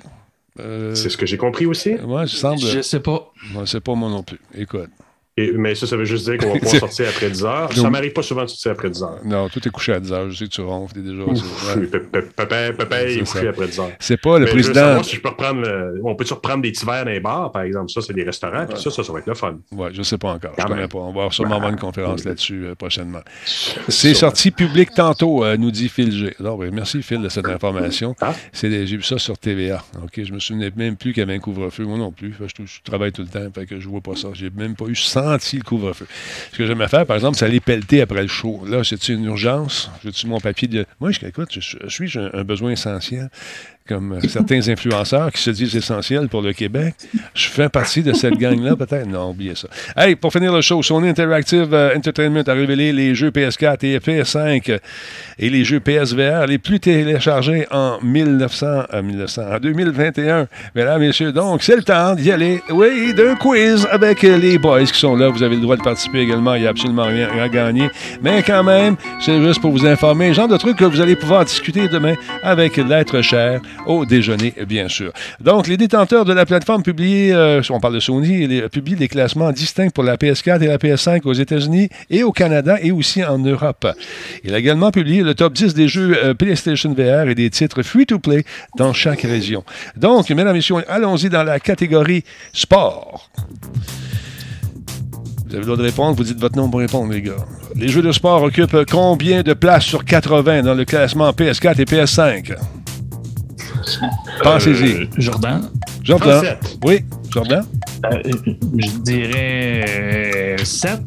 Euh, 0.60 0.96
c'est 0.96 1.10
ce 1.10 1.18
que 1.18 1.26
j'ai 1.26 1.38
compris 1.38 1.66
aussi. 1.66 1.96
Moi, 2.06 2.26
je 2.26 2.36
semble. 2.36 2.60
Je 2.60 2.82
sais 2.82 3.00
pas. 3.00 3.32
Moi, 3.52 3.66
c'est 3.66 3.80
pas 3.80 3.96
moi 3.96 4.10
non 4.10 4.24
plus. 4.24 4.40
Écoute 4.54 4.90
mais 5.38 5.76
ça, 5.76 5.88
ça 5.88 5.96
veut 5.96 6.06
juste 6.06 6.30
dire 6.30 6.38
qu'on 6.38 6.54
va 6.54 6.60
pouvoir 6.60 6.76
sortir 6.80 7.08
après 7.10 7.30
10 7.30 7.46
heures. 7.46 7.74
Ça 7.74 7.90
m'arrive 7.90 8.14
pas 8.14 8.22
souvent 8.22 8.44
de 8.44 8.50
sortir 8.50 8.72
après 8.74 8.90
10 8.90 9.04
heures. 9.04 9.20
Non, 9.24 9.50
tout 9.50 9.66
est 9.66 9.72
couché 9.72 9.94
à 9.94 10.00
10 10.00 10.12
heures. 10.12 10.30
Je 10.30 10.38
sais 10.38 10.46
que 10.46 10.52
tu 10.52 10.62
ronfles 10.62 11.02
déjà. 11.02 11.24
Papa 12.36 13.02
est 13.04 13.20
couché 13.20 13.48
après 13.48 13.68
10 13.68 13.80
heures. 13.80 13.92
C'est 14.00 14.20
pas 14.20 14.40
le 14.40 14.46
président. 14.46 15.02
si 15.04 15.16
je 15.16 15.22
peux 15.22 15.30
reprendre 15.30 15.68
On 16.04 16.16
peut-tu 16.16 16.34
reprendre 16.34 16.62
des 16.62 16.72
petits 16.72 16.86
verres 16.86 17.06
dans 17.06 17.12
les 17.12 17.20
bars, 17.20 17.52
par 17.52 17.64
exemple? 17.64 17.90
Ça, 17.92 18.02
c'est 18.02 18.14
des 18.14 18.24
restaurants. 18.24 18.66
Puis 18.66 18.82
ça, 18.82 18.92
ça, 18.92 19.04
ça 19.04 19.14
va 19.14 19.20
être 19.20 19.28
le 19.28 19.34
fun. 19.34 19.58
Ouais, 19.72 19.90
je 19.94 20.02
sais 20.04 20.18
pas 20.18 20.34
encore. 20.34 20.54
Je 20.58 20.64
connais 20.64 20.88
pas. 20.88 21.00
On 21.00 21.14
va 21.14 21.30
sûrement 21.32 21.56
avoir 21.56 21.72
une 21.72 21.80
conférence 21.80 22.26
là-dessus 22.26 22.66
euh, 22.66 22.76
prochainement. 22.76 23.22
C'est 23.46 24.14
sorti 24.14 24.52
public 24.52 24.90
tantôt, 24.96 25.44
euh, 25.44 25.58
nous 25.58 25.72
dit 25.72 25.90
Phil 25.90 26.12
G. 26.12 26.36
Alors, 26.40 26.58
ben, 26.58 26.74
merci, 26.74 27.02
Phil, 27.02 27.22
de 27.22 27.30
cette 27.30 27.48
information. 27.48 28.16
Ah. 28.22 28.34
J'ai 28.54 28.86
vu 28.86 29.04
ça 29.04 29.18
sur 29.18 29.38
TVA. 29.38 29.84
OK, 30.04 30.24
je 30.24 30.34
me 30.34 30.40
souvenais 30.40 30.72
même 30.76 30.96
plus 30.98 31.14
qu'il 31.14 31.22
y 31.22 31.24
avait 31.24 31.36
un 31.36 31.40
couvre-feu. 31.40 31.86
Moi 31.86 31.98
non 31.98 32.12
plus. 32.12 32.34
Je, 32.40 32.82
travaille 32.84 33.12
tout 33.12 33.22
le 33.22 33.28
temps. 33.28 33.48
Fait 33.54 33.66
que 33.66 33.80
je 33.80 33.88
vois 33.88 34.02
pas 34.02 34.16
ça. 34.16 34.30
J'ai 34.34 34.50
même 34.50 34.76
pas 34.76 34.86
eu 34.86 34.96
100 34.96 35.22
anti 35.34 35.58
le 35.58 35.64
couvre-feu. 35.64 36.08
Ce 36.52 36.58
que 36.58 36.66
j'aimais 36.66 36.88
faire, 36.88 37.06
par 37.06 37.16
exemple, 37.16 37.38
c'est 37.38 37.46
aller 37.46 37.60
pelleter 37.60 38.02
après 38.02 38.22
le 38.22 38.28
show. 38.28 38.64
Là, 38.68 38.84
c'est 38.84 39.10
une 39.10 39.26
urgence? 39.26 39.90
J'ai-tu 40.04 40.28
mon 40.28 40.40
papier 40.40 40.68
de. 40.68 40.86
Moi, 41.00 41.12
je, 41.12 41.26
écoute, 41.26 41.50
je, 41.60 41.88
suis 41.88 42.18
un 42.18 42.44
besoin 42.44 42.72
essentiel 42.72 43.30
comme 43.88 44.14
euh, 44.14 44.28
certains 44.28 44.68
influenceurs 44.70 45.32
qui 45.32 45.42
se 45.42 45.50
disent 45.50 45.76
essentiels 45.76 46.28
pour 46.30 46.42
le 46.42 46.54
Québec. 46.54 46.96
Je 47.34 47.48
fais 47.48 47.70
partie 47.70 48.04
de 48.04 48.14
cette 48.14 48.36
gang-là, 48.36 48.76
peut-être. 48.76 49.08
Non, 49.08 49.32
oubliez 49.32 49.56
ça. 49.56 49.68
Hey, 49.98 50.16
pour 50.16 50.32
finir 50.32 50.54
le 50.54 50.62
show, 50.62 50.82
Sony 50.84 51.10
Interactive 51.10 51.74
euh, 51.74 51.96
Entertainment 51.96 52.44
a 52.46 52.54
révélé 52.54 52.94
les 52.94 53.16
jeux 53.16 53.32
PS4 53.32 53.86
et 53.86 53.98
PS5 54.00 54.80
et 55.40 55.50
les 55.50 55.64
jeux 55.64 55.80
PSVR 55.80 56.46
les 56.48 56.58
plus 56.58 56.80
téléchargés 56.80 57.68
en 57.72 58.00
1900, 58.02 58.66
euh, 58.94 59.02
1900, 59.02 59.42
en 59.54 59.60
2021. 59.60 60.48
Mesdames, 60.76 61.02
messieurs, 61.02 61.32
donc, 61.32 61.64
c'est 61.64 61.76
le 61.76 61.84
temps 61.84 62.16
d'y 62.16 62.32
aller. 62.32 62.62
Oui, 62.70 63.14
d'un 63.14 63.36
quiz 63.36 63.88
avec 63.92 64.22
les 64.22 64.58
boys 64.58 64.84
qui 64.84 65.00
sont 65.00 65.16
là. 65.16 65.30
Vous 65.30 65.44
avez 65.44 65.56
le 65.56 65.62
droit 65.62 65.76
de 65.76 65.84
participer 65.84 66.20
également. 66.20 66.54
Il 66.56 66.62
n'y 66.62 66.68
a 66.68 66.70
absolument 66.70 67.06
rien 67.06 67.30
à 67.42 67.50
gagner. 67.50 67.90
Mais 68.22 68.44
quand 68.44 68.64
même, 68.64 68.96
c'est 69.20 69.42
juste 69.42 69.60
pour 69.60 69.72
vous 69.72 69.86
informer. 69.86 70.34
Genre 70.34 70.48
de 70.48 70.58
trucs 70.58 70.78
que 70.78 70.86
vous 70.86 71.02
allez 71.02 71.16
pouvoir 71.16 71.46
discuter 71.46 71.88
demain 71.88 72.14
avec 72.44 72.78
l'être 72.78 73.22
cher 73.22 73.60
au 73.86 74.06
déjeuner, 74.06 74.54
bien 74.68 74.88
sûr. 74.88 75.12
Donc, 75.40 75.68
les 75.68 75.78
détenteurs 75.78 76.26
de 76.26 76.34
la 76.34 76.46
plateforme 76.46 76.84
publient, 76.84 77.32
euh, 77.32 77.62
on 77.70 77.80
parle 77.80 77.96
de 77.96 78.00
Sony, 78.00 78.48
les, 78.48 78.70
publient 78.70 78.96
des 78.96 79.08
classements 79.08 79.52
distincts 79.52 79.90
pour 79.90 80.04
la 80.04 80.18
PS4 80.18 80.62
et 80.62 80.68
la 80.68 80.78
PS5 80.78 81.22
aux 81.26 81.34
États-Unis 81.34 81.90
et 82.10 82.24
au 82.24 82.32
Canada 82.32 82.78
et 82.82 82.92
aussi 82.92 83.24
en 83.24 83.38
Europe. 83.38 83.88
Il 84.44 84.54
a 84.54 84.60
également 84.60 84.92
publié 84.92 85.24
le 85.24 85.36
top 85.36 85.54
10 85.54 85.74
des 85.74 85.88
jeux 85.88 86.18
euh, 86.24 86.34
PlayStation 86.34 86.94
VR 86.94 87.30
et 87.30 87.36
des 87.36 87.50
titres 87.50 87.82
free-to-play 87.82 88.44
dans 88.78 88.94
chaque 88.94 89.22
région. 89.22 89.64
Donc, 89.96 90.30
mesdames 90.30 90.50
et 90.50 90.60
messieurs, 90.60 90.76
allons-y 90.88 91.30
dans 91.30 91.44
la 91.44 91.60
catégorie 91.60 92.24
sport. 92.54 93.30
Vous 95.52 95.58
avez 95.58 95.60
le 95.60 95.66
droit 95.66 95.78
de 95.78 95.84
répondre, 95.84 96.16
vous 96.16 96.24
dites 96.24 96.40
votre 96.40 96.56
nom 96.56 96.70
pour 96.70 96.80
répondre, 96.80 97.12
les 97.12 97.22
gars. 97.22 97.46
Les 97.76 97.90
jeux 97.90 98.02
de 98.02 98.12
sport 98.14 98.42
occupent 98.42 98.86
combien 98.90 99.44
de 99.44 99.54
places 99.54 99.84
sur 99.84 100.06
80 100.06 100.62
dans 100.62 100.74
le 100.74 100.86
classement 100.86 101.30
PS4 101.32 101.82
et 101.82 101.84
PS5? 101.84 102.81
Pensez-y. 104.44 104.94
Euh, 104.94 105.06
Jordan. 105.18 105.70
Jordan. 106.04 106.58
Oui, 106.84 107.06
Jordan. 107.30 107.66
Euh, 108.06 108.22
je 108.78 108.98
dirais 109.00 110.56
7. 110.64 111.02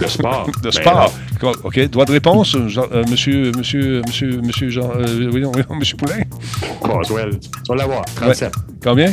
De 0.00 0.06
sport. 0.06 0.50
de 0.62 0.70
sport. 0.70 1.12
OK. 1.64 1.88
Droit 1.90 2.04
de 2.04 2.12
réponse, 2.12 2.54
euh, 2.56 3.04
monsieur, 3.08 3.52
monsieur, 3.56 4.02
monsieur, 4.06 4.40
monsieur 4.40 4.70
Jean. 4.70 4.90
oui, 4.96 5.44
oui, 5.44 5.62
monsieur 5.70 5.96
Poulain. 5.96 6.22
Bon, 6.82 7.00
on 7.10 7.14
va 7.14 7.76
l'avoir. 7.76 8.04
37. 8.16 8.52
Combien? 8.82 9.12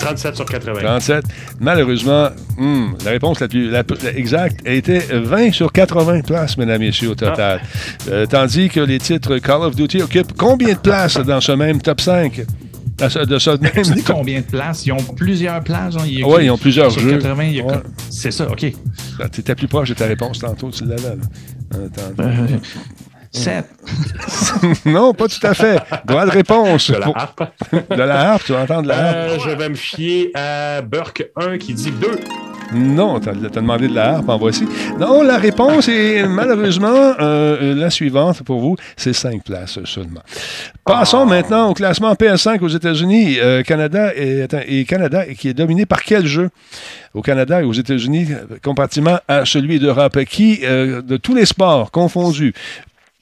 37 0.00 0.36
sur 0.36 0.44
80. 0.44 0.80
37. 0.82 1.24
Malheureusement, 1.60 2.28
hmm, 2.56 2.92
la 3.04 3.10
réponse 3.12 3.40
la 3.40 3.48
plus 3.84 4.06
exacte 4.14 4.60
était 4.66 4.98
20 4.98 5.52
sur 5.52 5.72
80 5.72 6.20
places, 6.20 6.56
mesdames 6.58 6.82
et 6.82 6.86
messieurs, 6.86 7.10
au 7.10 7.14
total. 7.14 7.60
Ah. 7.62 8.10
Euh, 8.10 8.26
tandis 8.26 8.68
que 8.68 8.80
les 8.80 8.98
titres 8.98 9.38
Call 9.38 9.62
of 9.62 9.74
Duty 9.74 10.02
occupent 10.02 10.36
combien 10.36 10.74
de 10.74 10.78
places 10.78 11.16
dans 11.18 11.40
ce 11.40 11.52
même 11.52 11.80
top 11.80 12.00
5? 12.00 12.44
De 12.98 13.38
ce 13.38 13.50
même... 13.60 13.72
Tu 13.74 13.92
dis 13.92 14.02
combien 14.02 14.40
de 14.40 14.46
places? 14.46 14.86
Ils 14.86 14.92
ont 14.92 14.96
plusieurs 14.96 15.62
places. 15.62 15.94
Oui, 15.96 16.24
ils 16.44 16.50
ont 16.50 16.58
plusieurs 16.58 16.90
jeux. 16.90 17.18
C'est 18.10 18.30
ça, 18.30 18.48
OK. 18.50 18.60
Tu 18.60 19.40
étais 19.40 19.54
plus 19.54 19.68
proche 19.68 19.90
de 19.90 19.94
ta 19.94 20.06
réponse 20.06 20.38
tantôt, 20.38 20.70
tu 20.70 20.84
l'avais. 20.84 21.16
Euh, 21.74 21.88
7. 23.36 23.64
non, 24.86 25.12
pas 25.14 25.28
tout 25.28 25.46
à 25.46 25.54
fait. 25.54 25.78
Droit 26.04 26.26
de 26.26 26.30
réponse. 26.30 26.90
De 26.90 26.96
la 26.96 27.12
harpe. 27.14 27.42
de 27.72 28.02
la 28.02 28.30
harpe, 28.32 28.44
tu 28.44 28.52
vas 28.52 28.62
entendre 28.62 28.88
la 28.88 29.08
harpe. 29.08 29.16
Euh, 29.16 29.38
je 29.38 29.50
vais 29.50 29.68
me 29.68 29.74
fier 29.74 30.30
à 30.34 30.80
Burke 30.82 31.30
1 31.36 31.58
qui 31.58 31.74
dit 31.74 31.90
2. 31.90 32.08
Non, 32.74 33.20
tu 33.20 33.28
as, 33.28 33.32
demandé 33.32 33.86
de 33.86 33.94
la 33.94 34.16
harpe, 34.16 34.28
en 34.28 34.38
voici. 34.38 34.66
Non, 34.98 35.22
la 35.22 35.38
réponse 35.38 35.88
est 35.88 36.26
malheureusement 36.26 37.14
euh, 37.20 37.74
la 37.76 37.90
suivante 37.90 38.42
pour 38.42 38.60
vous, 38.60 38.76
c'est 38.96 39.12
5 39.12 39.44
places 39.44 39.78
seulement. 39.84 40.22
Passons 40.84 41.22
ah. 41.22 41.26
maintenant 41.26 41.70
au 41.70 41.74
classement 41.74 42.12
PS5 42.14 42.60
aux 42.60 42.68
États-Unis, 42.68 43.38
euh, 43.38 43.62
Canada 43.62 44.12
et, 44.16 44.46
et 44.66 44.84
Canada, 44.84 45.26
qui 45.26 45.48
est 45.48 45.54
dominé 45.54 45.86
par 45.86 46.02
quel 46.02 46.26
jeu? 46.26 46.50
Au 47.14 47.22
Canada 47.22 47.62
et 47.62 47.64
aux 47.64 47.72
États-Unis, 47.72 48.28
comparativement 48.62 49.18
à 49.28 49.46
celui 49.46 49.78
d'Europe, 49.78 50.18
qui, 50.24 50.58
de 50.58 51.16
tous 51.16 51.34
les 51.34 51.46
sports 51.46 51.90
confondus, 51.90 52.52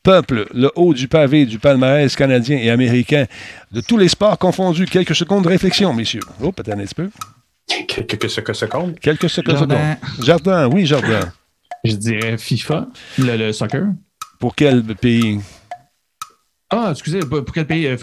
peuple 0.05 0.47
le 0.55 0.71
haut 0.77 0.95
du 0.95 1.09
pavé 1.09 1.47
du 1.47 1.59
palmarès 1.59 2.15
canadien 2.15 2.59
et 2.59 2.71
américain 2.71 3.25
de 3.73 3.81
tous 3.81 3.97
les 3.97 4.09
sports 4.09 4.39
confondus. 4.39 4.85
Quelques 4.85 5.17
secondes 5.17 5.43
de 5.43 5.49
réflexion, 5.49 5.93
messieurs. 5.93 6.21
Oh, 6.41 6.53
peut-être 6.53 6.79
un 6.79 6.85
petit 6.85 6.95
peu. 6.95 7.11
Quelques 7.89 8.31
secondes. 8.31 9.01
Quelques 9.01 9.31
secondes. 9.31 9.75
Jardin, 10.23 10.69
oui, 10.69 10.87
Jardin. 10.87 11.33
Je 11.83 11.97
dirais 11.97 12.39
FIFA, 12.39 12.87
le 13.19 13.51
soccer. 13.53 13.87
Pour 14.39 14.55
quel 14.55 14.83
pays? 14.83 15.41
Ah, 16.71 16.89
excusez, 16.91 17.21
pour 17.21 17.45
quel 17.53 17.67
pays 17.67 17.87
euh, 17.87 17.97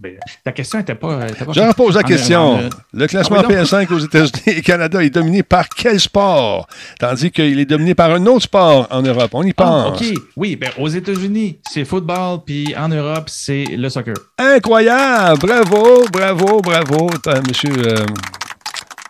ben, 0.00 0.12
Ta 0.44 0.52
question 0.52 0.78
n'était 0.78 0.94
pas. 0.94 1.26
Je 1.26 1.60
repose 1.60 1.96
la 1.96 2.02
question. 2.04 2.70
le 2.92 3.06
classement 3.06 3.38
ah 3.40 3.48
PS5 3.48 3.92
aux 3.92 3.98
États-Unis 3.98 4.58
et 4.58 4.62
Canada 4.62 5.02
est 5.02 5.10
dominé 5.10 5.42
par 5.42 5.68
quel 5.68 5.98
sport? 5.98 6.66
Tandis 6.98 7.30
qu'il 7.30 7.58
est 7.58 7.66
dominé 7.66 7.94
par 7.94 8.12
un 8.12 8.24
autre 8.26 8.44
sport 8.44 8.86
en 8.90 9.02
Europe. 9.02 9.30
On 9.34 9.42
y 9.42 9.50
ah, 9.56 9.62
pense. 9.62 10.00
OK. 10.00 10.18
Oui, 10.36 10.56
ben, 10.56 10.70
aux 10.78 10.88
États-Unis, 10.88 11.58
c'est 11.68 11.84
football, 11.84 12.40
puis 12.46 12.74
en 12.76 12.88
Europe, 12.88 13.24
c'est 13.26 13.64
le 13.64 13.88
soccer. 13.88 14.14
Incroyable. 14.38 15.40
Bravo, 15.40 16.04
bravo, 16.10 16.60
bravo, 16.62 17.10
monsieur. 17.48 17.72
Euh, 17.76 18.06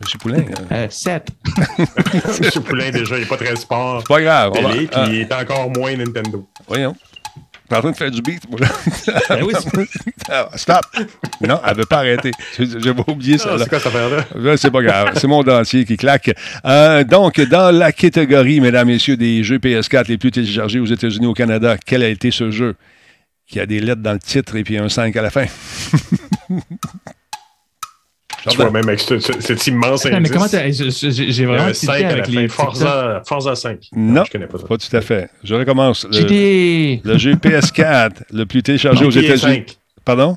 monsieur 0.01 0.19
Poulain. 0.19 0.45
7. 0.89 1.29
Euh, 1.59 1.85
monsieur 2.41 2.61
Poulain, 2.63 2.91
déjà, 2.91 3.17
il 3.17 3.21
n'est 3.21 3.27
pas 3.27 3.37
très 3.37 3.55
sport. 3.57 4.01
C'est 4.01 4.09
pas 4.09 4.23
grave. 4.23 4.53
puis 4.53 4.89
il 5.09 5.21
est 5.21 5.33
encore 5.33 5.71
moins 5.71 5.95
Nintendo. 5.95 6.49
Voyons. 6.67 6.97
T'es 7.69 7.77
en 7.77 7.81
train 7.81 7.91
de 7.93 7.97
faire 7.97 8.11
du 8.11 8.21
beat, 8.21 8.49
moi. 8.51 8.61
Ben 9.29 9.43
oui, 9.43 9.55
ah, 10.31 10.49
Stop! 10.55 10.85
Non, 11.41 11.61
elle 11.65 11.73
ne 11.73 11.77
veut 11.79 11.87
pas 11.87 11.99
arrêter. 11.99 12.31
J'ai 12.59 12.91
oublié 12.91 13.39
ça. 13.39 13.51
Ah, 13.53 13.57
c'est 13.59 13.69
quoi 13.69 13.79
cette 13.79 13.95
affaire-là? 13.95 14.57
C'est 14.57 14.71
pas 14.71 14.83
grave. 14.83 15.13
C'est 15.15 15.27
mon 15.27 15.43
dentier 15.43 15.85
qui 15.85 15.97
claque. 15.97 16.31
Euh, 16.67 17.05
donc, 17.05 17.41
dans 17.41 17.75
la 17.75 17.93
catégorie, 17.93 18.61
mesdames, 18.61 18.89
messieurs, 18.89 19.17
des 19.17 19.43
jeux 19.43 19.59
PS4 19.59 20.09
les 20.09 20.19
plus 20.19 20.31
téléchargés 20.31 20.79
aux 20.79 20.87
États-Unis, 20.87 21.27
au 21.27 21.35
Canada, 21.35 21.77
quel 21.85 22.03
a 22.03 22.09
été 22.09 22.31
ce 22.31 22.51
jeu 22.51 22.77
qui 23.47 23.61
a 23.61 23.67
des 23.67 23.81
lettres 23.81 24.03
dans 24.03 24.13
le 24.13 24.19
titre 24.19 24.57
et 24.57 24.65
puis 24.65 24.77
un 24.77 24.89
5 24.89 25.17
à 25.17 25.23
la 25.23 25.31
fin? 25.31 25.47
Tu 28.51 28.57
vois, 28.57 28.71
même 28.71 28.89
avec 28.89 29.01
cet 29.01 29.67
immense 29.67 30.07
indice. 30.07 30.21
Mais 30.21 30.29
comment 30.29 30.47
J'ai 30.49 31.47
vraiment 31.47 31.73
5 31.73 32.05
avec 32.05 32.29
les 32.29 32.49
Forza, 32.49 33.23
Forza 33.27 33.55
5. 33.55 33.89
Non, 33.97 34.25
je 34.25 34.31
connais 34.31 34.47
pas 34.47 34.59
ça. 34.59 34.67
Pas 34.67 34.77
tout 34.77 34.97
à 34.97 35.01
fait. 35.01 35.31
Je 35.43 35.55
recommence. 35.55 36.07
Le, 36.11 36.99
le 37.03 37.19
jeu 37.19 37.33
PS4, 37.35 38.11
le 38.33 38.45
plus 38.45 38.63
téléchargé 38.63 39.05
aux 39.05 39.11
États-Unis. 39.11 39.65
Pardon? 40.05 40.37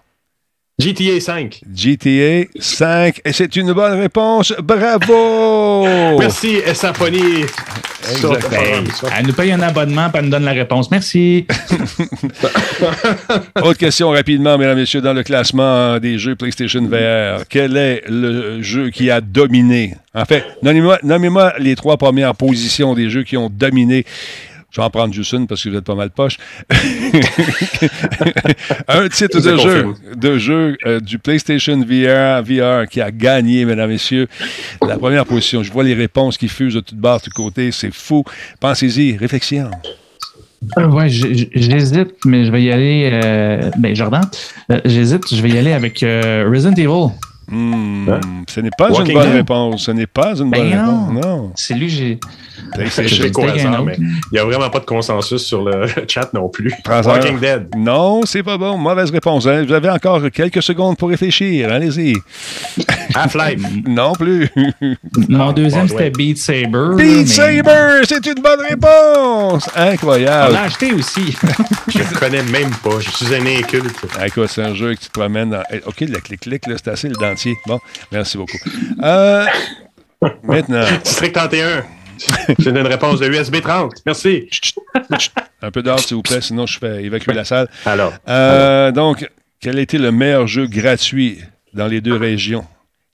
GTA 0.79 1.19
5. 1.19 1.61
GTA 1.73 2.45
5. 2.59 3.21
Et 3.25 3.33
c'est 3.33 3.55
une 3.55 3.73
bonne 3.73 3.99
réponse. 3.99 4.53
Bravo! 4.61 5.87
Merci, 6.19 6.57
Essaphonie. 6.63 7.45
Elle 8.07 9.25
nous 9.25 9.33
paye 9.33 9.51
un 9.53 9.61
abonnement, 9.63 10.05
et 10.05 10.17
elle 10.17 10.25
nous 10.25 10.29
donne 10.29 10.45
la 10.45 10.51
réponse. 10.51 10.91
Merci. 10.91 11.47
Autre 13.55 13.79
question 13.79 14.11
rapidement, 14.11 14.55
mesdames 14.59 14.77
et 14.77 14.81
messieurs, 14.81 15.01
dans 15.01 15.13
le 15.13 15.23
classement 15.23 15.97
des 15.97 16.19
jeux 16.19 16.35
PlayStation 16.35 16.83
VR. 16.83 17.47
Quel 17.49 17.75
est 17.75 18.03
le 18.07 18.61
jeu 18.61 18.91
qui 18.91 19.09
a 19.09 19.19
dominé? 19.19 19.95
En 20.13 20.25
fait, 20.25 20.43
nommez-moi 20.61 21.53
les 21.57 21.75
trois 21.75 21.97
premières 21.97 22.35
positions 22.35 22.93
des 22.93 23.09
jeux 23.09 23.23
qui 23.23 23.35
ont 23.35 23.49
dominé 23.49 24.05
je 24.77 24.81
vais 24.81 24.85
en 24.85 24.91
prendre 24.91 25.11
juste 25.11 25.31
une 25.31 25.47
parce 25.47 25.63
que 25.63 25.69
vous 25.69 25.75
êtes 25.75 25.83
pas 25.83 25.95
mal 25.95 26.11
poche. 26.11 26.37
un 28.87 29.09
titre 29.09 29.41
de 29.41 29.57
jeu, 29.57 29.95
de 30.15 30.37
jeu 30.37 30.77
euh, 30.85 30.99
du 30.99 31.17
PlayStation 31.17 31.79
VR, 31.79 32.43
VR 32.43 32.87
qui 32.87 33.01
a 33.01 33.09
gagné, 33.09 33.65
mesdames 33.65 33.89
et 33.89 33.93
messieurs, 33.93 34.27
la 34.87 34.99
première 34.99 35.25
position. 35.25 35.63
Je 35.63 35.71
vois 35.71 35.83
les 35.83 35.95
réponses 35.95 36.37
qui 36.37 36.47
fusent 36.47 36.75
de 36.75 36.81
toutes 36.81 36.99
barres, 36.99 37.17
de 37.17 37.23
tous 37.23 37.31
côtés. 37.31 37.71
C'est 37.71 37.91
fou. 37.91 38.23
Pensez-y. 38.59 39.17
Réflexion. 39.17 39.71
Euh, 40.77 40.87
ouais, 40.89 41.09
j'hésite, 41.09 42.13
mais 42.25 42.45
je 42.45 42.51
vais 42.51 42.61
y 42.61 42.71
aller. 42.71 43.09
Euh, 43.11 43.71
ben, 43.79 43.95
Jordan, 43.95 44.25
j'hésite, 44.85 45.33
je 45.33 45.41
vais 45.41 45.49
y 45.49 45.57
aller 45.57 45.73
avec 45.73 46.01
Resident 46.01 46.75
Evil. 46.75 47.13
Hmm, 47.49 48.09
hein? 48.09 48.19
Ce 48.47 48.59
n'est 48.59 48.71
pas 48.77 48.89
une 48.89 49.13
bonne 49.13 49.31
réponse. 49.31 49.85
Ce 49.85 49.91
n'est 49.91 50.07
pas 50.07 50.35
une 50.35 50.49
bonne 50.49 50.69
ben 50.69 50.79
réponse. 50.79 51.25
Non. 51.25 51.51
C'est 51.55 51.73
lui, 51.75 51.89
j'ai. 51.89 52.19
Il 52.75 52.83
n'y 54.31 54.39
a 54.39 54.43
vraiment 54.43 54.69
pas 54.69 54.79
de 54.79 54.85
consensus 54.85 55.43
sur 55.43 55.63
le 55.63 55.87
chat 56.07 56.33
non 56.33 56.49
plus. 56.49 56.73
Walking 56.87 57.39
Dead. 57.39 57.67
Non, 57.77 58.21
c'est 58.25 58.43
pas 58.43 58.57
bon. 58.57 58.77
Mauvaise 58.77 59.11
réponse. 59.11 59.47
Hein. 59.47 59.63
Vous 59.65 59.73
avez 59.73 59.89
encore 59.89 60.21
quelques 60.31 60.61
secondes 60.61 60.97
pour 60.97 61.09
réfléchir. 61.09 61.71
Allez-y. 61.71 62.15
Half-Life. 63.15 63.61
non 63.87 64.13
plus. 64.13 64.49
Mon 65.29 65.51
deuxième, 65.53 65.87
c'était 65.87 66.09
Beat 66.09 66.37
Saber. 66.37 66.95
Beat 66.95 67.27
Saber, 67.27 68.01
c'est 68.03 68.25
une 68.25 68.41
bonne 68.41 68.61
réponse. 68.67 69.69
Incroyable. 69.75 70.49
On 70.49 70.53
l'a 70.53 70.63
acheté 70.63 70.93
aussi. 70.93 71.35
je 71.87 71.99
ne 71.99 72.19
connais 72.19 72.43
même 72.43 72.71
pas. 72.83 72.99
Je 72.99 73.09
suis 73.09 73.33
un 73.33 73.45
inculte. 73.45 73.95
Écoute, 74.25 74.49
c'est 74.49 74.63
un 74.63 74.75
jeu 74.75 74.93
que 74.95 74.99
tu 74.99 75.07
te 75.07 75.19
promènes 75.19 75.51
dans... 75.51 75.63
OK, 75.85 76.01
le 76.01 76.19
clic-clic, 76.19 76.63
c'est 76.67 76.87
assez 76.89 77.07
le 77.07 77.15
Bon, 77.65 77.79
merci 78.11 78.37
beaucoup. 78.37 78.57
Euh, 79.01 79.45
Maintenant. 80.43 80.85
District 81.03 81.33
31. 81.33 81.85
J'ai 82.59 82.69
une 82.71 82.77
réponse 82.79 83.19
de 83.19 83.27
USB 83.27 83.61
30. 83.61 83.93
Merci. 84.05 84.49
Un 85.61 85.71
peu 85.71 85.83
d'ordre, 85.83 86.01
s'il 86.01 86.15
vous 86.17 86.23
plaît, 86.23 86.41
sinon 86.41 86.65
je 86.65 86.79
fais 86.79 87.03
évacuer 87.03 87.33
la 87.33 87.45
salle. 87.45 87.67
Alors, 87.85 88.13
euh, 88.27 88.91
Donc, 88.91 89.29
quel 89.59 89.77
a 89.77 89.81
été 89.81 89.97
le 89.97 90.11
meilleur 90.11 90.47
jeu 90.47 90.65
gratuit 90.67 91.39
dans 91.73 91.87
les 91.87 92.01
deux 92.01 92.15
régions? 92.15 92.65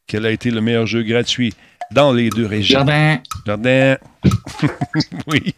Quel 0.08 0.26
a 0.26 0.32
été 0.32 0.52
le 0.52 0.62
meilleur 0.62 0.86
jeu 0.86 1.04
gratuit 1.04 1.54
dans 1.92 2.14
les 2.14 2.30
deux 2.30 2.46
régions? 2.46 2.80
Jardin. 2.80 3.18
Jardin. 3.46 3.98
oui. 5.28 5.54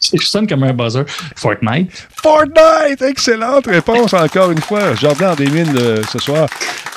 Je 0.00 0.24
sonne 0.24 0.46
comme 0.46 0.62
un 0.64 0.72
buzzer. 0.72 1.04
Fortnite. 1.36 2.08
Fortnite! 2.22 3.02
Excellente 3.02 3.66
réponse 3.66 4.12
encore 4.14 4.50
une 4.50 4.60
fois. 4.60 4.94
Jardin 4.94 5.32
en 5.32 5.36
démine 5.36 5.76
euh, 5.76 6.02
ce 6.10 6.18
soir. 6.18 6.48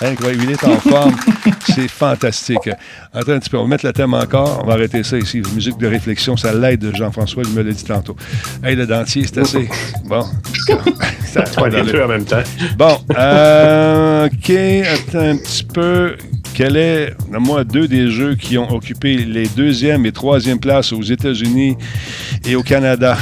Incroyable, 0.03 0.43
il 0.43 0.51
est 0.51 0.63
en 0.63 0.79
forme. 0.79 1.15
C'est 1.65 1.87
fantastique. 1.87 2.69
Attends 3.13 3.31
un 3.31 3.39
petit 3.39 3.49
peu, 3.49 3.57
on 3.57 3.63
va 3.63 3.69
mettre 3.69 3.85
le 3.85 3.93
thème 3.93 4.13
encore. 4.13 4.61
On 4.63 4.67
va 4.67 4.73
arrêter 4.73 5.01
ça 5.03 5.17
ici. 5.17 5.41
Musique 5.55 5.77
de 5.77 5.87
réflexion, 5.87 6.35
ça 6.35 6.53
l'aide, 6.53 6.91
Jean-François, 6.93 7.43
il 7.45 7.53
me 7.53 7.61
l'a 7.61 7.71
dit 7.71 7.83
tantôt. 7.83 8.15
Hey, 8.63 8.75
le 8.75 8.85
dentier, 8.85 9.23
c'est 9.25 9.39
assez. 9.39 9.69
Bon. 10.05 10.25
ça 11.25 11.43
va 11.57 11.69
les 11.69 11.89
deux 11.89 12.01
en 12.01 12.07
même 12.07 12.25
temps. 12.25 12.43
Bon, 12.77 12.97
euh, 13.17 14.27
OK, 14.27 14.49
attends 14.49 15.19
un 15.19 15.37
petit 15.37 15.63
peu. 15.63 16.15
Quel 16.53 16.75
est, 16.75 17.15
moi, 17.31 17.63
deux 17.63 17.87
des 17.87 18.11
jeux 18.11 18.35
qui 18.35 18.57
ont 18.57 18.69
occupé 18.71 19.17
les 19.17 19.47
deuxième 19.47 20.05
et 20.05 20.11
troisième 20.11 20.59
places 20.59 20.91
aux 20.91 21.01
États-Unis 21.01 21.77
et 22.45 22.55
au 22.55 22.61
Canada? 22.61 23.17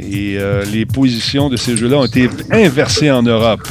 Et 0.00 0.36
euh, 0.38 0.64
les 0.64 0.86
positions 0.86 1.48
de 1.48 1.56
ces 1.56 1.76
jeux-là 1.76 1.98
ont 1.98 2.06
été 2.06 2.28
inversées 2.50 3.10
en 3.10 3.22
Europe. 3.22 3.66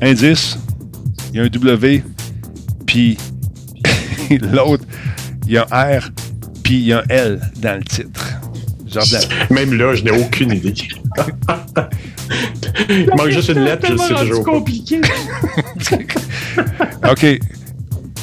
Indice, 0.00 0.56
il 1.38 1.42
y 1.42 1.44
a 1.44 1.44
un 1.44 1.48
W, 1.48 2.02
puis 2.84 3.16
l'autre, 4.52 4.82
il 5.46 5.52
y 5.52 5.56
a 5.56 5.66
un 5.70 5.98
R, 6.00 6.10
puis 6.64 6.74
il 6.74 6.86
y 6.86 6.92
a 6.92 6.98
un 6.98 7.04
L 7.08 7.40
dans 7.58 7.76
le 7.76 7.84
titre. 7.84 8.26
Jordan. 8.86 9.22
Même 9.50 9.74
là, 9.74 9.94
je 9.94 10.02
n'ai 10.02 10.10
aucune 10.10 10.52
idée. 10.52 10.74
il 12.88 13.10
manque 13.16 13.28
juste 13.28 13.50
une 13.50 13.60
lettre, 13.60 13.86
je 13.88 13.96
sais 13.96 14.14
toujours. 14.14 14.36
C'est 14.36 14.42
compliqué. 14.42 15.00
OK. 17.08 17.38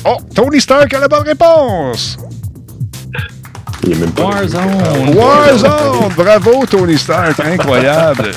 Oh, 0.03 0.17
Tony 0.33 0.59
Stark 0.59 0.93
a 0.93 0.99
la 0.99 1.07
bonne 1.07 1.23
réponse! 1.23 2.17
Il 3.83 3.93
est 3.93 3.95
même 3.95 4.11
pas 4.11 4.23
Warzone. 4.23 5.15
Warzone! 5.15 6.13
Bravo, 6.17 6.65
Tony 6.65 6.97
Stark! 6.97 7.39
Incroyable! 7.39 8.31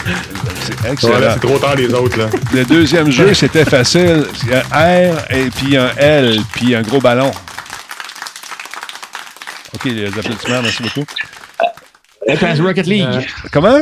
C'est 0.69 0.93
excellent. 0.93 1.33
C'est 1.35 1.41
trop 1.41 1.59
tard 1.59 1.77
les 1.77 1.93
autres, 1.95 2.19
là. 2.19 2.27
Le 2.53 2.65
deuxième 2.65 3.11
jeu, 3.11 3.33
c'était 3.33 3.65
facile. 3.65 4.27
Il 4.43 4.51
y 4.51 4.55
a 4.55 4.63
un 4.73 5.15
R 5.15 5.31
et 5.31 5.51
puis 5.51 5.77
un 5.77 5.91
L, 5.97 6.41
puis 6.53 6.75
un 6.75 6.83
gros 6.83 7.01
ballon. 7.01 7.31
OK, 9.75 9.85
les 9.85 10.07
applaudissements, 10.07 10.63
merci 10.63 10.83
beaucoup. 10.83 11.07
Attends, 12.29 12.63
Rocket 12.63 12.87
League. 12.87 13.27
Comment? 13.51 13.81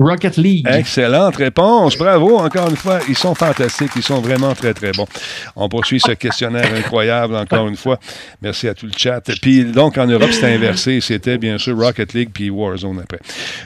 Rocket 0.00 0.36
League. 0.36 0.64
Excellente 0.70 1.34
réponse. 1.36 1.98
Bravo, 1.98 2.38
encore 2.38 2.70
une 2.70 2.76
fois. 2.76 3.00
Ils 3.08 3.16
sont 3.16 3.34
fantastiques. 3.34 3.90
Ils 3.96 4.02
sont 4.02 4.20
vraiment 4.20 4.54
très, 4.54 4.72
très 4.72 4.92
bons. 4.92 5.08
On 5.56 5.68
poursuit 5.68 5.98
ce 5.98 6.12
questionnaire 6.12 6.72
incroyable, 6.72 7.34
encore 7.34 7.66
une 7.66 7.76
fois. 7.76 7.98
Merci 8.40 8.68
à 8.68 8.74
tout 8.74 8.86
le 8.86 8.92
chat. 8.96 9.20
Puis, 9.42 9.64
donc, 9.64 9.98
en 9.98 10.06
Europe, 10.06 10.30
c'était 10.30 10.54
inversé. 10.54 11.00
C'était, 11.00 11.36
bien 11.36 11.58
sûr, 11.58 11.76
Rocket 11.76 12.14
League 12.14 12.30
puis 12.32 12.48
Warzone 12.48 13.00
après. 13.02 13.18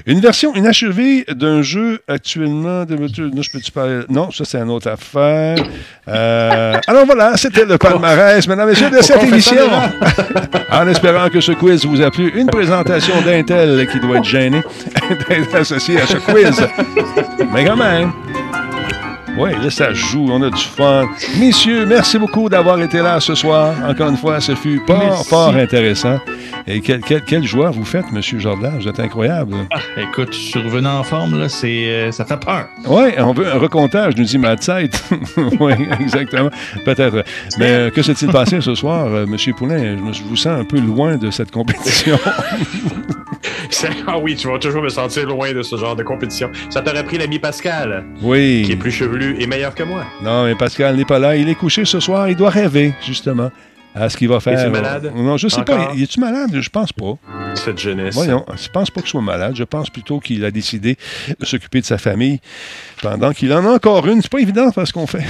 Une 0.07 0.21
version 0.21 0.55
inachevée 0.55 1.25
d'un 1.29 1.61
jeu 1.61 2.01
actuellement. 2.09 2.87
De... 2.87 2.97
Je 2.97 3.51
peux-tu 3.51 3.71
parler? 3.71 4.01
Non, 4.09 4.31
ça, 4.31 4.47
c'est 4.47 4.59
une 4.59 4.71
autre 4.71 4.89
affaire. 4.89 5.59
Euh... 6.09 6.79
Alors, 6.87 7.05
voilà, 7.05 7.37
c'était 7.37 7.67
le 7.67 7.77
palmarès, 7.77 8.49
mesdames 8.49 8.69
et 8.69 8.73
messieurs, 8.73 8.89
de 8.89 9.03
cette 9.03 9.23
émission. 9.23 9.69
en 10.73 10.89
espérant 10.89 11.29
que 11.29 11.43
ce 11.43 11.53
quiz 11.53 11.85
vous 11.85 12.01
a 12.01 12.11
plu. 12.11 12.33
Une 12.35 12.47
présentation 12.47 13.21
d'Intel 13.21 13.87
qui 13.89 14.01
doit 14.01 14.17
être 14.17 14.25
gêné 14.25 14.63
d'être 15.29 15.55
associé 15.55 16.01
à 16.01 16.07
ce 16.07 16.22
quiz. 16.27 16.67
Mais 17.53 17.65
quand 17.65 17.77
même. 17.77 18.13
Oui, 19.39 19.51
là, 19.63 19.71
ça 19.71 19.93
joue, 19.95 20.27
on 20.31 20.43
a 20.43 20.51
du 20.51 20.63
fun. 20.63 21.09
Messieurs, 21.39 21.87
merci 21.87 22.19
beaucoup 22.19 22.49
d'avoir 22.51 22.81
été 22.83 22.99
là 22.99 23.19
ce 23.19 23.35
soir. 23.35 23.75
Encore 23.89 24.09
une 24.11 24.17
fois, 24.17 24.41
ce 24.41 24.55
fut 24.55 24.81
Merci. 24.89 25.29
fort 25.29 25.55
intéressant. 25.57 26.19
Et 26.67 26.81
quel, 26.81 27.01
quel, 27.01 27.23
quel 27.23 27.43
joie 27.45 27.71
vous 27.71 27.85
faites, 27.85 28.13
Monsieur 28.13 28.39
Jordan. 28.39 28.75
Vous 28.79 28.87
êtes 28.87 29.01
incroyable. 29.01 29.55
Ah, 29.71 29.79
écoute, 30.01 30.33
je 30.33 30.39
suis 30.39 30.61
revenu 30.63 30.87
en 30.87 31.03
forme, 31.03 31.41
là, 31.41 31.49
c'est, 31.49 31.87
euh, 31.89 32.13
ça 32.13 32.25
fait 32.27 32.37
peur. 32.39 32.67
Oui, 32.87 33.05
on 33.19 33.33
veut 33.33 33.51
un 33.51 33.59
recomptage, 33.59 34.17
nous 34.17 34.25
dit 34.25 34.39
Matsait. 34.39 34.91
oui, 35.61 35.73
exactement. 35.99 36.51
Peut-être. 36.85 37.25
Mais 37.59 37.71
euh, 37.71 37.91
que 37.91 38.03
s'est-il 38.03 38.29
passé 38.31 38.61
ce 38.61 38.75
soir, 38.75 39.07
euh, 39.07 39.27
Monsieur 39.27 39.55
Poulain? 39.55 39.97
Je, 39.97 40.03
me- 40.03 40.13
je 40.13 40.23
vous 40.25 40.37
sens 40.37 40.61
un 40.61 40.65
peu 40.65 40.79
loin 40.79 41.17
de 41.17 41.31
cette 41.31 41.51
compétition. 41.51 42.19
Ah 44.07 44.19
oui, 44.19 44.37
tu 44.37 44.47
vas 44.49 44.59
toujours 44.59 44.83
me 44.83 44.89
sentir 44.89 45.27
loin 45.27 45.53
de 45.53 45.63
ce 45.63 45.77
genre 45.77 45.97
de 45.97 46.03
compétition. 46.03 46.51
Ça 46.71 46.83
t'aurait 46.83 47.03
pris 47.05 47.19
l'ami 47.19 47.39
Pascal, 47.39 48.05
oui. 48.23 48.63
qui 48.65 48.73
est 48.73 48.77
plus 48.77 48.93
chevelu 48.93 49.22
et 49.39 49.47
meilleur 49.47 49.75
que 49.75 49.83
moi. 49.83 50.05
Non, 50.23 50.45
mais 50.45 50.55
Pascal 50.55 50.97
n'est 50.97 51.05
pas 51.05 51.19
là. 51.19 51.37
Il 51.37 51.49
est 51.49 51.55
couché 51.55 51.85
ce 51.85 52.01
soir. 52.01 52.29
Il 52.29 52.37
doit 52.37 52.51
rêver, 52.51 52.95
justement, 53.05 53.51
à 53.95 54.09
ce 54.09 54.17
qu'il 54.17 54.29
va 54.29 54.41
faire. 54.41 54.59
Est-il 54.59 54.71
malade? 54.71 55.13
Non, 55.15 55.37
je 55.37 55.49
sais 55.49 55.61
Encore? 55.61 55.89
pas. 55.89 55.93
Il 55.95 56.03
est-tu 56.03 56.21
malade? 56.21 56.51
Je 56.61 56.69
pense 56.71 56.93
pas. 56.93 57.15
Cette 57.55 57.79
jeunesse. 57.79 58.15
Voyons, 58.15 58.45
je 58.57 58.69
pense 58.69 58.91
pas 58.91 59.01
qu'il 59.03 59.11
soit 59.11 59.21
malade. 59.23 59.55
Je 59.57 59.65
pense 59.65 59.91
plutôt 59.91 60.21
qu'il 60.21 60.45
a 60.45 60.51
décidé 60.51 60.97
de 61.39 61.45
s'occuper 61.45 61.81
de 61.81 61.87
sa 61.87 61.99
famille 61.99 62.41
pendant 63.03 63.33
qu'il 63.33 63.53
en 63.53 63.65
a 63.67 63.71
encore 63.75 64.07
une. 64.07 64.23
C'est 64.23 64.31
pas 64.33 64.41
évident 64.41 64.71
parce 64.71 64.93
qu'on 64.93 65.07
fait. 65.07 65.25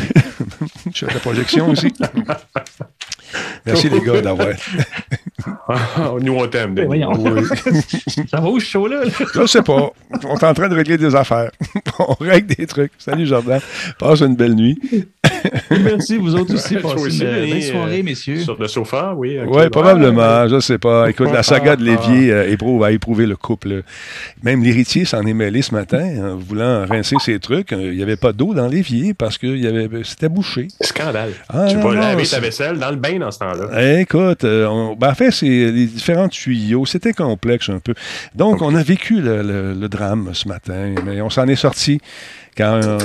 je 0.95 1.07
fais 1.07 1.13
la 1.15 1.21
projection 1.21 1.69
aussi. 1.69 1.93
Merci 3.67 3.89
les 3.89 4.01
gars 4.01 4.21
d'avoir. 4.21 4.49
Nous, 6.21 6.35
on 6.35 6.47
t'aime. 6.47 6.79
Voyons. 6.87 7.13
ça 8.31 8.41
va 8.41 8.49
où 8.49 8.61
ce 8.61 8.67
show-là? 8.67 9.05
là? 9.05 9.11
Je 9.35 9.47
sais 9.47 9.63
pas. 9.63 9.91
On 10.25 10.37
est 10.37 10.45
en 10.45 10.55
train 10.55 10.69
de 10.69 10.75
régler 10.75 10.99
des 10.99 11.15
affaires. 11.15 11.51
On 11.99 12.15
règle 12.21 12.55
des 12.55 12.67
trucs. 12.67 12.93
Salut 12.99 13.27
Jordan. 13.27 13.61
Passe 13.99 14.21
une 14.21 14.35
belle 14.37 14.55
nuit. 14.55 14.79
Merci, 15.71 16.17
vous 16.17 16.35
autres 16.35 16.55
aussi. 16.55 16.77
Passez 16.77 16.95
aussi, 16.95 17.21
une 17.23 17.29
belle 17.31 17.63
soirée, 17.63 18.01
euh, 18.01 18.03
messieurs. 18.03 18.39
Sur 18.41 18.59
le 18.59 18.69
sofa, 18.69 19.15
oui. 19.17 19.39
Oui, 19.47 19.69
probablement. 19.71 20.49
Je 20.49 20.61
sais 20.61 20.79
pas. 20.79 21.09
Écoute, 21.11 21.29
la 21.33 21.43
saga 21.43 21.77
de 21.77 21.83
Lévier 21.85 22.33
euh, 22.33 22.51
éprouve, 22.51 22.83
a 22.85 22.93
éprouvé 22.93 23.27
le 23.27 23.37
couple. 23.37 23.83
Même 24.43 24.63
l'héritier 24.63 25.05
s'en 25.05 25.23
est 25.27 25.33
mêlé 25.35 25.63
ce 25.63 25.75
matin 25.75 26.33
en 26.33 26.37
voulant 26.37 26.85
rincer 26.87 27.17
ses 27.21 27.39
trucs. 27.41 27.73
Euh, 27.73 27.91
Il 27.93 27.97
n'y 27.97 28.03
avait 28.03 28.17
pas 28.17 28.33
d'eau 28.33 28.55
dans 28.55 28.69
l'évier 28.69 29.15
parce 29.15 29.39
que 29.39 29.47
y 29.47 29.67
avait, 29.67 29.89
c'était 30.05 30.29
bouché. 30.29 30.69
Scandale. 30.81 31.33
Ah, 31.49 31.67
tu 31.69 31.77
vas 31.77 31.95
laver 31.95 32.25
ta 32.25 32.41
vaisselle 32.41 32.79
dans 32.79 32.91
le 32.91 32.97
bain 32.97 33.19
dans 33.19 33.31
ce 33.31 33.39
temps-là. 33.41 33.99
Écoute, 34.01 34.45
euh, 34.45 34.67
on- 34.67 34.95
ben, 34.95 35.11
en 35.11 35.15
fait, 35.15 35.31
c'est 35.33 35.47
les 35.47 35.87
différents 35.87 36.29
tuyaux. 36.29 36.87
C'était 36.87 37.13
complexe 37.13 37.69
un 37.69 37.79
peu. 37.81 37.95
Donc, 38.35 38.63
on 38.63 38.75
a 38.75 38.83
vécu 38.83 39.21
le, 39.21 39.43
le- 39.43 39.75
le 39.75 39.89
drame 39.89 40.31
ce 40.35 40.47
matin, 40.49 40.95
mais 41.05 41.21
on 41.21 41.31
s'en 41.31 41.47
est 41.49 41.57
sorti 41.57 42.01
quand. 42.57 42.81
euh, 42.85 42.99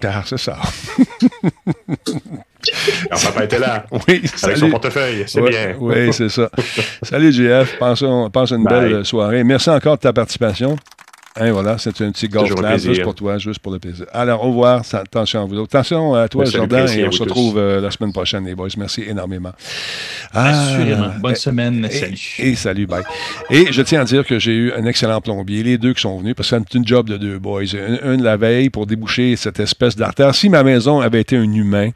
car 0.00 0.28
c'est 0.28 0.38
ça. 0.38 0.56
Alors, 3.10 3.22
papa 3.22 3.44
était 3.44 3.58
là. 3.58 3.84
Oui, 4.06 4.22
Avec 4.42 4.56
son 4.56 4.70
portefeuille. 4.70 5.24
C'est 5.26 5.40
Ouais, 5.40 5.50
bien. 5.50 5.74
Oui, 5.80 6.12
c'est 6.12 6.28
ça. 6.28 6.50
Salut, 7.02 7.32
JF. 7.32 7.78
Passe, 7.78 8.02
une 8.02 8.64
Bye. 8.64 8.92
belle 8.92 9.04
soirée. 9.04 9.44
Merci 9.44 9.70
encore 9.70 9.96
de 9.96 10.02
ta 10.02 10.12
participation. 10.12 10.76
Hein, 11.40 11.52
voilà, 11.52 11.78
c'est 11.78 12.00
un 12.02 12.10
petit 12.10 12.28
golf 12.28 12.52
plaisir. 12.54 12.90
juste 12.92 13.02
pour 13.04 13.14
toi, 13.14 13.38
juste 13.38 13.60
pour 13.60 13.72
le 13.72 13.78
plaisir. 13.78 14.06
Alors, 14.12 14.44
au 14.44 14.48
revoir. 14.48 14.82
Attention 14.92 15.42
à 15.42 15.44
vous 15.46 15.56
autres. 15.56 15.74
Attention 15.76 16.14
à 16.14 16.28
toi, 16.28 16.42
Merci, 16.44 16.56
Jordan, 16.56 16.88
et 16.88 17.06
on 17.06 17.12
se 17.12 17.22
retrouve 17.22 17.58
euh, 17.58 17.80
la 17.80 17.90
semaine 17.90 18.12
prochaine, 18.12 18.44
les 18.46 18.54
boys. 18.54 18.68
Merci 18.76 19.04
énormément. 19.08 19.52
Ah, 20.34 20.48
Assurément. 20.74 21.10
Bonne 21.20 21.34
semaine. 21.36 21.84
et- 21.84 21.90
Salut. 21.90 22.34
Et, 22.38 22.54
salut, 22.56 22.86
bye. 22.86 23.02
Et 23.50 23.72
je 23.72 23.82
tiens 23.82 24.00
à 24.00 24.04
dire 24.04 24.26
que 24.26 24.38
j'ai 24.38 24.52
eu 24.54 24.72
un 24.72 24.84
excellent 24.86 25.20
plombier, 25.20 25.62
les 25.62 25.78
deux 25.78 25.94
qui 25.94 26.00
sont 26.02 26.18
venus, 26.18 26.34
parce 26.34 26.50
que 26.50 26.56
c'est 26.56 26.74
une 26.78 26.86
job 26.86 27.08
de 27.08 27.16
deux 27.16 27.38
boys. 27.38 27.62
Un, 27.74 28.12
un 28.12 28.16
la 28.16 28.36
veille 28.36 28.68
pour 28.70 28.86
déboucher 28.86 29.36
cette 29.36 29.60
espèce 29.60 29.96
d'artère. 29.96 30.34
Si 30.34 30.48
ma 30.48 30.62
maison 30.64 31.00
avait 31.00 31.20
été 31.20 31.36
un 31.36 31.52
humain, 31.52 31.90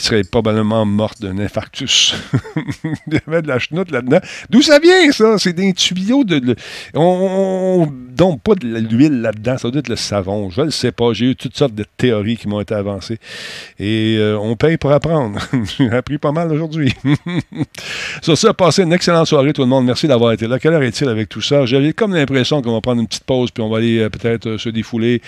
serait 0.00 0.24
probablement 0.24 0.84
morte 0.84 1.20
d'un 1.20 1.38
infarctus. 1.38 2.14
Il 3.06 3.14
y 3.14 3.18
avait 3.26 3.42
de 3.42 3.48
la 3.48 3.58
chenoute 3.58 3.90
là-dedans. 3.90 4.20
D'où 4.48 4.62
ça 4.62 4.78
vient, 4.78 5.10
ça? 5.12 5.38
C'est 5.38 5.52
des 5.52 5.72
tuyaux 5.72 6.24
de... 6.24 6.54
on 6.94 7.20
on 7.20 7.86
dompe 7.90 8.42
pas 8.42 8.54
de 8.54 8.66
l'huile 8.66 9.20
là-dedans. 9.20 9.58
Ça 9.58 9.70
doit 9.70 9.80
être 9.80 9.88
le 9.88 9.96
savon. 9.96 10.50
Je 10.50 10.62
ne 10.62 10.70
sais 10.70 10.92
pas. 10.92 11.12
J'ai 11.12 11.26
eu 11.26 11.36
toutes 11.36 11.56
sortes 11.56 11.74
de 11.74 11.84
théories 11.96 12.36
qui 12.36 12.48
m'ont 12.48 12.60
été 12.60 12.74
avancées. 12.74 13.18
Et 13.78 14.16
euh, 14.18 14.38
on 14.38 14.56
paye 14.56 14.76
pour 14.76 14.92
apprendre. 14.92 15.38
J'ai 15.78 15.90
appris 15.90 16.18
pas 16.18 16.32
mal 16.32 16.52
aujourd'hui. 16.52 16.92
Sur 18.22 18.36
ça, 18.36 18.52
passez 18.54 18.82
une 18.82 18.92
excellente 18.92 19.26
soirée, 19.26 19.52
tout 19.52 19.62
le 19.62 19.68
monde. 19.68 19.86
Merci 19.86 20.06
d'avoir 20.06 20.32
été 20.32 20.46
là. 20.46 20.58
Quelle 20.58 20.74
heure 20.74 20.82
est-il 20.82 21.08
avec 21.08 21.28
tout 21.28 21.40
ça? 21.40 21.66
J'avais 21.66 21.92
comme 21.92 22.14
l'impression 22.14 22.62
qu'on 22.62 22.72
va 22.72 22.80
prendre 22.80 23.00
une 23.00 23.08
petite 23.08 23.24
pause, 23.24 23.50
puis 23.50 23.62
on 23.62 23.70
va 23.70 23.78
aller 23.78 23.98
euh, 23.98 24.10
peut-être 24.10 24.46
euh, 24.46 24.58
se 24.58 24.68
défouler 24.68 25.22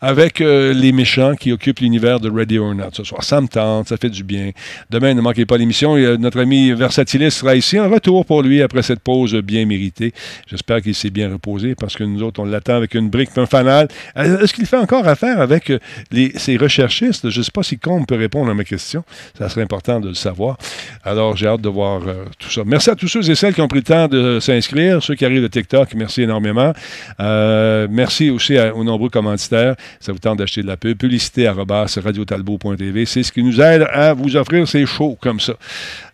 avec 0.00 0.40
les 0.40 0.92
méchants 0.92 1.34
qui 1.36 1.52
occupent 1.52 1.80
l'univers 1.80 2.18
de 2.18 2.30
Ready 2.30 2.58
or 2.58 2.74
Not 2.74 2.90
ce 2.92 3.04
soir. 3.04 3.22
Ça 3.22 3.40
me 3.40 3.46
tente. 3.46 3.88
Ça 3.88 3.96
fait 3.96 4.11
du 4.12 4.22
bien. 4.24 4.52
Demain, 4.90 5.14
ne 5.14 5.20
manquez 5.20 5.46
pas 5.46 5.56
l'émission. 5.56 5.96
Notre 6.18 6.40
ami 6.40 6.72
Versatilis 6.72 7.32
sera 7.32 7.56
ici. 7.56 7.78
Un 7.78 7.88
retour 7.88 8.24
pour 8.24 8.42
lui 8.42 8.62
après 8.62 8.82
cette 8.82 9.00
pause 9.00 9.34
bien 9.34 9.66
méritée. 9.66 10.12
J'espère 10.46 10.80
qu'il 10.82 10.94
s'est 10.94 11.10
bien 11.10 11.32
reposé 11.32 11.74
parce 11.74 11.96
que 11.96 12.04
nous 12.04 12.22
autres, 12.22 12.40
on 12.40 12.44
l'attend 12.44 12.74
avec 12.74 12.94
une 12.94 13.08
brique 13.08 13.30
un 13.36 13.46
fanal. 13.46 13.88
Euh, 14.16 14.40
est-ce 14.40 14.52
qu'il 14.52 14.66
fait 14.66 14.76
encore 14.76 15.06
affaire 15.06 15.40
avec 15.40 15.70
euh, 15.70 15.78
les, 16.10 16.32
ses 16.36 16.56
recherchistes? 16.56 17.30
Je 17.30 17.38
ne 17.38 17.44
sais 17.44 17.50
pas 17.50 17.62
si 17.62 17.78
Combe 17.78 18.06
peut 18.06 18.16
répondre 18.16 18.50
à 18.50 18.54
ma 18.54 18.64
question. 18.64 19.04
Ça 19.38 19.48
serait 19.48 19.62
important 19.62 20.00
de 20.00 20.08
le 20.08 20.14
savoir. 20.14 20.58
Alors, 21.04 21.36
j'ai 21.36 21.46
hâte 21.46 21.60
de 21.60 21.68
voir 21.68 22.02
euh, 22.06 22.24
tout 22.38 22.50
ça. 22.50 22.62
Merci 22.64 22.90
à 22.90 22.96
tous 22.96 23.08
ceux 23.08 23.28
et 23.28 23.34
celles 23.34 23.54
qui 23.54 23.60
ont 23.60 23.68
pris 23.68 23.80
le 23.80 23.84
temps 23.84 24.08
de 24.08 24.40
s'inscrire. 24.40 25.02
Ceux 25.02 25.14
qui 25.14 25.24
arrivent 25.24 25.42
de 25.42 25.48
TikTok, 25.48 25.94
merci 25.94 26.22
énormément. 26.22 26.72
merci 27.18 28.30
aussi 28.30 28.58
aux 28.58 28.84
nombreux 28.84 29.10
commanditaires. 29.10 29.74
Ça 30.00 30.12
vous 30.12 30.18
tente 30.18 30.38
d'acheter 30.38 30.62
de 30.62 30.66
la 30.66 30.76
pub. 30.76 30.96
Publicité 30.98 31.46
à 31.46 31.54
radiotalbo.tv. 31.54 33.06
C'est 33.06 33.22
ce 33.22 33.32
qui 33.32 33.42
nous 33.42 33.60
aide 33.60 33.86
à 33.92 34.01
vous 34.14 34.36
offrir 34.36 34.66
ces 34.66 34.86
shows 34.86 35.16
comme 35.20 35.40
ça. 35.40 35.54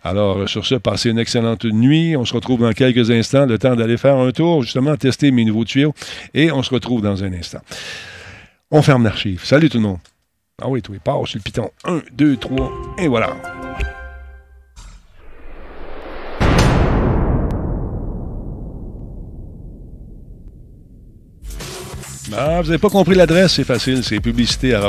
Alors, 0.04 0.48
sur 0.48 0.64
ce, 0.64 0.74
passez 0.76 1.10
une 1.10 1.18
excellente 1.18 1.64
nuit. 1.64 2.16
On 2.16 2.24
se 2.24 2.34
retrouve 2.34 2.60
dans 2.60 2.72
quelques 2.72 3.10
instants. 3.10 3.46
Le 3.46 3.58
temps 3.58 3.76
d'aller 3.76 3.96
faire 3.96 4.16
un 4.16 4.30
tour, 4.30 4.62
justement, 4.62 4.96
tester 4.96 5.30
mes 5.30 5.44
nouveaux 5.44 5.64
tuyaux. 5.64 5.94
Et 6.34 6.52
on 6.52 6.62
se 6.62 6.70
retrouve 6.70 7.02
dans 7.02 7.24
un 7.24 7.32
instant. 7.32 7.60
On 8.70 8.82
ferme 8.82 9.04
l'archive. 9.04 9.44
Salut 9.44 9.68
tout 9.70 9.78
le 9.78 9.84
monde. 9.84 9.98
Ah 10.60 10.68
oui, 10.68 10.82
toi, 10.82 10.96
pars 11.02 11.26
sur 11.26 11.38
le 11.38 11.42
piton. 11.42 11.70
Un, 11.84 12.02
deux, 12.12 12.36
trois, 12.36 12.72
et 12.98 13.06
voilà. 13.06 13.36
Ah, 22.36 22.60
vous 22.60 22.66
n'avez 22.66 22.78
pas 22.78 22.90
compris 22.90 23.14
l'adresse, 23.14 23.52
c'est 23.54 23.64
facile, 23.64 24.04
c'est 24.04 24.20
publicité 24.20 24.74
à 24.74 24.80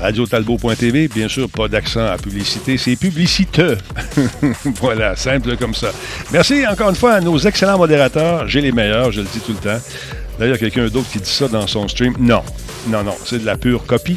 radiotalbo.tv, 0.00 1.08
bien 1.08 1.28
sûr, 1.28 1.48
pas 1.48 1.68
d'accent 1.68 2.06
à 2.06 2.16
publicité, 2.16 2.76
c'est 2.76 2.96
publiciteux. 2.96 3.78
voilà, 4.80 5.16
simple 5.16 5.56
comme 5.56 5.74
ça. 5.74 5.92
Merci 6.32 6.66
encore 6.66 6.90
une 6.90 6.96
fois 6.96 7.14
à 7.14 7.20
nos 7.20 7.38
excellents 7.38 7.78
modérateurs. 7.78 8.48
J'ai 8.48 8.60
les 8.60 8.72
meilleurs, 8.72 9.12
je 9.12 9.20
le 9.20 9.26
dis 9.32 9.40
tout 9.40 9.52
le 9.52 9.58
temps. 9.58 9.82
D'ailleurs, 10.38 10.58
quelqu'un 10.58 10.86
d'autre 10.88 11.08
qui 11.10 11.18
dit 11.18 11.30
ça 11.30 11.48
dans 11.48 11.66
son 11.66 11.88
stream? 11.88 12.14
Non, 12.18 12.42
non, 12.88 13.04
non, 13.04 13.14
c'est 13.24 13.38
de 13.38 13.46
la 13.46 13.56
pure 13.56 13.84
copie. 13.86 14.16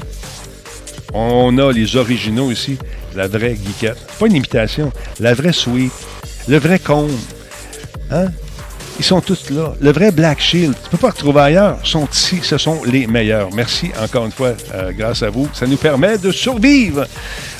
On 1.14 1.58
a 1.58 1.72
les 1.72 1.96
originaux 1.96 2.52
ici, 2.52 2.78
la 3.16 3.28
vraie 3.28 3.56
geekette. 3.56 3.98
Pas 4.20 4.28
une 4.28 4.36
imitation, 4.36 4.92
la 5.20 5.34
vraie 5.34 5.54
suite, 5.54 5.94
le 6.48 6.58
vrai 6.58 6.80
con. 6.80 7.08
Hein? 8.12 8.28
Ils 8.98 9.04
sont 9.04 9.20
tous 9.22 9.50
là. 9.50 9.74
Le 9.82 9.92
vrai 9.92 10.12
Black 10.12 10.40
Shield, 10.40 10.74
tu 10.74 10.86
ne 10.86 10.90
peux 10.92 10.98
pas 10.98 11.10
retrouver 11.10 11.42
ailleurs, 11.42 11.78
sont 11.86 12.08
ici. 12.08 12.40
Ce 12.42 12.58
sont 12.58 12.82
les 12.86 13.08
meilleurs. 13.08 13.50
Merci 13.54 13.92
encore 14.02 14.26
une 14.26 14.32
fois, 14.32 14.54
euh, 14.74 14.92
grâce 14.94 15.22
à 15.22 15.30
vous. 15.30 15.50
Ça 15.54 15.68
nous 15.68 15.78
permet 15.78 16.18
de 16.18 16.32
survivre 16.32 17.06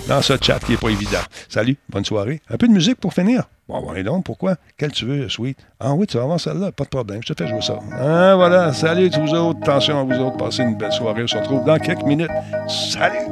dans 0.08 0.22
ce 0.22 0.34
chat 0.42 0.60
qui 0.60 0.72
n'est 0.72 0.78
pas 0.78 0.90
évident. 0.90 1.20
Salut, 1.50 1.78
bonne 1.90 2.06
soirée. 2.06 2.42
Un 2.50 2.58
peu 2.58 2.68
de 2.68 2.74
musique 2.74 3.00
pour 3.00 3.14
finir? 3.14 3.44
Bon, 3.68 3.82
bon, 3.82 3.94
et 3.96 4.04
donc, 4.04 4.24
pourquoi? 4.24 4.56
Quelle 4.78 4.92
tu 4.92 5.06
veux, 5.06 5.28
Sweet? 5.28 5.58
Ah 5.80 5.94
oui, 5.94 6.08
tu 6.08 6.18
vas 6.18 6.24
avoir 6.24 6.40
celle-là, 6.40 6.72
pas 6.72 6.84
de 6.86 6.90
problème. 6.90 7.20
Je 7.26 7.34
te 7.34 7.44
fais 7.44 7.50
jouer 7.50 7.62
ça. 7.62 7.80
Ah, 8.00 8.36
voilà. 8.36 8.72
Salut, 8.74 9.10
tous 9.10 9.20
vous 9.22 9.34
autres. 9.34 9.60
Attention 9.64 10.00
à 10.00 10.04
vous 10.04 10.22
autres. 10.22 10.38
Passez 10.38 10.64
une 10.64 10.78
belle 10.78 10.92
soirée. 10.92 11.24
On 11.24 11.28
se 11.28 11.36
retrouve 11.38 11.66
dans 11.66 11.78
quelques 11.80 12.04
minutes. 12.04 12.30
Salut! 12.68 13.26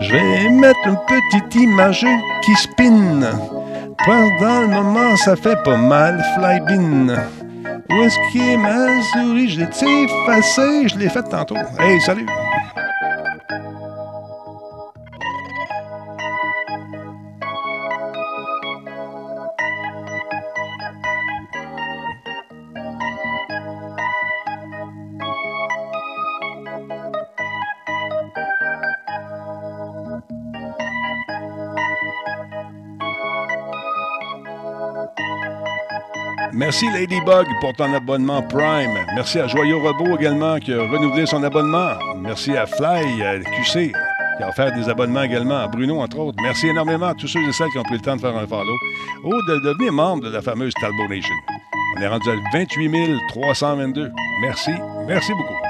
Je 0.00 0.12
vais 0.12 0.48
mettre 0.48 0.78
une 0.86 0.98
petite 1.08 1.54
image 1.54 2.06
qui 2.44 2.54
spinne. 2.54 3.28
Pendant 3.98 4.62
le 4.62 4.68
moment, 4.68 5.16
ça 5.16 5.36
fait 5.36 5.62
pas 5.62 5.76
mal, 5.76 6.22
Flybin. 6.34 7.14
Où 7.90 8.02
est-ce 8.02 8.16
qu'il 8.32 8.42
est 8.42 8.56
ma 8.56 9.02
souris? 9.02 9.50
Je 9.50 9.60
l'ai 9.60 10.04
effacé, 10.04 10.88
je 10.88 10.98
l'ai 10.98 11.08
fait 11.08 11.22
tantôt. 11.22 11.56
Hey, 11.78 12.00
salut! 12.00 12.26
Merci 36.64 36.90
Ladybug 36.90 37.46
pour 37.60 37.74
ton 37.74 37.92
abonnement 37.92 38.40
Prime. 38.40 38.98
Merci 39.14 39.38
à 39.38 39.46
Joyeux 39.46 39.76
Robot 39.76 40.16
également 40.18 40.58
qui 40.58 40.72
a 40.72 40.80
renouvelé 40.80 41.26
son 41.26 41.42
abonnement. 41.42 41.90
Merci 42.16 42.56
à 42.56 42.64
Fly, 42.64 43.22
à 43.22 43.38
QC 43.38 43.92
qui 44.38 44.42
a 44.42 44.48
offert 44.48 44.72
des 44.72 44.88
abonnements 44.88 45.24
également, 45.24 45.58
à 45.58 45.68
Bruno 45.68 46.00
entre 46.00 46.18
autres. 46.18 46.38
Merci 46.42 46.68
énormément 46.68 47.08
à 47.08 47.14
tous 47.14 47.28
ceux 47.28 47.46
et 47.46 47.52
celles 47.52 47.68
qui 47.68 47.76
ont 47.76 47.82
pris 47.82 47.96
le 47.96 48.00
temps 48.00 48.16
de 48.16 48.22
faire 48.22 48.34
un 48.34 48.46
follow 48.46 48.76
ou 49.24 49.34
de 49.46 49.58
devenir 49.62 49.92
membre 49.92 50.24
de 50.24 50.30
la 50.30 50.40
fameuse 50.40 50.72
Talbot 50.80 51.06
Nation. 51.06 51.34
On 51.98 52.00
est 52.00 52.08
rendu 52.08 52.30
à 52.30 52.34
28 52.58 53.18
322. 53.28 54.10
Merci, 54.40 54.70
merci 55.06 55.32
beaucoup. 55.32 55.63